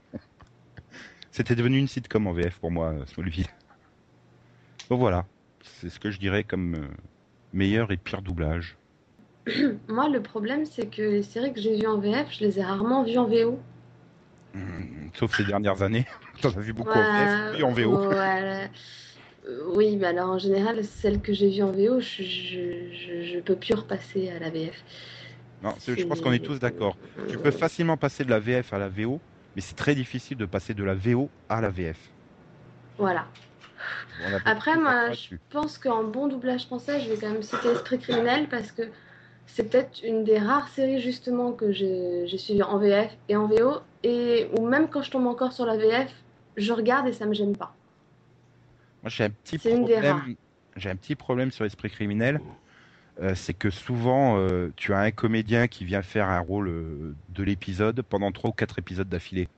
C'était 1.31 1.55
devenu 1.55 1.79
une 1.79 1.89
sitcom 1.89 2.27
en 2.27 2.33
VF 2.33 2.59
pour 2.59 2.71
moi, 2.71 2.93
euh, 2.93 3.07
Smallville. 3.07 3.47
Donc 4.89 4.99
voilà, 4.99 5.27
c'est 5.63 5.89
ce 5.91 6.01
que 6.01 6.11
je 6.11 6.19
dirais 6.19 6.43
comme 6.45 6.75
euh, 6.75 6.89
meilleur 7.53 7.93
et 7.93 7.97
pire 7.97 8.23
doublage. 8.23 8.77
Moi, 9.89 10.09
le 10.09 10.21
problème, 10.21 10.65
c'est 10.67 10.87
que 10.87 11.03
les 11.03 11.23
séries 11.23 11.53
que 11.53 11.61
j'ai 11.61 11.77
vues 11.79 11.87
en 11.87 11.99
VF, 11.99 12.33
je 12.33 12.41
les 12.45 12.59
ai 12.59 12.65
rarement 12.65 13.05
vues 13.05 13.19
en 13.19 13.27
VO. 13.27 13.59
Hum, 14.55 15.11
Sauf 15.15 15.37
ces 15.37 15.45
dernières 15.45 15.83
années. 15.83 16.07
T'en 16.43 16.49
as 16.51 16.61
vu 16.61 16.73
beaucoup 16.73 16.99
en 16.99 17.03
Ouais, 17.03 17.27
VF 17.27 17.61
et 17.61 17.63
en 17.63 17.73
VO. 17.73 17.97
voilà. 17.97 18.69
Euh, 19.49 19.63
Oui, 19.75 19.97
mais 19.97 20.09
alors 20.09 20.31
en 20.31 20.39
général, 20.39 20.85
celles 20.85 21.21
que 21.21 21.33
j'ai 21.33 21.51
vues 21.51 21.63
en 21.63 21.73
VO, 21.73 22.01
je, 22.01 22.23
je, 22.23 22.93
je, 22.93 23.23
je 23.23 23.41
peux 23.41 23.57
plus 23.57 23.75
repasser 23.75 24.31
à 24.31 24.39
la 24.39 24.51
VF. 24.51 24.85
Non, 25.63 25.75
je 25.87 26.05
pense 26.05 26.21
qu'on 26.21 26.33
est 26.33 26.45
tous 26.45 26.59
d'accord. 26.59 26.97
Tu 27.29 27.39
peux 27.39 27.51
facilement 27.51 27.97
passer 27.97 28.25
de 28.25 28.31
la 28.31 28.39
VF 28.41 28.73
à 28.73 28.79
la 28.79 28.89
VO, 28.89 29.21
mais 29.55 29.63
c'est 29.63 29.77
très 29.77 29.95
difficile 29.95 30.37
de 30.39 30.47
passer 30.47 30.75
de 30.75 30.85
la 30.85 30.95
VO 30.95 31.29
à 31.49 31.61
la 31.61 31.69
VF. 31.71 31.99
Voilà. 32.99 33.27
Après, 34.45 34.77
moi, 34.77 35.13
je 35.13 35.37
pense 35.51 35.79
qu'en 35.79 36.05
bon 36.05 36.29
doublage 36.29 36.67
français, 36.67 37.01
je 37.01 37.11
vais 37.11 37.17
quand 37.17 37.31
même 37.31 37.43
citer 37.43 37.69
Esprit 37.69 37.99
criminel 37.99 38.49
parce 38.49 38.73
que 38.73 38.83
c'est 39.47 39.65
peut-être 39.71 40.03
une 40.05 40.25
des 40.25 40.39
rares 40.39 40.69
séries 40.69 41.01
justement 41.01 41.53
que 41.53 41.73
j'ai 41.73 42.27
j'ai 42.27 42.39
suivies 42.39 42.63
en 42.63 42.79
VF 42.79 43.11
et 43.29 43.37
en 43.37 43.47
VO. 43.47 43.81
Et 44.03 44.49
ou 44.59 44.67
même 44.67 44.89
quand 44.89 45.03
je 45.03 45.11
tombe 45.11 45.27
encore 45.27 45.53
sur 45.53 45.67
la 45.67 45.77
VF, 45.77 46.13
je 46.57 46.73
regarde 46.73 47.09
et 47.09 47.13
ça 47.13 47.27
me 47.27 47.35
gêne 47.35 47.57
pas. 47.57 47.75
Moi, 49.03 49.11
j'ai 49.11 49.25
un 49.25 49.31
petit 49.31 49.59
problème. 49.59 50.37
J'ai 50.77 50.91
un 50.91 50.97
petit 50.97 51.17
problème 51.17 51.51
sur 51.51 51.65
l'esprit 51.65 51.91
criminel. 51.91 52.41
Euh, 53.21 53.35
c'est 53.35 53.55
que 53.55 53.71
souvent, 53.71 54.39
euh, 54.39 54.73
tu 54.77 54.95
as 54.95 55.01
un 55.01 55.11
comédien 55.11 55.69
qui 55.69 55.85
vient 55.85 56.01
faire 56.01 56.29
un 56.29 56.39
rôle 56.41 56.69
euh, 56.69 57.15
de 57.29 57.43
l'épisode 57.43 58.01
pendant 58.03 58.33
trois 58.33 58.51
ou 58.51 58.53
quatre 58.53 58.79
épisodes 58.79 59.09
d'affilée. 59.09 59.49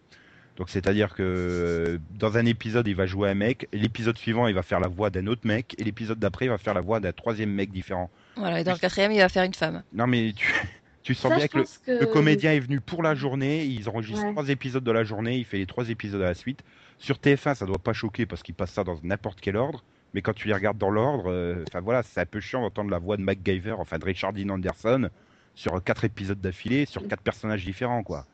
Donc, 0.56 0.68
c'est-à-dire 0.68 1.14
que 1.14 2.00
dans 2.18 2.36
un 2.36 2.44
épisode, 2.44 2.88
il 2.88 2.96
va 2.96 3.06
jouer 3.06 3.30
un 3.30 3.34
mec, 3.34 3.68
l'épisode 3.72 4.18
suivant, 4.18 4.48
il 4.48 4.54
va 4.54 4.62
faire 4.62 4.80
la 4.80 4.88
voix 4.88 5.10
d'un 5.10 5.26
autre 5.26 5.46
mec, 5.46 5.74
et 5.78 5.84
l'épisode 5.84 6.18
d'après, 6.18 6.46
il 6.46 6.48
va 6.48 6.58
faire 6.58 6.74
la 6.74 6.80
voix 6.80 6.98
d'un 6.98 7.12
troisième 7.12 7.50
mec 7.50 7.70
différent. 7.70 8.10
Voilà, 8.36 8.60
et 8.60 8.64
dans 8.64 8.72
le 8.72 8.78
quatrième, 8.78 9.12
il 9.12 9.20
va 9.20 9.28
faire 9.28 9.44
une 9.44 9.54
femme. 9.54 9.82
Non, 9.92 10.06
mais 10.06 10.32
tu, 10.34 10.52
Tu 11.02 11.14
sens 11.14 11.32
Ça, 11.32 11.36
bien 11.36 11.46
le, 11.52 11.64
que 11.84 12.00
le 12.00 12.06
comédien 12.06 12.52
est 12.52 12.60
venu 12.60 12.80
pour 12.80 13.02
la 13.02 13.14
journée, 13.14 13.64
ils 13.64 13.88
enregistrent 13.88 14.24
Ouais. 14.24 14.32
trois 14.32 14.48
épisodes 14.48 14.84
de 14.84 14.92
la 14.92 15.02
journée, 15.04 15.36
il 15.36 15.44
fait 15.44 15.58
les 15.58 15.66
trois 15.66 15.88
épisodes 15.90 16.22
à 16.22 16.26
la 16.26 16.34
suite. 16.34 16.62
Sur 17.02 17.16
TF1, 17.16 17.56
ça 17.56 17.66
doit 17.66 17.80
pas 17.80 17.92
choquer 17.92 18.26
parce 18.26 18.44
qu'il 18.44 18.54
passe 18.54 18.70
ça 18.70 18.84
dans 18.84 18.94
n'importe 19.02 19.40
quel 19.40 19.56
ordre, 19.56 19.82
mais 20.14 20.22
quand 20.22 20.34
tu 20.34 20.46
les 20.46 20.54
regardes 20.54 20.78
dans 20.78 20.88
l'ordre, 20.88 21.32
euh, 21.32 21.64
enfin 21.66 21.80
voilà, 21.80 22.04
c'est 22.04 22.20
un 22.20 22.26
peu 22.26 22.38
chiant 22.38 22.60
d'entendre 22.60 22.90
la 22.90 23.00
voix 23.00 23.16
de 23.16 23.22
MacGyver, 23.22 23.72
enfin 23.72 23.98
de 23.98 24.04
Richard 24.04 24.32
Dean 24.32 24.50
Anderson, 24.50 25.10
sur 25.56 25.82
quatre 25.82 26.04
épisodes 26.04 26.40
d'affilée, 26.40 26.86
sur 26.86 27.08
quatre 27.08 27.22
personnages 27.22 27.64
différents, 27.64 28.04
quoi. 28.04 28.24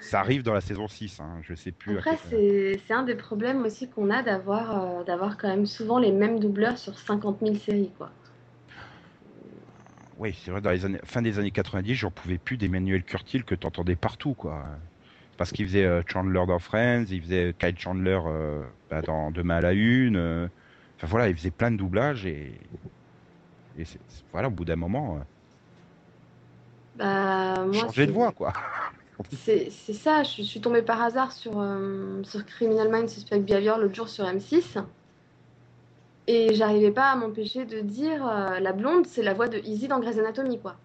Ça 0.00 0.20
arrive 0.20 0.42
dans 0.42 0.52
la 0.52 0.60
saison 0.60 0.88
6, 0.88 1.20
hein, 1.20 1.38
je 1.40 1.54
sais 1.54 1.72
plus. 1.72 1.96
Après, 1.96 2.18
c'est 2.28 2.78
c'est 2.86 2.92
un 2.92 3.02
des 3.02 3.14
problèmes 3.14 3.64
aussi 3.64 3.88
qu'on 3.88 4.10
a 4.10 4.22
d'avoir 4.22 4.98
euh, 5.00 5.04
d'avoir 5.04 5.38
quand 5.38 5.48
même 5.48 5.64
souvent 5.64 5.98
les 5.98 6.12
mêmes 6.12 6.38
doubleurs 6.38 6.76
sur 6.76 6.98
50 6.98 7.38
000 7.40 7.54
séries, 7.54 7.92
quoi. 7.96 8.10
Oui, 10.18 10.38
c'est 10.44 10.50
vrai, 10.50 10.60
dans 10.60 10.70
les 10.70 10.84
années, 10.84 11.00
fin 11.04 11.22
des 11.22 11.38
années 11.38 11.50
90, 11.50 11.94
j'en 11.94 12.10
pouvais 12.10 12.36
plus 12.36 12.58
d'Emmanuel 12.58 13.04
Curtil 13.04 13.44
que 13.44 13.54
t'entendais 13.54 13.96
partout, 13.96 14.34
quoi. 14.34 14.66
Parce 15.42 15.50
qu'il 15.50 15.66
faisait 15.66 15.84
euh, 15.84 16.02
Chandler 16.06 16.44
dans 16.46 16.60
Friends, 16.60 17.06
il 17.10 17.20
faisait 17.20 17.52
Kyle 17.58 17.76
Chandler 17.76 18.20
euh, 18.26 18.62
bah, 18.88 19.02
dans 19.02 19.32
Demain 19.32 19.56
à 19.56 19.60
la 19.60 19.72
Une. 19.72 20.14
euh, 20.14 20.46
Enfin 20.96 21.08
voilà, 21.08 21.28
il 21.30 21.36
faisait 21.36 21.50
plein 21.50 21.72
de 21.72 21.76
doublages 21.78 22.26
et, 22.26 22.52
voilà, 24.30 24.46
au 24.46 24.52
bout 24.52 24.64
d'un 24.64 24.76
moment, 24.76 25.18
Bah, 26.94 27.64
moi, 27.64 27.74
changer 27.74 28.06
de 28.06 28.12
voix, 28.12 28.30
quoi. 28.30 28.52
C'est 29.32 29.68
ça, 29.68 30.22
je 30.22 30.42
suis 30.42 30.60
tombée 30.60 30.82
par 30.82 31.02
hasard 31.02 31.32
sur, 31.32 31.58
euh, 31.58 32.22
sur 32.22 32.46
Criminal 32.46 32.88
Minds 32.88 33.08
Suspect 33.08 33.40
Behavior 33.40 33.78
l'autre 33.78 33.96
jour 33.96 34.08
sur 34.08 34.24
M6. 34.24 34.78
Et 36.28 36.54
j'arrivais 36.54 36.92
pas 36.92 37.10
à 37.10 37.16
m'empêcher 37.16 37.64
de 37.64 37.80
dire 37.80 38.24
euh, 38.24 38.60
la 38.60 38.72
blonde, 38.72 39.08
c'est 39.08 39.24
la 39.24 39.34
voix 39.34 39.48
de 39.48 39.58
Izzy 39.58 39.88
dans 39.88 39.98
Grey's 39.98 40.20
Anatomy, 40.20 40.60
quoi. 40.60 40.76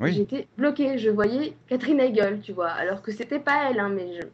Oui. 0.00 0.14
J'étais 0.14 0.48
bloquée, 0.56 0.98
je 0.98 1.10
voyais 1.10 1.54
Catherine 1.68 2.00
Hegel, 2.00 2.40
tu 2.40 2.52
vois, 2.52 2.70
alors 2.70 3.02
que 3.02 3.12
c'était 3.12 3.38
pas 3.38 3.70
elle, 3.70 3.78
hein, 3.78 3.88
mais 3.88 4.14
je 4.14 4.26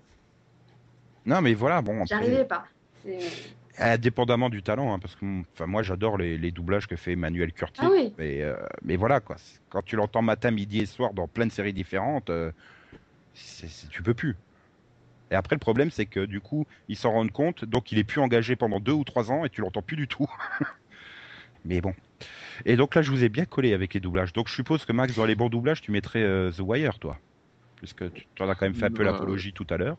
Non, 1.27 1.41
mais 1.43 1.55
voilà, 1.55 1.83
bon, 1.83 2.05
j'arrivais 2.07 2.45
pas. 2.45 2.67
C'est- 3.03 3.19
indépendamment 3.79 4.51
du 4.51 4.63
talent, 4.63 4.93
hein, 4.93 4.99
parce 4.99 5.15
que 5.15 5.25
enfin, 5.55 5.67
moi 5.67 5.83
j'adore 5.83 6.19
les, 6.19 6.37
les 6.37 6.51
doublages 6.51 6.87
que 6.87 6.97
fait 6.97 7.13
Emmanuel 7.13 7.53
Curtil. 7.53 7.85
Ah 7.85 7.91
oui. 7.93 8.13
Mais, 8.19 8.43
euh, 8.43 8.57
mais 8.83 8.97
voilà, 8.97 9.21
quoi. 9.21 9.37
Quand 9.71 9.83
tu 9.83 9.97
l'entends 9.97 10.23
matin, 10.23 10.51
midi 10.51 10.81
et 10.81 10.87
soir 10.87 11.15
dans 11.15 11.29
plein 11.29 11.47
de 11.47 11.53
séries 11.53 11.73
différentes, 11.73 12.31
euh, 12.31 12.51
tu 13.91 14.03
peux 14.03 14.15
plus. 14.15 14.37
Et 15.31 15.35
après, 15.35 15.55
le 15.55 15.61
problème, 15.61 15.91
c'est 15.91 16.07
que 16.07 16.25
du 16.25 16.41
coup, 16.41 16.65
ils 16.89 16.97
s'en 16.97 17.13
rendent 17.13 17.31
compte, 17.31 17.65
donc 17.65 17.93
il 17.93 17.99
est 17.99 18.05
plus 18.05 18.21
engagé 18.21 18.57
pendant 18.57 18.81
deux 18.81 18.93
ou 18.93 19.05
trois 19.05 19.31
ans 19.31 19.45
et 19.45 19.51
tu 19.51 19.61
l'entends 19.61 19.83
plus 19.83 19.97
du 19.97 20.09
tout. 20.09 20.27
mais 21.65 21.81
bon. 21.81 21.95
Et 22.65 22.77
donc 22.77 22.95
là, 22.95 23.03
je 23.03 23.11
vous 23.11 23.25
ai 23.25 23.29
bien 23.29 23.45
collé 23.45 23.73
avec 23.73 23.95
les 23.95 24.01
doublages. 24.01 24.33
Donc 24.33 24.49
je 24.49 24.55
suppose 24.55 24.85
que 24.85 24.93
Max, 24.93 25.15
dans 25.15 25.27
les 25.27 25.35
bons 25.35 25.49
doublages, 25.49 25.81
tu 25.81 25.91
mettrais 25.91 26.23
euh, 26.23 26.51
The 26.51 26.61
Wire, 26.61 26.99
toi. 26.99 27.19
Puisque 27.77 28.13
tu 28.13 28.43
en 28.43 28.49
as 28.49 28.55
quand 28.55 28.67
même 28.67 28.75
fait 28.75 28.87
un 28.87 28.91
peu 28.91 29.05
Bah, 29.05 29.13
l'apologie 29.13 29.53
tout 29.53 29.67
à 29.71 29.77
l'heure. 29.77 29.97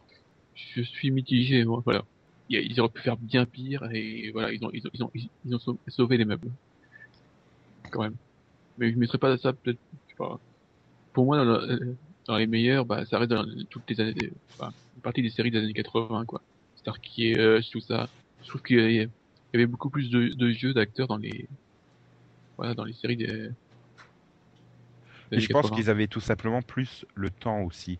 Je 0.55 0.81
suis 0.81 1.11
mitigé, 1.11 1.63
moi, 1.63 1.81
voilà. 1.85 2.03
Ils 2.49 2.79
auraient 2.79 2.89
pu 2.89 3.01
faire 3.01 3.15
bien 3.15 3.45
pire 3.45 3.87
et 3.93 4.31
voilà, 4.31 4.51
ils 4.51 4.63
ont, 4.65 4.71
ils 4.73 4.85
ont, 4.85 4.89
ils 4.93 5.03
ont, 5.03 5.11
ils 5.45 5.55
ont 5.55 5.59
sau- 5.59 5.79
sauvé 5.87 6.17
les 6.17 6.25
meubles. 6.25 6.49
Quand 7.91 8.01
même. 8.01 8.15
Mais 8.77 8.91
je 8.91 8.97
mettrais 8.97 9.17
pas 9.17 9.37
ça 9.37 9.53
peut-être, 9.53 9.79
je 9.93 10.11
sais 10.11 10.17
pas. 10.17 10.39
Pour 11.13 11.25
moi, 11.25 11.37
dans, 11.37 11.45
le- 11.45 11.95
dans 12.25 12.37
les 12.37 12.47
meilleurs, 12.47 12.85
bah, 12.85 13.05
ça 13.05 13.19
reste 13.19 13.31
dans 13.31 13.45
toutes 13.69 13.89
les 13.89 14.01
années, 14.01 14.31
enfin, 14.57 14.73
une 14.95 15.01
partie 15.01 15.21
des 15.21 15.29
séries 15.29 15.51
des 15.51 15.59
années 15.59 15.73
80, 15.73 16.25
quoi. 16.25 16.41
Starkey, 16.75 17.35
Hush, 17.37 17.69
tout 17.69 17.81
ça. 17.81 18.09
Je 18.43 18.49
trouve 18.49 18.61
qu'il 18.61 18.79
y 18.91 19.09
avait 19.53 19.67
beaucoup 19.67 19.89
plus 19.89 20.09
de, 20.09 20.29
de 20.29 20.51
jeux 20.51 20.73
d'acteurs 20.73 21.07
dans 21.07 21.17
les, 21.17 21.47
voilà, 22.59 22.73
dans 22.73 22.83
les 22.83 22.91
séries 22.93 23.15
des, 23.15 23.25
des 23.25 23.51
Et 25.31 25.37
années 25.37 25.39
je 25.39 25.47
pense 25.47 25.63
80. 25.63 25.75
qu'ils 25.77 25.89
avaient 25.89 26.07
tout 26.07 26.19
simplement 26.19 26.61
plus 26.61 27.05
le 27.15 27.29
temps 27.29 27.61
aussi. 27.61 27.99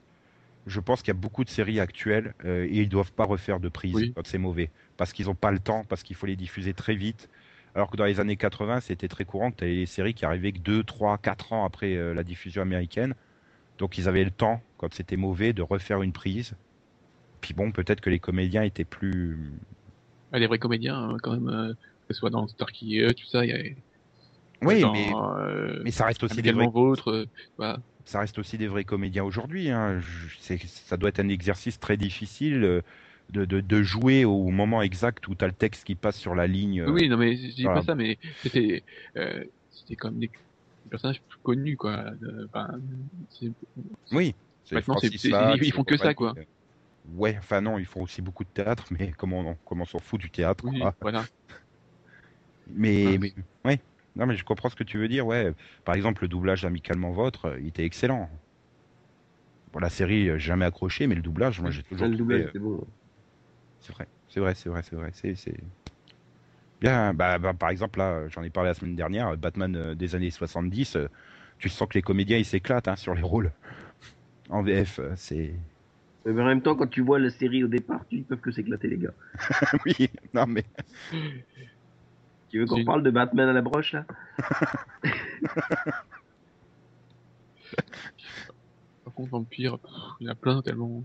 Je 0.68 0.80
pense 0.82 1.00
qu'il 1.02 1.08
y 1.08 1.18
a 1.18 1.20
beaucoup 1.20 1.46
de 1.46 1.50
séries 1.50 1.80
actuelles 1.80 2.34
euh, 2.44 2.66
et 2.66 2.82
ils 2.82 2.90
doivent 2.90 3.14
pas 3.14 3.24
refaire 3.24 3.60
de 3.62 3.70
prise 3.70 3.96
Oui. 3.96 4.14
quand 4.14 4.28
c'est 4.28 4.38
mauvais. 4.38 4.70
Parce 4.98 5.14
qu'ils 5.14 5.28
n'ont 5.28 5.36
pas 5.36 5.52
le 5.52 5.60
temps, 5.60 5.86
parce 5.88 6.04
qu'il 6.04 6.16
faut 6.18 6.26
les 6.26 6.36
diffuser 6.36 6.74
très 6.74 6.96
vite. 6.96 7.30
Alors 7.74 7.90
que 7.90 7.96
dans 7.96 8.04
les 8.06 8.20
années 8.20 8.36
80, 8.36 8.82
c'était 8.82 9.08
très 9.08 9.24
courant 9.24 9.52
que 9.52 9.58
tu 9.58 9.64
avais 9.64 9.76
des 9.76 9.86
séries 9.86 10.14
qui 10.14 10.26
arrivaient 10.26 10.52
que 10.52 10.60
2, 10.60 10.84
3, 10.84 11.18
4 11.20 11.54
ans 11.54 11.64
après 11.66 11.96
euh, 11.96 12.14
la 12.14 12.24
diffusion 12.24 12.62
américaine. 12.62 13.16
Donc 13.78 13.98
ils 13.98 14.10
avaient 14.10 14.26
le 14.26 14.32
temps, 14.32 14.62
quand 14.78 14.94
c'était 14.94 15.16
mauvais, 15.16 15.54
de 15.54 15.62
refaire 15.62 16.02
une 16.02 16.12
prise. 16.12 16.56
Puis 17.40 17.54
bon, 17.54 17.72
peut-être 17.72 18.02
que 18.02 18.10
les 18.10 18.20
comédiens 18.20 18.64
étaient 18.64 18.84
plus... 18.86 19.54
Ah, 20.34 20.40
les 20.40 20.48
vrais 20.48 20.60
comédiens, 20.60 20.98
hein, 20.98 21.18
quand 21.24 21.32
même, 21.32 21.48
euh, 21.48 21.74
que 22.08 22.14
ce 22.14 22.20
soit 22.20 22.30
dans 22.30 22.46
Starkey, 22.48 23.08
tout 23.16 23.26
ça, 23.26 23.46
il 23.46 23.50
y 23.50 23.54
a, 23.54 23.58
Oui, 24.62 24.82
dans, 24.82 24.92
mais, 24.92 25.10
euh, 25.14 25.82
mais 25.84 25.92
ça 25.92 26.06
reste 26.06 26.24
aussi 26.24 26.42
des 26.42 26.52
vrais 26.52 26.68
vôtre, 26.68 27.12
euh, 27.12 27.26
voilà. 27.58 27.80
ça 28.06 28.20
reste 28.20 28.40
aussi 28.40 28.58
des 28.58 28.68
vrais 28.68 28.84
comédiens 28.84 29.24
aujourd'hui. 29.24 29.70
Hein. 29.70 30.02
Ça 30.40 30.98
doit 30.98 31.10
être 31.10 31.20
un 31.20 31.30
exercice 31.30 31.80
très 31.80 31.96
difficile 31.98 32.64
euh, 32.64 32.82
de, 33.30 33.46
de, 33.46 33.62
de 33.62 33.84
jouer 33.84 34.26
au 34.26 34.50
moment 34.50 34.82
exact 34.82 35.28
où 35.28 35.36
tu 35.36 35.46
as 35.46 35.48
le 35.48 35.54
texte 35.54 35.86
qui 35.86 35.96
passe 35.96 36.18
sur 36.18 36.36
la 36.36 36.48
ligne. 36.48 36.84
Oui, 36.84 37.08
non, 37.08 37.18
mais 37.18 37.36
je 37.38 37.56
dis 37.56 37.64
voilà. 37.64 37.80
pas 37.82 37.86
ça, 37.86 37.96
mais 37.96 38.18
c'était, 38.42 38.84
euh, 39.18 39.44
même 40.04 40.20
des, 40.20 40.28
des 40.28 40.32
personnages 40.90 41.22
plus 41.22 41.40
connus, 41.44 41.78
quoi. 41.78 42.04
Enfin, 42.46 42.70
Oui. 44.12 44.36
Maintenant, 44.72 44.98
ils 45.02 45.72
font 45.72 45.84
que 45.84 45.98
ça, 45.98 46.14
compagnie. 46.14 46.46
Ouais, 47.16 47.36
enfin 47.40 47.62
non, 47.62 47.80
ils 47.80 47.86
font 47.86 48.02
aussi 48.04 48.22
beaucoup 48.22 48.44
de 48.44 48.50
théâtre, 48.50 48.86
mais 48.92 49.12
comment 49.18 49.40
on, 49.40 49.56
comment 49.66 49.84
on 49.84 49.86
s'en 49.86 50.00
fout 50.00 50.20
du 50.20 50.30
théâtre 50.30 50.66
oui, 50.68 50.80
quoi. 50.80 50.96
voilà. 51.02 51.26
Mais, 52.68 53.06
Ah. 53.08 53.18
mais 53.20 53.34
ouais, 53.66 53.80
non, 54.20 54.26
mais 54.26 54.36
je 54.36 54.44
comprends 54.44 54.70
ce 54.70 54.76
que 54.76 54.84
tu 54.84 54.98
veux 54.98 55.08
dire. 55.08 55.26
Ouais, 55.26 55.54
par 55.86 55.96
exemple, 55.96 56.24
le 56.24 56.28
doublage 56.28 56.66
amicalement 56.66 57.12
vôtre, 57.12 57.46
euh, 57.46 57.60
il 57.60 57.68
était 57.68 57.86
excellent. 57.86 58.30
Bon, 59.72 59.80
la 59.80 59.90
série, 59.90 60.30
euh, 60.30 60.38
jamais 60.38 60.66
accroché, 60.66 61.08
mais 61.08 61.16
le 61.16 61.22
doublage, 61.22 61.62
moi, 61.62 61.72
j'ai 61.72 61.84
toujours 61.84 62.08
Le 62.08 62.18
doublage, 62.18 62.42
euh, 62.42 62.46
c'était 62.48 62.60
bon. 62.60 62.86
C'est 63.80 63.94
vrai, 63.94 64.08
c'est 64.28 64.40
vrai, 64.40 64.56
c'est 64.56 64.70
vrai, 64.70 64.82
c'est 64.84 64.96
vrai. 64.96 65.10
C'est, 65.14 65.36
c'est... 65.36 65.56
Bien, 66.82 67.14
bah, 67.14 67.38
bah, 67.40 67.54
par 67.54 67.70
exemple, 67.70 68.00
là, 68.00 68.28
j'en 68.30 68.44
ai 68.44 68.50
parlé 68.50 68.70
la 68.70 68.74
semaine 68.74 68.96
dernière, 68.96 69.36
Batman 69.38 69.76
euh, 69.76 69.96
des 69.96 70.16
années 70.16 70.32
70, 70.32 70.96
euh, 70.96 71.08
tu 71.58 71.70
sens 71.70 71.88
que 71.88 71.94
les 71.96 72.02
comédiens, 72.02 72.38
ils 72.38 72.46
s'éclatent 72.46 72.88
hein, 72.88 72.96
sur 72.96 73.16
les 73.16 73.22
rôles. 73.22 73.52
En 74.52 74.64
VF, 74.64 74.98
euh, 74.98 75.14
c'est... 75.16 75.54
Mais 76.26 76.42
en 76.42 76.46
même 76.46 76.64
temps, 76.64 76.76
quand 76.76 76.88
tu 76.88 77.02
vois 77.02 77.20
la 77.20 77.30
série 77.30 77.64
au 77.64 77.68
départ, 77.68 78.04
tu 78.10 78.18
ils 78.18 78.24
peuvent 78.24 78.40
que 78.40 78.50
s'éclater, 78.50 78.88
les 78.88 78.98
gars. 78.98 79.14
oui, 79.86 80.10
non 80.34 80.48
mais... 80.48 80.64
Tu 82.50 82.60
veux 82.60 82.66
qu'on 82.66 82.84
parle 82.84 83.04
de 83.04 83.12
Batman 83.12 83.48
à 83.50 83.54
la 83.54 83.62
broche, 83.62 83.94
là? 83.94 84.06
Par 89.04 89.14
contre, 89.14 89.30
Vampire, 89.30 89.78
il 90.20 90.26
y 90.26 90.30
en 90.30 90.34
a 90.34 90.36
plein 90.36 90.62
tellement. 90.62 91.04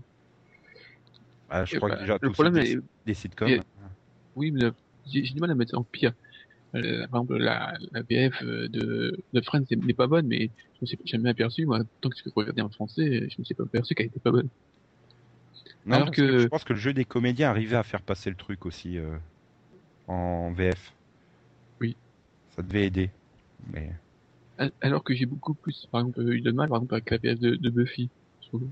Ah, 1.49 1.65
je 1.65 1.75
Et 1.75 1.77
crois 1.77 1.89
bah, 1.89 1.95
que 1.95 2.01
déjà, 2.01 2.17
le 2.21 2.31
problème 2.31 2.53
des, 2.55 2.73
est- 2.73 2.79
des 3.05 3.13
sitcoms. 3.13 3.49
et- 3.49 3.61
Oui, 4.35 4.51
mais 4.51 4.63
j'ai 5.05 5.21
du 5.21 5.39
mal 5.39 5.51
à 5.51 5.55
mettre 5.55 5.71
ça 5.71 5.77
en 5.77 5.83
pire. 5.83 6.13
Euh, 6.73 7.07
par 7.07 7.21
exemple, 7.21 7.37
la, 7.37 7.73
la 7.91 8.03
BF 8.03 8.43
de, 8.43 9.17
de 9.31 9.41
Friends 9.41 9.63
n'est 9.71 9.93
pas 9.93 10.07
bonne, 10.07 10.27
mais 10.27 10.49
je 10.75 10.79
me 10.81 10.85
suis 10.87 10.99
jamais 11.05 11.29
aperçu, 11.29 11.65
moi, 11.65 11.79
tant 12.01 12.09
que 12.09 12.17
je 12.17 12.29
regardais 12.35 12.61
en 12.61 12.69
français, 12.69 13.29
je 13.29 13.35
me 13.39 13.43
suis 13.45 13.55
pas 13.55 13.63
aperçu 13.63 13.95
qu'elle 13.95 14.07
était 14.07 14.19
pas 14.19 14.31
bonne. 14.31 14.49
Non, 15.85 15.97
alors 15.97 16.11
que- 16.11 16.39
je 16.39 16.47
pense 16.47 16.63
que 16.63 16.73
le 16.73 16.79
jeu 16.79 16.93
des 16.93 17.05
comédiens 17.05 17.49
arrivait 17.49 17.77
à 17.77 17.83
faire 17.83 18.01
passer 18.01 18.29
le 18.29 18.35
truc 18.35 18.65
aussi 18.65 18.97
euh, 18.97 19.15
en 20.07 20.51
VF. 20.51 20.91
Ça 22.55 22.63
devait 22.63 22.85
aider. 22.85 23.09
Mais... 23.67 23.91
Al- 24.57 24.71
Alors 24.81 25.03
que 25.03 25.13
j'ai 25.13 25.25
beaucoup 25.25 25.53
plus, 25.53 25.85
par 25.91 26.01
exemple, 26.01 26.21
eu 26.21 26.41
de 26.41 26.51
mal, 26.51 26.69
par 26.69 26.77
exemple, 26.77 26.95
avec 26.95 27.09
la 27.11 27.17
BF 27.17 27.39
de, 27.39 27.55
de 27.55 27.69
Buffy. 27.69 28.09
Oui. 28.53 28.71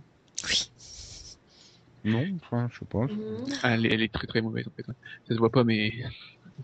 Non, 2.05 2.25
enfin, 2.43 2.67
je 2.71 2.79
sais 2.79 2.85
pas. 2.85 3.05
Mhm. 3.05 3.53
Ah, 3.63 3.71
Elle, 3.75 3.85
est- 3.85 3.93
elle 3.93 4.01
est 4.01 4.13
très 4.13 4.27
très 4.27 4.41
mauvaise 4.41 4.67
en 4.67 4.71
fait. 4.71 4.83
Ça 5.27 5.33
se 5.33 5.39
voit 5.39 5.51
pas, 5.51 5.63
mais 5.63 5.89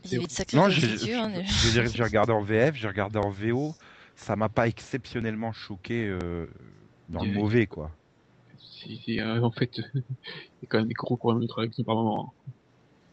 Il 0.06 0.12
y 0.14 0.16
avait 0.18 0.28
de 0.28 0.32
sacrées 0.32 0.58
Non, 0.58 0.70
j'ai, 0.70 1.14
hein, 1.14 1.32
je 1.34 1.66
veux 1.68 1.72
dire, 1.72 1.92
j'ai 1.94 2.04
regardé 2.04 2.34
en 2.34 2.42
VF, 2.42 2.76
j'ai 2.76 2.88
regardé 2.88 3.20
en 3.20 3.30
VO. 3.30 3.74
Ça 4.16 4.36
m'a 4.36 4.50
pas 4.50 4.68
exceptionnellement 4.68 5.54
choqué 5.54 6.08
euh, 6.08 6.48
dans 7.08 7.24
le 7.24 7.30
Oui. 7.30 7.36
mauvais, 7.36 7.68
quoi. 7.68 7.92
si, 8.58 8.98
si, 8.98 9.20
euh, 9.20 9.42
en 9.42 9.52
fait, 9.52 9.72
il 9.94 10.02
y 10.62 10.66
a 10.66 10.68
quand 10.68 10.80
même 10.80 10.88
des 10.88 10.94
gros 10.94 11.18
problèmes 11.18 11.42
de 11.42 11.48
traduction 11.48 11.84
par 11.84 11.96
moment. 11.96 12.34
hein. 12.48 12.52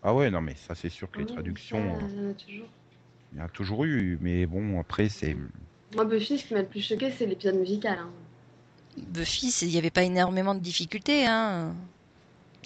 Ah 0.03 0.15
ouais, 0.15 0.31
non, 0.31 0.41
mais 0.41 0.55
ça, 0.55 0.75
c'est 0.75 0.89
sûr 0.91 1.11
que 1.11 1.19
les 1.19 1.25
Oui, 1.27 1.33
traductions, 1.33 1.99
euh, 2.01 2.35
toujours. 2.35 2.69
Il 3.37 3.41
y 3.41 3.43
a 3.45 3.49
toujours 3.49 3.84
eu. 3.84 4.18
Mais 4.20 4.47
bon, 4.47 4.80
après, 4.80 5.09
c'est. 5.09 5.37
Moi, 5.95 6.05
Buffy, 6.05 6.39
ce 6.39 6.47
qui 6.47 6.55
m'a 6.55 6.61
le 6.62 6.66
plus 6.66 6.80
choqué, 6.80 7.11
c'est 7.12 7.26
l'épisode 7.26 7.57
musical. 7.57 7.99
hein. 8.01 8.11
Buffy, 8.97 9.49
il 9.62 9.68
n'y 9.68 9.78
avait 9.78 9.91
pas 9.91 10.03
énormément 10.05 10.55
de 10.55 10.61
difficultés. 10.61 11.26
Hein. 11.26 11.74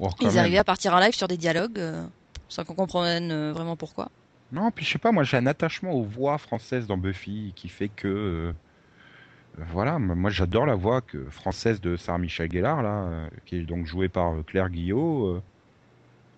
Oh, 0.01 0.09
Ils 0.21 0.29
même. 0.29 0.39
arrivaient 0.39 0.59
à 0.59 0.65
partir 0.65 0.95
en 0.95 1.01
live 1.01 1.13
sur 1.15 1.29
des 1.29 1.37
dialogues 1.37 1.79
euh, 1.79 2.07
sans 2.49 2.65
qu'on 2.65 2.75
comprenne 2.75 3.31
euh, 3.33 3.53
vraiment 3.53 3.77
pourquoi. 3.77 4.11
Non, 4.53 4.71
puis 4.71 4.85
je 4.85 4.93
sais 4.93 4.99
pas, 4.99 5.13
moi 5.13 5.23
j'ai 5.25 5.37
un 5.37 5.47
attachement 5.47 5.93
aux 5.93 6.03
voix 6.05 6.39
françaises 6.39 6.87
dans 6.87 6.97
Buffy 6.97 7.53
qui 7.57 7.69
fait 7.69 7.89
que. 7.89 8.09
euh, 8.09 8.53
voilà, 9.73 9.99
moi 9.99 10.31
j'adore 10.31 10.65
la 10.67 10.75
voix 10.77 11.01
que, 11.03 11.29
française 11.31 11.81
de 11.81 11.97
Sarah 11.97 12.19
Michel 12.19 12.51
Gellar, 12.51 12.83
là, 12.83 13.29
qui 13.45 13.57
est 13.57 13.63
donc 13.63 13.87
jouée 13.87 14.09
par 14.09 14.33
Claire 14.47 14.71
Guillot, 14.71 15.27
euh, 15.27 15.43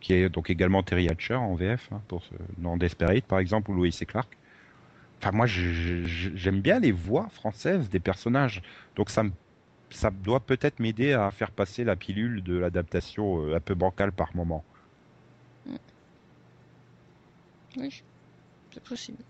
qui 0.02 0.14
est 0.14 0.30
donc 0.30 0.50
également 0.50 0.84
Terry 0.84 1.08
Hatcher 1.08 1.36
en 1.36 1.54
VF, 1.56 1.92
hein, 1.92 2.02
pour 2.08 2.24
ce, 2.24 2.34
dans 2.58 2.76
Desperate 2.78 3.26
par 3.26 3.40
exemple, 3.40 3.70
ou 3.72 3.74
Lois 3.74 3.88
et 3.88 4.06
Clark. 4.06 4.38
Enfin, 5.22 5.32
moi, 5.32 5.46
j'aime 5.46 6.60
bien 6.62 6.80
les 6.80 6.92
voix 6.92 7.28
françaises 7.30 7.88
des 7.90 8.00
personnages. 8.00 8.62
Donc, 8.96 9.10
ça, 9.10 9.22
me- 9.24 9.32
ça 9.90 10.10
doit 10.10 10.46
peut-être 10.46 10.80
m'aider 10.80 11.12
à 11.14 11.30
faire 11.32 11.52
passer 11.52 11.84
la 11.84 11.96
pilule 11.96 12.42
de 12.44 12.56
l'adaptation 12.58 13.42
euh, 13.46 13.56
un 13.56 13.60
peu 13.60 13.74
bancale 13.74 14.12
par 14.12 14.34
moment. 14.36 14.64
Oui, 17.76 18.02
c'est 18.72 18.82
possible. 18.84 19.24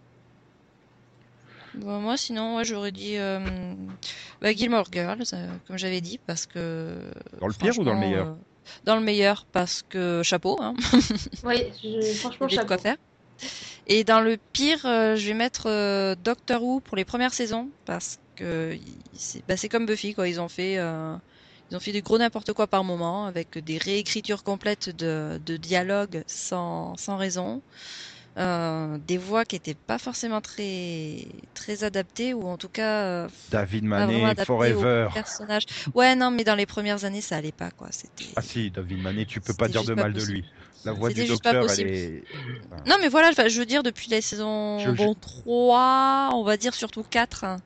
Bon, 1.74 2.00
moi, 2.00 2.16
sinon, 2.18 2.56
ouais, 2.56 2.64
j'aurais 2.64 2.92
dit 2.92 3.16
euh, 3.16 3.74
bah, 4.42 4.52
Gilmore 4.52 4.88
Girls, 4.92 5.22
euh, 5.32 5.58
comme 5.66 5.78
j'avais 5.78 6.00
dit, 6.02 6.18
parce 6.18 6.46
que. 6.46 7.10
Dans 7.40 7.46
le 7.48 7.52
pire 7.54 7.78
ou 7.78 7.84
dans 7.84 7.92
le 7.94 8.00
meilleur? 8.00 8.26
euh, 8.26 8.36
Dans 8.84 8.96
le 8.96 9.02
meilleur, 9.02 9.46
parce 9.52 9.82
que 9.82 10.22
chapeau, 10.22 10.58
hein, 10.60 10.74
Oui, 11.44 11.72
je- 11.82 12.14
franchement, 12.14 12.46
avait 12.46 12.58
de 12.58 12.64
quoi 12.64 12.76
chapeau. 12.76 12.82
faire. 12.82 12.96
Et 13.86 14.04
dans 14.04 14.20
le 14.20 14.38
pire, 14.52 14.84
euh, 14.86 15.16
je 15.16 15.28
vais 15.28 15.34
mettre 15.34 15.66
euh, 15.68 16.14
Doctor 16.16 16.62
Who 16.62 16.80
pour 16.80 16.96
les 16.96 17.04
premières 17.04 17.34
saisons, 17.34 17.72
parce 17.84 18.18
que 18.36 18.76
c'est 19.14 19.44
bah, 19.46 19.56
c'est 19.56 19.68
comme 19.68 19.86
Buffy, 19.86 20.14
quoi. 20.14 20.28
Ils 20.28 20.40
ont 20.40 20.48
fait. 20.48 20.78
euh, 20.78 21.16
ils 21.70 21.76
ont 21.76 21.80
fait 21.80 21.92
du 21.92 22.02
gros 22.02 22.18
n'importe 22.18 22.52
quoi 22.52 22.66
par 22.68 22.84
moment, 22.84 23.26
avec 23.26 23.58
des 23.58 23.78
réécritures 23.78 24.42
complètes 24.44 24.90
de, 24.90 25.38
de 25.42 25.56
dialogues 25.56 26.22
sans, 26.26 26.96
sans 26.98 27.16
raison. 27.16 27.62
Euh, 28.38 28.96
des 28.98 29.18
voix 29.18 29.44
qui 29.44 29.56
étaient 29.56 29.74
pas 29.74 29.98
forcément 29.98 30.40
très 30.40 31.26
très 31.52 31.84
adaptées 31.84 32.32
ou 32.32 32.44
en 32.48 32.56
tout 32.56 32.70
cas 32.70 33.04
euh, 33.04 33.28
David 33.50 33.84
Manet, 33.84 34.34
Forever. 34.46 35.08
personnage. 35.12 35.64
Ouais, 35.94 36.16
non, 36.16 36.30
mais 36.30 36.42
dans 36.42 36.54
les 36.54 36.64
premières 36.64 37.04
années, 37.04 37.20
ça 37.20 37.36
allait 37.36 37.52
pas 37.52 37.70
quoi. 37.72 37.88
C'était. 37.90 38.32
Ah 38.36 38.40
si, 38.40 38.70
David 38.70 39.02
Manet, 39.02 39.26
tu 39.26 39.42
peux 39.42 39.52
pas 39.52 39.68
dire 39.68 39.84
de 39.84 39.92
pas 39.92 40.02
mal 40.02 40.14
de 40.14 40.24
lui. 40.24 40.46
La 40.84 40.92
voix 40.92 41.10
du 41.10 41.26
docteur, 41.26 41.70
elle 41.70 41.86
est... 41.86 42.24
Non, 42.86 42.96
mais 43.02 43.08
voilà, 43.08 43.30
je 43.48 43.58
veux 43.58 43.66
dire, 43.66 43.82
depuis 43.82 44.10
la 44.10 44.22
saison 44.22 44.78
Je- 44.78 44.90
je- 44.90 44.96
bon, 44.96 45.14
3, 45.14 46.30
on 46.32 46.42
va 46.42 46.56
dire 46.56 46.74
surtout 46.74 47.04
4, 47.04 47.44
hein, 47.44 47.58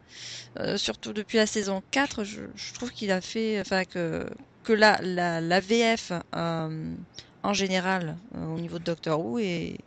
euh, 0.58 0.76
surtout 0.76 1.12
depuis 1.12 1.38
la 1.38 1.46
saison 1.46 1.80
4, 1.92 2.24
je, 2.24 2.42
je 2.54 2.72
trouve 2.74 2.90
qu'il 2.90 3.10
a 3.12 3.20
fait, 3.20 3.60
enfin, 3.60 3.84
que, 3.84 4.28
que 4.64 4.72
la, 4.72 4.98
la, 5.00 5.40
la 5.40 5.60
VF, 5.60 6.12
en 6.34 7.52
général, 7.52 8.16
au 8.34 8.58
niveau 8.58 8.78
de 8.78 8.84
Doctor 8.84 9.24
Who, 9.24 9.38
est, 9.38 9.78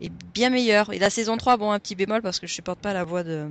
est 0.00 0.10
bien 0.10 0.50
meilleure. 0.50 0.92
Et 0.92 0.98
la 0.98 1.10
saison 1.10 1.36
3, 1.36 1.56
bon, 1.56 1.70
un 1.72 1.78
petit 1.80 1.94
bémol 1.96 2.22
parce 2.22 2.40
que 2.40 2.46
je 2.46 2.54
supporte 2.54 2.80
pas 2.80 2.92
la 2.94 3.04
voix 3.04 3.22
de, 3.24 3.48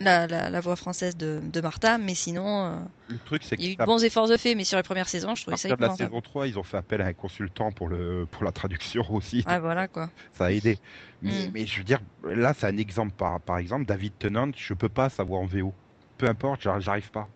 la, 0.00 0.26
la, 0.26 0.50
la 0.50 0.60
voix 0.60 0.76
française 0.76 1.16
de, 1.16 1.40
de 1.42 1.60
Martha, 1.60 1.98
mais 1.98 2.14
sinon, 2.14 2.64
euh, 2.66 2.80
Le 3.06 3.18
truc, 3.18 3.42
c'est 3.44 3.56
il 3.58 3.64
y 3.66 3.68
a 3.68 3.72
eu 3.72 3.76
de 3.76 3.84
bons 3.84 4.02
efforts 4.02 4.28
de 4.28 4.36
fait, 4.36 4.54
mais 4.54 4.64
sur 4.64 4.76
les 4.78 4.82
premières 4.82 5.08
saisons, 5.08 5.34
je 5.34 5.42
trouvais 5.42 5.56
ça 5.56 5.68
de 5.76 5.82
la 5.82 5.90
saison 5.90 6.20
3, 6.20 6.48
ils 6.48 6.58
ont 6.58 6.62
fait 6.62 6.78
appel 6.78 7.00
à 7.02 7.06
un 7.06 7.12
consultant 7.14 7.72
pour, 7.72 7.88
le, 7.88 8.26
pour 8.26 8.44
la 8.44 8.52
traduction 8.52 9.04
aussi. 9.10 9.44
Ouais, 9.46 9.58
voilà, 9.60 9.88
quoi. 9.88 10.10
Ça 10.32 10.46
a 10.46 10.50
aidé. 10.52 10.78
Mais, 11.20 11.48
Mm. 11.48 11.52
mais 11.52 11.66
je 11.66 11.78
veux 11.78 11.84
dire, 11.84 12.00
là, 12.24 12.54
c'est 12.54 12.66
un 12.66 12.76
exemple. 12.78 13.12
Par, 13.14 13.40
par 13.40 13.58
exemple, 13.58 13.86
David 13.86 14.16
Tennant, 14.18 14.50
je 14.56 14.74
peux 14.74 14.88
pas 14.88 15.10
savoir 15.10 15.42
en 15.42 15.46
VO. 15.46 15.74
Peu 16.18 16.28
importe, 16.28 16.62
j'ar- 16.62 16.80
j'arrive 16.80 17.10
pas. 17.10 17.28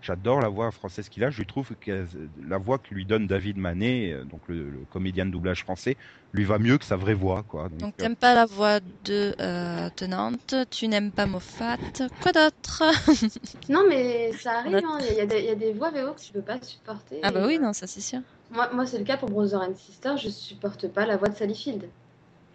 J'adore 0.00 0.40
la 0.40 0.48
voix 0.48 0.70
française 0.70 1.08
qu'il 1.08 1.24
a. 1.24 1.30
Je 1.30 1.38
lui 1.38 1.46
trouve 1.46 1.74
que 1.80 2.06
la 2.40 2.58
voix 2.58 2.78
que 2.78 2.94
lui 2.94 3.04
donne 3.04 3.26
David 3.26 3.58
Manet, 3.58 4.12
euh, 4.12 4.24
donc 4.24 4.42
le, 4.48 4.70
le 4.70 4.84
comédien 4.86 5.26
de 5.26 5.30
doublage 5.30 5.62
français, 5.62 5.96
lui 6.32 6.44
va 6.44 6.58
mieux 6.58 6.78
que 6.78 6.84
sa 6.84 6.96
vraie 6.96 7.14
voix. 7.14 7.42
Quoi. 7.42 7.68
Donc, 7.68 7.80
Donc 7.80 7.94
euh, 7.98 8.02
t'aimes 8.04 8.16
pas 8.16 8.34
la 8.34 8.46
voix 8.46 8.80
de 9.04 9.34
euh, 9.40 9.88
Tenante, 9.96 10.54
tu 10.70 10.88
n'aimes 10.88 11.10
pas 11.12 11.26
Moffat, 11.26 11.76
quoi 12.22 12.32
d'autre? 12.32 12.82
Non, 13.68 13.82
mais 13.88 14.32
ça 14.32 14.58
arrive, 14.58 14.76
hein. 14.84 14.98
il 15.00 15.16
y, 15.16 15.20
a 15.20 15.26
des- 15.26 15.40
il 15.40 15.44
y 15.44 15.50
a 15.50 15.54
des 15.54 15.72
voix 15.72 15.90
VO 15.90 16.14
que 16.14 16.20
tu 16.20 16.32
peux 16.32 16.42
pas 16.42 16.60
supporter. 16.62 17.20
Ah 17.22 17.30
bah 17.30 17.40
et, 17.42 17.46
oui, 17.46 17.58
euh, 17.58 17.62
non, 17.62 17.72
ça 17.72 17.86
c'est 17.86 18.00
sûr. 18.00 18.20
Moi, 18.50 18.70
moi 18.72 18.86
c'est 18.86 18.98
le 18.98 19.04
cas 19.04 19.16
pour 19.16 19.28
Brother 19.30 19.60
and 19.60 19.74
Sister, 19.76 20.14
je 20.16 20.28
supporte 20.30 20.88
pas 20.88 21.06
la 21.06 21.16
voix 21.16 21.28
de 21.28 21.36
Sally 21.36 21.54
Field. 21.54 21.88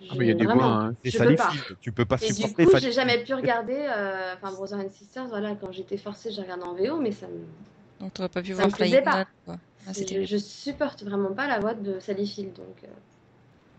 Ah, 0.10 0.16
mais 0.18 0.26
il 0.26 0.28
y 0.28 0.32
a 0.32 0.34
Je- 0.34 0.38
des 0.40 0.46
voix, 0.46 0.66
hein. 0.66 0.94
c'est 1.04 1.12
je 1.12 1.18
Sally 1.18 1.32
peux 1.32 1.38
pas. 1.38 1.52
Field. 1.52 1.78
Tu 1.82 1.92
peux 1.92 2.06
pas 2.06 2.18
Et 2.22 2.28
du 2.28 2.34
supporter 2.34 2.66
coup, 2.66 2.72
j'ai 2.80 2.92
jamais 2.92 3.24
pu 3.24 3.34
regarder, 3.34 3.76
euh, 3.76 4.34
enfin 4.36 4.52
Brother 4.52 4.80
and 4.80 4.92
Sisters, 4.92 5.28
voilà, 5.28 5.56
quand 5.56 5.72
j'étais 5.72 5.98
forcée, 5.98 6.32
j'ai 6.32 6.42
regardé 6.42 6.64
en 6.64 6.74
VO, 6.76 7.00
mais 7.02 7.12
ça 7.12 7.28
me, 7.28 7.46
Donc 8.00 8.14
t'aurais 8.14 8.30
pas 8.30 8.42
pu 8.42 8.50
Ça 8.50 8.56
voir 8.56 8.68
me 8.68 8.74
plaisait 8.74 8.98
Flying 8.98 9.04
pas. 9.06 9.18
Nun, 9.20 9.26
quoi. 9.46 9.58
Ah, 9.88 9.94
c'était 9.94 10.26
je, 10.26 10.32
je 10.32 10.38
supporte 10.38 11.04
vraiment 11.04 11.34
pas 11.34 11.48
la 11.48 11.60
voix 11.60 11.74
de 11.74 12.00
Sally 12.00 12.28
Field, 12.28 12.54
donc. 12.54 12.84
euh, 12.84 12.88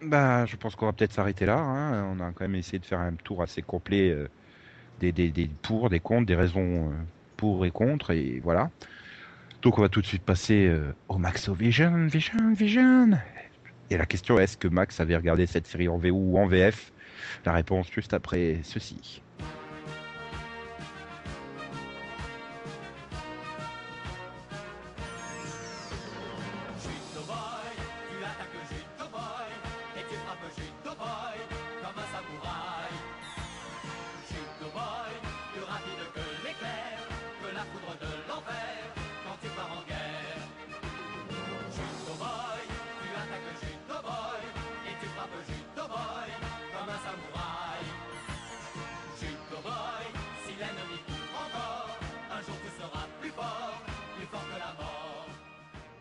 Bah, 0.01 0.45
je 0.47 0.57
pense 0.57 0.77
qu'on 0.77 0.87
va 0.87 0.93
peut-être 0.93 1.13
s'arrêter 1.13 1.47
là. 1.47 1.57
hein. 1.59 2.05
On 2.17 2.21
a 2.21 2.33
quand 2.33 2.45
même 2.45 2.55
essayé 2.57 2.79
de 2.79 2.85
faire 2.87 3.01
un 3.01 3.15
tour 3.17 3.43
assez 3.43 3.63
complet 3.63 4.11
euh, 4.11 4.29
des, 4.99 5.13
des, 5.13 5.31
des 5.31 5.49
pour, 5.63 5.91
des 5.91 6.01
contre, 6.01 6.27
des 6.27 6.37
raisons 6.37 6.93
euh, 6.93 6.97
pour 7.37 7.67
et 7.67 7.71
contre, 7.71 8.13
et 8.13 8.41
voilà. 8.41 8.71
Donc 9.63 9.79
on 9.79 9.83
va 9.83 9.89
tout 9.89 10.03
de 10.03 10.07
suite 10.07 10.25
passer 10.25 10.67
euh, 10.67 10.95
au 11.09 11.19
Max 11.19 11.49
au 11.49 11.55
Vision, 11.55 12.07
Vision, 12.07 12.53
Vision. 12.55 13.11
Et 13.91 13.97
la 13.97 14.07
question 14.07 14.39
est-ce 14.39 14.57
que 14.57 14.69
Max 14.69 15.01
avait 15.01 15.17
regardé 15.17 15.47
cette 15.47 15.67
série 15.67 15.89
en 15.89 15.99
VO 15.99 16.11
ou 16.13 16.39
en 16.39 16.47
VF 16.47 16.93
La 17.45 17.53
réponse 17.53 17.91
juste 17.91 18.15
après 18.15 18.61
ceci. 18.65 19.24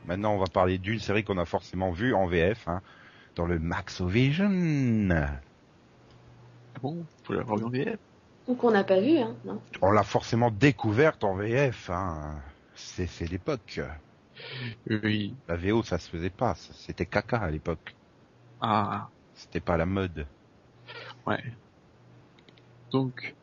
Maintenant, 0.05 0.33
on 0.33 0.37
va 0.37 0.47
parler 0.47 0.77
d'une 0.77 0.99
série 0.99 1.23
qu'on 1.23 1.37
a 1.37 1.45
forcément 1.45 1.91
vue 1.91 2.13
en 2.13 2.25
VF, 2.27 2.67
hein, 2.67 2.81
dans 3.35 3.45
le 3.45 3.59
Max 3.59 4.01
au 4.01 4.07
Vision. 4.07 5.09
Ah 5.11 6.79
bon? 6.81 7.05
Faut 7.23 7.33
l'avoir 7.33 7.57
vu 7.57 7.63
en 7.65 7.69
VF 7.69 7.99
Ou 8.47 8.55
qu'on 8.55 8.71
n'a 8.71 8.83
pas 8.83 8.99
vu, 8.99 9.17
hein, 9.17 9.35
non 9.45 9.61
On 9.81 9.91
l'a 9.91 10.03
forcément 10.03 10.51
découverte 10.51 11.23
en 11.23 11.35
VF. 11.35 11.89
Hein. 11.89 12.35
C'est 12.75 13.07
c'est 13.07 13.25
l'époque. 13.29 13.79
Oui. 14.89 15.35
La 15.47 15.55
VO, 15.55 15.83
ça 15.83 15.97
se 15.99 16.09
faisait 16.09 16.29
pas. 16.29 16.55
ça- 16.55 16.73
C'était 16.73 17.05
caca 17.05 17.37
à 17.37 17.49
l'époque. 17.51 17.95
Ah, 18.61 19.07
C'était 19.35 19.59
pas 19.61 19.77
la 19.77 19.85
mode. 19.85 20.25
ouais. 21.27 21.43
Donc, 22.91 23.33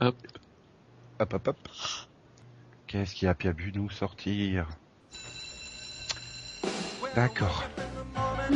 hop, 0.00 0.16
Hop, 1.20 1.34
hop, 1.34 1.48
hop. 1.48 1.68
Qu'est-ce 2.86 3.14
qui 3.14 3.26
a 3.26 3.34
pu 3.34 3.72
nous 3.74 3.90
sortir? 3.90 4.66
D'accord. 7.14 7.64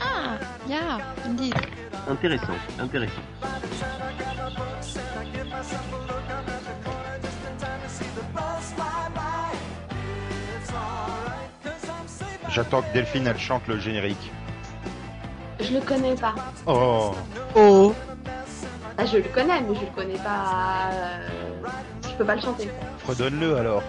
Ah, 0.00 0.38
yeah, 0.68 0.98
indeed. 1.26 1.54
Intéressant, 2.08 2.56
intéressant. 2.78 3.22
J'attends 12.50 12.82
que 12.82 12.92
Delphine, 12.92 13.26
elle 13.26 13.38
chante 13.38 13.66
le 13.68 13.78
générique. 13.78 14.32
Je 15.60 15.74
le 15.74 15.80
connais 15.80 16.14
pas. 16.14 16.34
Oh 16.66 17.14
Oh 17.54 17.94
Ah, 18.96 19.04
je 19.06 19.18
le 19.18 19.24
connais, 19.24 19.60
mais 19.60 19.74
je 19.74 19.80
le 19.80 19.90
connais 19.94 20.18
pas. 20.18 20.90
euh, 20.92 21.28
Je 22.04 22.14
peux 22.16 22.24
pas 22.24 22.36
le 22.36 22.40
chanter. 22.40 22.68
Redonne-le 23.06 23.56
alors. 23.56 23.82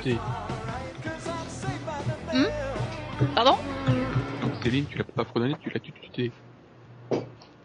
Tutée. 0.00 0.18
Pardon 3.34 3.56
Donc 4.40 4.52
Céline, 4.62 4.86
tu 4.86 4.98
l'as 4.98 5.04
pas 5.04 5.24
fredonné, 5.24 5.54
tu 5.60 5.70
l'as 5.70 5.80
tuté. 5.80 6.32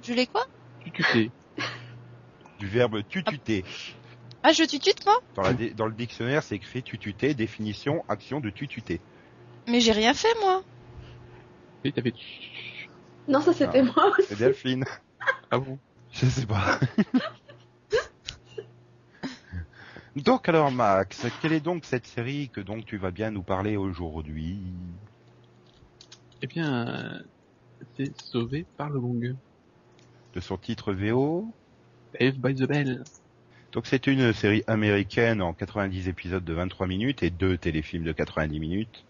Je 0.03 0.13
l'ai 0.13 0.27
quoi 0.27 0.45
Tuté. 0.93 1.31
Du 2.59 2.67
verbe 2.67 3.01
tututer. 3.07 3.63
Ah, 4.43 4.51
je 4.51 4.63
tutute 4.63 5.05
moi 5.05 5.19
Dans, 5.35 5.41
la 5.41 5.53
dans 5.53 5.87
le 5.87 5.93
dictionnaire, 5.93 6.43
c'est 6.43 6.55
écrit 6.55 6.81
tututer, 6.81 7.33
définition, 7.33 8.03
action 8.07 8.39
de 8.39 8.49
tututer. 8.49 9.01
Mais 9.67 9.79
j'ai 9.79 9.91
rien 9.91 10.13
fait 10.13 10.33
moi. 10.39 10.63
Et 11.83 11.91
t'avais... 11.91 12.13
Non, 13.27 13.41
ça 13.41 13.53
c'était 13.53 13.83
moi 13.83 14.11
aussi. 14.17 14.27
C'est 14.29 14.39
Delphine. 14.39 14.85
Ah 15.51 15.59
bon? 15.59 15.77
Je 16.11 16.25
sais 16.25 16.45
pas. 16.45 16.79
Donc 20.23 20.49
alors 20.49 20.71
Max, 20.71 21.27
quelle 21.41 21.53
est 21.53 21.59
donc 21.59 21.85
cette 21.85 22.07
série 22.07 22.49
que 22.49 22.59
donc 22.59 22.85
tu 22.85 22.97
vas 22.97 23.11
bien 23.11 23.29
nous 23.29 23.43
parler 23.43 23.77
aujourd'hui? 23.77 24.59
Eh 26.41 26.47
bien, 26.47 26.87
euh, 26.87 27.19
c'est 27.95 28.19
sauvé 28.21 28.65
par 28.77 28.89
le 28.89 28.99
gong. 28.99 29.35
De 30.33 30.39
son 30.39 30.57
titre 30.57 30.91
VO 30.91 31.53
Saved 32.19 32.41
by 32.41 32.55
the 32.55 32.67
Bell. 32.67 33.03
Donc 33.73 33.85
c'est 33.85 34.07
une 34.07 34.33
série 34.33 34.63
américaine 34.65 35.39
en 35.39 35.53
90 35.53 36.07
épisodes 36.07 36.43
de 36.43 36.53
23 36.53 36.87
minutes 36.87 37.21
et 37.21 37.29
deux 37.29 37.55
téléfilms 37.55 38.03
de 38.03 38.11
90 38.11 38.59
minutes, 38.59 39.05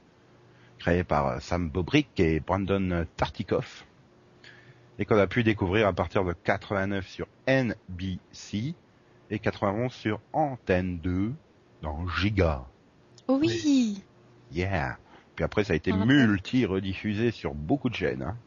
créée 0.77 1.05
par 1.05 1.27
euh, 1.27 1.39
Sam 1.39 1.69
Bobrick 1.69 2.19
et 2.19 2.41
Brandon 2.41 3.05
Tartikoff, 3.15 3.85
et 4.99 5.05
qu'on 5.05 5.17
a 5.17 5.27
pu 5.27 5.43
découvrir 5.43 5.87
à 5.87 5.93
partir 5.93 6.25
de 6.25 6.33
89 6.33 7.07
sur 7.07 7.27
NBC 7.47 8.75
et 9.29 9.39
91 9.39 9.93
sur 9.93 10.19
Antenne 10.33 10.99
2 10.99 11.33
dans 11.81 12.07
Giga. 12.07 12.65
Oh 13.27 13.39
oui. 13.41 14.01
Yeah. 14.51 14.97
Puis 15.35 15.43
après 15.43 15.63
ça 15.63 15.73
a 15.73 15.75
été 15.75 15.91
multi-rediffusé 15.93 17.31
sur 17.31 17.53
beaucoup 17.53 17.89
de 17.89 17.95
chaînes. 17.95 18.23
hein. 18.23 18.37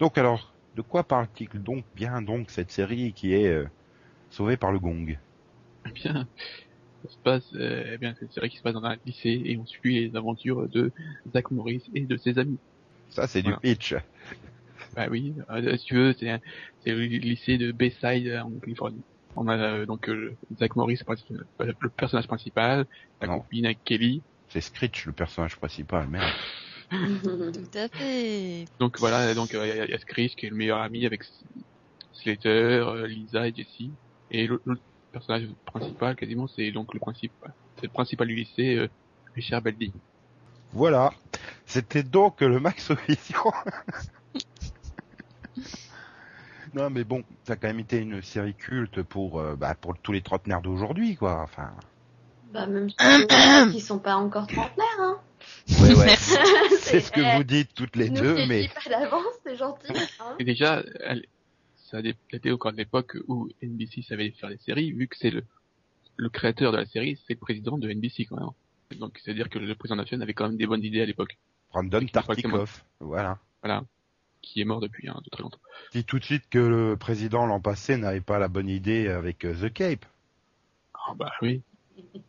Donc 0.00 0.18
alors, 0.18 0.54
de 0.76 0.82
quoi 0.82 1.04
parle-t-il 1.04 1.62
donc 1.62 1.84
bien 1.94 2.22
donc 2.22 2.50
cette 2.50 2.70
série 2.70 3.12
qui 3.12 3.32
est 3.34 3.48
euh, 3.48 3.66
sauvée 4.30 4.56
par 4.56 4.72
le 4.72 4.78
gong? 4.78 5.18
Eh 5.86 5.90
bien, 5.90 6.28
ça 7.02 7.08
se 7.08 7.18
passe, 7.24 7.52
euh, 7.54 7.92
eh 7.94 7.98
bien, 7.98 8.14
c'est 8.18 8.26
une 8.26 8.30
série 8.32 8.50
qui 8.50 8.58
se 8.58 8.62
passe 8.62 8.74
dans 8.74 8.84
un 8.84 8.96
lycée 9.04 9.42
et 9.44 9.56
on 9.58 9.66
suit 9.66 10.08
les 10.08 10.16
aventures 10.16 10.68
de 10.68 10.92
Zach 11.32 11.50
Morris 11.50 11.84
et 11.94 12.06
de 12.06 12.16
ses 12.16 12.38
amis. 12.38 12.58
Ça 13.10 13.26
c'est 13.26 13.42
du 13.42 13.54
pitch. 13.56 13.94
Bah 14.94 15.06
oui, 15.10 15.34
euh, 15.50 15.76
si 15.76 15.84
tu 15.86 15.94
veux, 15.94 16.12
c'est 16.18 16.30
un- 16.30 16.40
c'est 16.84 16.90
le 16.92 17.02
lycée 17.04 17.58
de 17.58 17.72
Bayside 17.72 18.28
euh, 18.28 18.40
en 18.42 18.50
Californie. 18.60 19.02
On 19.40 19.46
a 19.48 19.56
euh, 19.56 19.86
donc 19.86 20.08
euh, 20.08 20.36
Zach 20.58 20.74
Morris, 20.76 20.98
le 21.60 21.88
personnage 21.90 22.26
principal, 22.26 22.86
la 23.20 23.28
Non. 23.28 23.40
copine 23.40 23.66
avec 23.66 23.82
Kelly. 23.84 24.22
C'est 24.48 24.60
Screech 24.60 25.06
le 25.06 25.12
personnage 25.12 25.56
principal, 25.56 26.08
merde. 26.08 26.32
Tout 26.90 27.78
à 27.78 27.88
fait. 27.88 28.64
Donc 28.80 28.98
voilà, 28.98 29.34
donc 29.34 29.54
euh, 29.54 29.66
il 29.66 29.76
y, 29.76 29.80
a- 29.80 29.84
il 29.84 29.90
y 29.90 29.94
a 29.94 29.98
Screech 29.98 30.34
qui 30.36 30.46
est 30.46 30.50
le 30.50 30.56
meilleur 30.56 30.80
ami 30.80 31.06
avec 31.06 31.22
Slater, 32.12 32.48
euh, 32.48 33.06
Lisa 33.06 33.46
et 33.46 33.54
Jessie. 33.54 33.92
Et 34.30 34.46
l'autre 34.46 34.64
personnage 35.12 35.48
principal, 35.66 36.16
quasiment, 36.16 36.48
c'est 36.48 36.70
donc 36.72 36.92
le 36.94 37.00
principal, 37.00 37.52
c'est 37.76 37.84
le 37.86 37.92
principal 37.92 38.26
du 38.26 38.34
lycée, 38.34 38.76
euh, 38.76 38.88
Richard 39.34 39.62
Belding. 39.62 39.92
Voilà. 40.72 41.12
C'était 41.66 42.02
donc 42.02 42.40
le 42.40 42.58
Max 42.58 42.90
Vision. 43.08 43.52
non 46.74 46.90
mais 46.90 47.04
bon, 47.04 47.22
ça 47.44 47.54
a 47.54 47.56
quand 47.56 47.68
même 47.68 47.80
été 47.80 47.98
une 47.98 48.22
série 48.22 48.54
culte 48.54 49.02
pour 49.02 49.40
euh, 49.40 49.56
bah, 49.56 49.74
pour 49.74 49.96
tous 49.98 50.12
les 50.12 50.22
trentenaires 50.22 50.62
d'aujourd'hui 50.62 51.16
quoi. 51.16 51.42
Enfin. 51.42 51.72
Bah, 52.52 52.66
même 52.66 52.88
ceux 52.90 53.72
qui 53.72 53.80
sont 53.80 53.98
pas 53.98 54.16
encore 54.16 54.46
trentenaires, 54.46 55.00
hein. 55.00 55.20
Ouais 55.80 55.94
ouais. 55.94 56.06
Merci. 56.06 56.36
C'est 56.80 57.00
ce 57.00 57.12
que 57.12 57.36
vous 57.36 57.44
dites 57.44 57.74
toutes 57.74 57.96
les 57.96 58.10
ne 58.10 58.20
deux, 58.20 58.46
mais 58.46 58.68
pas 58.68 58.90
d'avance, 58.90 59.24
c'est 59.44 59.56
gentil. 59.56 59.92
Hein 60.20 60.34
Et 60.38 60.44
déjà, 60.44 60.82
elle, 61.00 61.26
ça 61.76 61.98
a 61.98 62.00
été 62.32 62.52
encore 62.52 62.72
de 62.72 62.76
l'époque 62.76 63.16
où 63.28 63.48
NBC 63.62 64.02
savait 64.02 64.30
faire 64.32 64.48
des 64.48 64.58
séries, 64.58 64.92
vu 64.92 65.08
que 65.08 65.16
c'est 65.16 65.30
le, 65.30 65.44
le 66.16 66.28
créateur 66.28 66.72
de 66.72 66.78
la 66.78 66.86
série, 66.86 67.18
c'est 67.26 67.34
le 67.34 67.38
président 67.38 67.78
de 67.78 67.90
NBC 67.90 68.26
quand 68.26 68.36
même. 68.36 68.98
Donc 68.98 69.18
c'est-à-dire 69.22 69.48
que 69.48 69.58
le 69.58 69.74
président 69.74 69.96
national 69.96 70.22
avait 70.22 70.34
quand 70.34 70.48
même 70.48 70.56
des 70.56 70.66
bonnes 70.66 70.82
idées 70.82 71.02
à 71.02 71.06
l'époque, 71.06 71.36
Brandon 71.70 72.06
Tartikoff. 72.06 72.84
Voilà. 73.00 73.38
voilà, 73.62 73.84
qui 74.48 74.60
est 74.60 74.64
mort 74.64 74.80
depuis 74.80 75.08
hein, 75.08 75.20
de 75.22 75.30
très 75.30 75.42
longtemps. 75.42 75.60
Dis 75.92 76.04
tout 76.04 76.18
de 76.18 76.24
suite 76.24 76.44
que 76.48 76.58
le 76.58 76.96
président 76.96 77.46
l'an 77.46 77.60
passé 77.60 77.96
n'avait 77.96 78.22
pas 78.22 78.38
la 78.38 78.48
bonne 78.48 78.68
idée 78.68 79.08
avec 79.08 79.44
euh, 79.44 79.54
The 79.54 79.72
Cape. 79.72 80.06
Ah 80.94 81.14
bah 81.14 81.32
oui, 81.42 81.62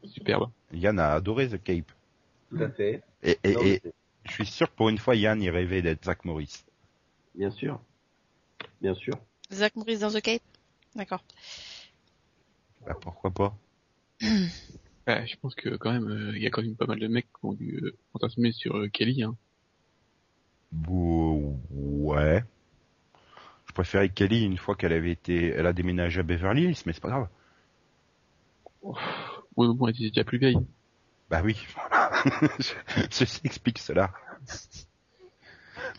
superbe. 0.04 0.50
Yann 0.74 1.00
a 1.00 1.14
adoré 1.14 1.48
The 1.48 1.62
Cape. 1.64 1.92
Tout 2.50 2.62
à 2.62 2.70
fait. 2.70 3.02
Et, 3.24 3.38
et, 3.44 3.54
Non, 3.54 3.62
et 3.62 3.82
mais 3.84 3.92
je 4.26 4.32
suis 4.32 4.46
sûr 4.46 4.70
que 4.70 4.76
pour 4.76 4.90
une 4.90 4.98
fois 4.98 5.16
Yann 5.16 5.42
y 5.42 5.50
rêvait 5.50 5.82
d'être 5.82 6.06
Zach 6.06 6.26
Morris. 6.26 6.64
Bien 7.36 7.52
sûr. 7.52 7.80
Bien 8.82 8.94
sûr. 8.96 9.16
Zach 9.52 9.76
Morris 9.76 10.00
dans 10.00 10.12
The 10.12 10.22
Cape? 10.22 10.44
D'accord. 10.96 11.24
Bah, 12.86 12.96
pourquoi 13.00 13.32
pas? 13.32 13.58
Ouais, 15.08 15.26
je 15.26 15.38
pense 15.38 15.56
que 15.56 15.76
quand 15.76 15.92
même, 15.92 16.08
euh, 16.08 16.38
il 16.38 16.44
y 16.44 16.46
a 16.46 16.52
quand 16.52 16.62
même 16.62 16.76
pas 16.76 16.86
mal 16.86 17.00
de 17.00 17.08
mecs 17.08 17.26
qui 17.26 17.44
ont 17.46 17.54
dû 17.54 17.80
euh, 17.82 17.98
fantasmer 18.14 18.52
sur 18.52 18.78
euh, 18.78 18.90
Kelly. 18.90 19.24
Hein. 19.24 19.36
Ouais. 20.72 22.44
Je 23.68 23.74
préférais 23.74 24.10
Kelly 24.10 24.44
une 24.44 24.58
fois 24.58 24.76
qu'elle 24.76 24.94
avait 24.94 25.12
été, 25.12 25.50
elle 25.50 25.68
a 25.68 25.74
déménagé 25.74 26.20
à 26.20 26.24
Beverly 26.24 26.64
Hills, 26.64 26.84
mais 26.86 26.94
c'est 26.94 27.02
pas 27.02 27.10
grave. 27.10 27.28
Oui, 28.82 29.68
mais 29.68 29.74
bon, 29.74 29.88
elle 29.88 29.96
était 29.96 30.10
déjà 30.10 30.24
plus 30.24 30.38
vieille. 30.38 30.58
Bah 31.30 31.42
oui. 31.44 31.58
Ceci 33.10 33.42
explique 33.44 33.78
cela. 33.80 34.12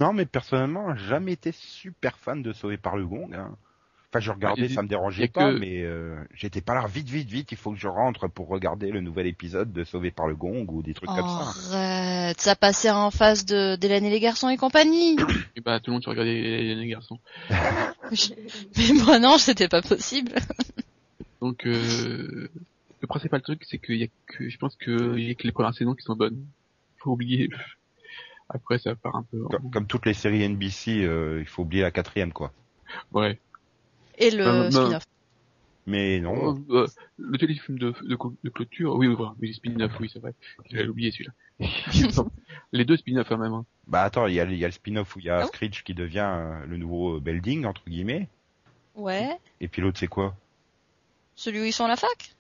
Non, 0.01 0.13
mais 0.13 0.27
personnellement, 0.27 0.95
j'ai 0.97 1.07
jamais 1.07 1.33
été 1.33 1.53
super 1.53 2.19
fan 2.19 2.43
de 2.43 2.53
Sauvé 2.53 2.77
par 2.77 2.97
le 2.97 3.07
Gong. 3.07 3.33
hein. 3.35 3.57
Enfin, 4.13 4.19
je 4.21 4.33
regardais, 4.33 4.63
Ah, 4.63 4.73
a- 4.73 4.75
ça 4.75 4.83
me 4.83 4.89
dérangeait 4.89 5.29
pas, 5.29 5.53
que- 5.53 5.59
mais 5.59 5.83
euh, 5.83 6.17
j'étais 6.35 6.61
pas 6.61 6.75
là. 6.75 6.85
Vite, 6.89 7.09
vite, 7.09 7.29
vite, 7.31 7.53
il 7.53 7.57
faut 7.57 7.71
que 7.71 7.79
je 7.79 7.87
rentre 7.87 8.27
pour 8.27 8.49
regarder 8.49 8.91
le 8.91 9.01
nouvel 9.01 9.29
épisode 9.29 9.73
de 9.73 9.85
Sauvé 9.85 10.11
par 10.11 10.27
le 10.27 10.35
Gong 10.35 10.67
ou 10.69 10.83
des 10.83 10.95
trucs 10.95 11.09
comme 11.09 11.29
ça. 11.29 11.77
Arrête, 11.77 12.41
ça 12.41 12.57
passait 12.57 12.91
en 12.91 13.13
face 13.13 13.47
de 13.47 13.77
d'Hélène 13.77 14.05
et 14.05 14.11
les 14.11 14.19
garçons 14.19 14.49
et 14.49 14.57
compagnie. 14.57 15.17
Et 15.57 15.61
bah 15.61 15.79
tout 15.79 15.91
le 15.91 15.95
monde 15.95 16.05
regardait 16.07 16.35
les, 16.35 16.75
les 16.75 16.87
garçons. 16.89 17.21
Mais 17.51 18.93
moi 19.05 19.19
non, 19.19 19.39
c'était 19.39 19.69
pas 19.69 19.83
possible. 19.83 20.33
Donc 21.41 21.67
euh, 21.67 22.51
le 23.01 23.07
principal 23.07 23.41
truc, 23.43 23.63
c'est 23.65 23.79
qu'il 23.79 23.97
y 23.97 24.05
a 24.05 24.09
que, 24.27 24.49
je 24.49 24.59
pense 24.59 24.77
que 24.77 25.17
il 25.17 25.25
y 25.29 25.31
a 25.31 25.35
que 25.35 25.45
les 25.45 25.53
premières 25.53 25.75
saisons 25.75 25.95
qui 25.95 26.03
sont 26.03 26.17
bonnes. 26.17 26.45
Faut 26.99 27.13
oublier. 27.13 27.49
Après, 28.49 28.79
ça 28.79 28.95
part 28.97 29.15
un 29.17 29.23
peu. 29.23 29.45
comme 29.73 29.87
toutes 29.87 30.05
les 30.07 30.15
séries 30.15 30.43
NBC, 30.49 31.05
euh, 31.05 31.39
il 31.41 31.47
faut 31.47 31.63
oublier 31.63 31.83
la 31.83 31.93
quatrième, 31.93 32.33
quoi. 32.33 32.53
Ouais. 33.13 33.39
Et 34.21 34.31
le 34.31 34.47
Euh, 34.47 34.71
non. 34.71 34.87
spin-off. 34.87 35.05
Mais 35.87 36.21
non. 36.21 36.57
Euh, 36.71 36.83
euh, 36.83 36.87
le 37.17 37.39
téléfilm 37.39 37.79
de, 37.79 37.93
de, 38.03 38.17
de 38.45 38.51
clôture, 38.51 38.95
oui, 38.97 39.09
oui, 39.09 39.15
voilà, 39.15 39.35
oui, 39.41 39.53
spin-off, 39.55 39.93
oui, 39.99 40.11
c'est 40.13 40.19
vrai. 40.21 40.35
J'avais 40.71 40.87
oublié 40.89 41.11
celui-là. 41.11 41.33
les 42.73 42.85
deux 42.85 42.97
spin-off 42.97 43.29
quand 43.29 43.39
même. 43.39 43.53
Hein. 43.55 43.65
Bah 43.89 44.03
attends, 44.03 44.27
il 44.27 44.35
y 44.35 44.41
a, 44.41 44.45
il 44.45 44.57
y 44.59 44.65
a 44.65 44.69
le 44.69 44.73
spin-off 44.73 45.17
où 45.17 45.19
il 45.21 45.25
y 45.25 45.31
a 45.31 45.41
bon 45.41 45.47
Screech 45.49 45.83
qui 45.83 45.95
devient 45.95 46.61
le 46.69 46.77
nouveau 46.77 47.19
Belding, 47.21 47.65
entre 47.65 47.83
guillemets. 47.89 48.29
Ouais. 48.95 49.37
Et 49.61 49.69
puis 49.69 49.83
l'autre, 49.83 49.99
c'est 49.99 50.07
quoi? 50.07 50.37
Celui 51.35 51.61
où 51.61 51.65
ils 51.65 51.73
sont 51.73 51.85
à 51.87 51.89
la 51.89 51.97
fac? 51.97 52.35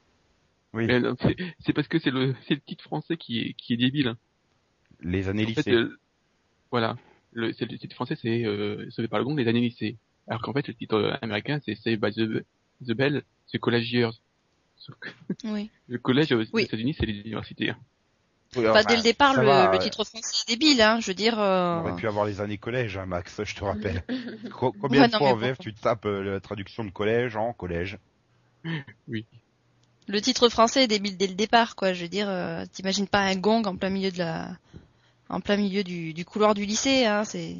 Oui, 0.74 0.86
Mais 0.86 1.00
non, 1.00 1.16
C'est 1.60 1.72
parce 1.72 1.88
que 1.88 1.98
c'est 1.98 2.10
le, 2.10 2.34
le 2.48 2.60
titre 2.60 2.84
français 2.84 3.16
qui 3.16 3.40
est, 3.40 3.52
qui 3.54 3.72
est 3.72 3.76
débile. 3.78 4.08
hein. 4.08 4.16
les 5.00 5.28
années 5.28 5.44
En 5.44 5.46
fait, 5.48 5.56
lycée. 5.56 5.72
euh, 5.72 5.98
voilà. 6.70 6.96
Le, 7.32 7.48
le 7.48 7.78
titre 7.78 7.94
français, 7.94 8.16
c'est 8.20 8.44
euh, 8.44 8.88
Sauvé 8.90 9.08
par 9.08 9.18
le 9.18 9.24
gong, 9.24 9.34
les 9.36 9.48
années 9.48 9.60
lycée. 9.60 9.96
Alors 10.30 10.40
qu'en 10.42 10.52
fait, 10.54 10.66
le 10.68 10.74
titre 10.74 11.18
américain, 11.20 11.60
c'est 11.64 11.74
Saved 11.74 12.00
by 12.00 12.12
the, 12.12 12.44
the 12.86 12.92
Bell, 12.94 13.22
c'est 13.46 13.58
College 13.58 13.92
Years. 13.92 14.14
Oui. 15.44 15.68
le 15.88 15.98
collège 15.98 16.32
aux 16.32 16.42
Oui. 16.52 16.62
États-Unis, 16.62 16.96
c'est 16.98 17.04
les 17.06 17.18
universités. 17.20 17.70
hein. 17.70 17.76
Oui, 18.56 18.64
Pas 18.64 18.80
enfin, 18.80 18.84
dès 18.88 18.96
le 18.96 19.02
départ, 19.02 19.34
ça 19.34 19.42
le, 19.42 19.46
va, 19.46 19.72
le 19.72 19.78
titre 19.78 20.02
français 20.04 20.42
est 20.48 20.50
débile, 20.50 20.82
hein. 20.82 20.98
Je 21.00 21.06
veux 21.08 21.14
dire. 21.14 21.34
On 21.36 21.40
euh, 21.42 21.80
aurait 21.82 22.00
pu 22.00 22.08
avoir 22.08 22.24
les 22.24 22.40
années 22.40 22.58
collège, 22.58 22.96
hein, 22.96 23.06
Max, 23.06 23.42
je 23.44 23.54
te 23.54 23.62
rappelle. 23.64 24.02
Co- 24.50 24.72
Combien 24.72 25.02
Ouais, 25.02 25.06
de 25.08 25.12
non, 25.12 25.18
fois 25.18 25.28
en 25.32 25.36
VF 25.36 25.58
tu 25.58 25.72
tapes 25.74 26.06
euh, 26.06 26.22
la 26.22 26.40
traduction 26.40 26.84
de 26.84 26.90
collège 26.90 27.36
en 27.36 27.52
collège? 27.52 27.98
Le 30.08 30.20
titre 30.20 30.48
français 30.48 30.84
est 30.84 30.88
débile 30.88 31.16
dès 31.16 31.28
le 31.28 31.34
départ, 31.34 31.76
quoi. 31.76 31.92
Je 31.92 32.02
veux 32.02 32.08
dire, 32.08 32.28
euh, 32.28 32.64
t'imagines 32.72 33.06
pas 33.06 33.20
un 33.20 33.36
gong 33.36 33.62
en 33.66 33.76
plein 33.76 33.90
milieu 33.90 34.10
de 34.10 34.18
la, 34.18 34.48
en 35.28 35.40
plein 35.40 35.56
milieu 35.56 35.84
du, 35.84 36.12
du 36.12 36.24
couloir 36.24 36.54
du 36.54 36.64
lycée, 36.64 37.04
hein. 37.06 37.24
C'est 37.24 37.56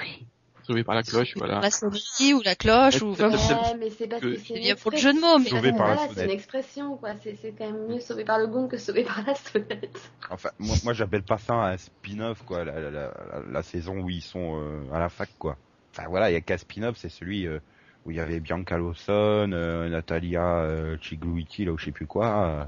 Oui. 0.00 0.24
Sauvé 0.68 0.84
par 0.84 0.94
la 0.94 1.02
cloche, 1.02 1.32
voilà. 1.36 1.60
la 1.60 1.70
sonnerie 1.70 2.34
ou 2.34 2.42
la 2.44 2.54
cloche 2.54 3.00
ou 3.00 3.12
Ouais, 3.14 3.74
mais 3.78 3.88
c'est 3.88 4.06
parce 4.06 4.20
que 4.20 4.34
que- 4.34 4.36
c'est 4.38 4.52
Il 4.52 4.56
une 4.58 4.64
y 4.64 4.70
a 4.70 4.76
pour 4.76 4.90
le 4.90 4.98
jeu 4.98 5.14
de 5.14 5.18
mots, 5.18 5.38
mais- 5.38 5.48
Sauvé 5.48 5.72
par 5.72 5.88
la 5.88 5.94
Voilà, 5.94 6.12
c'est 6.14 6.24
une 6.26 6.30
expression, 6.30 6.96
quoi. 6.98 7.10
C'est 7.22 7.36
c'est 7.36 7.52
quand 7.52 7.72
même 7.72 7.86
mieux 7.88 8.00
sauvé 8.00 8.24
par 8.26 8.38
le 8.38 8.48
gong 8.48 8.68
que 8.68 8.76
sauvé 8.76 9.02
par 9.02 9.22
la 9.26 9.34
sonnette. 9.34 10.12
Enfin, 10.28 10.50
moi, 10.58 10.76
moi 10.84 10.92
j'appelle 10.92 11.22
pas 11.22 11.38
ça 11.38 11.54
un 11.54 11.76
spin-off, 11.78 12.42
quoi, 12.44 12.66
la, 12.66 12.78
la, 12.80 12.90
la, 12.90 13.12
la 13.50 13.62
saison 13.62 13.98
où 14.00 14.10
ils 14.10 14.20
sont 14.20 14.60
euh, 14.62 14.92
à 14.92 14.98
la 14.98 15.08
fac, 15.08 15.30
quoi. 15.38 15.56
Enfin 15.96 16.06
voilà, 16.10 16.30
il 16.30 16.34
y 16.34 16.36
a 16.36 16.42
qu'un 16.42 16.58
spin-off, 16.58 16.98
c'est 16.98 17.08
celui 17.08 17.46
euh, 17.46 17.60
où 18.04 18.10
il 18.10 18.18
y 18.18 18.20
avait 18.20 18.38
Bianca 18.40 18.76
Lawson, 18.76 19.50
euh, 19.54 19.88
Natalia 19.88 20.58
euh, 20.60 20.98
Chigluiti, 21.00 21.64
là, 21.64 21.72
ou 21.72 21.78
je 21.78 21.86
sais 21.86 21.92
plus 21.92 22.06
quoi. 22.06 22.44
euh, 22.46 22.64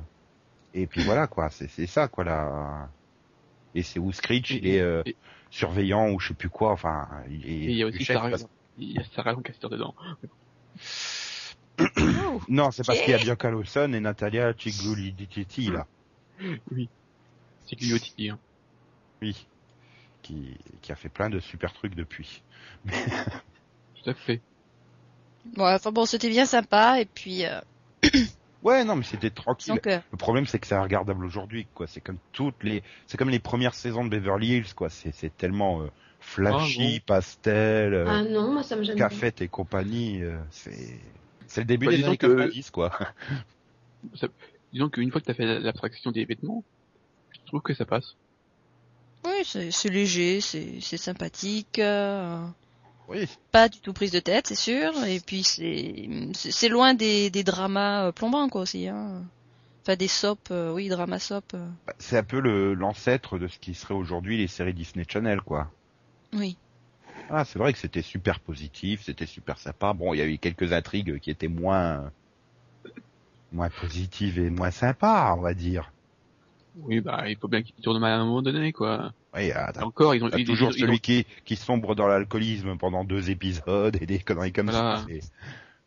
et 0.72 0.86
puis 0.86 1.02
voilà, 1.04 1.26
quoi, 1.26 1.50
c'est 1.50 1.68
c'est 1.68 1.86
ça, 1.86 2.08
quoi, 2.08 2.24
là. 2.24 2.88
Et 3.74 3.82
c'est 3.82 3.98
où 3.98 4.10
Screech, 4.10 4.52
il 4.52 4.66
est 4.66 4.80
euh, 4.80 5.02
et- 5.04 5.16
surveillant 5.50 6.10
ou 6.10 6.20
je 6.20 6.28
sais 6.28 6.34
plus 6.34 6.48
quoi, 6.48 6.72
enfin, 6.72 7.08
il 7.28 7.44
il 7.46 7.72
y 7.76 7.82
a 7.82 7.86
aussi 7.86 8.04
chef, 8.04 8.16
Sarah, 8.16 8.30
parce- 8.30 8.46
il 8.78 8.92
y 8.92 8.98
a 8.98 9.04
Sarah 9.14 9.32
Lancaster 9.32 9.68
dedans. 9.68 9.94
Non, 12.48 12.70
c'est 12.70 12.84
parce 12.86 13.00
qu'il 13.00 13.10
y 13.10 13.14
a 13.14 13.18
Bianca 13.18 13.50
Lawson 13.50 13.92
et 13.94 14.00
Natalia 14.00 14.52
Chigluiti, 14.56 15.70
là. 15.70 15.86
Oui. 16.70 16.88
C'est 17.66 17.76
Gliotti, 17.76 18.30
hein. 18.30 18.38
Oui. 19.22 19.46
Qui, 20.22 20.56
qui 20.82 20.92
a 20.92 20.96
fait 20.96 21.08
plein 21.08 21.30
de 21.30 21.40
super 21.40 21.72
trucs 21.72 21.94
depuis. 21.94 22.42
Tout 22.86 24.10
à 24.10 24.14
fait. 24.14 24.40
Enfin 25.56 25.92
bon, 25.92 26.04
c'était 26.06 26.28
bien 26.28 26.46
sympa 26.46 27.00
et 27.00 27.06
puis 27.06 27.44
euh, 27.46 27.60
Ouais, 28.62 28.84
non, 28.84 28.96
mais 28.96 29.04
c'était 29.04 29.30
tranquille. 29.30 29.74
Donc, 29.74 29.86
euh, 29.86 30.00
Le 30.12 30.16
problème, 30.18 30.46
c'est 30.46 30.58
que 30.58 30.66
c'est 30.66 30.78
regardable 30.78 31.24
aujourd'hui, 31.24 31.66
quoi. 31.74 31.86
C'est 31.86 32.00
comme 32.00 32.18
toutes 32.32 32.62
les, 32.62 32.82
c'est 33.06 33.16
comme 33.16 33.30
les 33.30 33.38
premières 33.38 33.74
saisons 33.74 34.04
de 34.04 34.10
Beverly 34.10 34.48
Hills, 34.58 34.74
quoi. 34.74 34.90
C'est, 34.90 35.12
c'est 35.14 35.34
tellement 35.36 35.82
euh, 35.82 35.88
flashy, 36.20 37.00
Ah, 37.02 37.06
pastel, 37.06 37.94
euh, 37.94 38.06
Ah 38.10 38.22
non, 38.24 38.52
moi 38.52 38.62
ça 38.62 38.76
me 38.76 38.82
gêne 38.82 38.96
pas. 38.98 39.08
cafette 39.08 39.40
et 39.40 39.48
compagnie. 39.48 40.22
euh, 40.22 40.38
c'est, 40.50 41.00
c'est 41.46 41.60
le 41.62 41.66
début 41.66 41.86
Bah, 41.86 41.92
des 41.92 41.96
disons 41.96 42.08
années 42.08 42.18
que- 42.18 42.26
90, 42.26 42.70
quoi. 42.70 42.90
Disons 44.72 44.88
qu'une 44.90 45.10
fois 45.10 45.20
que 45.20 45.26
t'as 45.26 45.34
fait 45.34 45.60
l'abstraction 45.60 46.10
des 46.12 46.24
vêtements, 46.24 46.64
je 47.32 47.40
trouve 47.46 47.62
que 47.62 47.74
ça 47.74 47.86
passe. 47.86 48.16
oui, 49.24 49.44
c'est 49.44 49.70
c'est 49.70 49.88
léger, 49.90 50.40
c'est 50.40 50.80
c'est 50.80 50.96
sympathique. 50.96 51.78
Oui. 53.10 53.28
pas 53.50 53.68
du 53.68 53.80
tout 53.80 53.92
prise 53.92 54.12
de 54.12 54.20
tête, 54.20 54.46
c'est 54.46 54.54
sûr. 54.54 54.92
Et 55.04 55.20
puis 55.20 55.42
c'est 55.42 56.68
loin 56.68 56.94
des, 56.94 57.28
des 57.30 57.42
dramas 57.44 58.06
euh, 58.06 58.12
plombants 58.12 58.48
quoi 58.48 58.62
aussi. 58.62 58.86
Hein. 58.88 59.22
Enfin 59.82 59.96
des 59.96 60.08
sops, 60.08 60.50
euh, 60.50 60.72
oui, 60.72 60.88
drama 60.88 61.18
sop. 61.18 61.44
euh, 61.54 61.66
Bah, 61.86 61.94
C'est 61.98 62.18
un 62.18 62.22
peu 62.22 62.38
le, 62.40 62.74
l'ancêtre 62.74 63.38
de 63.38 63.48
ce 63.48 63.58
qui 63.58 63.74
serait 63.74 63.94
aujourd'hui 63.94 64.38
les 64.38 64.46
séries 64.46 64.74
Disney 64.74 65.04
Channel, 65.08 65.40
quoi. 65.40 65.70
oui. 66.32 66.56
Ah, 67.32 67.44
c'est 67.44 67.60
vrai 67.60 67.72
que 67.72 67.78
c'était 67.78 68.02
super 68.02 68.40
positif, 68.40 69.02
c'était 69.04 69.26
super 69.26 69.56
sympa. 69.58 69.92
Bon, 69.92 70.12
il 70.14 70.18
y 70.18 70.20
a 70.20 70.26
eu 70.26 70.38
quelques 70.38 70.72
intrigues 70.72 71.20
qui 71.20 71.30
étaient 71.30 71.46
moins, 71.46 72.10
moins 73.52 73.70
positives 73.70 74.38
et 74.40 74.50
moins 74.50 74.72
sympas, 74.72 75.34
on 75.38 75.40
va 75.40 75.54
dire. 75.54 75.92
Oui, 76.84 77.00
bah, 77.00 77.28
il 77.28 77.36
faut 77.36 77.48
bien 77.48 77.62
qu'ils 77.62 77.74
tournent 77.82 78.00
mal 78.00 78.12
à 78.12 78.16
un 78.20 78.24
moment 78.24 78.42
donné, 78.42 78.72
quoi. 78.72 79.12
Oui, 79.34 79.52
ah, 79.52 79.72
encore, 79.82 80.14
ils 80.14 80.24
ont, 80.24 80.30
ils, 80.36 80.44
toujours 80.44 80.70
ils- 80.72 80.78
ils 80.78 80.84
ont- 80.84 80.86
celui 80.88 81.00
qui, 81.00 81.26
qui 81.44 81.56
sombre 81.56 81.94
dans 81.94 82.06
l'alcoolisme 82.08 82.76
pendant 82.76 83.04
deux 83.04 83.30
épisodes 83.30 83.96
et 84.00 84.06
des 84.06 84.18
conneries 84.18 84.52
comme 84.52 84.70
Voilà. 84.70 85.04
ça. 85.06 85.06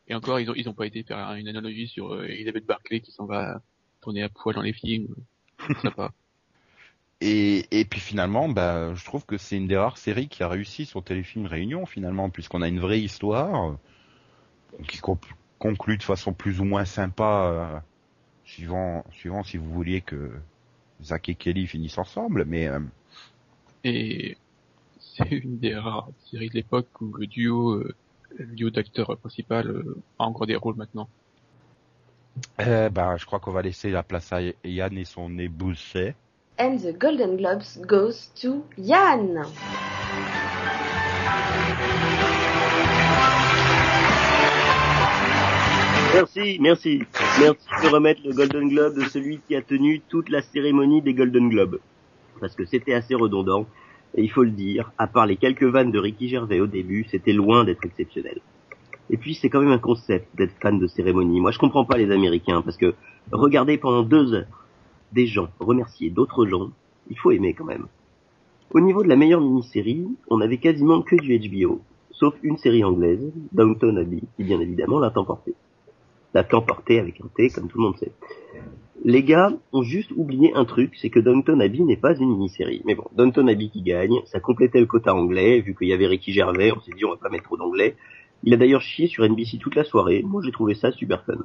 et 0.07 0.15
encore, 0.15 0.39
ils 0.39 0.49
ont, 0.49 0.53
ils 0.55 0.69
ont 0.69 0.73
pas 0.73 0.85
été 0.85 1.03
faire 1.03 1.33
une 1.33 1.47
analogie 1.47 1.87
sur 1.87 2.13
euh, 2.13 2.25
Elizabeth 2.25 2.65
Barclay 2.65 3.01
qui 3.01 3.11
s'en 3.11 3.25
va 3.25 3.61
tourner 4.01 4.23
à 4.23 4.29
poil 4.29 4.55
dans 4.55 4.61
les 4.61 4.73
films. 4.73 5.13
Ça 5.81 5.91
pas. 5.91 6.11
Et, 7.25 7.65
et 7.71 7.85
puis 7.85 8.01
finalement, 8.01 8.49
bah, 8.49 8.93
je 8.95 9.05
trouve 9.05 9.25
que 9.25 9.37
c'est 9.37 9.55
une 9.55 9.67
des 9.67 9.77
rares 9.77 9.97
séries 9.97 10.27
qui 10.27 10.43
a 10.43 10.49
réussi 10.49 10.85
sur 10.85 11.01
Téléfilm 11.01 11.45
Réunion 11.45 11.85
finalement, 11.85 12.29
puisqu'on 12.29 12.61
a 12.61 12.67
une 12.67 12.81
vraie 12.81 12.99
histoire 12.99 13.69
euh, 13.69 14.83
qui 14.89 14.97
con- 14.97 15.17
conclut 15.57 15.97
de 15.97 16.03
façon 16.03 16.33
plus 16.33 16.59
ou 16.59 16.65
moins 16.65 16.83
sympa, 16.83 17.45
euh, 17.45 17.79
suivant, 18.43 19.05
suivant 19.11 19.43
si 19.43 19.55
vous 19.55 19.71
vouliez 19.71 20.01
que 20.01 20.31
Zach 21.03 21.29
et 21.29 21.35
Kelly 21.35 21.67
finissent 21.67 21.97
ensemble, 21.97 22.45
mais 22.45 22.67
euh, 22.67 22.79
Et 23.83 24.37
c'est 24.99 25.29
une 25.29 25.59
des 25.59 25.75
rares 25.75 26.09
séries 26.31 26.49
de 26.49 26.55
l'époque 26.55 26.87
où 27.01 27.13
le 27.13 27.27
duo, 27.27 27.71
euh, 27.73 27.93
le 28.37 28.45
duo 28.47 28.69
d'acteurs 28.69 29.15
principal 29.17 29.67
euh, 29.67 29.97
a 30.19 30.23
encore 30.25 30.47
des 30.47 30.55
rôles 30.55 30.75
maintenant. 30.75 31.07
euh, 32.61 32.89
bah, 32.89 33.15
je 33.17 33.25
crois 33.25 33.39
qu'on 33.39 33.51
va 33.51 33.61
laisser 33.61 33.91
la 33.91 34.03
place 34.03 34.31
à 34.33 34.41
Yann 34.63 34.97
et 34.97 35.05
son 35.05 35.37
épouse. 35.37 35.77
Shay. 35.77 36.15
And 36.59 36.77
the 36.77 36.97
Golden 36.97 37.37
Globes 37.37 37.79
goes 37.85 38.31
to 38.41 38.63
Yann. 38.77 39.43
Merci, 46.13 46.59
merci. 46.59 47.01
Merci 47.39 47.67
de 47.83 47.87
remettre 47.87 48.21
le 48.23 48.33
Golden 48.33 48.69
Globe 48.69 48.95
de 48.95 49.01
celui 49.05 49.39
qui 49.47 49.55
a 49.55 49.63
tenu 49.63 49.99
toute 50.09 50.29
la 50.29 50.43
cérémonie 50.43 51.01
des 51.01 51.15
Golden 51.15 51.49
Globes. 51.49 51.79
Parce 52.39 52.53
que 52.55 52.65
c'était 52.65 52.93
assez 52.93 53.15
redondant. 53.15 53.65
Et 54.13 54.21
il 54.21 54.29
faut 54.29 54.43
le 54.43 54.51
dire, 54.51 54.91
à 54.99 55.07
part 55.07 55.25
les 55.25 55.37
quelques 55.37 55.63
vannes 55.63 55.91
de 55.91 55.97
Ricky 55.97 56.29
Gervais 56.29 56.59
au 56.59 56.67
début, 56.67 57.07
c'était 57.09 57.33
loin 57.33 57.63
d'être 57.63 57.83
exceptionnel. 57.83 58.41
Et 59.09 59.17
puis 59.17 59.33
c'est 59.33 59.49
quand 59.49 59.61
même 59.61 59.71
un 59.71 59.79
concept 59.79 60.27
d'être 60.35 60.53
fan 60.61 60.77
de 60.77 60.85
cérémonie. 60.85 61.41
Moi 61.41 61.49
je 61.49 61.57
comprends 61.57 61.83
pas 61.83 61.97
les 61.97 62.11
Américains 62.11 62.61
parce 62.61 62.77
que 62.77 62.93
regarder 63.31 63.79
pendant 63.79 64.03
deux 64.03 64.35
heures 64.35 64.67
des 65.13 65.25
gens 65.25 65.49
remercier 65.59 66.11
d'autres 66.11 66.45
gens, 66.45 66.69
il 67.09 67.17
faut 67.17 67.31
aimer 67.31 67.55
quand 67.55 67.65
même. 67.65 67.87
Au 68.69 68.81
niveau 68.81 69.01
de 69.01 69.09
la 69.09 69.15
meilleure 69.15 69.41
mini-série, 69.41 70.05
on 70.29 70.41
avait 70.41 70.57
quasiment 70.57 71.01
que 71.01 71.15
du 71.15 71.39
HBO, 71.39 71.81
sauf 72.11 72.35
une 72.43 72.57
série 72.57 72.83
anglaise, 72.83 73.31
Downton 73.51 73.97
Abbey, 73.97 74.21
qui 74.35 74.43
bien 74.43 74.59
évidemment 74.59 74.99
l'a 74.99 75.11
emporté 75.15 75.55
l'a 76.33 76.45
emporté 76.53 76.99
avec 76.99 77.21
un 77.21 77.27
T, 77.35 77.49
comme 77.49 77.67
tout 77.67 77.77
le 77.77 77.83
monde 77.83 77.97
sait. 77.97 78.11
Les 79.05 79.23
gars 79.23 79.51
ont 79.73 79.83
juste 79.83 80.11
oublié 80.15 80.53
un 80.55 80.65
truc, 80.65 80.93
c'est 80.95 81.09
que 81.09 81.19
Downton 81.19 81.59
Abbey 81.59 81.79
n'est 81.79 81.97
pas 81.97 82.15
une 82.15 82.29
mini-série. 82.29 82.81
Mais 82.85 82.95
bon, 82.95 83.05
Downton 83.15 83.49
Abbey 83.49 83.69
qui 83.69 83.81
gagne, 83.81 84.21
ça 84.25 84.39
complétait 84.39 84.79
le 84.79 84.85
quota 84.85 85.13
anglais, 85.13 85.59
vu 85.59 85.75
qu'il 85.75 85.89
y 85.89 85.93
avait 85.93 86.07
Ricky 86.07 86.31
Gervais, 86.31 86.71
on 86.71 86.79
s'est 86.79 86.93
dit 86.95 87.03
on 87.03 87.09
va 87.09 87.17
pas 87.17 87.29
mettre 87.29 87.43
trop 87.43 87.57
d'anglais. 87.57 87.95
Il 88.43 88.53
a 88.53 88.57
d'ailleurs 88.57 88.81
chié 88.81 89.07
sur 89.07 89.27
NBC 89.27 89.57
toute 89.57 89.75
la 89.75 89.83
soirée, 89.83 90.23
moi 90.25 90.41
j'ai 90.43 90.51
trouvé 90.51 90.73
ça 90.73 90.91
super 90.91 91.23
fun. 91.25 91.35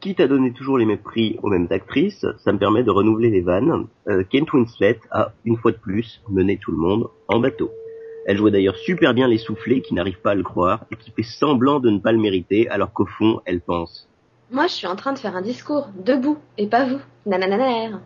Quitte 0.00 0.20
à 0.20 0.28
donner 0.28 0.52
toujours 0.52 0.78
les 0.78 0.86
mêmes 0.86 0.98
prix 0.98 1.38
aux 1.42 1.48
mêmes 1.48 1.66
actrices, 1.70 2.26
ça 2.38 2.52
me 2.52 2.58
permet 2.58 2.84
de 2.84 2.90
renouveler 2.90 3.30
les 3.30 3.40
vannes. 3.40 3.86
Euh, 4.08 4.22
Kate 4.22 4.52
Winslet 4.52 5.00
a, 5.10 5.32
une 5.44 5.56
fois 5.56 5.72
de 5.72 5.76
plus, 5.76 6.22
mené 6.28 6.56
tout 6.56 6.70
le 6.70 6.78
monde 6.78 7.10
en 7.26 7.40
bateau. 7.40 7.70
Elle 8.28 8.36
jouait 8.36 8.50
d'ailleurs 8.50 8.76
super 8.76 9.14
bien 9.14 9.26
les 9.26 9.38
soufflets 9.38 9.80
qui 9.80 9.94
n'arrivent 9.94 10.20
pas 10.20 10.32
à 10.32 10.34
le 10.34 10.42
croire 10.42 10.84
et 10.90 10.96
qui 10.96 11.10
fait 11.12 11.22
semblant 11.22 11.80
de 11.80 11.88
ne 11.88 11.98
pas 11.98 12.12
le 12.12 12.18
mériter 12.18 12.68
alors 12.68 12.92
qu'au 12.92 13.06
fond 13.06 13.40
elle 13.46 13.62
pense. 13.62 14.06
Moi, 14.50 14.66
je 14.66 14.74
suis 14.74 14.86
en 14.86 14.96
train 14.96 15.14
de 15.14 15.18
faire 15.18 15.34
un 15.34 15.40
discours, 15.40 15.88
debout, 16.04 16.36
et 16.58 16.66
pas 16.66 16.84
vous. 16.84 17.00
Nanananer. 17.24 17.96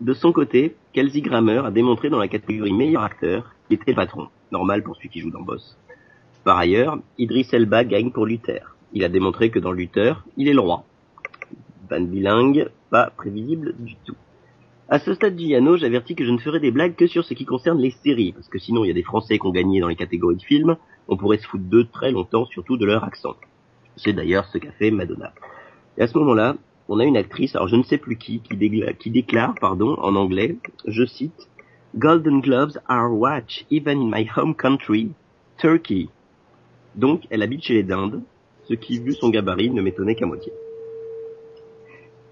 De 0.00 0.14
son 0.14 0.30
côté, 0.30 0.76
Kelsey 0.92 1.20
Grammer 1.20 1.62
a 1.64 1.72
démontré 1.72 2.10
dans 2.10 2.20
la 2.20 2.28
catégorie 2.28 2.72
meilleur 2.72 3.02
acteur 3.02 3.56
qu'il 3.66 3.74
était 3.74 3.90
le 3.90 3.96
patron, 3.96 4.28
normal 4.52 4.84
pour 4.84 4.94
celui 4.94 5.08
qui 5.08 5.18
joue 5.18 5.32
dans 5.32 5.42
Boss. 5.42 5.76
Par 6.44 6.56
ailleurs, 6.56 6.96
Idris 7.18 7.48
Elba 7.50 7.82
gagne 7.82 8.12
pour 8.12 8.24
Luther. 8.24 8.76
Il 8.92 9.02
a 9.02 9.08
démontré 9.08 9.50
que 9.50 9.58
dans 9.58 9.72
Luther, 9.72 10.24
il 10.36 10.48
est 10.48 10.54
le 10.54 10.60
roi. 10.60 10.84
Van 11.90 12.00
bilingue, 12.00 12.68
pas 12.90 13.10
prévisible 13.10 13.74
du 13.80 13.96
tout. 14.04 14.14
À 14.88 15.00
ce 15.00 15.14
stade 15.14 15.34
du 15.34 15.48
j'avertis 15.78 16.14
que 16.14 16.24
je 16.24 16.30
ne 16.30 16.38
ferai 16.38 16.60
des 16.60 16.70
blagues 16.70 16.94
que 16.94 17.08
sur 17.08 17.24
ce 17.24 17.34
qui 17.34 17.44
concerne 17.44 17.80
les 17.80 17.90
séries, 17.90 18.32
parce 18.32 18.48
que 18.48 18.60
sinon 18.60 18.84
il 18.84 18.88
y 18.88 18.90
a 18.92 18.94
des 18.94 19.02
Français 19.02 19.36
qui 19.38 19.46
ont 19.46 19.50
gagné 19.50 19.80
dans 19.80 19.88
les 19.88 19.96
catégories 19.96 20.36
de 20.36 20.42
films, 20.42 20.76
on 21.08 21.16
pourrait 21.16 21.38
se 21.38 21.46
foutre 21.48 21.64
d'eux 21.64 21.86
très 21.92 22.12
longtemps, 22.12 22.46
surtout 22.46 22.76
de 22.76 22.86
leur 22.86 23.02
accent. 23.02 23.34
C'est 23.96 24.12
d'ailleurs 24.12 24.44
ce 24.46 24.58
qu'a 24.58 24.70
fait 24.70 24.92
Madonna. 24.92 25.32
Et 25.98 26.02
à 26.02 26.06
ce 26.06 26.16
moment-là, 26.18 26.56
on 26.88 27.00
a 27.00 27.04
une 27.04 27.16
actrice, 27.16 27.56
alors 27.56 27.66
je 27.66 27.74
ne 27.74 27.82
sais 27.82 27.98
plus 27.98 28.16
qui, 28.16 28.40
qui, 28.40 28.56
qui 29.00 29.10
déclare, 29.10 29.56
pardon, 29.60 29.96
en 29.98 30.14
anglais, 30.14 30.56
je 30.86 31.04
cite, 31.04 31.48
Golden 31.96 32.40
Gloves 32.40 32.78
are 32.86 33.12
watch 33.12 33.64
even 33.72 34.00
in 34.02 34.10
my 34.10 34.28
home 34.36 34.54
country, 34.54 35.10
Turkey. 35.58 36.08
Donc, 36.94 37.22
elle 37.30 37.42
habite 37.42 37.64
chez 37.64 37.74
les 37.74 37.82
Dindes, 37.82 38.22
ce 38.68 38.74
qui, 38.74 39.00
vu 39.00 39.14
son 39.14 39.30
gabarit, 39.30 39.70
ne 39.70 39.82
m'étonnait 39.82 40.14
qu'à 40.14 40.26
moitié. 40.26 40.52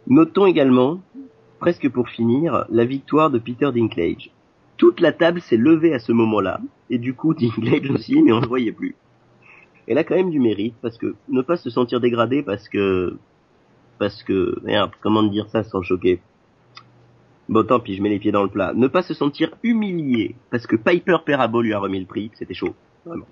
Notons 0.07 0.47
également, 0.47 1.01
presque 1.65 1.89
pour 1.89 2.11
finir, 2.11 2.67
la 2.69 2.85
victoire 2.85 3.31
de 3.31 3.39
Peter 3.39 3.71
Dinklage. 3.73 4.31
Toute 4.77 5.01
la 5.01 5.13
table 5.13 5.41
s'est 5.41 5.57
levée 5.57 5.95
à 5.95 5.99
ce 5.99 6.13
moment-là, 6.13 6.61
et 6.91 6.99
du 6.99 7.15
coup 7.15 7.33
Dinklage 7.33 7.91
aussi, 7.91 8.21
mais 8.21 8.33
on 8.33 8.43
ne 8.43 8.47
voyait 8.47 8.71
plus. 8.71 8.95
Elle 9.87 9.97
a 9.97 10.05
quand 10.05 10.15
même 10.15 10.29
du 10.29 10.41
mérite, 10.41 10.75
parce 10.83 10.99
que 10.99 11.15
ne 11.31 11.41
pas 11.41 11.57
se 11.57 11.71
sentir 11.71 12.01
dégradé 12.01 12.43
parce 12.43 12.69
que... 12.69 13.17
Parce 13.99 14.23
que... 14.23 14.59
Merde, 14.63 14.91
comment 15.01 15.23
dire 15.23 15.49
ça 15.49 15.63
sans 15.63 15.81
choquer? 15.81 16.21
Bon, 17.49 17.65
tant 17.65 17.81
pis, 17.81 17.95
je 17.95 18.03
mets 18.03 18.11
les 18.11 18.19
pieds 18.19 18.31
dans 18.31 18.43
le 18.43 18.51
plat. 18.51 18.75
Ne 18.75 18.87
pas 18.87 19.01
se 19.01 19.15
sentir 19.15 19.57
humilié, 19.63 20.37
parce 20.51 20.67
que 20.67 20.77
Piper 20.77 21.17
Perabo 21.25 21.63
lui 21.63 21.73
a 21.73 21.79
remis 21.79 22.01
le 22.01 22.05
prix, 22.05 22.31
c'était 22.35 22.53
chaud, 22.53 22.75
vraiment. 23.07 23.27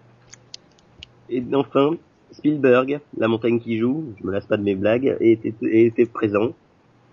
Et 1.28 1.44
enfin, 1.52 1.96
Spielberg, 2.30 3.00
La 3.18 3.28
montagne 3.28 3.60
qui 3.60 3.76
joue, 3.76 4.14
je 4.18 4.26
me 4.26 4.32
lasse 4.32 4.46
pas 4.46 4.56
de 4.56 4.62
mes 4.62 4.74
blagues, 4.74 5.18
était, 5.20 5.52
était 5.60 6.06
présent. 6.06 6.54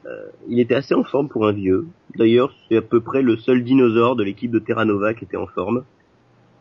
Euh, 0.06 0.28
il 0.48 0.60
était 0.60 0.76
assez 0.76 0.94
en 0.96 1.04
forme 1.04 1.28
pour 1.28 1.48
un 1.48 1.52
vieux. 1.52 1.88
D'ailleurs, 2.16 2.54
c'est 2.68 2.78
à 2.78 2.82
peu 2.82 3.02
près 3.02 3.22
le 3.22 3.38
seul 3.38 3.64
dinosaure 3.64 4.16
de 4.16 4.24
l'équipe 4.24 4.50
de 4.52 4.60
Terra 4.60 4.86
Nova 4.86 5.14
qui 5.14 5.26
était 5.26 5.38
en 5.38 5.48
forme. 5.48 5.84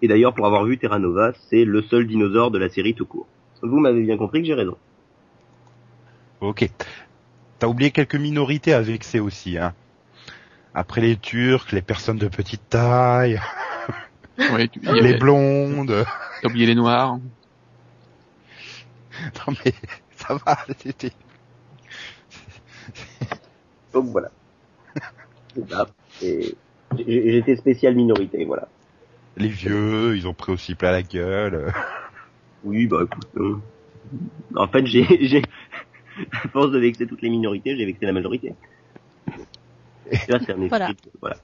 Et 0.03 0.09
d'ailleurs, 0.09 0.35
pour 0.35 0.47
avoir 0.47 0.65
vu 0.65 0.77
Terra 0.79 0.99
Nova, 0.99 1.33
c'est 1.49 1.65
le 1.65 1.83
seul 1.83 2.07
dinosaure 2.07 2.51
de 2.51 2.59
la 2.59 2.69
série 2.69 2.95
tout 2.95 3.07
court. 3.07 3.27
Vous 3.63 3.79
m'avez 3.81 4.03
bien 4.03 4.17
compris 4.17 4.41
que 4.41 4.47
j'ai 4.47 4.55
raison. 4.55 4.77
Ok. 6.41 6.69
T'as 7.59 7.67
oublié 7.67 7.91
quelques 7.91 8.15
minorités 8.15 8.73
à 8.73 8.81
vexer 8.81 9.19
aussi, 9.21 9.59
hein. 9.59 9.75
Après 10.75 11.01
les 11.01 11.17
Turcs, 11.17 11.73
les 11.73 11.83
personnes 11.83 12.19
de 12.19 12.29
petite 12.29 12.69
taille, 12.69 13.41
Ouais, 14.53 14.69
tu, 14.69 14.79
les 14.81 14.89
avait- 14.89 15.19
blondes. 15.19 16.05
t'as 16.43 16.49
oublié 16.49 16.67
les 16.67 16.75
noirs. 16.77 17.19
Non 19.47 19.55
mais 19.65 19.73
ça 20.15 20.35
va, 20.47 20.59
c'était. 20.79 21.11
Donc 23.93 24.07
voilà. 24.07 24.31
Et 26.23 26.55
j'étais 26.97 27.57
spécial 27.57 27.95
minorité, 27.95 28.45
voilà. 28.45 28.69
Les 29.37 29.49
vieux, 29.49 30.17
ils 30.17 30.27
ont 30.27 30.35
pris 30.35 30.53
aussi 30.53 30.75
plein 30.75 30.91
la 30.91 31.03
gueule. 31.03 31.73
Oui, 32.65 32.87
bah 32.87 33.01
écoute. 33.05 33.27
euh, 33.37 33.57
En 34.57 34.67
fait, 34.69 34.85
j'ai, 34.87 35.05
j'ai, 35.27 35.43
à 36.33 36.49
force 36.49 36.71
de 36.73 36.79
vexer 36.79 37.07
toutes 37.07 37.23
les 37.23 37.31
minorités, 37.31 37.77
j'ai 37.77 37.87
vexé 37.87 38.05
la 38.07 38.13
majorité. 38.13 38.55
Là, 40.29 40.39
c'est 40.45 40.53
un 40.53 40.63
esprit, 40.63 40.69
Voilà. 40.69 40.93
voilà. 41.21 41.37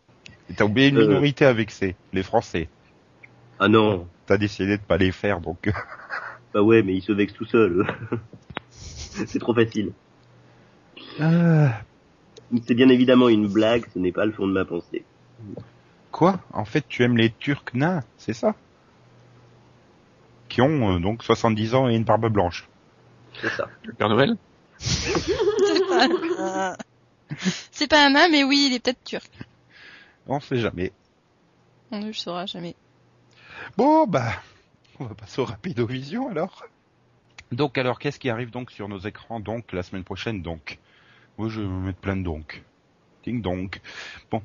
Et 0.50 0.54
T'as 0.54 0.64
oublié 0.64 0.88
une 0.88 0.98
Euh. 0.98 1.06
minorité 1.06 1.44
à 1.46 1.52
vexer, 1.52 1.94
les 2.12 2.22
Français. 2.22 2.68
Ah 3.58 3.68
non, 3.68 4.06
T'as 4.26 4.38
décidé 4.38 4.76
de 4.78 4.82
pas 4.82 4.96
les 4.96 5.12
faire, 5.12 5.40
donc. 5.40 5.70
bah 6.52 6.62
ouais, 6.62 6.82
mais 6.82 6.94
ils 6.94 7.02
se 7.02 7.12
vexent 7.12 7.34
tout 7.34 7.44
seuls. 7.44 7.86
C'est 8.70 9.38
trop 9.38 9.54
facile. 9.54 9.92
Euh, 11.20 11.68
C'est 12.66 12.74
bien 12.74 12.88
évidemment 12.88 13.28
une 13.28 13.48
blague, 13.48 13.84
ce 13.92 13.98
n'est 13.98 14.12
pas 14.12 14.24
le 14.26 14.32
fond 14.32 14.46
de 14.46 14.52
ma 14.52 14.64
pensée. 14.64 15.04
quoi? 16.10 16.40
En 16.52 16.64
fait, 16.64 16.84
tu 16.88 17.02
aimes 17.02 17.16
les 17.16 17.30
Turcs 17.30 17.64
nains, 17.74 18.02
c'est 18.18 18.32
ça? 18.34 18.54
Qui 20.48 20.60
ont 20.62 20.96
euh, 20.96 21.00
donc 21.00 21.22
70 21.24 21.74
ans 21.74 21.88
et 21.88 21.94
une 21.96 22.04
barbe 22.04 22.28
blanche. 22.28 22.68
C'est 23.40 23.50
ça. 23.50 23.68
Le 23.84 23.92
Père 23.92 24.08
Noël? 24.08 24.36
C'est 24.78 25.86
pas, 25.88 26.06
un- 26.38 26.76
c'est 27.72 27.88
pas 27.88 28.06
un 28.06 28.10
nain, 28.10 28.28
mais 28.30 28.44
oui, 28.44 28.68
il 28.70 28.74
est 28.74 28.80
peut-être 28.80 29.02
turc. 29.04 29.30
On 30.26 30.38
sait 30.40 30.58
jamais. 30.58 30.92
On 31.90 31.98
ne 31.98 32.06
le 32.06 32.12
saura 32.12 32.46
jamais. 32.46 32.74
Bon, 33.76 34.06
bah, 34.06 34.32
on 35.00 35.04
va 35.06 35.14
passer 35.14 35.40
au 35.40 35.44
Rapido 35.44 35.86
Vision 35.86 36.28
alors. 36.30 36.64
Donc, 37.52 37.76
alors, 37.78 37.98
qu'est-ce 37.98 38.18
qui 38.18 38.30
arrive 38.30 38.50
donc 38.50 38.70
sur 38.70 38.88
nos 38.88 38.98
écrans 38.98 39.40
donc 39.40 39.72
la 39.72 39.82
semaine 39.82 40.04
prochaine 40.04 40.42
donc? 40.42 40.78
Moi, 41.39 41.48
je 41.48 41.61
vais 41.61 41.66
me 41.66 41.86
mettre 41.86 41.98
plein 41.98 42.16
de 42.16 42.23
donc. 42.23 42.62
Ding 43.24 43.40
donc. 43.43 43.81
Bon, 44.31 44.43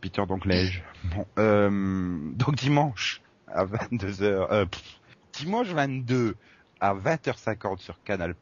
Peter 0.00 0.24
donc 0.26 0.44
Lège. 0.46 0.82
Bon, 1.16 1.26
euh, 1.38 2.30
donc 2.34 2.54
dimanche 2.54 3.22
à 3.48 3.64
22h. 3.66 4.22
Euh, 4.22 4.66
pff, 4.66 5.00
dimanche 5.32 5.68
22 5.68 6.36
à 6.80 6.94
20h50 6.94 7.78
sur 7.78 8.02
Canal 8.04 8.34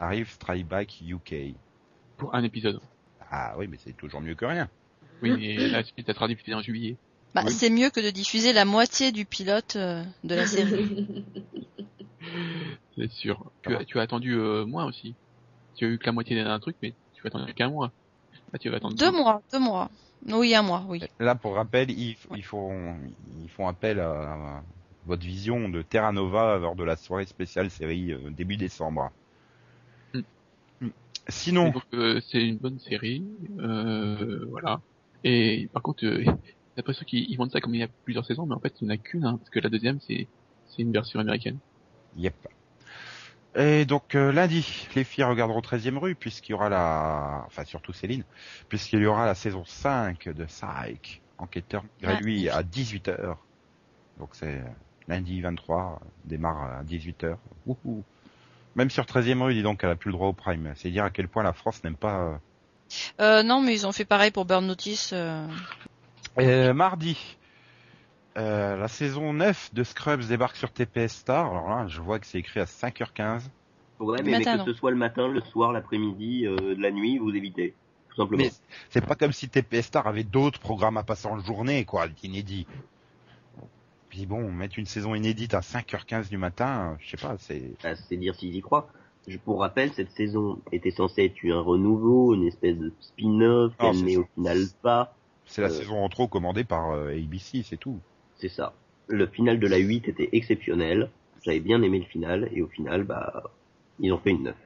arrive 0.00 0.30
Strike 0.30 0.66
Back 0.66 1.00
UK. 1.00 1.54
Pour 2.16 2.34
un 2.34 2.42
épisode. 2.42 2.80
Ah 3.30 3.54
oui, 3.56 3.66
mais 3.68 3.78
c'est 3.78 3.96
toujours 3.96 4.20
mieux 4.20 4.34
que 4.34 4.44
rien. 4.44 4.68
Oui, 5.22 5.30
mais 5.38 5.68
la 5.68 5.84
suite, 5.84 6.06
ça 6.06 6.14
sera 6.14 6.26
diffusé 6.28 6.54
en 6.54 6.62
juillet. 6.62 6.96
Bah, 7.34 7.42
Oui. 7.46 7.52
c'est 7.52 7.70
mieux 7.70 7.90
que 7.90 8.00
de 8.00 8.10
diffuser 8.10 8.52
la 8.52 8.64
moitié 8.64 9.12
du 9.12 9.24
pilote 9.24 9.76
euh, 9.76 10.04
de 10.24 10.34
la 10.34 10.46
série. 10.46 11.24
C'est 12.96 13.10
sûr. 13.10 13.50
Tu 13.62 13.74
as, 13.74 13.84
tu 13.84 13.98
as 13.98 14.02
attendu 14.02 14.34
euh, 14.34 14.66
moins 14.66 14.84
aussi. 14.84 15.14
Tu 15.76 15.84
as 15.84 15.88
eu 15.88 15.98
que 15.98 16.06
la 16.06 16.12
moitié 16.12 16.42
d'un 16.42 16.58
truc, 16.60 16.76
mais 16.82 16.94
tu 17.14 17.22
as 17.24 17.28
attendu 17.28 17.54
qu'un 17.54 17.70
mois. 17.70 17.92
Là, 18.52 18.58
tu 18.58 18.68
vas 18.68 18.76
attendre 18.76 18.96
deux 18.96 19.10
mois, 19.10 19.42
deux 19.52 19.58
mois. 19.58 19.90
Oui, 20.28 20.54
un 20.54 20.62
mois, 20.62 20.84
oui. 20.88 21.02
Là, 21.18 21.34
pour 21.34 21.54
rappel, 21.54 21.90
ils, 21.90 22.16
ils 22.34 22.44
font, 22.44 22.96
ils 23.42 23.48
font 23.48 23.66
appel 23.66 23.98
à, 23.98 24.62
votre 25.06 25.24
vision 25.24 25.68
de 25.68 25.82
Terra 25.82 26.12
Nova 26.12 26.58
lors 26.58 26.76
de 26.76 26.84
la 26.84 26.96
soirée 26.96 27.26
spéciale 27.26 27.70
série 27.70 28.12
euh, 28.12 28.30
début 28.30 28.56
décembre. 28.56 29.10
Hmm. 30.14 30.20
Et 30.86 30.90
Sinon, 31.28 31.72
euh, 31.94 32.20
c'est 32.28 32.46
une 32.46 32.58
bonne 32.58 32.78
série, 32.78 33.24
euh, 33.58 34.44
voilà. 34.48 34.80
Et 35.24 35.68
par 35.72 35.82
contre, 35.82 36.04
euh, 36.04 36.24
d'après 36.76 36.92
ceux 36.94 37.04
qui 37.04 37.26
ils 37.28 37.36
vendent 37.36 37.50
ça 37.50 37.60
comme 37.60 37.74
il 37.74 37.80
y 37.80 37.84
a 37.84 37.88
plusieurs 38.04 38.24
saisons, 38.24 38.46
mais 38.46 38.54
en 38.54 38.60
fait 38.60 38.74
il 38.80 38.86
n'y 38.86 38.92
en 38.92 38.94
a 38.94 38.96
qu'une, 38.96 39.24
hein, 39.24 39.38
parce 39.38 39.50
que 39.50 39.60
la 39.60 39.68
deuxième 39.68 40.00
c'est 40.00 40.26
c'est 40.66 40.82
une 40.82 40.92
version 40.92 41.20
américaine. 41.20 41.58
yep. 42.16 42.34
Et 43.54 43.84
donc 43.84 44.14
euh, 44.14 44.32
lundi, 44.32 44.88
les 44.94 45.04
filles 45.04 45.24
regarderont 45.24 45.60
13e 45.60 45.98
rue 45.98 46.14
puisqu'il 46.14 46.52
y 46.52 46.54
aura 46.54 46.68
la, 46.70 47.44
enfin 47.46 47.64
surtout 47.64 47.92
Céline, 47.92 48.24
puisqu'il 48.68 49.00
y 49.00 49.06
aura 49.06 49.26
la 49.26 49.34
saison 49.34 49.64
5 49.66 50.28
de 50.30 50.44
Psych, 50.44 51.20
enquêteur 51.38 51.84
malgré 52.02 52.22
lui 52.24 52.48
à 52.48 52.62
18h. 52.62 53.36
Donc 54.18 54.30
c'est 54.32 54.62
lundi 55.08 55.40
23, 55.40 56.00
démarre 56.24 56.62
à 56.78 56.82
18h. 56.84 57.36
Wouhou. 57.66 58.02
Même 58.74 58.88
sur 58.88 59.04
13e 59.04 59.42
rue, 59.42 59.52
dis 59.54 59.62
donc, 59.62 59.84
elle 59.84 59.90
a 59.90 59.96
plus 59.96 60.08
le 60.08 60.14
droit 60.14 60.28
au 60.28 60.32
prime. 60.32 60.72
C'est 60.76 60.90
dire 60.90 61.04
à 61.04 61.10
quel 61.10 61.28
point 61.28 61.42
la 61.42 61.52
France 61.52 61.84
n'aime 61.84 61.96
pas. 61.96 62.20
euh, 62.20 62.34
Euh, 63.20 63.42
non, 63.42 63.60
mais 63.60 63.74
ils 63.74 63.86
ont 63.86 63.92
fait 63.92 64.06
pareil 64.06 64.30
pour 64.30 64.46
Burn 64.46 64.66
Notice. 64.66 65.10
euh. 65.12 65.46
Euh, 66.38 66.72
mardi, 66.72 67.36
euh, 68.36 68.76
la 68.76 68.88
saison 68.88 69.32
9 69.32 69.74
de 69.74 69.84
Scrubs 69.84 70.22
débarque 70.26 70.56
sur 70.56 70.70
TPS 70.72 71.12
Star. 71.16 71.50
Alors 71.50 71.68
là, 71.68 71.86
je 71.88 72.00
vois 72.00 72.18
que 72.18 72.26
c'est 72.26 72.38
écrit 72.38 72.60
à 72.60 72.64
5h15. 72.64 73.42
Ouais, 74.00 74.20
mais, 74.24 74.32
Matin, 74.38 74.56
mais 74.58 74.64
que 74.64 74.72
ce 74.72 74.78
soit 74.78 74.90
le 74.90 74.96
matin, 74.96 75.28
le 75.28 75.40
soir, 75.40 75.72
l'après-midi, 75.72 76.46
euh, 76.46 76.74
la 76.78 76.90
nuit, 76.90 77.18
vous 77.18 77.30
évitez. 77.34 77.74
Tout 78.10 78.16
simplement. 78.16 78.42
Mais 78.42 78.50
c'est 78.90 79.04
pas 79.06 79.14
comme 79.14 79.32
si 79.32 79.48
TPS 79.48 79.86
Star 79.86 80.06
avait 80.06 80.24
d'autres 80.24 80.58
programmes 80.60 80.96
à 80.96 81.02
passer 81.02 81.28
en 81.28 81.38
journée, 81.38 81.84
quoi, 81.84 82.06
inédits. 82.22 82.66
Puis 84.10 84.26
bon, 84.26 84.50
mettre 84.52 84.78
une 84.78 84.86
saison 84.86 85.14
inédite 85.14 85.54
à 85.54 85.60
5h15 85.60 86.28
du 86.28 86.36
matin, 86.36 86.96
je 87.00 87.10
sais 87.10 87.16
pas, 87.16 87.36
c'est... 87.38 87.72
Ah, 87.82 87.94
c'est 87.96 88.16
dire 88.18 88.34
s'ils 88.34 88.54
y 88.54 88.60
croient. 88.60 88.88
Je, 89.26 89.38
pour 89.38 89.60
rappel, 89.60 89.90
cette 89.92 90.10
saison 90.10 90.58
était 90.72 90.90
censée 90.90 91.24
être 91.24 91.36
un 91.50 91.60
renouveau, 91.60 92.34
une 92.34 92.46
espèce 92.46 92.76
de 92.76 92.92
spin-off, 93.00 93.72
Ah, 93.78 93.92
ça. 93.94 94.18
au 94.18 94.26
final 94.34 94.58
pas. 94.82 95.14
C'est 95.46 95.62
la 95.62 95.68
Euh. 95.68 95.70
saison 95.70 96.04
en 96.04 96.08
trop 96.10 96.28
commandée 96.28 96.64
par 96.64 96.90
euh, 96.92 97.12
ABC, 97.16 97.62
c'est 97.62 97.76
tout. 97.78 97.98
C'est 98.42 98.48
ça. 98.48 98.72
Le 99.06 99.28
final 99.28 99.60
de 99.60 99.68
la 99.68 99.76
8 99.76 100.08
était 100.08 100.30
exceptionnel. 100.32 101.10
J'avais 101.44 101.60
bien 101.60 101.80
aimé 101.80 102.00
le 102.00 102.04
final, 102.06 102.48
et 102.52 102.60
au 102.60 102.66
final, 102.66 103.04
bah, 103.04 103.44
ils 104.00 104.12
ont 104.12 104.18
fait 104.18 104.30
une 104.30 104.42
9. 104.42 104.56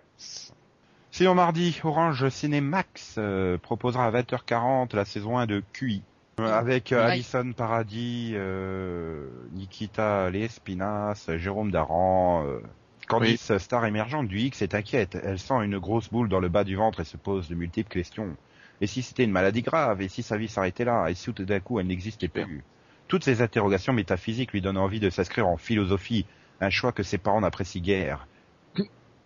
Sinon 1.11 1.35
mardi, 1.35 1.79
Orange 1.85 2.27
Cinémax 2.31 3.17
euh, 3.19 3.59
proposera 3.59 4.07
à 4.07 4.11
20h40 4.11 4.97
la 4.97 5.05
saison 5.05 5.37
1 5.37 5.45
de 5.45 5.63
QI. 5.75 6.03
Euh, 6.41 6.51
Avec 6.51 6.91
euh. 6.93 7.07
Alison 7.07 7.53
Paradis, 7.53 8.33
euh, 8.35 9.29
Nikita 9.53 10.31
Lespinas, 10.31 11.29
Jérôme 11.37 11.71
Daran, 11.71 12.47
euh, 12.47 12.61
Candice, 13.09 13.59
star 13.59 13.85
émergente 13.85 14.27
du 14.27 14.39
X, 14.39 14.63
est 14.63 14.75
inquiète. 14.75 15.19
Elle 15.23 15.39
sent 15.39 15.63
une 15.63 15.79
grosse 15.79 16.09
boule 16.09 16.31
dans 16.31 16.41
le 16.41 16.49
bas 16.49 16.65
du 16.65 16.77
ventre 16.77 17.01
et 17.01 17.05
se 17.05 17.19
pose 17.19 17.51
de 17.51 17.55
multiples 17.55 17.93
questions. 17.93 18.39
Et 18.81 18.87
si 18.87 19.03
c'était 19.03 19.25
une 19.25 19.33
maladie 19.33 19.63
grave? 19.63 20.01
Et 20.01 20.09
si 20.09 20.23
sa 20.23 20.39
vie 20.39 20.49
s'arrêtait 20.49 20.87
là? 20.87 21.09
Et 21.09 21.15
si 21.15 21.31
tout 21.35 21.45
d'un 21.45 21.61
coup 21.61 21.79
elle 21.79 21.89
n'existait 21.89 22.29
plus? 22.29 22.65
Toutes 23.09 23.25
ces 23.25 23.43
interrogations 23.43 23.93
métaphysiques 23.93 24.53
lui 24.53 24.61
donnent 24.61 24.79
envie 24.79 25.01
de 25.01 25.11
s'inscrire 25.11 25.47
en 25.47 25.57
philosophie, 25.57 26.27
un 26.61 26.71
choix 26.71 26.93
que 26.93 27.03
ses 27.03 27.19
parents 27.19 27.41
n'apprécient 27.41 27.83
guère. 27.83 28.27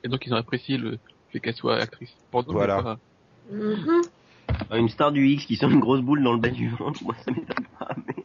Et 0.02 0.09
donc 0.09 0.27
ils 0.27 0.32
ont 0.32 0.39
apprécié 0.39 0.77
le 0.77 0.98
fait 1.31 1.40
qu'elle 1.40 1.55
soit 1.55 1.77
actrice. 1.77 2.15
Pardon, 2.31 2.52
Voilà. 2.52 2.98
Mhm. 3.51 4.02
Une 4.73 4.89
star 4.89 5.12
du 5.12 5.27
X 5.28 5.47
qui 5.47 5.57
sent 5.57 5.66
une 5.66 5.81
grosse 5.81 6.01
boule 6.01 6.23
dans 6.23 6.32
le 6.32 6.39
bas 6.39 6.51
du 6.51 6.69
ventre, 6.69 7.02
moi 7.05 7.15
ça 7.24 7.31
m'étonne 7.31 7.66
pas, 7.78 7.94
mais... 8.07 8.24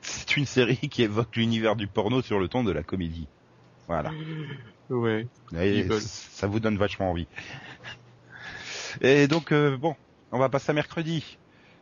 C'est 0.00 0.36
une 0.36 0.46
série 0.46 0.76
qui 0.76 1.02
évoque 1.02 1.34
l'univers 1.36 1.74
du 1.74 1.86
porno 1.86 2.22
sur 2.22 2.38
le 2.38 2.48
ton 2.48 2.62
de 2.62 2.70
la 2.70 2.82
comédie. 2.82 3.26
Voilà. 3.88 4.12
Ouais. 4.90 5.26
Et 5.58 5.88
ça 6.00 6.46
vous 6.46 6.60
donne 6.60 6.76
vachement 6.76 7.10
envie. 7.10 7.26
Et 9.00 9.26
donc, 9.26 9.52
euh, 9.52 9.76
bon, 9.76 9.96
on 10.32 10.38
va 10.38 10.48
passer 10.48 10.70
à 10.70 10.74
mercredi. 10.74 11.38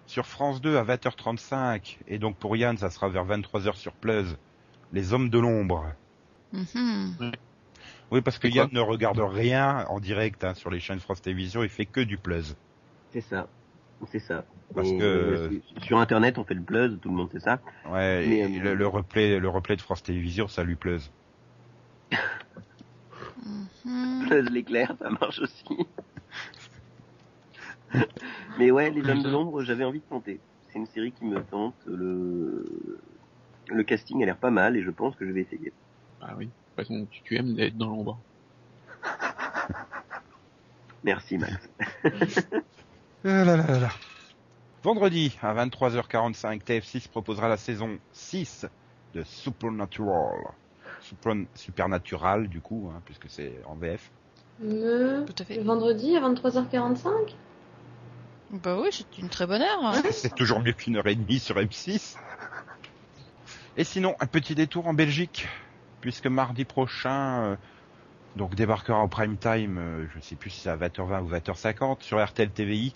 Sur 0.07 0.27
France 0.27 0.61
2 0.61 0.77
à 0.77 0.85
20h35. 0.85 1.99
Et 2.09 2.19
donc 2.19 2.37
pour 2.37 2.57
Yann, 2.57 2.77
ça 2.77 2.91
sera 2.91 3.09
vers 3.09 3.25
23h 3.27 3.75
sur 3.75 3.93
Plus. 3.93 4.37
Les 4.93 5.13
Hommes 5.13 5.31
de 5.31 5.39
l'Ombre. 5.39 5.87
Mhm. 6.53 7.33
Oui, 8.11 8.21
parce 8.21 8.39
que 8.39 8.47
Yann 8.47 8.69
ne 8.71 8.81
regarde 8.81 9.19
rien 9.19 9.87
en 9.89 9.99
direct 9.99 10.45
hein, 10.45 10.55
sur 10.55 10.71
les 10.71 10.79
chaînes 10.79 11.01
France 11.01 11.21
Télévisions, 11.23 11.63
il 11.65 11.69
fait 11.71 11.87
que 11.87 12.01
du 12.01 12.17
Plus. 12.19 12.55
C'est 13.13 13.21
ça. 13.23 13.49
C'est 14.13 14.19
ça. 14.21 14.45
Parce 14.75 14.89
Et, 14.89 14.99
que- 14.99 15.61
Sur 15.83 15.99
internet, 15.99 16.37
on 16.39 16.45
fait 16.45 16.55
le 16.55 16.61
buzz, 16.61 16.99
tout 17.01 17.09
le 17.09 17.15
monde 17.15 17.31
sait 17.33 17.41
ça. 17.41 17.61
Ouais, 17.87 18.27
Mais, 18.27 18.39
et 18.39 18.45
euh, 18.45 18.63
le, 18.63 18.75
le 18.75 18.87
replay, 18.87 19.39
le 19.39 19.49
replay 19.49 19.77
de 19.77 19.81
France 19.83 20.03
Télévisions, 20.03 20.49
ça 20.49 20.63
lui 20.65 20.75
Plus. 20.77 21.11
Mhm. 23.85 24.29
Buzz 24.29 24.51
l'éclair, 24.51 24.95
ça 24.99 25.11
marche 25.11 25.39
aussi. 25.41 25.65
Mais 28.59 28.71
ouais, 28.71 28.91
les 28.91 29.09
hommes 29.09 29.23
de 29.23 29.31
l'ombre, 29.31 29.63
j'avais 29.63 29.85
envie 29.85 30.01
de 30.01 30.05
tenter. 30.05 30.41
C'est 30.69 30.79
une 30.79 30.87
série 30.87 31.13
qui 31.13 31.25
me 31.25 31.43
tente. 31.43 31.75
Le, 31.87 32.99
le 33.69 33.83
casting 33.85 34.23
a 34.23 34.27
l'air 34.27 34.37
pas 34.37 34.51
mal 34.51 34.77
et 34.77 34.83
je 34.83 34.91
pense 34.91 35.15
que 35.17 35.27
je 35.27 35.33
vais 35.33 35.43
essayer. 35.43 35.73
Ah 36.21 36.35
oui. 36.37 36.47
De 36.47 36.51
toute 36.83 36.89
façon, 36.89 37.07
tu, 37.11 37.23
tu 37.23 37.37
aimes 37.37 37.59
être 37.59 37.77
dans 37.77 37.89
l'ombre. 37.89 38.19
Merci 41.05 41.39
Max. 41.39 41.69
Ah 42.05 42.09
là 43.25 43.45
là 43.45 43.57
là 43.57 43.79
là. 43.79 43.89
Vendredi, 44.83 45.37
à 45.43 45.55
23h45, 45.55 46.63
TF6 46.63 47.09
proposera 47.09 47.49
la 47.49 47.57
saison 47.57 47.99
6 48.13 48.67
de 49.15 49.23
Supernatural. 49.23 50.37
Super- 51.01 51.47
Supernatural, 51.55 52.49
du 52.49 52.61
coup, 52.61 52.91
hein, 52.95 53.01
puisque 53.05 53.29
c'est 53.29 53.53
en 53.67 53.75
VF. 53.77 54.11
Le... 54.63 55.25
Tout 55.27 55.35
à 55.39 55.45
fait. 55.45 55.57
le 55.57 55.63
vendredi 55.63 56.17
à 56.17 56.21
23h45 56.21 57.35
Bah 58.63 58.79
oui, 58.81 58.89
c'est 58.93 59.19
une 59.19 59.29
très 59.29 59.47
bonne 59.47 59.63
heure. 59.63 59.85
hein. 59.85 60.01
C'est 60.13 60.35
toujours 60.35 60.61
mieux 60.61 60.73
qu'une 60.73 60.97
heure 60.97 61.07
et 61.09 61.15
demie 61.17 61.41
sur 61.41 61.57
M6. 61.57 62.17
Et 63.77 63.85
sinon, 63.85 64.15
un 64.21 64.27
petit 64.27 64.55
détour 64.55 64.87
en 64.87 64.95
Belgique, 64.95 65.49
puisque 66.01 66.27
mardi 66.29 66.65
prochain, 66.65 67.43
euh, 67.43 67.57
donc 68.37 68.55
débarquera 68.55 69.03
au 69.03 69.09
prime 69.09 69.37
time, 69.37 69.79
euh, 69.79 70.07
je 70.13 70.19
ne 70.19 70.23
sais 70.23 70.37
plus 70.37 70.51
si 70.51 70.61
c'est 70.61 70.71
à 70.71 70.77
20h20 70.77 71.23
ou 71.23 71.31
20h50, 71.31 72.03
sur 72.03 72.25
RTL 72.25 72.51
TVI, 72.51 72.95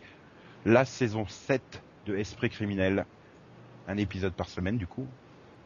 la 0.64 0.84
saison 0.84 1.26
7 1.26 1.82
de 2.06 2.16
Esprit 2.16 2.50
criminel. 2.50 3.04
Un 3.88 3.96
épisode 3.96 4.34
par 4.34 4.48
semaine, 4.48 4.76
du 4.76 4.86
coup. 4.86 5.06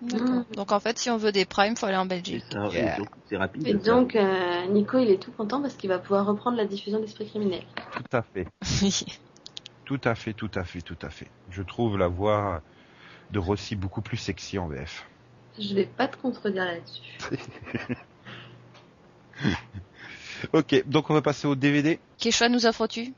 D'accord. 0.01 0.45
Donc 0.57 0.73
en 0.73 0.81
fait, 0.81 0.99
si 0.99 1.11
on 1.11 1.17
veut 1.17 1.33
des 1.33 1.45
primes, 1.45 1.77
faut 1.77 1.87
aller 1.87 1.97
en 1.97 2.07
Belgique. 2.07 2.45
Yeah. 2.73 2.97
c'est 3.29 3.37
rapide. 3.37 3.67
Et 3.67 3.75
donc, 3.75 4.17
euh, 4.17 4.67
Nico, 4.67 4.99
il 4.99 5.11
est 5.11 5.19
tout 5.23 5.33
content 5.33 5.61
parce 5.61 5.75
qu'il 5.75 5.91
va 5.91 5.99
pouvoir 5.99 6.25
reprendre 6.27 6.57
la 6.57 6.65
diffusion 6.65 6.99
d'Esprit 7.01 7.29
criminel. 7.29 7.63
Tout 7.93 8.17
à 8.17 8.23
fait. 8.23 8.47
Oui. 8.83 9.05
Tout 9.85 10.01
à 10.05 10.15
fait, 10.15 10.33
tout 10.33 10.51
à 10.55 10.65
fait, 10.65 10.81
tout 10.81 10.99
à 11.03 11.11
fait. 11.11 11.29
Je 11.51 11.63
trouve 11.63 11.99
la 11.99 12.09
voix 12.09 12.63
de 13.31 13.39
Rossi 13.39 13.77
beaucoup 13.77 14.03
plus 14.03 14.17
sexy 14.17 14.59
en 14.59 14.69
VF. 14.69 15.07
Je 15.59 15.75
vais 15.75 15.87
pas 15.87 16.09
te 16.09 16.17
contredire 16.17 16.65
là-dessus. 16.65 17.19
Ok, 20.53 20.83
donc 20.87 21.09
on 21.09 21.15
va 21.15 21.23
passer 21.23 21.47
au 21.47 21.55
DVD. 21.55 22.01
Quel 22.19 22.33
choix 22.33 22.49
nous 22.49 22.67
offres-tu? 22.67 23.13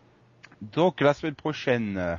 Donc 0.60 1.00
la 1.00 1.14
semaine 1.14 1.34
prochaine, 1.34 1.96
euh, 1.96 2.16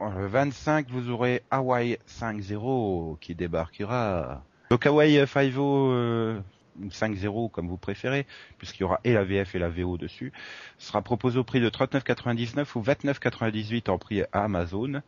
le 0.00 0.26
25, 0.26 0.88
vous 0.88 1.10
aurez 1.10 1.42
Hawaii 1.50 1.98
5.0 2.08 3.18
qui 3.20 3.34
débarquera. 3.34 4.42
Donc 4.70 4.84
Hawaii 4.84 5.16
5.0 5.18 5.58
euh, 5.58 6.40
ou 6.82 6.86
5.0 6.88 7.50
comme 7.50 7.68
vous 7.68 7.76
préférez, 7.78 8.26
puisqu'il 8.58 8.82
y 8.82 8.84
aura 8.84 9.00
et 9.04 9.12
la 9.14 9.24
VF 9.24 9.54
et 9.54 9.58
la 9.58 9.68
VO 9.68 9.96
dessus, 9.98 10.32
sera 10.78 11.02
proposé 11.02 11.38
au 11.38 11.44
prix 11.44 11.60
de 11.60 11.68
39,99 11.68 12.66
ou 12.76 12.82
29,98 12.82 13.90
en 13.90 13.98
prix 13.98 14.22
à 14.32 14.44
Amazon. 14.44 15.02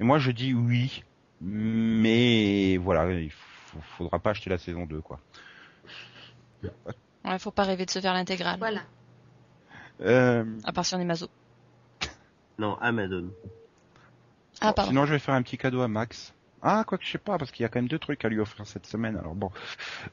Et 0.00 0.04
moi 0.04 0.18
je 0.18 0.30
dis 0.30 0.54
oui, 0.54 1.04
mais 1.40 2.76
voilà, 2.78 3.10
il 3.12 3.30
faut- 3.30 3.80
faudra 3.98 4.18
pas 4.18 4.30
acheter 4.30 4.50
la 4.50 4.58
saison 4.58 4.86
2 4.86 5.00
quoi. 5.00 5.20
Ouais, 7.24 7.38
faut 7.38 7.50
pas 7.50 7.64
rêver 7.64 7.86
de 7.86 7.90
se 7.90 8.00
faire 8.00 8.14
l'intégrale. 8.14 8.58
Voilà. 8.58 8.80
Euh, 10.00 10.44
À 10.64 10.72
part 10.72 10.84
si 10.84 10.94
on 10.94 11.00
est 11.00 11.04
maso. 11.04 11.28
Non, 12.58 12.76
Amazon. 12.80 13.30
Ah, 14.60 14.72
pardon. 14.72 14.90
Sinon, 14.90 15.06
je 15.06 15.12
vais 15.12 15.18
faire 15.18 15.34
un 15.34 15.42
petit 15.42 15.56
cadeau 15.58 15.80
à 15.80 15.88
Max. 15.88 16.34
Ah, 16.62 16.84
quoi 16.86 16.96
que 16.98 17.04
je 17.04 17.10
sais 17.10 17.18
pas, 17.18 17.38
parce 17.38 17.50
qu'il 17.50 17.62
y 17.64 17.66
a 17.66 17.68
quand 17.68 17.80
même 17.80 17.88
deux 17.88 17.98
trucs 17.98 18.24
à 18.24 18.28
lui 18.28 18.38
offrir 18.40 18.66
cette 18.66 18.86
semaine. 18.86 19.16
Alors 19.16 19.34
bon, 19.34 19.50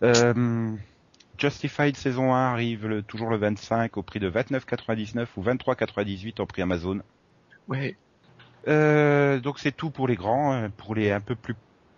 euh, 0.04 0.76
Justified 1.38 1.96
saison 1.98 2.34
1 2.34 2.52
arrive 2.52 2.88
le- 2.88 3.04
toujours 3.04 3.30
le 3.30 3.38
25 3.38 3.98
au 3.98 4.04
prix 4.04 4.20
de 4.20 4.28
29,99 4.30 5.38
ou 5.38 5.42
23,98 5.44 6.40
en 6.42 6.48
prix 6.48 6.62
Amazon. 6.64 7.02
Ouais. 7.68 7.98
Euh, 8.68 9.40
donc 9.40 9.60
c'est 9.60 9.72
tout 9.72 9.92
pour 9.92 10.08
les 10.08 10.16
grands, 10.16 10.54
euh, 10.54 10.70
pour 10.70 10.96
les 10.96 11.12
un 11.12 11.22
peu 11.22 11.36
plus 11.36 11.56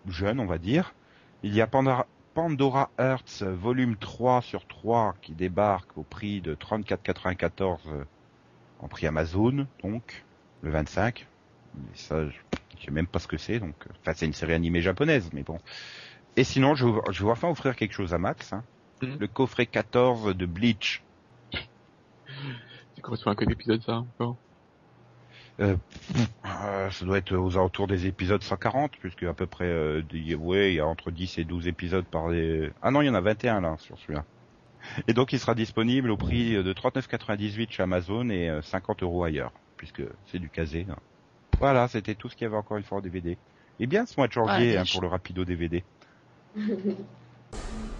jeunes, 0.07 0.39
on 0.39 0.45
va 0.45 0.57
dire. 0.59 0.95
Il 1.43 1.53
y 1.53 1.61
a 1.61 1.67
Pandora, 1.67 2.07
Pandora 2.33 2.91
Hearts 2.99 3.43
volume 3.43 3.97
3 3.97 4.41
sur 4.41 4.67
3 4.67 5.15
qui 5.21 5.33
débarque 5.33 5.97
au 5.97 6.03
prix 6.03 6.41
de 6.41 6.55
34,94 6.55 7.79
euh, 7.87 8.05
en 8.79 8.87
prix 8.89 9.07
Amazon, 9.07 9.67
donc 9.83 10.25
le 10.61 10.71
25. 10.71 11.27
Mais 11.73 11.95
ça, 11.95 12.23
je 12.81 12.87
sais 12.87 12.91
même 12.91 13.07
pas 13.07 13.19
ce 13.19 13.27
que 13.27 13.37
c'est, 13.37 13.59
donc 13.59 13.75
euh, 13.87 13.91
enfin 14.01 14.13
c'est 14.15 14.25
une 14.25 14.33
série 14.33 14.53
animée 14.53 14.81
japonaise, 14.81 15.29
mais 15.33 15.43
bon. 15.43 15.59
Et 16.35 16.43
sinon, 16.43 16.75
je, 16.75 16.87
je 17.11 17.23
vais 17.23 17.31
enfin 17.31 17.49
offrir 17.49 17.75
quelque 17.75 17.93
chose 17.93 18.13
à 18.13 18.17
Max, 18.17 18.53
hein. 18.53 18.63
Mhm. 19.01 19.17
le 19.19 19.27
coffret 19.27 19.67
14 19.67 20.35
de 20.35 20.45
Bleach. 20.45 21.05
Ça 21.53 23.01
correspond 23.01 23.31
à 23.31 23.35
quel 23.35 23.51
épisode 23.51 23.81
ça 23.83 23.97
encore? 23.97 24.37
Euh, 25.61 25.77
ça 26.43 27.05
doit 27.05 27.17
être 27.19 27.35
aux 27.35 27.57
alentours 27.57 27.87
des 27.87 28.07
épisodes 28.07 28.41
140, 28.43 28.97
puisque 28.97 29.23
à 29.23 29.33
peu 29.33 29.47
près, 29.47 29.65
euh, 29.67 30.01
ouais, 30.39 30.73
il 30.73 30.75
y 30.75 30.79
a 30.79 30.87
entre 30.87 31.11
10 31.11 31.37
et 31.37 31.45
12 31.45 31.67
épisodes 31.67 32.05
par 32.07 32.29
les... 32.29 32.71
Ah 32.81 32.91
non, 32.91 33.01
il 33.01 33.07
y 33.07 33.09
en 33.09 33.13
a 33.15 33.21
21 33.21 33.61
là, 33.61 33.77
sur 33.79 33.97
celui-là. 33.99 34.25
Et 35.07 35.13
donc 35.13 35.33
il 35.33 35.39
sera 35.39 35.55
disponible 35.55 36.09
au 36.11 36.17
prix 36.17 36.53
de 36.55 36.73
39,98 36.73 37.71
chez 37.71 37.83
Amazon 37.83 38.29
et 38.29 38.49
euh, 38.49 38.61
50 38.61 39.03
euros 39.03 39.23
ailleurs, 39.23 39.53
puisque 39.77 40.03
c'est 40.25 40.39
du 40.39 40.49
casé. 40.49 40.87
hein. 40.89 40.97
Voilà, 41.61 41.87
c'était 41.87 42.15
tout 42.15 42.27
ce 42.27 42.35
qu'il 42.35 42.45
y 42.45 42.47
avait 42.47 42.57
encore 42.57 42.77
une 42.77 42.83
fois 42.83 42.97
en 42.97 43.01
DVD. 43.01 43.37
Et 43.79 43.87
bien 43.87 44.05
ce 44.05 44.19
mois 44.19 44.27
de 44.27 44.33
janvier 44.33 44.73
Ouais, 44.73 44.77
hein, 44.77 44.83
pour 44.91 45.01
le 45.01 45.07
rapido 45.07 45.45
DVD. 45.45 45.83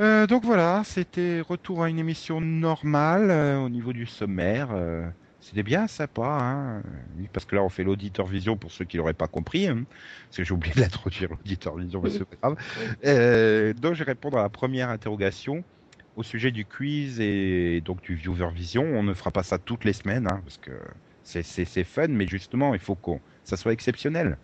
Euh, 0.00 0.26
donc 0.26 0.44
voilà, 0.44 0.82
c'était 0.84 1.40
retour 1.42 1.82
à 1.82 1.90
une 1.90 1.98
émission 1.98 2.40
normale 2.40 3.30
euh, 3.30 3.58
au 3.58 3.68
niveau 3.68 3.92
du 3.92 4.06
sommaire. 4.06 4.70
euh, 4.72 5.06
c'était 5.40 5.62
bien 5.62 5.86
sympa, 5.88 6.22
hein. 6.40 6.82
Parce 7.32 7.44
que 7.46 7.56
là 7.56 7.62
on 7.62 7.68
fait 7.68 7.84
l'auditeur 7.84 8.26
vision 8.26 8.56
pour 8.56 8.72
ceux 8.72 8.84
qui 8.84 8.96
l'auraient 8.96 9.14
pas 9.14 9.28
compris, 9.28 9.66
hein, 9.68 9.84
parce 10.28 10.36
que 10.38 10.44
j'ai 10.44 10.52
oublié 10.54 10.74
de 10.74 11.26
l'auditeur 11.28 11.76
vision, 11.76 12.00
mais 12.02 12.10
c'est 12.10 12.24
pas 12.24 12.36
grave. 12.42 13.74
Donc 13.80 13.94
je 13.94 13.98
vais 14.04 14.10
répondre 14.10 14.38
à 14.38 14.42
la 14.42 14.50
première 14.50 14.88
interrogation 14.90 15.64
au 16.14 16.22
sujet 16.22 16.50
du 16.50 16.66
quiz 16.66 17.20
et 17.20 17.80
donc 17.82 18.02
du 18.02 18.14
viewer 18.14 18.50
vision. 18.52 18.82
On 18.84 19.02
ne 19.02 19.14
fera 19.14 19.30
pas 19.32 19.42
ça 19.42 19.58
toutes 19.58 19.84
les 19.84 19.92
semaines, 19.94 20.26
hein, 20.30 20.40
parce 20.44 20.58
que 20.58 20.72
c'est 21.22 21.84
fun, 21.84 22.08
mais 22.08 22.26
justement 22.26 22.74
il 22.74 22.80
faut 22.80 22.96
qu'on 22.96 23.20
ça 23.44 23.56
soit 23.56 23.72
exceptionnel. 23.72 24.38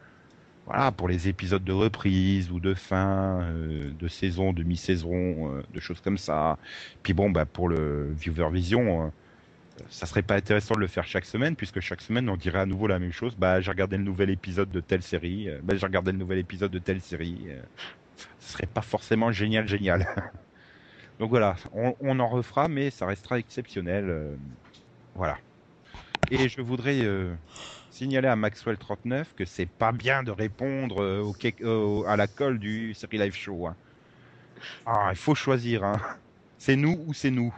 Voilà, 0.67 0.91
pour 0.91 1.07
les 1.07 1.29
épisodes 1.29 1.63
de 1.63 1.73
reprise 1.73 2.51
ou 2.51 2.59
de 2.59 2.75
fin, 2.75 3.41
euh, 3.43 3.93
de 3.93 4.09
saison, 4.09 4.53
de 4.53 4.65
mi-saison, 4.65 5.55
euh, 5.55 5.63
de 5.73 5.79
choses 5.79 6.01
comme 6.01 6.19
ça. 6.19 6.59
Puis 7.05 7.15
bon, 7.15 7.31
bah 7.31 7.47
pour 7.47 7.69
le 7.69 8.13
viewer 8.13 8.51
vision, 8.51 9.07
euh, 9.07 9.09
ça 9.89 10.07
serait 10.07 10.23
pas 10.23 10.35
intéressant 10.35 10.75
de 10.75 10.81
le 10.81 10.89
faire 10.89 11.07
chaque 11.07 11.25
semaine, 11.25 11.55
puisque 11.55 11.79
chaque 11.79 12.01
semaine 12.01 12.29
on 12.29 12.37
dirait 12.37 12.59
à 12.59 12.67
nouveau 12.67 12.89
la 12.89 12.99
même 12.99 13.13
chose. 13.13 13.37
Bah 13.37 13.61
j'ai 13.61 13.71
regardé 13.71 13.97
le 13.97 14.03
nouvel 14.03 14.29
épisode 14.29 14.69
de 14.71 14.81
telle 14.81 15.03
série, 15.03 15.49
euh, 15.49 15.61
bah 15.63 15.77
j'ai 15.77 15.87
regardé 15.87 16.11
le 16.11 16.19
nouvel 16.19 16.39
épisode 16.39 16.73
de 16.73 16.81
telle 16.81 17.01
série. 17.01 17.47
ce 18.41 18.53
serait 18.53 18.67
pas 18.67 18.83
forcément 18.83 19.31
génial, 19.31 19.69
génial. 19.69 20.09
Donc 21.21 21.31
voilà, 21.31 21.55
on, 21.73 22.21
en 22.21 22.29
refera, 22.29 22.69
mais 22.69 22.91
ça 22.91 23.07
restera 23.07 23.39
exceptionnel. 23.39 24.37
voilà. 25.15 25.39
Et 26.31 26.49
je 26.49 26.61
voudrais 26.61 27.01
signaler 27.97 28.29
à 28.29 28.37
Maxwell 28.37 28.77
39 28.77 29.35
que 29.35 29.47
c'est 29.47 29.67
pas 29.67 29.91
bien 29.93 30.23
de 30.23 30.31
répondre 30.31 31.03
euh, 31.03 31.23
au, 31.23 31.35
au- 31.67 32.05
à 32.07 32.17
la 32.17 32.27
colle 32.27 32.59
du 32.59 32.93
Série 32.93 33.19
Live 33.19 33.35
Show. 33.35 33.67
hein. 33.67 33.77
Ah, 34.85 35.09
il 35.11 35.17
faut 35.17 35.35
choisir. 35.35 35.83
Hein. 35.83 36.01
C'est 36.59 36.77
nous 36.77 37.03
ou 37.07 37.15
c'est 37.15 37.31
nous? 37.31 37.55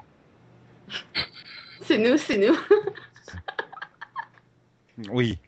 C'est 1.82 1.98
nous, 1.98 2.16
c'est 2.16 2.39
nous. 2.39 2.56
Oui. 5.10 5.39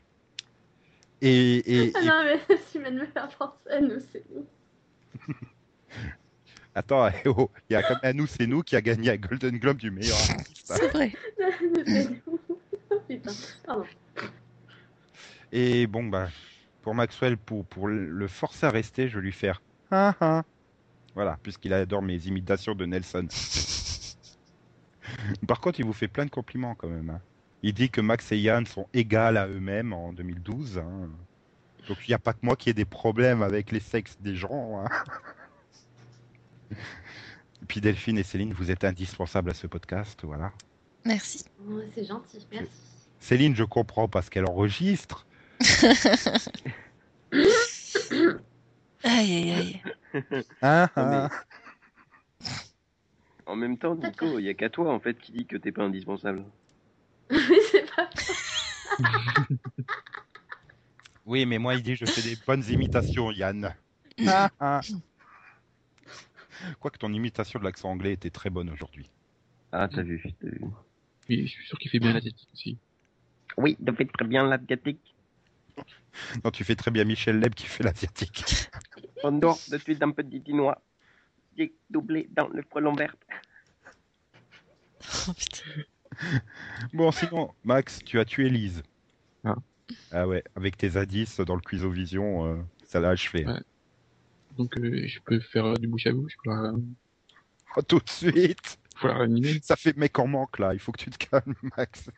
Et, 1.21 1.85
et, 1.85 1.91
Ah 1.95 2.01
non, 2.01 2.23
mais 2.23 2.57
si 2.67 2.79
me 2.79 3.05
faire 3.05 3.29
penser 3.29 3.69
à 3.69 3.79
nous, 3.79 3.99
c'est 4.11 4.23
nous. 4.33 4.45
attends, 6.75 7.07
eh 7.07 7.27
oh, 7.29 7.49
il 7.69 7.73
y 7.73 7.75
a 7.75 7.83
comme 7.83 7.99
un 8.03 8.13
nous 8.13 8.27
c'est 8.27 8.47
nous 8.47 8.61
qui 8.63 8.75
a 8.75 8.81
gagné 8.81 9.11
un 9.11 9.17
Golden 9.17 9.57
Globe 9.57 9.77
du 9.77 9.91
meilleur 9.91 10.17
artiste. 10.17 10.73
C'est 10.75 10.87
vrai. 10.89 11.13
c'est 11.37 12.09
nous. 12.09 12.39
Putain, 13.07 13.31
pardon. 13.65 13.85
Et 15.51 15.87
bon 15.87 16.03
bah 16.05 16.29
pour 16.81 16.95
Maxwell 16.95 17.37
pour 17.37 17.65
pour 17.65 17.87
le 17.87 18.27
forcer 18.27 18.65
à 18.65 18.69
rester, 18.71 19.07
je 19.09 19.17
vais 19.17 19.23
lui 19.25 19.31
faire 19.31 19.61
ah, 19.91 20.15
ah. 20.21 20.43
Voilà, 21.13 21.37
puisqu'il 21.43 21.73
adore 21.73 22.01
mes 22.01 22.25
imitations 22.27 22.73
de 22.73 22.85
Nelson. 22.85 23.27
Par 25.47 25.59
contre, 25.59 25.79
il 25.81 25.85
vous 25.85 25.91
fait 25.93 26.07
plein 26.07 26.23
de 26.25 26.29
compliments 26.29 26.73
quand 26.75 26.87
même. 26.87 27.09
hein. 27.09 27.19
Il 27.63 27.73
dit 27.73 27.89
que 27.89 27.99
Max 27.99 28.31
et 28.31 28.37
Yann 28.39 28.65
sont 28.65 28.87
égales 28.93 29.35
à 29.37 29.47
eux-mêmes 29.47 29.91
en 29.93 30.13
2012. 30.13 30.77
hein. 30.77 31.09
Donc 31.87 31.97
il 32.07 32.11
n'y 32.11 32.15
a 32.15 32.19
pas 32.19 32.31
que 32.33 32.39
moi 32.43 32.55
qui 32.55 32.69
ai 32.69 32.73
des 32.73 32.85
problèmes 32.85 33.41
avec 33.41 33.71
les 33.71 33.79
sexes 33.81 34.17
des 34.21 34.35
gens. 34.35 34.85
hein. 34.85 34.89
Et 36.71 36.75
puis 37.67 37.81
Delphine 37.81 38.17
et 38.17 38.23
Céline, 38.23 38.53
vous 38.53 38.71
êtes 38.71 38.85
indispensables 38.85 39.49
à 39.49 39.53
ce 39.53 39.67
podcast, 39.67 40.21
voilà. 40.23 40.53
Merci. 41.05 41.43
Ouais, 41.59 41.89
c'est 41.93 42.05
gentil, 42.05 42.47
merci. 42.51 42.69
Céline, 43.19 43.55
je 43.55 43.63
comprends 43.63 44.07
parce 44.07 44.29
qu'elle 44.29 44.45
enregistre. 44.45 45.25
Aïe, 49.03 49.33
aïe, 49.33 49.51
aïe. 49.51 49.81
Mais- 50.31 50.43
hein. 50.61 51.29
En 53.45 53.55
même 53.55 53.77
temps, 53.77 53.95
Nico, 53.95 54.39
il 54.39 54.45
y 54.45 54.49
a 54.49 54.53
qu'à 54.53 54.69
toi 54.69 54.93
en 54.93 54.99
fait 54.99 55.17
qui 55.19 55.31
dit 55.31 55.45
que 55.45 55.57
t'es 55.57 55.71
pas 55.71 55.83
indispensable. 55.83 56.45
Oui, 57.31 57.59
c'est 57.71 57.95
pas. 57.95 58.09
Oui, 61.25 61.45
mais 61.45 61.57
moi, 61.57 61.75
il 61.75 61.83
dit 61.83 61.95
je 61.95 62.05
fais 62.05 62.21
des 62.21 62.35
bonnes 62.35 62.63
imitations, 62.69 63.31
Yann. 63.31 63.73
Ah, 64.27 64.49
ah. 64.59 64.81
Quoique 66.79 66.97
ton 66.97 67.11
imitation 67.13 67.59
de 67.59 67.63
l'accent 67.63 67.89
anglais 67.89 68.13
était 68.13 68.29
très 68.29 68.49
bonne 68.49 68.69
aujourd'hui. 68.69 69.09
Ah, 69.71 69.87
t'as 69.87 70.01
vu, 70.01 70.21
t'as 70.39 70.47
vu. 70.47 70.61
Oui, 71.29 71.47
je 71.47 71.51
suis 71.51 71.65
sûr 71.65 71.77
qu'il 71.79 71.89
fait 71.89 71.99
bien 71.99 72.13
l'asiatique 72.13 72.49
aussi. 72.53 72.77
Oui, 73.57 73.77
tu 73.85 73.95
fais 73.95 74.05
très 74.05 74.25
bien 74.25 74.45
l'asiatique. 74.45 75.10
Non, 76.43 76.51
tu 76.51 76.63
fais 76.63 76.75
très 76.75 76.91
bien 76.91 77.03
Michel 77.03 77.39
Leb 77.39 77.53
qui 77.53 77.67
fait 77.67 77.83
l'asiatique. 77.83 78.43
Bonjour, 79.23 79.59
je 79.69 79.77
suis 79.77 79.97
un 80.01 80.11
petit 80.11 80.41
Chinois. 80.45 80.81
J'ai 81.57 81.73
doublé 81.89 82.27
dans 82.31 82.47
le 82.49 82.61
frelon 82.63 82.93
vert. 82.93 83.15
Oh. 85.27 85.31
Bon, 86.93 87.11
sinon, 87.11 87.51
Max, 87.63 87.99
tu 88.05 88.19
as 88.19 88.25
tué 88.25 88.49
Lise. 88.49 88.83
Ah. 89.43 89.55
Ah 90.11 90.27
ouais, 90.27 90.43
avec 90.55 90.77
tes 90.77 90.97
indices 90.97 91.39
dans 91.39 91.55
le 91.55 91.61
quiz 91.61 91.83
Vision, 91.83 92.45
euh, 92.45 92.61
ça 92.85 92.99
l'a 92.99 93.09
achevé. 93.09 93.45
Ouais. 93.45 93.59
Donc 94.57 94.77
euh, 94.77 95.07
je 95.07 95.19
peux 95.19 95.39
faire 95.39 95.65
euh, 95.65 95.75
du 95.75 95.87
bouche 95.87 96.07
à 96.07 96.11
bouche 96.11 96.35
quoi. 96.35 96.73
Oh, 97.75 97.81
tout 97.81 97.99
de 97.99 98.09
suite 98.09 98.77
faut 99.01 99.07
la 99.07 99.17
réanimer. 99.17 99.59
Ça 99.61 99.75
fait 99.75 99.97
mec 99.97 100.17
en 100.19 100.27
manque 100.27 100.59
là, 100.59 100.73
il 100.73 100.79
faut 100.79 100.91
que 100.91 100.99
tu 100.99 101.09
te 101.09 101.17
calmes, 101.17 101.55
Max. 101.77 102.09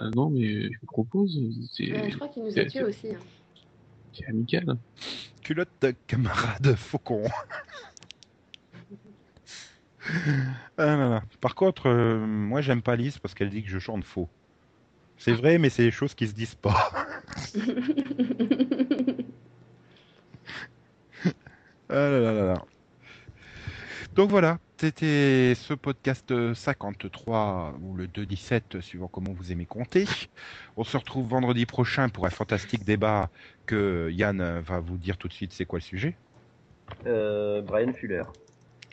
Ah, 0.00 0.10
non, 0.16 0.30
mais 0.30 0.62
je 0.64 0.78
vous 0.80 0.86
propose, 0.86 1.36
Euh, 1.38 2.08
je 2.10 2.16
crois 2.16 2.28
qu'il 2.28 2.44
nous 2.44 2.58
a 2.58 2.64
tués 2.64 2.84
aussi. 2.84 3.08
hein. 3.14 3.18
c'est 4.12 4.26
amical. 4.28 4.76
Culotte 5.42 5.70
de 5.82 5.94
camarade 6.06 6.74
faucon. 6.76 7.24
Ah 10.76 10.96
là 10.96 11.08
là. 11.08 11.22
Par 11.40 11.54
contre, 11.54 11.88
euh, 11.88 12.18
moi 12.26 12.60
j'aime 12.60 12.82
pas 12.82 12.96
Lise 12.96 13.18
parce 13.18 13.34
qu'elle 13.34 13.50
dit 13.50 13.62
que 13.62 13.70
je 13.70 13.78
chante 13.78 14.04
faux. 14.04 14.28
C'est 15.16 15.32
vrai, 15.32 15.58
mais 15.58 15.70
c'est 15.70 15.84
des 15.84 15.90
choses 15.90 16.14
qui 16.14 16.26
se 16.28 16.34
disent 16.34 16.56
pas. 16.56 16.92
Ah 21.88 21.94
là 22.10 22.20
là 22.20 22.32
là 22.32 22.44
là. 22.46 22.64
Donc 24.14 24.30
voilà, 24.30 24.58
c'était 24.76 25.54
ce 25.56 25.74
podcast 25.74 26.30
euh, 26.30 26.54
53 26.54 27.74
ou 27.82 27.96
le 27.96 28.06
217, 28.06 28.80
suivant 28.80 29.08
comment 29.08 29.32
vous 29.32 29.50
aimez 29.50 29.66
compter. 29.66 30.06
On 30.76 30.84
se 30.84 30.96
retrouve 30.96 31.26
vendredi 31.26 31.66
prochain 31.66 32.08
pour 32.08 32.24
un 32.24 32.30
fantastique 32.30 32.84
débat 32.84 33.28
que 33.66 34.08
Yann 34.12 34.60
va 34.60 34.78
vous 34.78 34.98
dire 34.98 35.16
tout 35.16 35.26
de 35.26 35.32
suite 35.32 35.52
c'est 35.52 35.64
quoi 35.64 35.80
le 35.80 35.82
sujet. 35.82 36.16
Euh, 37.06 37.60
Brian 37.62 37.92
Fuller. 37.92 38.22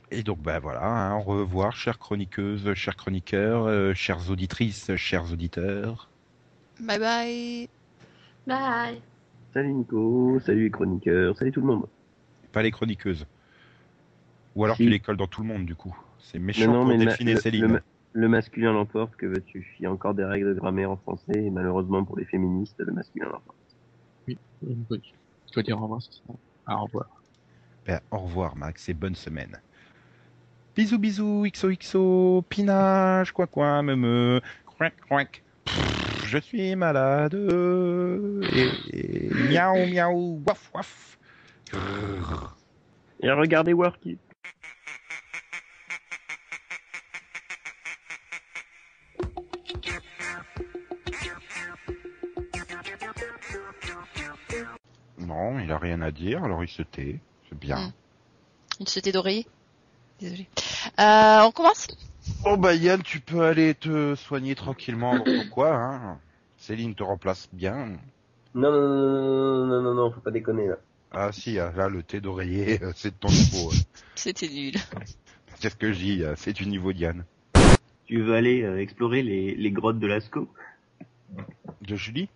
Et 0.10 0.24
donc 0.24 0.40
ben 0.42 0.58
voilà, 0.58 0.84
hein, 0.84 1.16
au 1.18 1.22
revoir 1.22 1.76
chères 1.76 2.00
chroniqueuses, 2.00 2.74
chers 2.74 2.96
chroniqueurs, 2.96 3.66
euh, 3.66 3.94
chères 3.94 4.32
auditrices, 4.32 4.96
chers 4.96 5.32
auditeurs. 5.32 6.10
Bye 6.80 6.98
bye. 6.98 7.70
Bye. 8.48 9.00
Salut 9.54 9.74
Nico, 9.74 10.40
salut 10.40 10.64
les 10.64 10.72
chroniqueurs, 10.72 11.38
salut 11.38 11.52
tout 11.52 11.62
le 11.62 11.68
monde. 11.68 11.86
Pas 12.52 12.64
les 12.64 12.72
chroniqueuses. 12.72 13.28
Ou 14.56 14.66
alors 14.66 14.76
Si. 14.78 14.84
tu 14.84 14.90
les 14.90 15.00
colles 15.00 15.18
dans 15.18 15.28
tout 15.28 15.42
le 15.42 15.48
monde 15.48 15.66
du 15.66 15.76
coup. 15.76 15.96
C'est 16.20 16.40
méchant 16.40 16.68
Non, 16.68 16.86
non, 16.86 16.90
pour 16.90 16.98
Delphine 17.00 17.30
et 17.30 17.34
le- 17.34 17.40
Céline. 17.40 17.62
le 17.64 17.68
ma- 17.68 17.80
le 18.14 18.28
masculin 18.28 18.74
l'emporte, 18.74 19.16
que 19.16 19.26
veux-tu? 19.26 19.76
Il 19.80 19.84
y 19.84 19.86
a 19.86 19.92
encore 19.92 20.14
des 20.14 20.26
règles 20.26 20.54
de 20.54 20.60
grammaire 20.60 20.92
en 20.92 20.98
français, 20.98 21.32
et 21.46 21.50
malheureusement 21.50 22.04
pour 22.04 22.18
les 22.18 22.26
féministes, 22.26 22.76
le 22.80 22.92
masculin 22.92 23.28
l'emporte. 23.28 23.58
Euh, 24.30 24.36
Je 24.68 25.54
dois 25.54 25.64
dire 25.64 25.78
au 25.78 25.82
revoir, 25.84 26.02
c'est 26.02 26.14
ça. 26.14 26.34
Ah, 26.66 26.78
au 26.78 26.86
revoir. 26.86 27.08
Ben, 27.86 28.00
au 28.12 28.18
revoir 28.20 28.56
Max 28.56 28.88
et 28.90 28.94
bonne 28.94 29.16
semaine. 29.16 29.60
Bisous 30.76 31.00
bisous, 31.00 31.44
XOXO, 31.52 32.44
pinage, 32.48 33.32
quoi 33.32 33.48
quoi, 33.48 33.82
me 33.82 33.96
me, 33.96 34.42
croic. 35.08 35.44
Pff, 35.66 36.26
Je 36.26 36.38
suis 36.38 36.76
malade. 36.76 37.34
Et, 37.34 38.70
et 38.94 39.30
miaou 39.50 39.86
miaou, 39.88 40.44
waf 40.48 40.72
waf. 40.74 41.18
Et 43.24 43.32
regardez 43.32 43.74
Worky. 43.74 44.18
Il 55.60 55.72
a 55.72 55.78
rien 55.78 56.02
à 56.02 56.12
dire, 56.12 56.44
alors 56.44 56.64
il 56.64 56.70
se 56.70 56.82
tait. 56.82 57.20
C'est 57.50 57.58
bien. 57.58 57.78
Hmm. 57.78 57.92
Il 58.80 58.90
s'était 58.90 59.12
d'oreiller. 59.12 59.46
Désolé. 60.20 60.48
Euh, 61.00 61.42
on 61.44 61.52
commence? 61.52 61.88
Oh 62.46 62.58
bah 62.58 62.76
Yann, 62.76 63.02
tu 63.02 63.20
peux 63.20 63.44
aller 63.44 63.74
te 63.74 64.16
soigner 64.16 64.56
tranquillement 64.56 65.18
dans 65.18 65.24
ton 65.24 65.50
coin. 65.50 65.74
Hein. 65.74 66.20
Céline 66.58 66.94
te 66.94 67.04
remplace 67.04 67.50
bien. 67.54 67.98
Non, 68.54 68.72
non, 68.72 68.82
non, 68.82 68.98
non, 68.98 69.66
non, 69.66 69.82
non, 69.82 69.94
non, 69.94 70.12
faut 70.12 70.22
pas 70.22 70.32
déconner 70.32 70.68
là. 70.68 70.76
Ah 71.12 71.32
si, 71.32 71.60
ah, 71.60 71.74
là 71.76 71.90
le 71.90 72.04
thé 72.04 72.22
d'oreiller, 72.22 72.82
euh, 72.84 72.92
c'est 72.96 73.10
de 73.10 73.16
ton 73.20 73.30
niveau. 73.30 73.72
C'était 74.16 74.48
nul. 74.48 74.74
Qu'est-ce 75.60 75.76
que 75.76 75.92
je 75.92 76.00
dis 76.00 76.24
euh, 76.24 76.36
C'est 76.38 76.54
du 76.54 76.66
niveau 76.68 76.94
d'Yann. 76.94 77.26
Tu 78.06 78.22
veux 78.22 78.34
aller 78.34 78.64
euh, 78.64 78.80
explorer 78.80 79.22
les, 79.22 79.56
les 79.56 79.72
grottes 79.72 80.00
de 80.00 80.08
Lascaux? 80.08 80.48
De 81.82 81.96
Julie? 81.96 82.30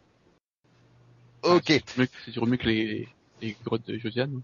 Ok. 1.46 1.66
c'est 1.68 2.10
toujours 2.26 2.48
mieux 2.48 2.58
que- 2.58 2.68
les, 2.68 3.08
les 3.42 3.56
grottes 3.66 3.86
de 3.88 3.98
Josiane. 3.98 4.42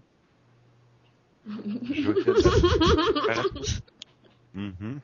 Je- 1.46 1.52
Mhm. 4.54 5.00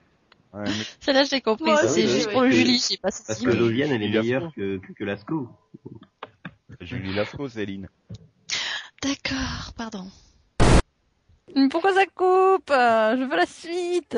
Ouais, 0.53 0.65
mais 0.65 0.71
Celle-là, 1.01 1.25
j'ai 1.25 1.41
compris. 1.41 1.71
C'est 1.89 2.07
juste 2.07 2.27
oui. 2.29 2.33
pour 2.33 2.43
le 2.43 2.51
Julie, 2.51 2.77
je 2.77 2.83
sais 2.83 2.97
pas 2.99 3.11
si 3.11 3.23
Parce 3.27 3.39
si, 3.39 3.45
que 3.47 3.57
Josiane, 3.57 3.91
elle 3.93 4.03
est 4.03 4.07
Julie 4.07 4.19
meilleure 4.19 4.53
que, 4.55 4.77
que, 4.79 4.93
que 4.93 5.05
Lascaux. 5.05 5.49
Julie 6.81 7.15
Lascaux, 7.15 7.49
Céline. 7.49 7.89
D'accord, 9.03 9.73
pardon. 9.77 10.07
Mais 11.57 11.69
Pourquoi 11.69 11.95
ça 11.95 12.05
coupe? 12.07 12.69
Je 12.71 13.25
veux 13.29 13.37
la 13.37 13.47
suite 13.47 14.17